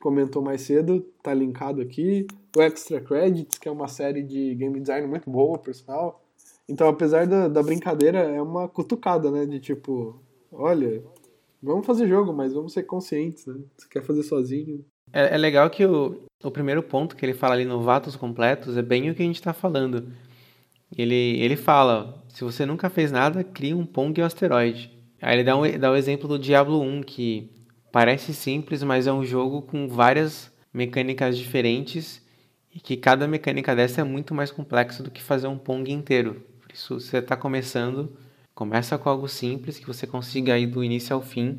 comentou 0.00 0.42
mais 0.42 0.62
cedo, 0.62 1.06
tá 1.22 1.32
linkado 1.32 1.80
aqui. 1.80 2.26
O 2.56 2.60
Extra 2.60 3.00
Credits, 3.00 3.58
que 3.58 3.68
é 3.68 3.70
uma 3.70 3.86
série 3.86 4.24
de 4.24 4.56
game 4.56 4.80
design 4.80 5.06
muito 5.06 5.30
boa, 5.30 5.56
por 5.56 5.72
sinal. 5.72 6.20
Então, 6.68 6.88
apesar 6.88 7.28
da, 7.28 7.46
da 7.46 7.62
brincadeira, 7.62 8.18
é 8.18 8.42
uma 8.42 8.68
cutucada, 8.68 9.30
né? 9.30 9.46
De 9.46 9.60
tipo, 9.60 10.20
olha, 10.50 11.00
vamos 11.62 11.86
fazer 11.86 12.08
jogo, 12.08 12.32
mas 12.32 12.52
vamos 12.52 12.72
ser 12.72 12.82
conscientes, 12.82 13.46
né? 13.46 13.54
Você 13.78 13.86
quer 13.88 14.02
fazer 14.02 14.24
sozinho. 14.24 14.84
É, 15.12 15.32
é 15.36 15.38
legal 15.38 15.70
que 15.70 15.86
o, 15.86 16.26
o 16.46 16.50
primeiro 16.50 16.82
ponto 16.82 17.16
que 17.16 17.24
ele 17.24 17.34
fala 17.34 17.54
ali 17.54 17.64
no 17.64 17.82
Vatos 17.82 18.14
Completos 18.14 18.76
é 18.76 18.82
bem 18.82 19.10
o 19.10 19.14
que 19.14 19.22
a 19.22 19.26
gente 19.26 19.36
está 19.36 19.52
falando. 19.52 20.12
Ele, 20.96 21.14
ele 21.40 21.56
fala, 21.56 22.22
se 22.28 22.44
você 22.44 22.64
nunca 22.64 22.88
fez 22.88 23.10
nada, 23.10 23.42
crie 23.42 23.74
um 23.74 23.84
Pong 23.84 24.18
e 24.18 24.22
um 24.22 24.26
asteroide. 24.26 24.90
Aí 25.20 25.34
ele 25.34 25.44
dá, 25.44 25.56
um, 25.56 25.78
dá 25.78 25.90
o 25.90 25.96
exemplo 25.96 26.28
do 26.28 26.38
Diablo 26.38 26.80
1, 26.80 27.02
que 27.02 27.50
parece 27.90 28.32
simples, 28.32 28.82
mas 28.82 29.06
é 29.06 29.12
um 29.12 29.24
jogo 29.24 29.62
com 29.62 29.88
várias 29.88 30.52
mecânicas 30.72 31.36
diferentes 31.36 32.24
e 32.72 32.78
que 32.78 32.96
cada 32.96 33.26
mecânica 33.26 33.74
dessa 33.74 34.02
é 34.02 34.04
muito 34.04 34.34
mais 34.34 34.50
complexa 34.52 35.02
do 35.02 35.10
que 35.10 35.22
fazer 35.22 35.48
um 35.48 35.58
Pong 35.58 35.90
inteiro. 35.90 36.46
Por 36.60 36.72
isso, 36.72 37.00
você 37.00 37.18
está 37.18 37.34
começando, 37.34 38.16
começa 38.54 38.96
com 38.96 39.08
algo 39.08 39.28
simples 39.28 39.78
que 39.78 39.86
você 39.86 40.06
consiga 40.06 40.56
ir 40.58 40.66
do 40.66 40.84
início 40.84 41.14
ao 41.14 41.22
fim 41.22 41.58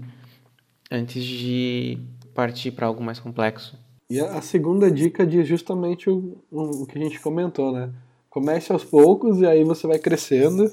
antes 0.90 1.24
de 1.26 1.98
partir 2.34 2.72
para 2.72 2.88
algo 2.88 3.04
mais 3.04 3.20
complexo. 3.20 3.78
E 4.10 4.22
a, 4.22 4.42
segunda 4.42 4.90
dica 4.90 5.28
diz 5.28 5.46
justamente 5.48 6.10
o, 6.10 6.38
o, 6.50 6.84
o 6.84 6.86
que 6.86 6.98
a 6.98 7.02
gente 7.02 7.20
comentou, 7.20 7.74
né? 7.74 7.92
Comece 8.30 8.72
aos 8.72 8.84
poucos 8.84 9.42
e 9.42 9.46
aí 9.46 9.64
você 9.66 9.86
vai 9.86 10.00
crescendo. 10.00 10.72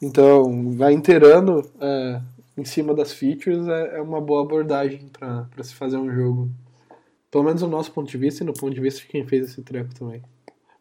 Então, 0.00 0.72
vai 0.72 0.94
inteirando 0.94 1.68
é, 1.80 2.22
em 2.56 2.64
cima 2.64 2.94
das 2.94 3.12
features 3.12 3.66
é, 3.68 3.98
é 3.98 4.00
uma 4.00 4.20
boa 4.20 4.42
abordagem 4.42 5.10
para 5.12 5.62
se 5.62 5.74
fazer 5.74 5.98
um 5.98 6.10
jogo. 6.10 6.48
Pelo 7.30 7.44
menos 7.44 7.60
do 7.60 7.68
nosso 7.68 7.92
ponto 7.92 8.08
de 8.08 8.16
vista 8.16 8.42
e 8.42 8.46
no 8.46 8.54
ponto 8.54 8.74
de 8.74 8.80
vista 8.80 9.00
de 9.00 9.08
quem 9.08 9.26
fez 9.26 9.50
esse 9.50 9.60
treco 9.60 9.94
também. 9.94 10.22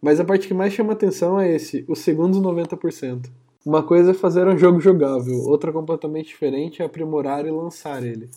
Mas 0.01 0.19
a 0.19 0.23
parte 0.23 0.47
que 0.47 0.53
mais 0.53 0.71
chama 0.71 0.93
atenção 0.93 1.37
é 1.37 1.53
esse, 1.53 1.83
os 1.87 1.99
segundos 1.99 2.39
90%. 2.39 3.29
Uma 3.65 3.83
coisa 3.83 4.11
é 4.11 4.13
fazer 4.13 4.47
um 4.47 4.57
jogo 4.57 4.79
jogável, 4.79 5.41
outra 5.41 5.73
completamente 5.73 6.27
diferente 6.27 6.81
é 6.81 6.85
aprimorar 6.85 7.45
e 7.45 7.51
lançar 7.51 8.01
ele. 8.01 8.29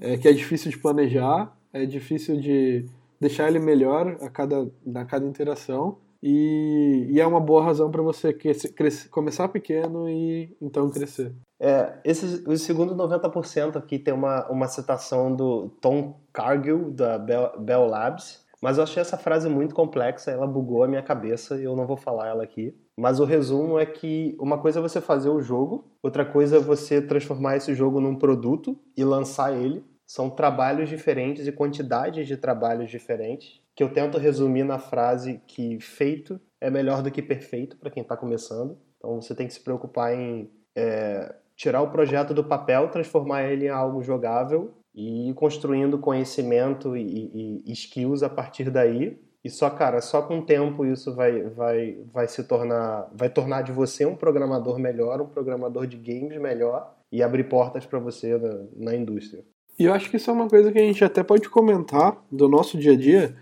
É 0.00 0.16
que 0.16 0.26
é 0.26 0.32
difícil 0.32 0.70
de 0.70 0.78
planejar, 0.78 1.54
é 1.72 1.84
difícil 1.86 2.40
de 2.40 2.86
deixar 3.20 3.48
ele 3.48 3.58
melhor 3.58 4.16
a 4.20 4.28
cada, 4.28 4.70
a 4.94 5.04
cada 5.04 5.26
interação. 5.26 5.98
E, 6.22 7.06
e 7.10 7.20
é 7.20 7.26
uma 7.26 7.40
boa 7.40 7.62
razão 7.62 7.90
para 7.90 8.02
você 8.02 8.32
crescer, 8.32 8.72
crescer, 8.72 9.08
começar 9.08 9.48
pequeno 9.48 10.08
e 10.08 10.56
então 10.60 10.90
crescer. 10.90 11.32
É, 11.60 11.98
esse, 12.04 12.44
o 12.46 12.56
segundo 12.56 12.94
90% 12.94 13.76
aqui 13.76 13.98
tem 13.98 14.12
uma, 14.14 14.48
uma 14.48 14.66
citação 14.66 15.34
do 15.34 15.68
Tom 15.80 16.20
Cargill, 16.32 16.90
da 16.90 17.18
Bell, 17.18 17.52
Bell 17.60 17.86
Labs, 17.86 18.44
mas 18.60 18.76
eu 18.76 18.84
achei 18.84 19.00
essa 19.00 19.16
frase 19.16 19.48
muito 19.48 19.74
complexa, 19.74 20.30
ela 20.30 20.46
bugou 20.46 20.82
a 20.82 20.88
minha 20.88 21.02
cabeça 21.02 21.56
e 21.56 21.64
eu 21.64 21.76
não 21.76 21.86
vou 21.86 21.96
falar 21.96 22.28
ela 22.28 22.42
aqui. 22.42 22.74
Mas 22.98 23.20
o 23.20 23.24
resumo 23.24 23.78
é 23.78 23.86
que 23.86 24.36
uma 24.40 24.58
coisa 24.58 24.80
é 24.80 24.82
você 24.82 25.00
fazer 25.00 25.28
o 25.28 25.40
jogo, 25.40 25.84
outra 26.02 26.24
coisa 26.24 26.56
é 26.56 26.60
você 26.60 27.00
transformar 27.00 27.56
esse 27.56 27.72
jogo 27.72 28.00
num 28.00 28.16
produto 28.16 28.76
e 28.96 29.04
lançar 29.04 29.56
ele. 29.56 29.84
São 30.08 30.30
trabalhos 30.30 30.88
diferentes 30.88 31.46
e 31.46 31.52
quantidades 31.52 32.26
de 32.26 32.34
trabalhos 32.34 32.90
diferentes, 32.90 33.60
que 33.76 33.82
eu 33.82 33.92
tento 33.92 34.16
resumir 34.16 34.64
na 34.64 34.78
frase 34.78 35.42
que 35.46 35.78
feito 35.80 36.40
é 36.58 36.70
melhor 36.70 37.02
do 37.02 37.10
que 37.10 37.20
perfeito 37.20 37.76
para 37.76 37.90
quem 37.90 38.02
está 38.02 38.16
começando. 38.16 38.78
Então 38.96 39.20
você 39.20 39.34
tem 39.34 39.46
que 39.46 39.52
se 39.52 39.60
preocupar 39.60 40.14
em 40.14 40.50
é, 40.74 41.34
tirar 41.54 41.82
o 41.82 41.90
projeto 41.90 42.32
do 42.32 42.42
papel, 42.42 42.88
transformar 42.88 43.44
ele 43.44 43.66
em 43.66 43.68
algo 43.68 44.02
jogável 44.02 44.72
e 44.94 45.28
ir 45.28 45.34
construindo 45.34 45.98
conhecimento 45.98 46.96
e, 46.96 47.02
e, 47.02 47.62
e 47.66 47.72
skills 47.72 48.22
a 48.22 48.30
partir 48.30 48.70
daí. 48.70 49.20
E 49.44 49.50
só, 49.50 49.68
cara, 49.68 50.00
só 50.00 50.22
com 50.22 50.38
o 50.38 50.46
tempo 50.46 50.86
isso 50.86 51.14
vai, 51.14 51.42
vai, 51.42 52.02
vai 52.10 52.26
se 52.26 52.42
tornar, 52.44 53.10
vai 53.12 53.28
tornar 53.28 53.60
de 53.60 53.72
você 53.72 54.06
um 54.06 54.16
programador 54.16 54.78
melhor, 54.78 55.20
um 55.20 55.28
programador 55.28 55.86
de 55.86 55.98
games 55.98 56.40
melhor 56.40 56.96
e 57.12 57.22
abrir 57.22 57.44
portas 57.44 57.84
para 57.84 57.98
você 57.98 58.38
na, 58.38 58.64
na 58.74 58.96
indústria. 58.96 59.44
E 59.78 59.84
eu 59.84 59.94
acho 59.94 60.10
que 60.10 60.16
isso 60.16 60.30
é 60.30 60.32
uma 60.32 60.48
coisa 60.48 60.72
que 60.72 60.78
a 60.78 60.82
gente 60.82 61.04
até 61.04 61.22
pode 61.22 61.48
comentar 61.48 62.16
do 62.30 62.48
nosso 62.48 62.76
dia 62.76 62.92
a 62.92 62.96
dia. 62.96 63.36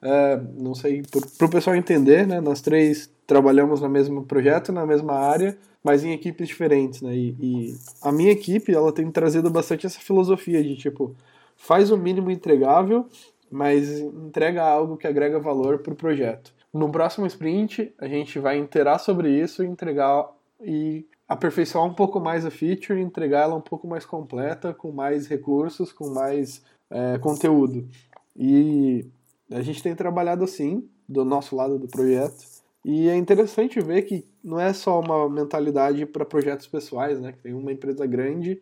É, 0.00 0.40
não 0.58 0.74
sei, 0.74 1.02
para 1.36 1.46
o 1.46 1.50
pessoal 1.50 1.76
entender, 1.76 2.26
né? 2.26 2.40
Nós 2.40 2.60
três 2.60 3.10
trabalhamos 3.26 3.80
no 3.80 3.88
mesmo 3.88 4.24
projeto, 4.24 4.72
na 4.72 4.86
mesma 4.86 5.12
área, 5.12 5.56
mas 5.84 6.02
em 6.02 6.12
equipes 6.12 6.48
diferentes, 6.48 7.02
né? 7.02 7.14
E, 7.14 7.36
e, 7.40 7.76
a 8.00 8.10
minha 8.10 8.32
equipe, 8.32 8.74
ela 8.74 8.92
tem 8.92 9.10
trazido 9.10 9.50
bastante 9.50 9.86
essa 9.86 10.00
filosofia 10.00 10.62
de 10.62 10.76
tipo, 10.76 11.14
faz 11.56 11.90
o 11.90 11.96
mínimo 11.96 12.30
entregável, 12.30 13.06
mas 13.50 14.00
entrega 14.00 14.62
algo 14.62 14.96
que 14.96 15.06
agrega 15.06 15.38
valor 15.38 15.78
para 15.78 15.92
o 15.92 15.96
projeto. 15.96 16.52
No 16.72 16.90
próximo 16.90 17.26
sprint, 17.26 17.92
a 17.98 18.08
gente 18.08 18.38
vai 18.38 18.56
interar 18.56 18.98
sobre 18.98 19.30
isso 19.30 19.62
e 19.62 19.66
entregar 19.66 20.26
e 20.64 21.04
aperfeiçoar 21.32 21.84
um 21.84 21.94
pouco 21.94 22.20
mais 22.20 22.44
a 22.44 22.50
feature, 22.50 23.00
entregar 23.00 23.44
ela 23.44 23.54
um 23.54 23.60
pouco 23.60 23.86
mais 23.86 24.04
completa, 24.04 24.74
com 24.74 24.92
mais 24.92 25.26
recursos, 25.26 25.92
com 25.92 26.10
mais 26.10 26.62
é, 26.90 27.18
conteúdo. 27.18 27.88
E 28.36 29.06
a 29.50 29.62
gente 29.62 29.82
tem 29.82 29.94
trabalhado 29.94 30.44
assim, 30.44 30.88
do 31.08 31.24
nosso 31.24 31.56
lado 31.56 31.78
do 31.78 31.88
projeto. 31.88 32.44
E 32.84 33.08
é 33.08 33.16
interessante 33.16 33.80
ver 33.80 34.02
que 34.02 34.26
não 34.42 34.58
é 34.58 34.72
só 34.72 35.00
uma 35.00 35.28
mentalidade 35.28 36.04
para 36.04 36.24
projetos 36.24 36.66
pessoais, 36.66 37.20
né? 37.20 37.32
Que 37.32 37.38
tem 37.38 37.54
uma 37.54 37.72
empresa 37.72 38.06
grande 38.06 38.60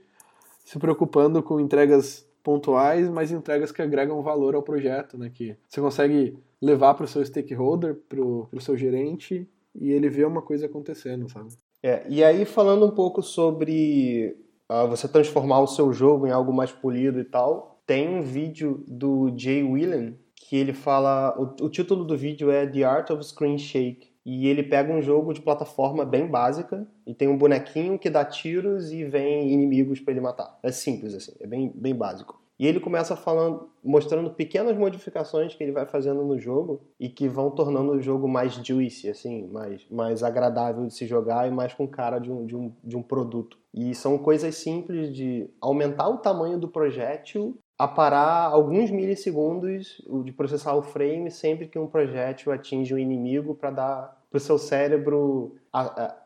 se 0.64 0.78
preocupando 0.78 1.42
com 1.42 1.58
entregas 1.58 2.26
pontuais, 2.42 3.08
mas 3.08 3.32
entregas 3.32 3.72
que 3.72 3.82
agregam 3.82 4.22
valor 4.22 4.54
ao 4.54 4.62
projeto, 4.62 5.18
né? 5.18 5.30
Que 5.32 5.56
você 5.68 5.80
consegue 5.80 6.38
levar 6.60 6.94
para 6.94 7.04
o 7.04 7.08
seu 7.08 7.24
stakeholder, 7.24 7.96
para 8.08 8.20
o 8.20 8.60
seu 8.60 8.76
gerente, 8.76 9.48
e 9.74 9.90
ele 9.90 10.08
vê 10.08 10.24
uma 10.24 10.42
coisa 10.42 10.66
acontecendo, 10.66 11.28
sabe? 11.30 11.50
É, 11.83 12.05
e 12.09 12.22
aí 12.22 12.45
falando 12.45 12.87
um 12.87 12.91
pouco 12.91 13.22
sobre 13.22 14.37
uh, 14.70 14.87
você 14.89 15.09
transformar 15.09 15.61
o 15.61 15.66
seu 15.66 15.93
jogo 15.93 16.26
em 16.26 16.31
algo 16.31 16.53
mais 16.53 16.70
polido 16.70 17.18
e 17.18 17.24
tal, 17.24 17.81
tem 17.87 18.09
um 18.09 18.22
vídeo 18.22 18.85
do 18.87 19.33
Jay 19.37 19.62
Whelan 19.62 20.14
que 20.35 20.57
ele 20.57 20.72
fala, 20.72 21.35
o, 21.39 21.64
o 21.64 21.70
título 21.70 22.05
do 22.05 22.16
vídeo 22.16 22.51
é 22.51 22.66
The 22.66 22.83
Art 22.83 23.11
of 23.11 23.24
Screen 23.24 23.57
Shake, 23.57 24.11
e 24.24 24.49
ele 24.49 24.62
pega 24.62 24.93
um 24.93 25.01
jogo 25.01 25.33
de 25.33 25.41
plataforma 25.41 26.05
bem 26.05 26.26
básica 26.26 26.87
e 27.07 27.14
tem 27.14 27.28
um 27.28 27.39
bonequinho 27.39 27.99
que 27.99 28.11
dá 28.11 28.24
tiros 28.24 28.93
e 28.93 29.05
vem 29.05 29.53
inimigos 29.53 30.01
para 30.01 30.12
ele 30.12 30.20
matar. 30.20 30.59
É 30.62 30.70
simples 30.70 31.14
assim, 31.14 31.33
é 31.41 31.47
bem, 31.47 31.72
bem 31.74 31.95
básico. 31.95 32.39
E 32.61 32.66
ele 32.66 32.78
começa 32.78 33.16
falando, 33.16 33.70
mostrando 33.82 34.28
pequenas 34.28 34.76
modificações 34.76 35.54
que 35.54 35.64
ele 35.64 35.72
vai 35.72 35.86
fazendo 35.86 36.22
no 36.22 36.38
jogo 36.38 36.82
e 37.00 37.08
que 37.08 37.26
vão 37.26 37.50
tornando 37.50 37.92
o 37.92 38.02
jogo 38.02 38.28
mais 38.28 38.52
juicy, 38.52 39.08
assim, 39.08 39.48
mais, 39.48 39.86
mais 39.90 40.22
agradável 40.22 40.86
de 40.86 40.92
se 40.92 41.06
jogar 41.06 41.48
e 41.48 41.50
mais 41.50 41.72
com 41.72 41.88
cara 41.88 42.18
de 42.18 42.30
um, 42.30 42.44
de, 42.44 42.54
um, 42.54 42.70
de 42.84 42.98
um 42.98 43.02
produto. 43.02 43.56
E 43.72 43.94
são 43.94 44.18
coisas 44.18 44.54
simples 44.56 45.11
de 45.11 45.48
aumentar 45.58 46.06
o 46.11 46.18
tamanho 46.18 46.58
do 46.58 46.68
projétil 46.68 47.56
a 47.78 47.88
parar 47.88 48.48
alguns 48.48 48.90
milissegundos 48.90 50.02
de 50.22 50.30
processar 50.30 50.74
o 50.74 50.82
frame 50.82 51.30
sempre 51.30 51.66
que 51.66 51.78
um 51.78 51.86
projétil 51.86 52.52
atinge 52.52 52.92
um 52.92 52.98
inimigo 52.98 53.54
para 53.54 53.70
dar 53.70 54.20
para 54.30 54.36
o 54.36 54.40
seu 54.40 54.58
cérebro 54.58 55.56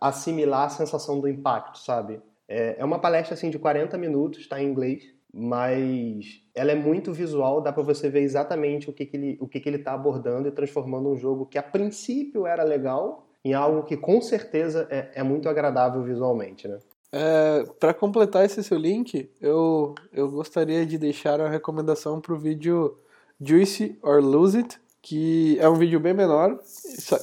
assimilar 0.00 0.64
a 0.64 0.68
sensação 0.68 1.20
do 1.20 1.28
impacto, 1.28 1.78
sabe? 1.78 2.20
É, 2.46 2.74
é 2.78 2.84
uma 2.84 2.98
palestra 2.98 3.34
assim 3.34 3.50
de 3.50 3.58
40 3.58 3.96
minutos, 3.96 4.40
está 4.40 4.60
em 4.60 4.68
inglês, 4.68 5.13
mas 5.36 6.40
ela 6.54 6.70
é 6.70 6.76
muito 6.76 7.12
visual, 7.12 7.60
dá 7.60 7.72
para 7.72 7.82
você 7.82 8.08
ver 8.08 8.20
exatamente 8.20 8.88
o 8.88 8.92
que, 8.92 9.04
que 9.04 9.16
ele 9.16 9.38
o 9.40 9.48
que, 9.48 9.58
que 9.58 9.68
ele 9.68 9.78
está 9.78 9.92
abordando 9.92 10.46
e 10.46 10.52
transformando 10.52 11.08
um 11.08 11.16
jogo 11.16 11.44
que 11.44 11.58
a 11.58 11.62
princípio 11.62 12.46
era 12.46 12.62
legal 12.62 13.26
em 13.44 13.52
algo 13.52 13.82
que 13.82 13.96
com 13.96 14.20
certeza 14.22 14.86
é, 14.90 15.10
é 15.16 15.22
muito 15.24 15.48
agradável 15.48 16.02
visualmente, 16.04 16.68
né? 16.68 16.78
É, 17.12 17.64
para 17.78 17.92
completar 17.92 18.44
esse 18.44 18.62
seu 18.62 18.78
link, 18.78 19.28
eu, 19.40 19.94
eu 20.12 20.30
gostaria 20.30 20.86
de 20.86 20.96
deixar 20.98 21.40
a 21.40 21.48
recomendação 21.48 22.20
para 22.20 22.32
o 22.32 22.38
vídeo 22.38 22.96
Juicy 23.40 23.98
or 24.02 24.20
Lose 24.20 24.58
It, 24.58 24.80
que 25.02 25.58
é 25.60 25.68
um 25.68 25.74
vídeo 25.74 26.00
bem 26.00 26.14
menor. 26.14 26.58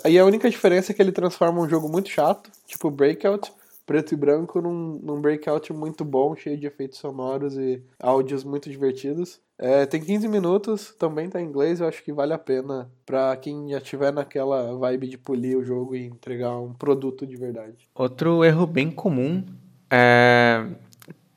E 0.06 0.20
a 0.20 0.26
única 0.26 0.50
diferença 0.50 0.92
é 0.92 0.96
que 0.96 1.02
ele 1.02 1.12
transforma 1.12 1.60
um 1.62 1.68
jogo 1.68 1.90
muito 1.90 2.10
chato, 2.10 2.52
tipo 2.66 2.92
Breakout, 2.92 3.52
preto 3.92 4.14
e 4.14 4.16
branco, 4.16 4.62
num, 4.62 5.02
num 5.04 5.20
breakout 5.20 5.74
muito 5.74 6.06
bom, 6.06 6.34
cheio 6.34 6.58
de 6.58 6.66
efeitos 6.66 6.98
sonoros 6.98 7.58
e 7.58 7.84
áudios 8.00 8.42
muito 8.42 8.70
divertidos. 8.70 9.42
É, 9.60 9.86
tem 9.86 10.00
15 10.00 10.30
minutos, 10.30 10.96
também 10.98 11.30
tá 11.30 11.42
em 11.42 11.46
inglês, 11.46 11.82
eu 11.82 11.88
acho 11.90 12.02
que 12.02 12.14
vale 12.14 12.32
a 12.32 12.38
pena 12.38 12.90
para 13.06 13.36
quem 13.36 13.70
já 13.70 13.82
tiver 13.82 14.14
naquela 14.14 14.78
vibe 14.78 15.10
de 15.10 15.18
polir 15.18 15.58
o 15.58 15.64
jogo 15.64 15.94
e 15.94 16.06
entregar 16.06 16.58
um 16.58 16.72
produto 16.74 17.28
de 17.28 17.36
verdade. 17.36 17.90
Outro 17.94 18.46
erro 18.46 18.66
bem 18.66 18.90
comum 18.90 19.44
é, 19.90 20.66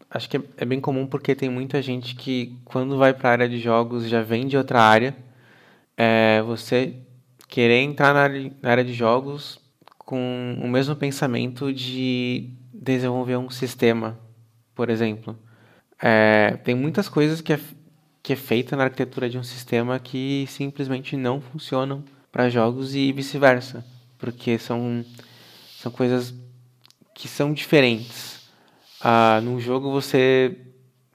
acho 0.09 0.31
que 0.31 0.41
é 0.57 0.65
bem 0.65 0.81
comum 0.81 1.09
porque 1.09 1.35
tem 1.35 1.51
muita 1.51 1.83
gente 1.83 2.15
que, 2.15 2.57
quando 2.65 2.97
vai 2.97 3.13
para 3.13 3.31
a 3.31 3.33
área 3.33 3.49
de 3.49 3.59
jogos, 3.59 4.09
já 4.09 4.23
vem 4.23 4.47
de 4.47 4.57
outra 4.57 4.81
área. 4.81 5.13
É, 5.97 6.41
você 6.43 6.95
querer 7.49 7.83
entrar 7.83 8.15
na 8.15 8.21
área, 8.21 8.53
na 8.63 8.71
área 8.71 8.85
de 8.85 8.93
jogos 8.93 9.64
com 10.05 10.59
o 10.61 10.69
mesmo 10.69 10.95
pensamento 10.95 11.73
de 11.73 12.51
desenvolver 12.73 13.37
um 13.37 13.51
sistema, 13.51 14.19
por 14.75 14.91
exemplo. 14.91 15.37
É, 16.01 16.59
tem 16.65 16.75
muitas 16.75 17.09
coisas 17.09 17.41
que 17.41 17.53
é, 17.53 17.61
que 18.23 18.33
é 18.33 18.37
feita 18.37 18.77
na 18.77 18.85
arquitetura 18.85 19.29
de 19.31 19.39
um 19.39 19.43
sistema 19.43 19.99
que 19.99 20.47
simplesmente 20.49 21.17
não 21.17 21.41
funcionam 21.41 22.05
para 22.31 22.51
jogos 22.51 22.95
e 22.95 23.13
vice-versa, 23.13 23.85
porque 24.19 24.59
são, 24.59 25.05
são 25.79 25.91
coisas 25.91 26.35
que 27.15 27.29
são 27.29 27.53
diferentes. 27.53 28.49
Ah, 29.01 29.41
num 29.43 29.61
jogo 29.61 29.91
você 29.91 30.59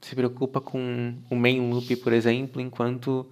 se 0.00 0.14
preocupa 0.14 0.60
com 0.60 1.14
o 1.30 1.36
main 1.36 1.70
loop, 1.70 1.94
por 1.96 2.12
exemplo, 2.12 2.60
enquanto 2.60 3.30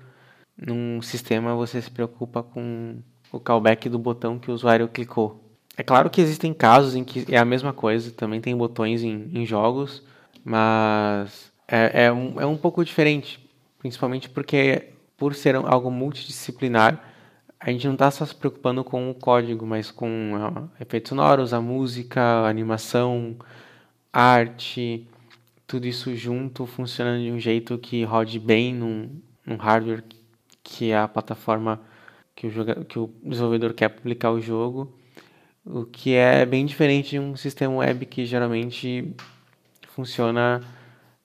num 0.57 1.01
sistema 1.01 1.55
você 1.55 1.81
se 1.81 1.91
preocupa 1.91 2.43
com 2.43 2.99
o 3.33 3.41
callback 3.41 3.89
do 3.89 3.99
botão 3.99 4.39
que 4.39 4.51
o 4.51 4.55
usuário 4.55 4.89
clicou. 4.89 5.48
É 5.79 5.85
claro 5.85 6.11
que 6.11 6.21
existem 6.21 6.53
casos 6.53 6.97
em 6.97 7.05
que 7.05 7.25
é 7.33 7.39
a 7.39 7.45
mesma 7.45 7.73
coisa, 7.73 8.11
também 8.11 8.41
tem 8.41 8.57
botões 8.57 9.05
em, 9.05 9.31
em 9.33 9.47
jogos, 9.47 10.03
mas 10.45 11.53
é, 11.69 12.07
é, 12.07 12.13
um, 12.13 12.41
é 12.41 12.45
um 12.45 12.57
pouco 12.57 12.85
diferente, 12.85 13.39
principalmente 13.79 14.29
porque 14.29 14.89
por 15.17 15.37
ser 15.37 15.55
algo 15.55 15.89
multidisciplinar, 15.89 17.01
a 17.61 17.71
gente 17.71 17.87
não 17.87 17.95
está 17.95 18.11
só 18.11 18.27
se 18.27 18.35
preocupando 18.35 18.83
com 18.83 19.09
o 19.09 19.15
código, 19.15 19.65
mas 19.65 19.93
com 19.93 20.33
uh, 20.35 20.69
efeitos 20.81 21.11
sonoros, 21.11 21.55
a 21.55 21.61
música, 21.61 22.21
a 22.21 22.49
animação, 22.49 23.37
arte, 24.13 25.07
tudo 25.65 25.87
isso 25.87 26.13
junto 26.17 26.67
funcionando 26.67 27.23
de 27.23 27.31
um 27.31 27.39
jeito 27.39 27.79
que 27.79 28.03
rode 28.03 28.41
bem 28.41 28.75
num, 28.75 29.11
num 29.47 29.57
hardware 29.57 30.03
que 30.61 30.91
é 30.91 30.99
a 30.99 31.07
plataforma 31.07 31.81
que 32.35 32.49
o, 32.49 32.51
joga, 32.51 32.85
que 32.85 32.99
o 32.99 33.09
desenvolvedor 33.23 33.75
quer 33.75 33.91
publicar 33.91 34.33
o 34.33 34.41
jogo, 34.41 34.98
o 35.69 35.85
que 35.85 36.15
é 36.15 36.47
bem 36.47 36.65
diferente 36.65 37.11
de 37.11 37.19
um 37.19 37.37
sistema 37.37 37.77
web 37.77 38.07
que 38.07 38.25
geralmente 38.25 39.15
funciona 39.89 40.63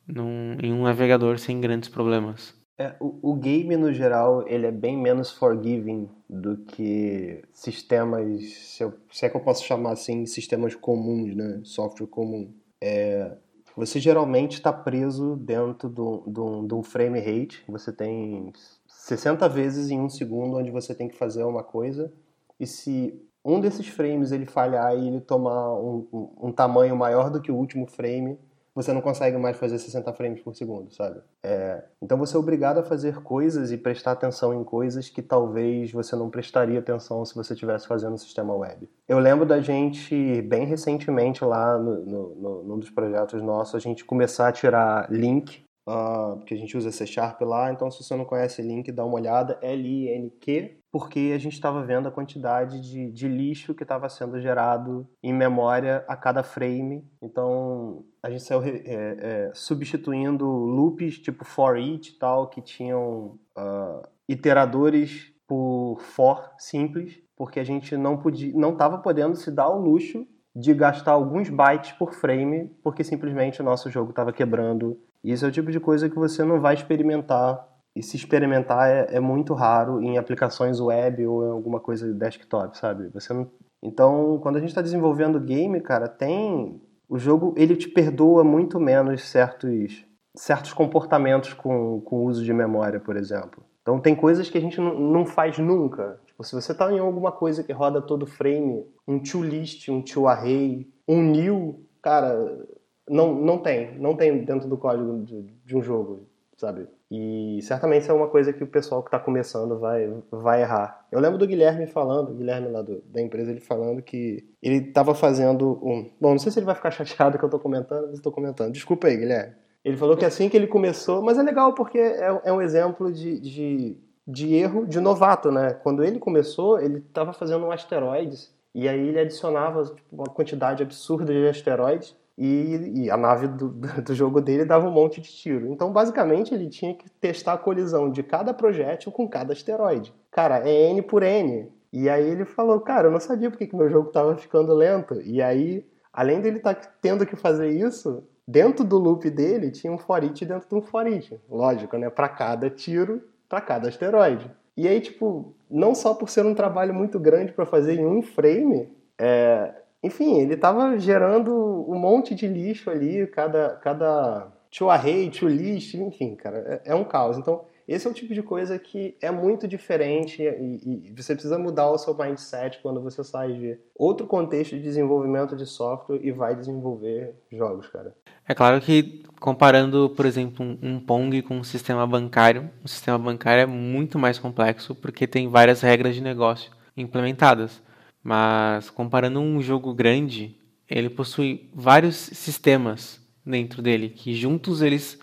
num, 0.08 0.58
em 0.62 0.74
um 0.74 0.84
navegador 0.84 1.40
sem 1.40 1.62
grandes 1.62 1.90
problemas. 1.90 2.54
É, 2.78 2.96
o, 3.00 3.32
o, 3.32 3.36
game, 3.36 3.78
no 3.78 3.94
geral, 3.94 4.48
ele 4.48 4.66
é 4.66 4.72
bem 4.72 4.98
menos 4.98 5.32
forgiving 5.32 6.10
do 6.28 6.58
que 6.58 7.44
sistemas, 7.52 8.44
se, 8.52 8.84
eu, 8.84 8.94
se 9.12 9.26
é 9.26 9.30
que 9.30 9.38
eu 9.38 9.42
posso 9.42 9.64
chamar 9.64 9.92
assim, 9.92 10.26
sistemas 10.26 10.74
comuns, 10.74 11.36
né? 11.36 11.62
Software 11.64 12.08
comum. 12.08 12.52
É, 12.82 13.38
você 13.76 14.00
geralmente 14.00 14.54
está 14.54 14.74
preso 14.74 15.36
dentro 15.36 15.88
de 15.88 16.74
um, 16.74 16.84
frame 16.84 17.20
rate. 17.20 17.64
Você 17.68 17.94
tem 17.94 18.52
60 18.88 19.48
vezes 19.50 19.90
em 19.90 20.00
um 20.00 20.10
segundo 20.10 20.58
onde 20.58 20.72
você 20.72 20.94
tem 20.94 21.08
que 21.08 21.18
fazer 21.18 21.44
uma 21.44 21.64
coisa. 21.64 22.12
E 22.60 22.68
se 22.68 23.20
um 23.46 23.60
desses 23.60 23.88
frames 23.88 24.32
ele 24.32 24.46
falhar 24.46 24.96
e 24.98 25.08
ele 25.08 25.22
tomar 25.22 25.74
um, 25.74 26.08
um, 26.14 26.48
um 26.48 26.52
tamanho 26.52 26.96
maior 26.96 27.30
do 27.30 27.42
que 27.42 27.52
o 27.52 27.56
último 27.56 27.86
frame, 27.88 28.38
você 28.76 28.92
não 28.92 29.02
consegue 29.02 29.38
mais 29.38 29.56
fazer 29.56 29.78
60 29.78 30.12
frames 30.14 30.42
por 30.42 30.56
segundo, 30.56 30.92
sabe? 30.92 31.22
É, 31.44 31.84
então 32.02 32.18
você 32.18 32.36
é 32.36 32.40
obrigado 32.40 32.80
a 32.80 32.84
fazer 32.84 33.22
coisas 33.22 33.72
e 33.72 33.78
prestar 33.78 34.14
atenção 34.14 34.54
em 34.54 34.64
coisas 34.64 35.10
que 35.10 35.22
talvez 35.22 35.92
você 35.92 36.16
não 36.16 36.30
prestaria 36.30 36.80
atenção 36.80 37.24
se 37.24 37.36
você 37.36 37.54
estivesse 37.54 37.88
fazendo 37.88 38.16
o 38.16 38.18
sistema 38.18 38.54
web. 38.56 38.90
Eu 39.08 39.20
lembro 39.20 39.46
da 39.46 39.62
gente, 39.62 40.42
bem 40.42 40.66
recentemente 40.66 41.46
lá 41.46 41.78
no, 41.78 42.04
no, 42.04 42.36
no, 42.36 42.64
num 42.64 42.80
dos 42.80 42.90
projetos 42.90 43.42
nossos, 43.44 43.76
a 43.76 43.80
gente 43.80 44.04
começar 44.04 44.48
a 44.48 44.52
tirar 44.52 45.12
link, 45.12 45.64
uh, 45.88 46.38
porque 46.38 46.56
a 46.56 46.58
gente 46.58 46.76
usa 46.76 46.92
C 46.92 47.06
Sharp 47.06 47.42
lá, 47.42 47.72
então 47.72 47.92
se 47.92 48.04
você 48.04 48.16
não 48.16 48.26
conhece 48.26 48.62
link, 48.64 48.92
dá 48.92 49.06
uma 49.06 49.16
olhada, 49.16 49.60
L-I-N-Q, 49.62 50.83
porque 50.94 51.32
a 51.34 51.40
gente 51.40 51.54
estava 51.54 51.84
vendo 51.84 52.08
a 52.08 52.12
quantidade 52.12 52.80
de, 52.80 53.10
de 53.12 53.28
lixo 53.28 53.74
que 53.74 53.82
estava 53.82 54.08
sendo 54.08 54.40
gerado 54.40 55.10
em 55.24 55.34
memória 55.34 56.06
a 56.08 56.16
cada 56.16 56.44
frame. 56.44 57.04
Então 57.20 58.06
a 58.22 58.30
gente 58.30 58.44
saiu 58.44 58.62
é, 58.64 58.84
é, 58.86 59.52
substituindo 59.56 60.46
loops 60.46 61.18
tipo 61.18 61.44
for 61.44 61.80
each 61.80 62.12
e 62.12 62.20
tal, 62.20 62.48
que 62.48 62.62
tinham 62.62 63.40
uh, 63.58 64.08
iteradores 64.30 65.34
por 65.48 65.98
for 66.00 66.52
simples, 66.60 67.20
porque 67.36 67.60
a 67.60 67.64
gente 67.64 67.98
não 67.98 68.16
podia, 68.16 68.54
não 68.54 68.74
estava 68.74 69.00
podendo 69.00 69.36
se 69.36 69.50
dar 69.50 69.70
o 69.70 69.82
luxo 69.82 70.28
de 70.56 70.76
gastar 70.76 71.14
alguns 71.14 71.50
bytes 71.50 71.94
por 71.94 72.14
frame, 72.14 72.68
porque 72.84 73.04
simplesmente 73.04 73.62
o 73.62 73.66
nosso 73.66 73.90
jogo 73.90 74.12
estava 74.12 74.32
quebrando. 74.32 75.00
Isso 75.24 75.44
é 75.44 75.48
o 75.48 75.52
tipo 75.52 75.72
de 75.72 75.80
coisa 75.80 76.08
que 76.08 76.16
você 76.16 76.44
não 76.44 76.62
vai 76.62 76.76
experimentar 76.76 77.68
e 77.96 78.02
se 78.02 78.18
experimentar 78.18 78.90
é, 78.90 79.18
é, 79.18 79.20
muito 79.20 79.54
raro 79.54 80.02
em 80.02 80.18
aplicações 80.18 80.80
web 80.80 81.26
ou 81.28 81.46
em 81.46 81.52
alguma 81.52 81.80
coisa 81.80 82.12
desktop, 82.14 82.78
sabe? 82.78 83.10
Você 83.14 83.34
não... 83.34 83.50
Então, 83.82 84.40
quando 84.42 84.56
a 84.56 84.60
gente 84.60 84.70
está 84.70 84.82
desenvolvendo 84.82 85.40
game, 85.40 85.80
cara, 85.82 86.08
tem 86.08 86.82
o 87.08 87.20
jogo 87.20 87.54
ele 87.58 87.76
te 87.76 87.88
perdoa 87.88 88.44
muito 88.44 88.80
menos 88.80 89.30
certos 89.30 90.06
certos 90.36 90.74
comportamentos 90.74 91.54
com, 91.54 92.02
com 92.02 92.26
uso 92.26 92.44
de 92.44 92.52
memória, 92.52 93.00
por 93.00 93.16
exemplo. 93.16 93.64
Então 93.84 94.00
tem 94.00 94.16
coisas 94.16 94.50
que 94.50 94.58
a 94.58 94.62
gente 94.62 94.80
não, 94.80 94.98
não 94.98 95.26
faz 95.26 95.60
nunca. 95.60 96.20
Tipo, 96.26 96.44
se 96.44 96.56
você 96.56 96.72
está 96.72 96.92
em 96.92 97.00
alguma 97.00 97.32
coisa 97.32 97.64
que 97.64 97.72
roda 97.72 98.02
todo 98.02 98.26
frame, 98.26 98.84
um 99.08 99.20
to 99.20 99.44
list, 99.44 99.90
um 99.90 100.02
to 100.02 100.28
array, 100.28 100.88
um 101.08 101.22
new, 101.22 101.86
cara, 102.02 102.66
não, 103.08 103.36
não 103.36 103.60
tem, 103.60 104.00
não 104.00 104.16
tem 104.16 104.44
dentro 104.44 104.68
do 104.68 104.78
código 104.78 105.24
de, 105.24 105.44
de 105.64 105.78
um 105.78 105.84
jogo, 105.84 106.28
sabe? 106.58 106.88
E 107.10 107.60
certamente 107.62 108.04
isso 108.04 108.12
é 108.12 108.16
uma 108.16 108.28
coisa 108.28 108.52
que 108.52 108.64
o 108.64 108.68
pessoal 108.68 109.02
que 109.02 109.08
está 109.08 109.20
começando 109.20 109.80
vai, 109.80 110.12
vai 110.32 110.62
errar. 110.62 111.06
Eu 111.12 111.20
lembro 111.20 111.38
do 111.38 111.48
Guilherme 111.48 111.86
falando, 111.88 112.34
Guilherme 112.34 112.70
lá 112.70 112.82
do, 112.82 113.02
da 113.06 113.22
empresa, 113.22 113.52
ele 113.52 113.60
falando 113.60 114.02
que 114.02 114.44
ele 114.62 114.78
estava 114.78 115.14
fazendo 115.14 115.80
um. 115.84 116.10
Bom, 116.20 116.32
não 116.32 116.40
sei 116.40 116.52
se 116.52 116.60
ele 116.60 116.66
vai 116.66 116.76
ficar 116.76 116.92
chateado 116.92 117.38
que 117.38 117.44
eu 117.44 117.48
estou 117.48 117.60
comentando, 117.60 118.08
mas 118.08 118.16
estou 118.16 118.32
comentando. 118.32 118.74
Desculpa 118.74 119.08
aí, 119.08 119.18
Guilherme. 119.18 119.54
Ele 119.84 119.98
falou 119.98 120.16
que 120.16 120.26
assim 120.26 120.48
que 120.48 120.56
ele 120.56 120.68
começou, 120.68 121.22
mas 121.22 121.38
é 121.38 121.44
legal 121.44 121.74
porque 121.74 121.98
é, 121.98 122.42
é 122.46 122.54
um 122.54 122.62
exemplo 122.62 123.12
de, 123.12 123.40
de, 123.40 123.98
de 124.26 124.56
erro 124.56 124.88
de 124.88 125.00
novato, 125.00 125.52
né? 125.52 125.74
Quando 125.74 126.04
ele 126.04 126.20
começou, 126.20 126.80
ele 126.80 127.00
estava 127.00 127.34
fazendo 127.34 127.66
um 127.66 127.72
asteroides 127.72 128.54
e 128.74 128.88
aí 128.88 129.10
ele 129.10 129.20
adicionava 129.20 129.84
tipo, 129.84 130.02
uma 130.12 130.26
quantidade 130.26 130.82
absurda 130.82 131.34
de 131.34 131.48
asteroides 131.48 132.16
e, 132.38 133.04
e, 133.04 133.12
a 133.12 133.18
nave 133.18 133.48
do, 133.48 133.70
do, 133.70 134.16
jogo 134.16 134.42
dele 134.42 134.66
dava 134.66 134.88
um 134.88 134.92
monte 134.92 135.22
de 135.22 135.30
tiro. 135.30 135.68
Então, 135.68 135.92
basicamente, 135.92 136.54
ele 136.54 136.68
tinha 136.68 136.94
que 136.94 137.10
testar 137.10 137.54
a 137.54 137.58
colisão 137.58 138.10
de 138.10 138.24
cada 138.24 138.54
projétil 138.54 139.12
com 139.12 139.28
cada 139.28 139.54
asteroide. 139.54 140.14
Cara, 140.32 140.68
é 140.68 140.90
N 140.90 141.02
por 141.04 141.22
N. 141.22 141.72
E 141.92 142.10
aí 142.10 142.28
ele 142.28 142.44
falou, 142.44 142.80
cara, 142.80 143.08
eu 143.08 143.12
não 143.12 143.20
sabia 143.20 143.52
porque 143.52 143.68
que 143.68 143.76
meu 143.76 143.88
jogo 143.88 144.08
estava 144.08 144.36
ficando 144.36 144.74
lento. 144.74 145.22
E 145.22 145.44
aí, 145.44 145.86
além 146.12 146.42
dele 146.42 146.58
estar 146.58 146.74
tá 146.74 146.92
tendo 147.00 147.24
que 147.24 147.36
fazer 147.36 147.70
isso, 147.70 148.24
dentro 148.48 148.84
do 148.84 148.98
loop 148.98 149.30
dele 149.30 149.70
tinha 149.70 149.94
um 149.94 149.98
for 150.00 150.24
each 150.24 150.44
dentro 150.44 150.68
de 150.68 150.74
um 150.74 150.82
for 150.82 151.06
each. 151.06 151.40
Lógico, 151.48 151.98
né? 151.98 152.10
Para 152.10 152.30
cada 152.30 152.68
tiro, 152.68 153.22
para 153.48 153.62
cada 153.62 153.90
asteroide. 153.90 154.50
E 154.76 154.88
aí, 154.88 155.00
tipo, 155.00 155.54
não 155.70 155.94
só 155.94 156.16
por 156.16 156.30
ser 156.30 156.44
um 156.44 156.56
trabalho 156.56 156.96
muito 156.96 157.20
grande 157.20 157.54
para 157.54 157.66
fazer 157.66 157.94
em 157.94 158.06
um 158.08 158.24
frame, 158.24 158.92
é, 159.20 159.72
enfim, 160.04 160.42
ele 160.42 160.56
estava 160.56 160.98
gerando 161.00 161.54
um 161.88 161.98
monte 161.98 162.36
de 162.36 162.48
lixo 162.48 162.90
ali, 162.90 163.26
cada, 163.28 163.70
cada 163.78 164.52
to 164.70 164.90
array, 164.90 165.30
to 165.30 165.48
list, 165.48 165.94
enfim, 165.94 166.36
cara, 166.36 166.82
é, 166.86 166.92
é, 166.92 166.96
um 166.96 167.04
caos. 167.04 167.38
Então, 167.38 167.64
esse 167.88 168.08
é 168.08 168.10
o 168.10 168.14
tipo 168.14 168.34
de 168.34 168.42
coisa 168.42 168.78
que 168.80 169.16
é 169.22 169.30
muito 169.30 169.68
diferente 169.68 170.42
e, 170.42 171.08
e, 171.08 171.14
você 171.16 171.34
precisa 171.34 171.58
mudar 171.58 171.90
o 171.90 171.98
seu 171.98 172.16
mindset 172.16 172.80
quando 172.82 173.02
você 173.02 173.24
sai 173.24 173.54
de 173.54 173.78
outro 173.96 174.26
contexto 174.26 174.76
de 174.76 174.82
desenvolvimento 174.82 175.56
de 175.56 175.66
software 175.66 176.20
e 176.22 176.32
vai 176.32 176.56
desenvolver 176.56 177.36
jogos, 177.52 177.88
cara. 177.88 178.16
É 178.48 178.54
claro 178.54 178.82
que 178.82 179.24
comparando, 179.40 180.10
por 180.10 180.26
exemplo, 180.26 180.66
um, 180.66 180.78
um 180.82 181.00
Pong 181.00 181.42
com 181.44 181.58
um 181.58 181.64
sistema 181.64 182.08
bancário, 182.08 182.70
um 182.84 182.88
sistema 182.88 183.18
bancário 183.18 183.62
é 183.62 183.66
muito 183.66 184.18
mais 184.18 184.40
complexo 184.40 184.96
porque 184.96 185.28
tem 185.28 185.48
várias 185.48 185.82
regras 185.82 186.16
de 186.16 186.22
negócio 186.22 186.72
implementadas. 186.96 187.82
Mas 188.24 188.90
comparando 188.90 189.40
um 189.40 189.62
jogo 189.62 189.94
grande, 189.94 190.56
ele 190.90 191.10
possui 191.10 191.70
vários 191.74 192.16
sistemas 192.16 193.20
dentro 193.46 193.82
dele, 193.82 194.10
que 194.10 194.34
juntos 194.34 194.82
eles 194.82 195.20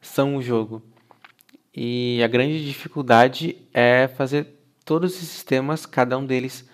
são 0.00 0.36
o 0.36 0.42
jogo. 0.42 0.82
E 1.74 2.20
a 2.22 2.26
grande 2.26 2.64
dificuldade 2.64 3.56
é 3.72 4.08
fazer 4.08 4.46
todos 4.84 5.14
esses 5.14 5.28
sistemas, 5.28 5.86
cada 5.86 6.16
um 6.16 6.24
deles, 6.24 6.64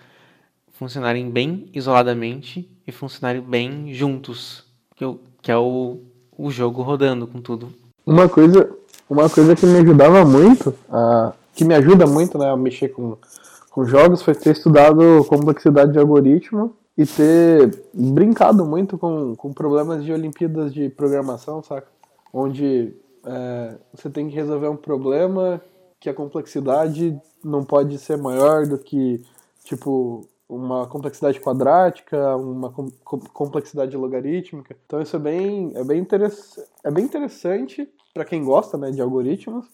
funcionarem 0.73 1.29
bem 1.29 1.69
isoladamente 1.73 2.69
e 2.85 2.91
funcionarem 2.91 3.41
bem 3.41 3.93
juntos, 3.93 4.65
que, 4.95 5.51
é 5.51 5.57
o, 5.57 6.01
o 6.37 6.51
jogo 6.51 6.81
rodando 6.81 7.25
com 7.25 7.41
tudo. 7.41 7.73
Uma 8.05 8.27
coisa, 8.27 8.69
uma 9.09 9.29
coisa 9.29 9.55
que 9.55 9.65
me 9.65 9.79
ajudava 9.79 10.25
muito, 10.25 10.75
a, 10.89 11.33
que 11.53 11.63
me 11.63 11.73
ajuda 11.73 12.05
muito 12.05 12.37
né, 12.37 12.49
a 12.49 12.57
mexer 12.57 12.89
com 12.89 13.17
com 13.73 13.85
jogos 13.85 14.21
foi 14.21 14.35
ter 14.35 14.51
estudado 14.51 15.25
complexidade 15.27 15.93
de 15.93 15.97
algoritmo 15.97 16.75
e 16.95 17.07
ter 17.07 17.83
brincado 17.91 18.63
muito 18.63 18.99
com, 18.99 19.35
com 19.35 19.51
problemas 19.51 20.05
de 20.05 20.13
Olimpíadas 20.13 20.71
de 20.71 20.89
programação, 20.89 21.63
saca? 21.63 21.87
Onde 22.31 22.93
é, 23.25 23.75
você 23.91 24.11
tem 24.11 24.29
que 24.29 24.35
resolver 24.35 24.67
um 24.67 24.75
problema 24.75 25.59
que 25.99 26.07
a 26.07 26.13
complexidade 26.13 27.19
não 27.43 27.63
pode 27.63 27.97
ser 27.97 28.15
maior 28.15 28.67
do 28.67 28.77
que, 28.77 29.23
tipo, 29.63 30.21
uma 30.47 30.85
complexidade 30.85 31.41
quadrática, 31.41 32.37
uma 32.37 32.69
com- 32.69 32.91
com- 33.03 33.21
complexidade 33.21 33.97
logarítmica. 33.97 34.75
Então 34.85 35.01
isso 35.01 35.15
é 35.15 35.19
bem, 35.19 35.71
é 35.73 35.83
bem, 35.83 35.99
interess 35.99 36.63
é 36.83 36.91
bem 36.91 37.05
interessante 37.05 37.89
para 38.13 38.23
quem 38.23 38.43
gosta 38.43 38.77
né, 38.77 38.91
de 38.91 39.01
algoritmos 39.01 39.65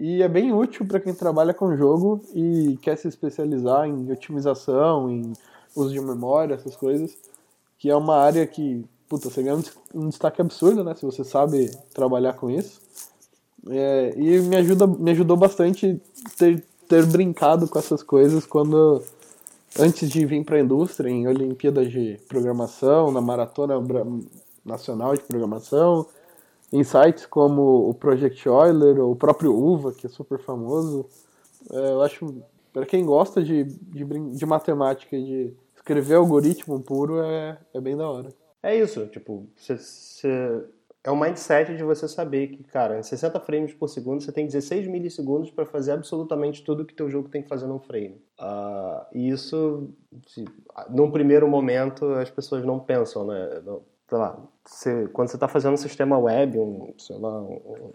e 0.00 0.22
é 0.22 0.28
bem 0.28 0.50
útil 0.50 0.86
para 0.86 0.98
quem 0.98 1.12
trabalha 1.12 1.52
com 1.52 1.76
jogo 1.76 2.22
e 2.34 2.78
quer 2.80 2.96
se 2.96 3.06
especializar 3.06 3.86
em 3.86 4.10
otimização, 4.10 5.10
em 5.10 5.34
uso 5.76 5.92
de 5.92 6.00
memória, 6.00 6.54
essas 6.54 6.74
coisas, 6.74 7.18
que 7.78 7.90
é 7.90 7.94
uma 7.94 8.16
área 8.16 8.46
que, 8.46 8.82
puta, 9.06 9.28
você 9.28 9.42
ganha 9.42 9.56
um 9.56 9.60
des- 9.60 9.76
destaque 10.08 10.40
absurdo, 10.40 10.82
né, 10.82 10.94
se 10.94 11.04
você 11.04 11.22
sabe 11.22 11.70
trabalhar 11.92 12.32
com 12.32 12.48
isso. 12.48 12.80
É, 13.68 14.14
e 14.16 14.40
me, 14.40 14.56
ajuda, 14.56 14.86
me 14.86 15.10
ajudou 15.10 15.36
bastante 15.36 16.00
ter, 16.38 16.64
ter 16.88 17.04
brincado 17.04 17.68
com 17.68 17.78
essas 17.78 18.02
coisas 18.02 18.46
quando 18.46 19.02
antes 19.78 20.08
de 20.08 20.24
vir 20.24 20.42
para 20.46 20.56
a 20.56 20.60
indústria, 20.60 21.10
em 21.10 21.28
Olimpíadas 21.28 21.92
de 21.92 22.18
Programação, 22.26 23.12
na 23.12 23.20
Maratona 23.20 23.74
Nacional 24.64 25.14
de 25.14 25.20
Programação, 25.20 26.06
em 26.72 26.84
sites 26.84 27.26
como 27.26 27.88
o 27.88 27.94
Project 27.94 28.46
Euler 28.46 28.98
ou 29.00 29.12
o 29.12 29.16
próprio 29.16 29.54
UVA, 29.54 29.92
que 29.92 30.06
é 30.06 30.10
super 30.10 30.38
famoso. 30.38 31.06
É, 31.70 31.90
eu 31.92 32.02
acho, 32.02 32.42
para 32.72 32.86
quem 32.86 33.04
gosta 33.04 33.42
de, 33.42 33.64
de, 33.64 34.04
de 34.04 34.46
matemática 34.46 35.16
e 35.16 35.24
de 35.24 35.54
escrever 35.74 36.14
algoritmo 36.16 36.80
puro, 36.80 37.20
é, 37.20 37.58
é 37.74 37.80
bem 37.80 37.96
da 37.96 38.08
hora. 38.08 38.28
É 38.62 38.76
isso, 38.76 39.06
tipo, 39.06 39.46
é 41.02 41.10
o 41.10 41.16
mindset 41.16 41.74
de 41.76 41.82
você 41.82 42.06
saber 42.06 42.48
que, 42.48 42.62
cara, 42.64 42.98
em 42.98 43.02
60 43.02 43.40
frames 43.40 43.72
por 43.72 43.88
segundo 43.88 44.20
você 44.22 44.30
tem 44.30 44.44
16 44.46 44.86
milissegundos 44.86 45.50
para 45.50 45.64
fazer 45.64 45.92
absolutamente 45.92 46.62
tudo 46.62 46.84
que 46.84 46.94
teu 46.94 47.08
jogo 47.08 47.28
tem 47.30 47.42
que 47.42 47.48
fazer 47.48 47.66
num 47.66 47.78
frame. 47.78 48.20
Ah, 48.38 49.06
e 49.14 49.30
isso, 49.30 49.88
se- 50.26 50.44
num 50.90 51.10
primeiro 51.10 51.48
momento, 51.48 52.04
as 52.14 52.30
pessoas 52.30 52.64
não 52.66 52.78
pensam, 52.78 53.26
né? 53.26 53.62
Não- 53.64 53.80
sei 54.10 54.18
lá, 54.18 54.36
você- 54.66 55.08
quando 55.12 55.28
você 55.28 55.36
está 55.36 55.46
fazendo 55.48 55.74
um 55.74 55.78
sistema 55.78 56.18
web, 56.18 56.58
um, 56.58 56.92
sei 56.98 57.16
lá, 57.16 57.40
um, 57.40 57.92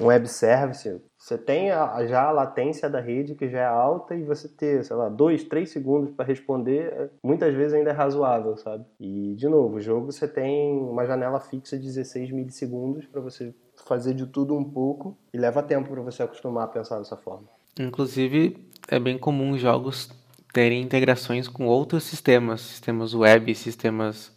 um 0.00 0.06
web 0.06 0.26
service, 0.28 1.00
você 1.18 1.36
tem 1.36 1.70
a- 1.70 2.06
já 2.06 2.22
a 2.22 2.30
latência 2.30 2.88
da 2.88 3.00
rede 3.00 3.34
que 3.34 3.48
já 3.48 3.58
é 3.58 3.64
alta 3.66 4.14
e 4.14 4.22
você 4.22 4.48
ter, 4.48 4.82
sei 4.84 4.96
lá, 4.96 5.08
dois, 5.10 5.44
três 5.44 5.70
segundos 5.70 6.10
para 6.12 6.24
responder, 6.24 6.92
é- 6.92 7.10
muitas 7.22 7.54
vezes 7.54 7.74
ainda 7.74 7.90
é 7.90 7.92
razoável, 7.92 8.56
sabe? 8.56 8.84
E, 8.98 9.34
de 9.34 9.46
novo, 9.48 9.76
o 9.76 9.80
jogo 9.80 10.10
você 10.10 10.26
tem 10.26 10.72
uma 10.78 11.04
janela 11.04 11.38
fixa 11.38 11.76
de 11.76 11.84
16 11.84 12.30
milissegundos 12.32 13.04
para 13.06 13.20
você 13.20 13.54
fazer 13.86 14.14
de 14.14 14.26
tudo 14.26 14.54
um 14.56 14.64
pouco 14.64 15.16
e 15.34 15.38
leva 15.38 15.62
tempo 15.62 15.90
para 15.90 16.00
você 16.02 16.22
acostumar 16.22 16.64
a 16.64 16.68
pensar 16.68 16.98
dessa 16.98 17.16
forma. 17.16 17.46
Inclusive, 17.78 18.56
é 18.88 18.98
bem 18.98 19.18
comum 19.18 19.56
jogos 19.58 20.10
terem 20.52 20.80
integrações 20.82 21.46
com 21.46 21.66
outros 21.66 22.04
sistemas, 22.04 22.60
sistemas 22.62 23.14
web, 23.14 23.54
sistemas 23.54 24.32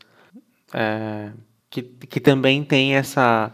é, 0.74 1.32
que, 1.70 1.82
que 1.82 2.20
também 2.20 2.64
tem 2.64 2.96
essa, 2.96 3.54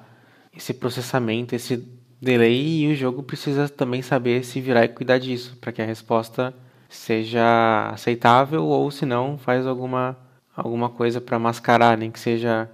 esse 0.56 0.74
processamento, 0.74 1.56
esse 1.56 1.78
delay, 2.22 2.86
e 2.86 2.92
o 2.92 2.96
jogo 2.96 3.24
precisa 3.24 3.70
também 3.70 4.02
saber 4.02 4.44
se 4.44 4.60
virar 4.60 4.86
e 4.86 4.90
cuidar 4.90 5.20
disso, 5.20 5.58
para 5.62 5.72
que 5.72 5.82
a 5.82 5.86
resposta 5.86 6.54
seja 6.90 7.90
aceitável, 7.90 8.66
ou 8.66 8.90
se 8.90 9.06
não, 9.06 9.38
faz 9.38 9.68
alguma, 9.68 10.18
alguma 10.56 10.90
coisa 10.90 11.22
para 11.22 11.38
mascarar, 11.38 11.98
nem 11.98 12.12
que 12.12 12.20
seja 12.20 12.70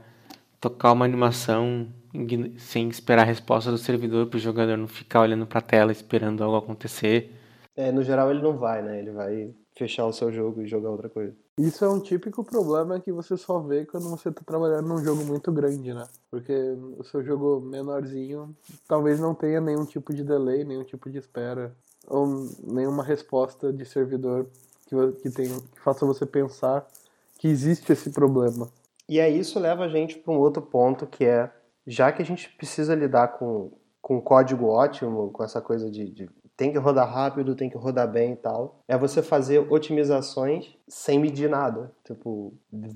tocar 0.60 0.94
uma 0.94 1.06
animação 1.06 1.88
sem 2.57 2.88
esperar 2.90 3.24
a 3.24 3.26
resposta 3.26 3.72
do 3.72 3.78
servidor 3.78 4.28
para 4.28 4.38
o 4.38 4.40
jogador 4.40 4.78
não 4.78 4.88
ficar 4.88 5.22
olhando 5.22 5.48
para 5.48 5.60
a 5.60 5.64
tela 5.64 5.91
esperando 5.91 6.44
algo 6.44 6.57
acontecer. 6.57 7.34
É, 7.76 7.91
no 7.91 8.03
geral 8.03 8.30
ele 8.30 8.41
não 8.41 8.56
vai, 8.56 8.84
né? 8.84 8.99
Ele 8.99 9.11
vai 9.11 9.53
fechar 9.84 10.05
o 10.05 10.14
seu 10.14 10.31
jogo 10.31 10.61
e 10.61 10.68
jogar 10.68 10.89
outra 10.89 11.10
coisa. 11.10 11.35
Isso 11.57 11.84
é 11.84 11.89
um 11.89 11.99
típico 11.99 12.43
problema 12.43 12.99
que 13.01 13.11
você 13.11 13.35
só 13.35 13.60
vê 13.60 13.85
quando 13.85 14.10
você 14.10 14.30
está 14.30 14.41
trabalhando 14.45 14.88
num 14.88 15.03
jogo 15.03 15.26
muito 15.26 15.51
grande, 15.51 15.93
né? 15.93 16.07
Porque 16.31 16.53
o 16.97 17.03
seu 17.03 17.22
jogo 17.22 17.60
menorzinho 17.60 18.55
talvez 18.88 19.19
não 19.19 19.35
tenha 19.35 19.60
nenhum 19.60 19.85
tipo 19.85 20.14
de 20.14 20.23
delay, 20.23 20.64
nenhum 20.64 20.85
tipo 20.85 21.10
de 21.10 21.18
espera, 21.18 21.76
ou 22.07 22.47
nenhuma 22.64 23.03
resposta 23.03 23.73
de 23.73 23.85
servidor 23.85 24.47
que, 24.88 24.95
que, 25.22 25.30
que 25.30 25.81
faça 25.81 26.05
você 26.05 26.26
pensar 26.26 26.88
que 27.38 27.49
existe 27.49 27.91
esse 27.91 28.10
problema. 28.10 28.69
E 29.10 29.19
aí 29.19 29.38
isso 29.38 29.60
leva 29.60 29.84
a 29.84 29.89
gente 29.89 30.18
para 30.18 30.34
um 30.34 30.38
outro 30.38 30.61
ponto 30.61 31.05
que 31.05 31.26
é, 31.26 31.51
já 31.85 32.10
que 32.11 32.22
a 32.22 32.26
gente 32.26 32.49
precisa 32.55 32.95
lidar 32.95 33.27
com, 33.34 33.69
com 34.01 34.22
código 34.22 34.68
ótimo, 34.68 35.30
com 35.31 35.43
essa 35.43 35.60
coisa 35.60 35.91
de, 35.91 36.10
de 36.10 36.30
tem 36.56 36.72
que 36.72 36.78
rodar 36.78 37.12
rápido, 37.12 37.56
tem 37.56 37.70
que 37.70 37.78
rodar 37.78 38.10
bem 38.10 38.34
e 38.34 38.36
tal, 38.36 38.80
é 38.88 38.98
você 38.98 39.22
fazer 39.22 39.60
otimizações 39.72 40.76
sem 40.88 41.20
medir 41.20 41.50
nada. 41.50 41.92
Tipo, 42.06 42.54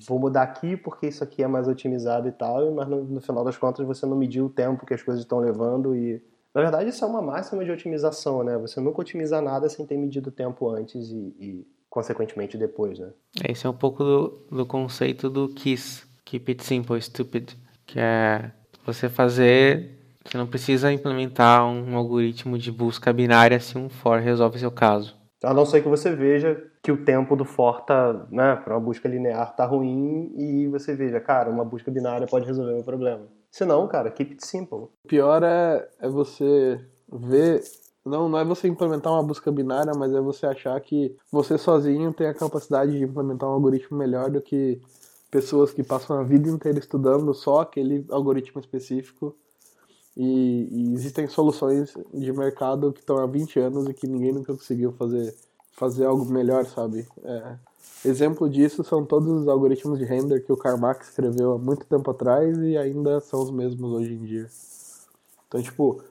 vou 0.08 0.20
mudar 0.20 0.44
aqui 0.44 0.78
porque 0.78 1.08
isso 1.08 1.24
aqui 1.24 1.44
é 1.44 1.48
mais 1.48 1.68
otimizado 1.68 2.28
e 2.28 2.32
tal, 2.32 2.72
mas 2.72 2.88
no, 2.88 3.04
no 3.04 3.22
final 3.22 3.44
das 3.44 3.58
contas 3.58 3.86
você 3.86 4.06
não 4.06 4.16
mediu 4.16 4.46
o 4.46 4.50
tempo 4.50 4.86
que 4.86 4.94
as 4.94 5.02
coisas 5.02 5.24
estão 5.24 5.40
levando 5.40 5.96
e 5.96 6.22
na 6.58 6.64
verdade, 6.64 6.90
isso 6.90 7.06
é 7.06 7.08
uma 7.08 7.22
máxima 7.22 7.64
de 7.64 7.70
otimização, 7.70 8.44
né? 8.44 8.58
Você 8.58 8.82
nunca 8.82 9.02
otimiza 9.02 9.40
nada 9.40 9.70
sem 9.70 9.86
ter 9.86 9.96
medido 9.96 10.30
o 10.30 10.32
tempo 10.32 10.68
antes 10.72 11.12
e, 11.12 11.36
e, 11.40 11.68
consequentemente, 11.88 12.58
depois, 12.58 12.98
né? 12.98 13.12
Esse 13.48 13.68
é 13.68 13.70
um 13.70 13.74
pouco 13.74 14.04
do, 14.04 14.48
do 14.50 14.66
conceito 14.66 15.30
do 15.30 15.50
KISS, 15.50 16.08
Keep 16.26 16.52
It 16.52 16.64
Simple, 16.64 17.00
Stupid, 17.00 17.52
que 17.86 18.00
é 18.00 18.52
você 18.84 19.08
fazer... 19.08 19.97
Você 20.28 20.38
não 20.38 20.45
precisa 20.45 20.91
implementar 20.91 21.66
um 21.66 21.95
algoritmo 21.95 22.58
de 22.58 22.70
busca 22.70 23.14
binária 23.14 23.60
se 23.62 23.78
um 23.78 23.88
for 23.88 24.20
resolve 24.20 24.60
seu 24.60 24.70
caso. 24.70 25.16
A 25.41 25.54
não 25.54 25.66
ser 25.66 25.82
que 25.82 25.88
você 25.88 26.14
veja 26.14 26.62
que 26.84 26.91
o 26.91 27.06
tempo 27.06 27.36
do 27.36 27.45
for 27.45 27.82
tá, 27.82 28.28
né, 28.30 28.56
para 28.58 28.74
uma 28.74 28.80
busca 28.80 29.08
linear 29.08 29.56
tá 29.56 29.66
ruim 29.66 30.34
e 30.36 30.68
você 30.68 30.95
veja, 30.95 31.20
cara, 31.22 31.49
uma 31.49 31.64
busca 31.64 31.90
binária 31.90 32.28
pode 32.28 32.45
resolver 32.45 32.74
meu 32.74 32.84
problema. 32.84 33.22
Se 33.49 33.64
não, 33.64 33.88
cara, 33.88 34.12
keep 34.12 34.32
it 34.32 34.45
simple. 34.45 34.78
O 34.78 35.08
pior 35.08 35.44
é, 35.44 35.88
é 35.99 36.10
você 36.10 36.80
ver. 37.12 37.64
Não, 38.06 38.28
não 38.28 38.40
é 38.40 38.44
você 38.44 38.68
implementar 38.68 39.14
uma 39.14 39.24
busca 39.24 39.52
binária, 39.52 39.94
mas 39.95 40.14
é 40.14 40.20
você 40.20 40.45
achar 40.45 40.80
que 40.82 41.16
você 41.32 41.58
sozinho 41.58 42.12
tem 42.14 42.28
a 42.28 42.34
capacidade 42.34 42.91
de 42.91 43.04
implementar 43.04 43.49
um 43.49 43.54
algoritmo 43.54 43.98
melhor 43.98 44.30
do 44.30 44.41
que 44.41 44.82
pessoas 45.32 45.72
que 45.72 45.84
passam 45.84 46.20
a 46.20 46.24
vida 46.24 46.49
inteira 46.49 46.80
estudando 46.80 47.34
só 47.34 47.62
aquele 47.62 48.06
algoritmo 48.10 48.60
específico. 48.60 49.36
E, 50.19 50.68
e 50.72 50.94
existem 50.95 51.27
soluções 51.27 51.94
de 52.11 52.34
mercado 52.34 52.91
que 52.91 52.99
estão 52.99 53.19
há 53.19 53.27
20 53.27 53.60
anos 53.60 53.88
e 53.88 53.94
que 53.94 54.07
ninguém 54.07 54.34
nunca 54.34 54.52
conseguiu 54.52 54.91
fazer, 54.94 55.35
fazer 55.73 56.06
algo 56.06 56.26
melhor, 56.26 56.65
sabe? 56.65 57.07
É, 57.23 57.56
exemplo 58.03 58.49
disso 58.49 58.84
são 58.84 59.06
todos 59.06 59.41
os 59.41 59.48
algoritmos 59.48 59.99
de 59.99 60.06
render 60.06 60.44
que 60.44 60.52
o 60.52 60.57
Carmack 60.57 61.03
escreveu 61.03 61.53
há 61.53 61.57
muito 61.60 61.85
tempo 61.85 62.10
atrás 62.10 62.57
e 62.57 62.76
ainda 62.76 63.19
são 63.19 63.44
os 63.44 63.52
mesmos 63.52 63.94
hoje 63.94 64.11
em 64.11 64.26
dia. 64.26 64.48
Então, 65.48 65.61
tipo, 65.61 66.02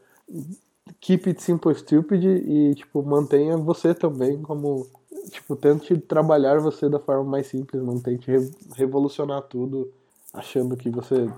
keep 1.00 1.28
it 1.28 1.42
simple 1.42 1.74
stupid 1.74 2.22
e, 2.22 2.76
tipo, 2.76 3.02
mantenha 3.02 3.56
você 3.56 3.92
também 3.92 4.40
como, 4.40 4.86
tipo, 5.30 5.56
tente 5.56 5.98
trabalhar 5.98 6.60
você 6.60 6.88
da 6.88 7.00
forma 7.00 7.24
mais 7.24 7.48
simples, 7.48 7.82
não 7.82 7.98
tente 7.98 8.30
re 8.30 8.50
revolucionar 8.76 9.42
tudo 9.42 9.92
achando 10.32 10.76
que 10.76 10.90
você 10.90 11.28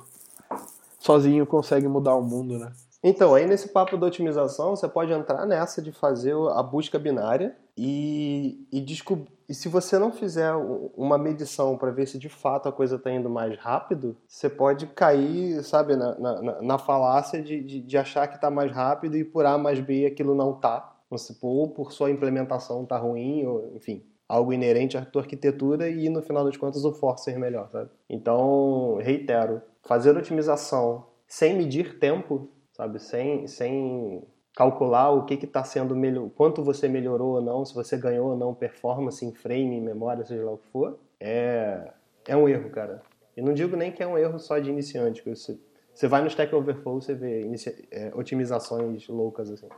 sozinho 0.99 1.47
consegue 1.47 1.89
mudar 1.89 2.15
o 2.15 2.23
mundo, 2.23 2.59
né? 2.59 2.73
Então, 3.03 3.35
aí 3.35 3.47
nesse 3.47 3.69
papo 3.69 3.97
da 3.97 4.07
otimização, 4.07 4.75
você 4.75 4.89
pode 4.89 5.13
entrar 5.13 5.47
nessa 5.47 5.81
de 5.81 5.93
fazer 5.93 6.35
a 6.53 6.63
busca 6.63 6.99
binária 6.99 7.57
e, 7.77 8.67
e 8.73 8.81
descobrir. 8.81 9.31
E 9.49 9.55
se 9.55 9.69
você 9.69 9.99
não 9.99 10.13
fizer 10.13 10.53
uma 10.95 11.17
medição 11.17 11.79
para 11.79 11.91
ver 11.91 12.07
se 12.07 12.19
de 12.19 12.29
fato 12.29 12.69
a 12.69 12.73
coisa 12.73 12.97
está 12.97 13.11
indo 13.11 13.31
mais 13.31 13.57
rápido, 13.59 14.15
você 14.27 14.51
pode 14.51 14.87
cair, 14.89 15.63
sabe, 15.63 15.97
na, 15.97 16.19
na, 16.19 16.61
na 16.61 16.79
falácia 16.79 17.41
de, 17.41 17.63
de, 17.63 17.81
de, 17.81 17.97
achar 17.97 18.29
que 18.29 18.35
está 18.35 18.51
mais 18.51 18.71
rápido 18.71 19.17
e 19.17 19.25
por 19.25 19.47
A 19.47 19.57
mais 19.57 19.81
B 19.81 20.05
aquilo 20.05 20.35
não 20.35 20.53
tá. 20.53 20.97
Ou 21.41 21.69
por 21.69 21.93
sua 21.93 22.11
implementação 22.11 22.85
tá 22.85 22.99
ruim, 22.99 23.47
ou 23.47 23.73
enfim, 23.75 24.05
algo 24.29 24.53
inerente 24.53 24.99
à 24.99 25.05
tua 25.05 25.23
arquitetura 25.23 25.89
e 25.89 26.11
no 26.11 26.21
final 26.21 26.45
das 26.45 26.57
contas 26.59 26.85
o 26.85 26.93
for 26.93 27.19
ser 27.19 27.39
melhor, 27.39 27.71
sabe? 27.71 27.89
Então, 28.11 28.99
reitero, 29.01 29.63
fazer 29.89 30.15
otimização 30.15 31.07
sem 31.27 31.57
medir 31.57 31.99
tempo, 31.99 32.51
sabe, 32.73 32.99
sem, 32.99 33.47
sem 33.47 34.23
calcular 34.55 35.11
o 35.11 35.25
que 35.25 35.35
está 35.35 35.65
sendo 35.65 35.97
melhor, 35.97 36.29
quanto 36.37 36.63
você 36.63 36.89
melhorou 36.89 37.37
ou 37.37 37.41
não, 37.41 37.65
se 37.65 37.75
você 37.75 37.97
ganhou 37.97 38.31
ou 38.31 38.37
não 38.37 38.55
performance 38.55 39.25
em 39.25 39.33
frame, 39.33 39.77
em 39.77 39.81
memória, 39.81 40.25
seja 40.27 40.45
lá 40.45 40.53
o 40.53 40.59
que 40.59 40.69
for, 40.69 40.99
é, 41.19 41.91
é 42.27 42.37
um 42.37 42.47
erro, 42.47 42.69
cara. 42.69 43.01
E 43.35 43.41
não 43.41 43.55
digo 43.55 43.77
nem 43.77 43.91
que 43.91 44.03
é 44.03 44.07
um 44.07 44.19
erro 44.19 44.39
só 44.39 44.59
de 44.59 44.69
iniciante, 44.69 45.23
você, 45.25 45.59
você 45.95 46.07
vai 46.07 46.21
no 46.21 46.29
Stack 46.29 46.55
Overflow, 46.55 47.01
você 47.01 47.15
vê 47.15 47.41
inicia, 47.41 47.75
é, 47.91 48.13
otimizações 48.15 49.09
loucas 49.09 49.51
assim. 49.51 49.69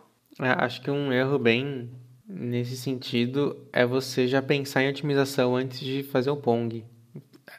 É, 0.41 0.51
acho 0.65 0.83
que 0.83 0.91
um 0.91 1.13
erro 1.13 1.39
bem 1.39 1.89
nesse 2.27 2.77
sentido 2.77 3.65
é 3.73 3.87
você 3.87 4.27
já 4.27 4.43
pensar 4.43 4.83
em 4.83 4.89
otimização 4.89 5.55
antes 5.55 5.79
de 5.79 6.03
fazer 6.03 6.31
o 6.31 6.37
Pong. 6.37 6.85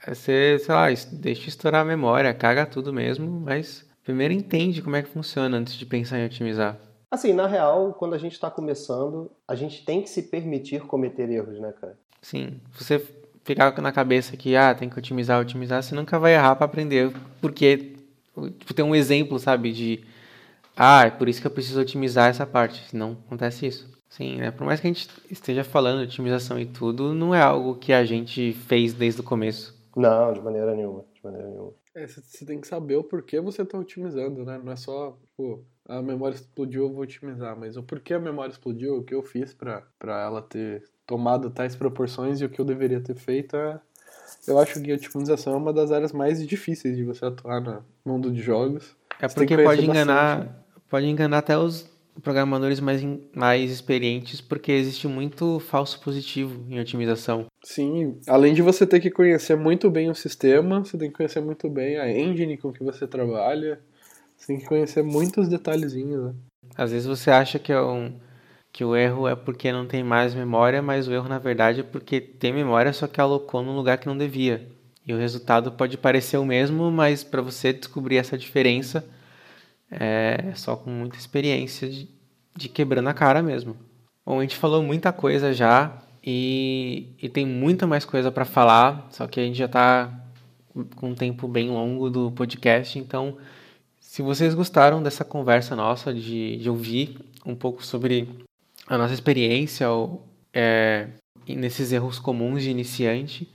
Você, 0.07 0.57
sei 0.59 0.73
lá, 0.73 0.87
deixa 1.11 1.49
estourar 1.49 1.81
a 1.81 1.85
memória, 1.85 2.33
caga 2.33 2.65
tudo 2.65 2.91
mesmo, 2.91 3.41
mas 3.41 3.85
primeiro 4.03 4.33
entende 4.33 4.81
como 4.81 4.95
é 4.95 5.01
que 5.01 5.09
funciona 5.09 5.57
antes 5.57 5.75
de 5.75 5.85
pensar 5.85 6.19
em 6.19 6.25
otimizar. 6.25 6.77
Assim, 7.09 7.33
na 7.33 7.45
real, 7.45 7.93
quando 7.93 8.13
a 8.13 8.17
gente 8.17 8.33
está 8.33 8.49
começando, 8.49 9.29
a 9.47 9.53
gente 9.53 9.83
tem 9.83 10.01
que 10.01 10.09
se 10.09 10.23
permitir 10.23 10.81
cometer 10.81 11.29
erros, 11.29 11.59
né, 11.59 11.73
cara? 11.79 11.97
Sim, 12.21 12.59
você 12.73 13.05
ficar 13.43 13.79
na 13.81 13.91
cabeça 13.91 14.37
que 14.37 14.55
ah, 14.55 14.73
tem 14.73 14.89
que 14.89 14.97
otimizar, 14.97 15.41
otimizar, 15.41 15.83
você 15.83 15.93
nunca 15.93 16.17
vai 16.17 16.33
errar 16.35 16.55
para 16.55 16.65
aprender, 16.65 17.11
porque 17.41 17.95
tipo, 18.59 18.73
tem 18.73 18.85
um 18.85 18.95
exemplo, 18.95 19.37
sabe, 19.39 19.73
de 19.73 20.03
ah, 20.75 21.05
é 21.05 21.09
por 21.09 21.27
isso 21.27 21.41
que 21.41 21.47
eu 21.47 21.51
preciso 21.51 21.81
otimizar 21.81 22.29
essa 22.29 22.45
parte, 22.45 22.81
senão 22.89 23.17
acontece 23.25 23.67
isso. 23.67 23.89
Sim, 24.09 24.37
né? 24.37 24.51
Por 24.51 24.65
mais 24.65 24.79
que 24.79 24.87
a 24.87 24.89
gente 24.89 25.09
esteja 25.29 25.63
falando 25.63 25.99
de 25.99 26.13
otimização 26.13 26.59
e 26.59 26.65
tudo, 26.65 27.13
não 27.13 27.33
é 27.33 27.41
algo 27.41 27.75
que 27.75 27.93
a 27.93 28.03
gente 28.03 28.53
fez 28.67 28.93
desde 28.93 29.21
o 29.21 29.23
começo. 29.23 29.80
Não, 29.95 30.33
de 30.33 30.41
maneira 30.41 30.75
nenhuma, 30.75 31.05
de 31.13 31.23
maneira 31.23 31.47
nenhuma. 31.47 31.73
É, 31.93 32.07
você 32.07 32.45
tem 32.45 32.61
que 32.61 32.67
saber 32.67 32.95
o 32.95 33.03
porquê 33.03 33.41
você 33.41 33.63
está 33.63 33.77
otimizando, 33.77 34.45
né? 34.45 34.59
Não 34.63 34.71
é 34.71 34.75
só, 34.75 35.17
pô, 35.35 35.63
a 35.87 36.01
memória 36.01 36.35
explodiu, 36.35 36.83
eu 36.83 36.93
vou 36.93 37.03
otimizar, 37.03 37.57
mas 37.57 37.75
o 37.75 37.83
porquê 37.83 38.13
a 38.13 38.19
memória 38.19 38.51
explodiu, 38.51 38.97
o 38.97 39.03
que 39.03 39.13
eu 39.13 39.21
fiz 39.21 39.53
para 39.53 39.83
ela 40.03 40.41
ter 40.41 40.83
tomado 41.05 41.49
tais 41.49 41.75
proporções 41.75 42.39
e 42.39 42.45
o 42.45 42.49
que 42.49 42.61
eu 42.61 42.65
deveria 42.65 43.01
ter 43.01 43.15
feito 43.15 43.55
é... 43.55 43.79
Eu 44.47 44.57
acho 44.57 44.81
que 44.81 44.91
a 44.91 44.95
otimização 44.95 45.53
é 45.53 45.57
uma 45.57 45.73
das 45.73 45.91
áreas 45.91 46.13
mais 46.13 46.45
difíceis 46.45 46.95
de 46.95 47.03
você 47.03 47.25
atuar 47.25 47.61
no 47.61 47.83
mundo 48.05 48.31
de 48.31 48.41
jogos. 48.41 48.95
É 49.19 49.27
porque 49.27 49.55
que 49.55 49.63
pode 49.63 49.85
enganar, 49.85 50.37
bastante, 50.37 50.65
pode 50.89 51.05
enganar 51.07 51.37
até 51.39 51.57
os 51.57 51.89
programadores 52.23 52.79
mais, 52.79 53.01
mais 53.35 53.69
experientes, 53.69 54.41
porque 54.41 54.71
existe 54.71 55.07
muito 55.07 55.59
falso 55.59 55.99
positivo 56.01 56.65
em 56.69 56.79
otimização. 56.79 57.45
Sim, 57.63 58.19
além 58.27 58.53
de 58.53 58.61
você 58.61 58.87
ter 58.87 58.99
que 58.99 59.11
conhecer 59.11 59.55
muito 59.55 59.89
bem 59.89 60.09
o 60.09 60.15
sistema, 60.15 60.83
você 60.83 60.97
tem 60.97 61.09
que 61.09 61.17
conhecer 61.17 61.41
muito 61.41 61.69
bem 61.69 61.97
a 61.97 62.09
engine 62.11 62.57
com 62.57 62.73
que 62.73 62.83
você 62.83 63.07
trabalha. 63.07 63.79
Você 64.35 64.47
tem 64.47 64.57
que 64.57 64.65
conhecer 64.65 65.03
muitos 65.03 65.47
detalhezinhos, 65.47 66.25
né? 66.25 66.33
Às 66.75 66.91
vezes 66.91 67.05
você 67.05 67.29
acha 67.29 67.59
que, 67.59 67.71
é 67.71 67.79
um, 67.79 68.19
que 68.71 68.83
o 68.83 68.95
erro 68.95 69.27
é 69.27 69.35
porque 69.35 69.71
não 69.71 69.85
tem 69.85 70.03
mais 70.03 70.33
memória, 70.33 70.81
mas 70.81 71.07
o 71.07 71.13
erro 71.13 71.29
na 71.29 71.37
verdade 71.37 71.81
é 71.81 71.83
porque 71.83 72.19
tem 72.19 72.51
memória, 72.51 72.91
só 72.91 73.07
que 73.07 73.21
alocou 73.21 73.61
num 73.61 73.75
lugar 73.75 73.99
que 73.99 74.07
não 74.07 74.17
devia. 74.17 74.67
E 75.05 75.13
o 75.13 75.17
resultado 75.17 75.71
pode 75.71 75.97
parecer 75.97 76.37
o 76.37 76.45
mesmo, 76.45 76.89
mas 76.89 77.23
para 77.23 77.41
você 77.41 77.71
descobrir 77.71 78.17
essa 78.17 78.37
diferença 78.37 79.07
é 79.91 80.53
só 80.55 80.75
com 80.75 80.89
muita 80.89 81.17
experiência 81.17 81.87
de, 81.87 82.09
de 82.55 82.69
quebrando 82.69 83.09
a 83.09 83.13
cara 83.13 83.43
mesmo. 83.43 83.75
Bom, 84.25 84.39
a 84.39 84.41
gente 84.41 84.55
falou 84.55 84.81
muita 84.81 85.11
coisa 85.11 85.53
já 85.53 86.01
e, 86.23 87.07
e 87.21 87.29
tem 87.29 87.45
muita 87.45 87.87
mais 87.87 88.05
coisa 88.05 88.31
para 88.31 88.45
falar, 88.45 89.07
só 89.09 89.27
que 89.27 89.39
a 89.39 89.43
gente 89.43 89.57
já 89.57 89.65
está 89.65 90.11
com 90.95 91.09
um 91.09 91.15
tempo 91.15 91.47
bem 91.47 91.69
longo 91.69 92.09
do 92.09 92.31
podcast, 92.31 92.97
então 92.97 93.37
se 93.99 94.21
vocês 94.21 94.53
gostaram 94.53 95.01
dessa 95.01 95.23
conversa 95.23 95.75
nossa, 95.75 96.13
de, 96.13 96.57
de 96.57 96.69
ouvir 96.69 97.17
um 97.45 97.55
pouco 97.55 97.85
sobre 97.85 98.27
a 98.87 98.97
nossa 98.97 99.13
experiência 99.13 99.89
ou, 99.89 100.27
é, 100.53 101.07
nesses 101.47 101.91
erros 101.91 102.19
comuns 102.19 102.61
de 102.61 102.69
iniciante, 102.69 103.49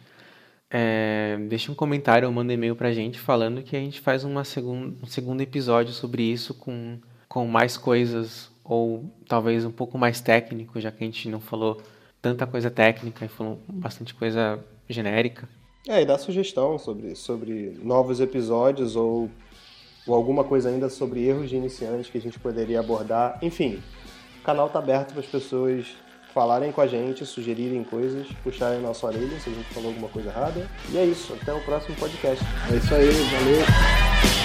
é, 0.71 1.37
deixe 1.49 1.71
um 1.71 1.75
comentário 1.75 2.27
ou 2.27 2.35
manda 2.35 2.53
e-mail 2.53 2.75
pra 2.75 2.93
gente 2.93 3.19
falando 3.19 3.63
que 3.63 3.77
a 3.77 3.79
gente 3.79 4.01
faz 4.01 4.25
uma 4.25 4.45
segun, 4.45 4.95
um 5.03 5.07
segundo 5.07 5.41
episódio 5.41 5.93
sobre 5.93 6.23
isso 6.23 6.55
com, 6.55 6.99
com 7.29 7.47
mais 7.47 7.77
coisas 7.77 8.51
ou 8.65 9.15
talvez 9.29 9.65
um 9.65 9.71
pouco 9.71 9.97
mais 9.97 10.21
técnico, 10.21 10.81
já 10.81 10.91
que 10.91 11.05
a 11.05 11.07
gente 11.07 11.29
não 11.29 11.39
falou 11.41 11.81
tanta 12.27 12.44
coisa 12.44 12.69
técnica 12.69 13.24
e 13.24 13.28
falou 13.28 13.61
bastante 13.69 14.12
coisa 14.12 14.59
genérica. 14.89 15.48
É, 15.89 16.03
e 16.03 16.05
dá 16.05 16.19
sugestão 16.19 16.77
sobre, 16.77 17.15
sobre 17.15 17.78
novos 17.81 18.20
episódios 18.20 18.97
ou, 18.97 19.31
ou 20.05 20.15
alguma 20.15 20.43
coisa 20.43 20.69
ainda 20.69 20.89
sobre 20.89 21.24
erros 21.24 21.48
de 21.48 21.55
iniciantes 21.55 22.11
que 22.11 22.19
a 22.19 22.20
gente 22.20 22.39
poderia 22.40 22.81
abordar. 22.81 23.39
Enfim, 23.40 23.81
o 24.40 24.44
canal 24.44 24.69
tá 24.69 24.81
aberto 24.81 25.12
para 25.12 25.20
as 25.20 25.27
pessoas 25.27 25.86
falarem 26.35 26.73
com 26.73 26.81
a 26.81 26.86
gente, 26.89 27.24
sugerirem 27.24 27.85
coisas, 27.85 28.27
puxarem 28.43 28.78
a 28.78 28.82
nossa 28.82 29.07
orelha 29.07 29.39
se 29.39 29.48
a 29.48 29.53
gente 29.53 29.73
falou 29.73 29.90
alguma 29.90 30.09
coisa 30.09 30.28
errada. 30.28 30.69
E 30.90 30.98
é 30.98 31.05
isso, 31.05 31.32
até 31.40 31.55
o 31.55 31.61
próximo 31.61 31.94
podcast. 31.97 32.44
É 32.73 32.77
isso 32.77 32.93
aí, 32.93 33.07
valeu! 33.07 34.36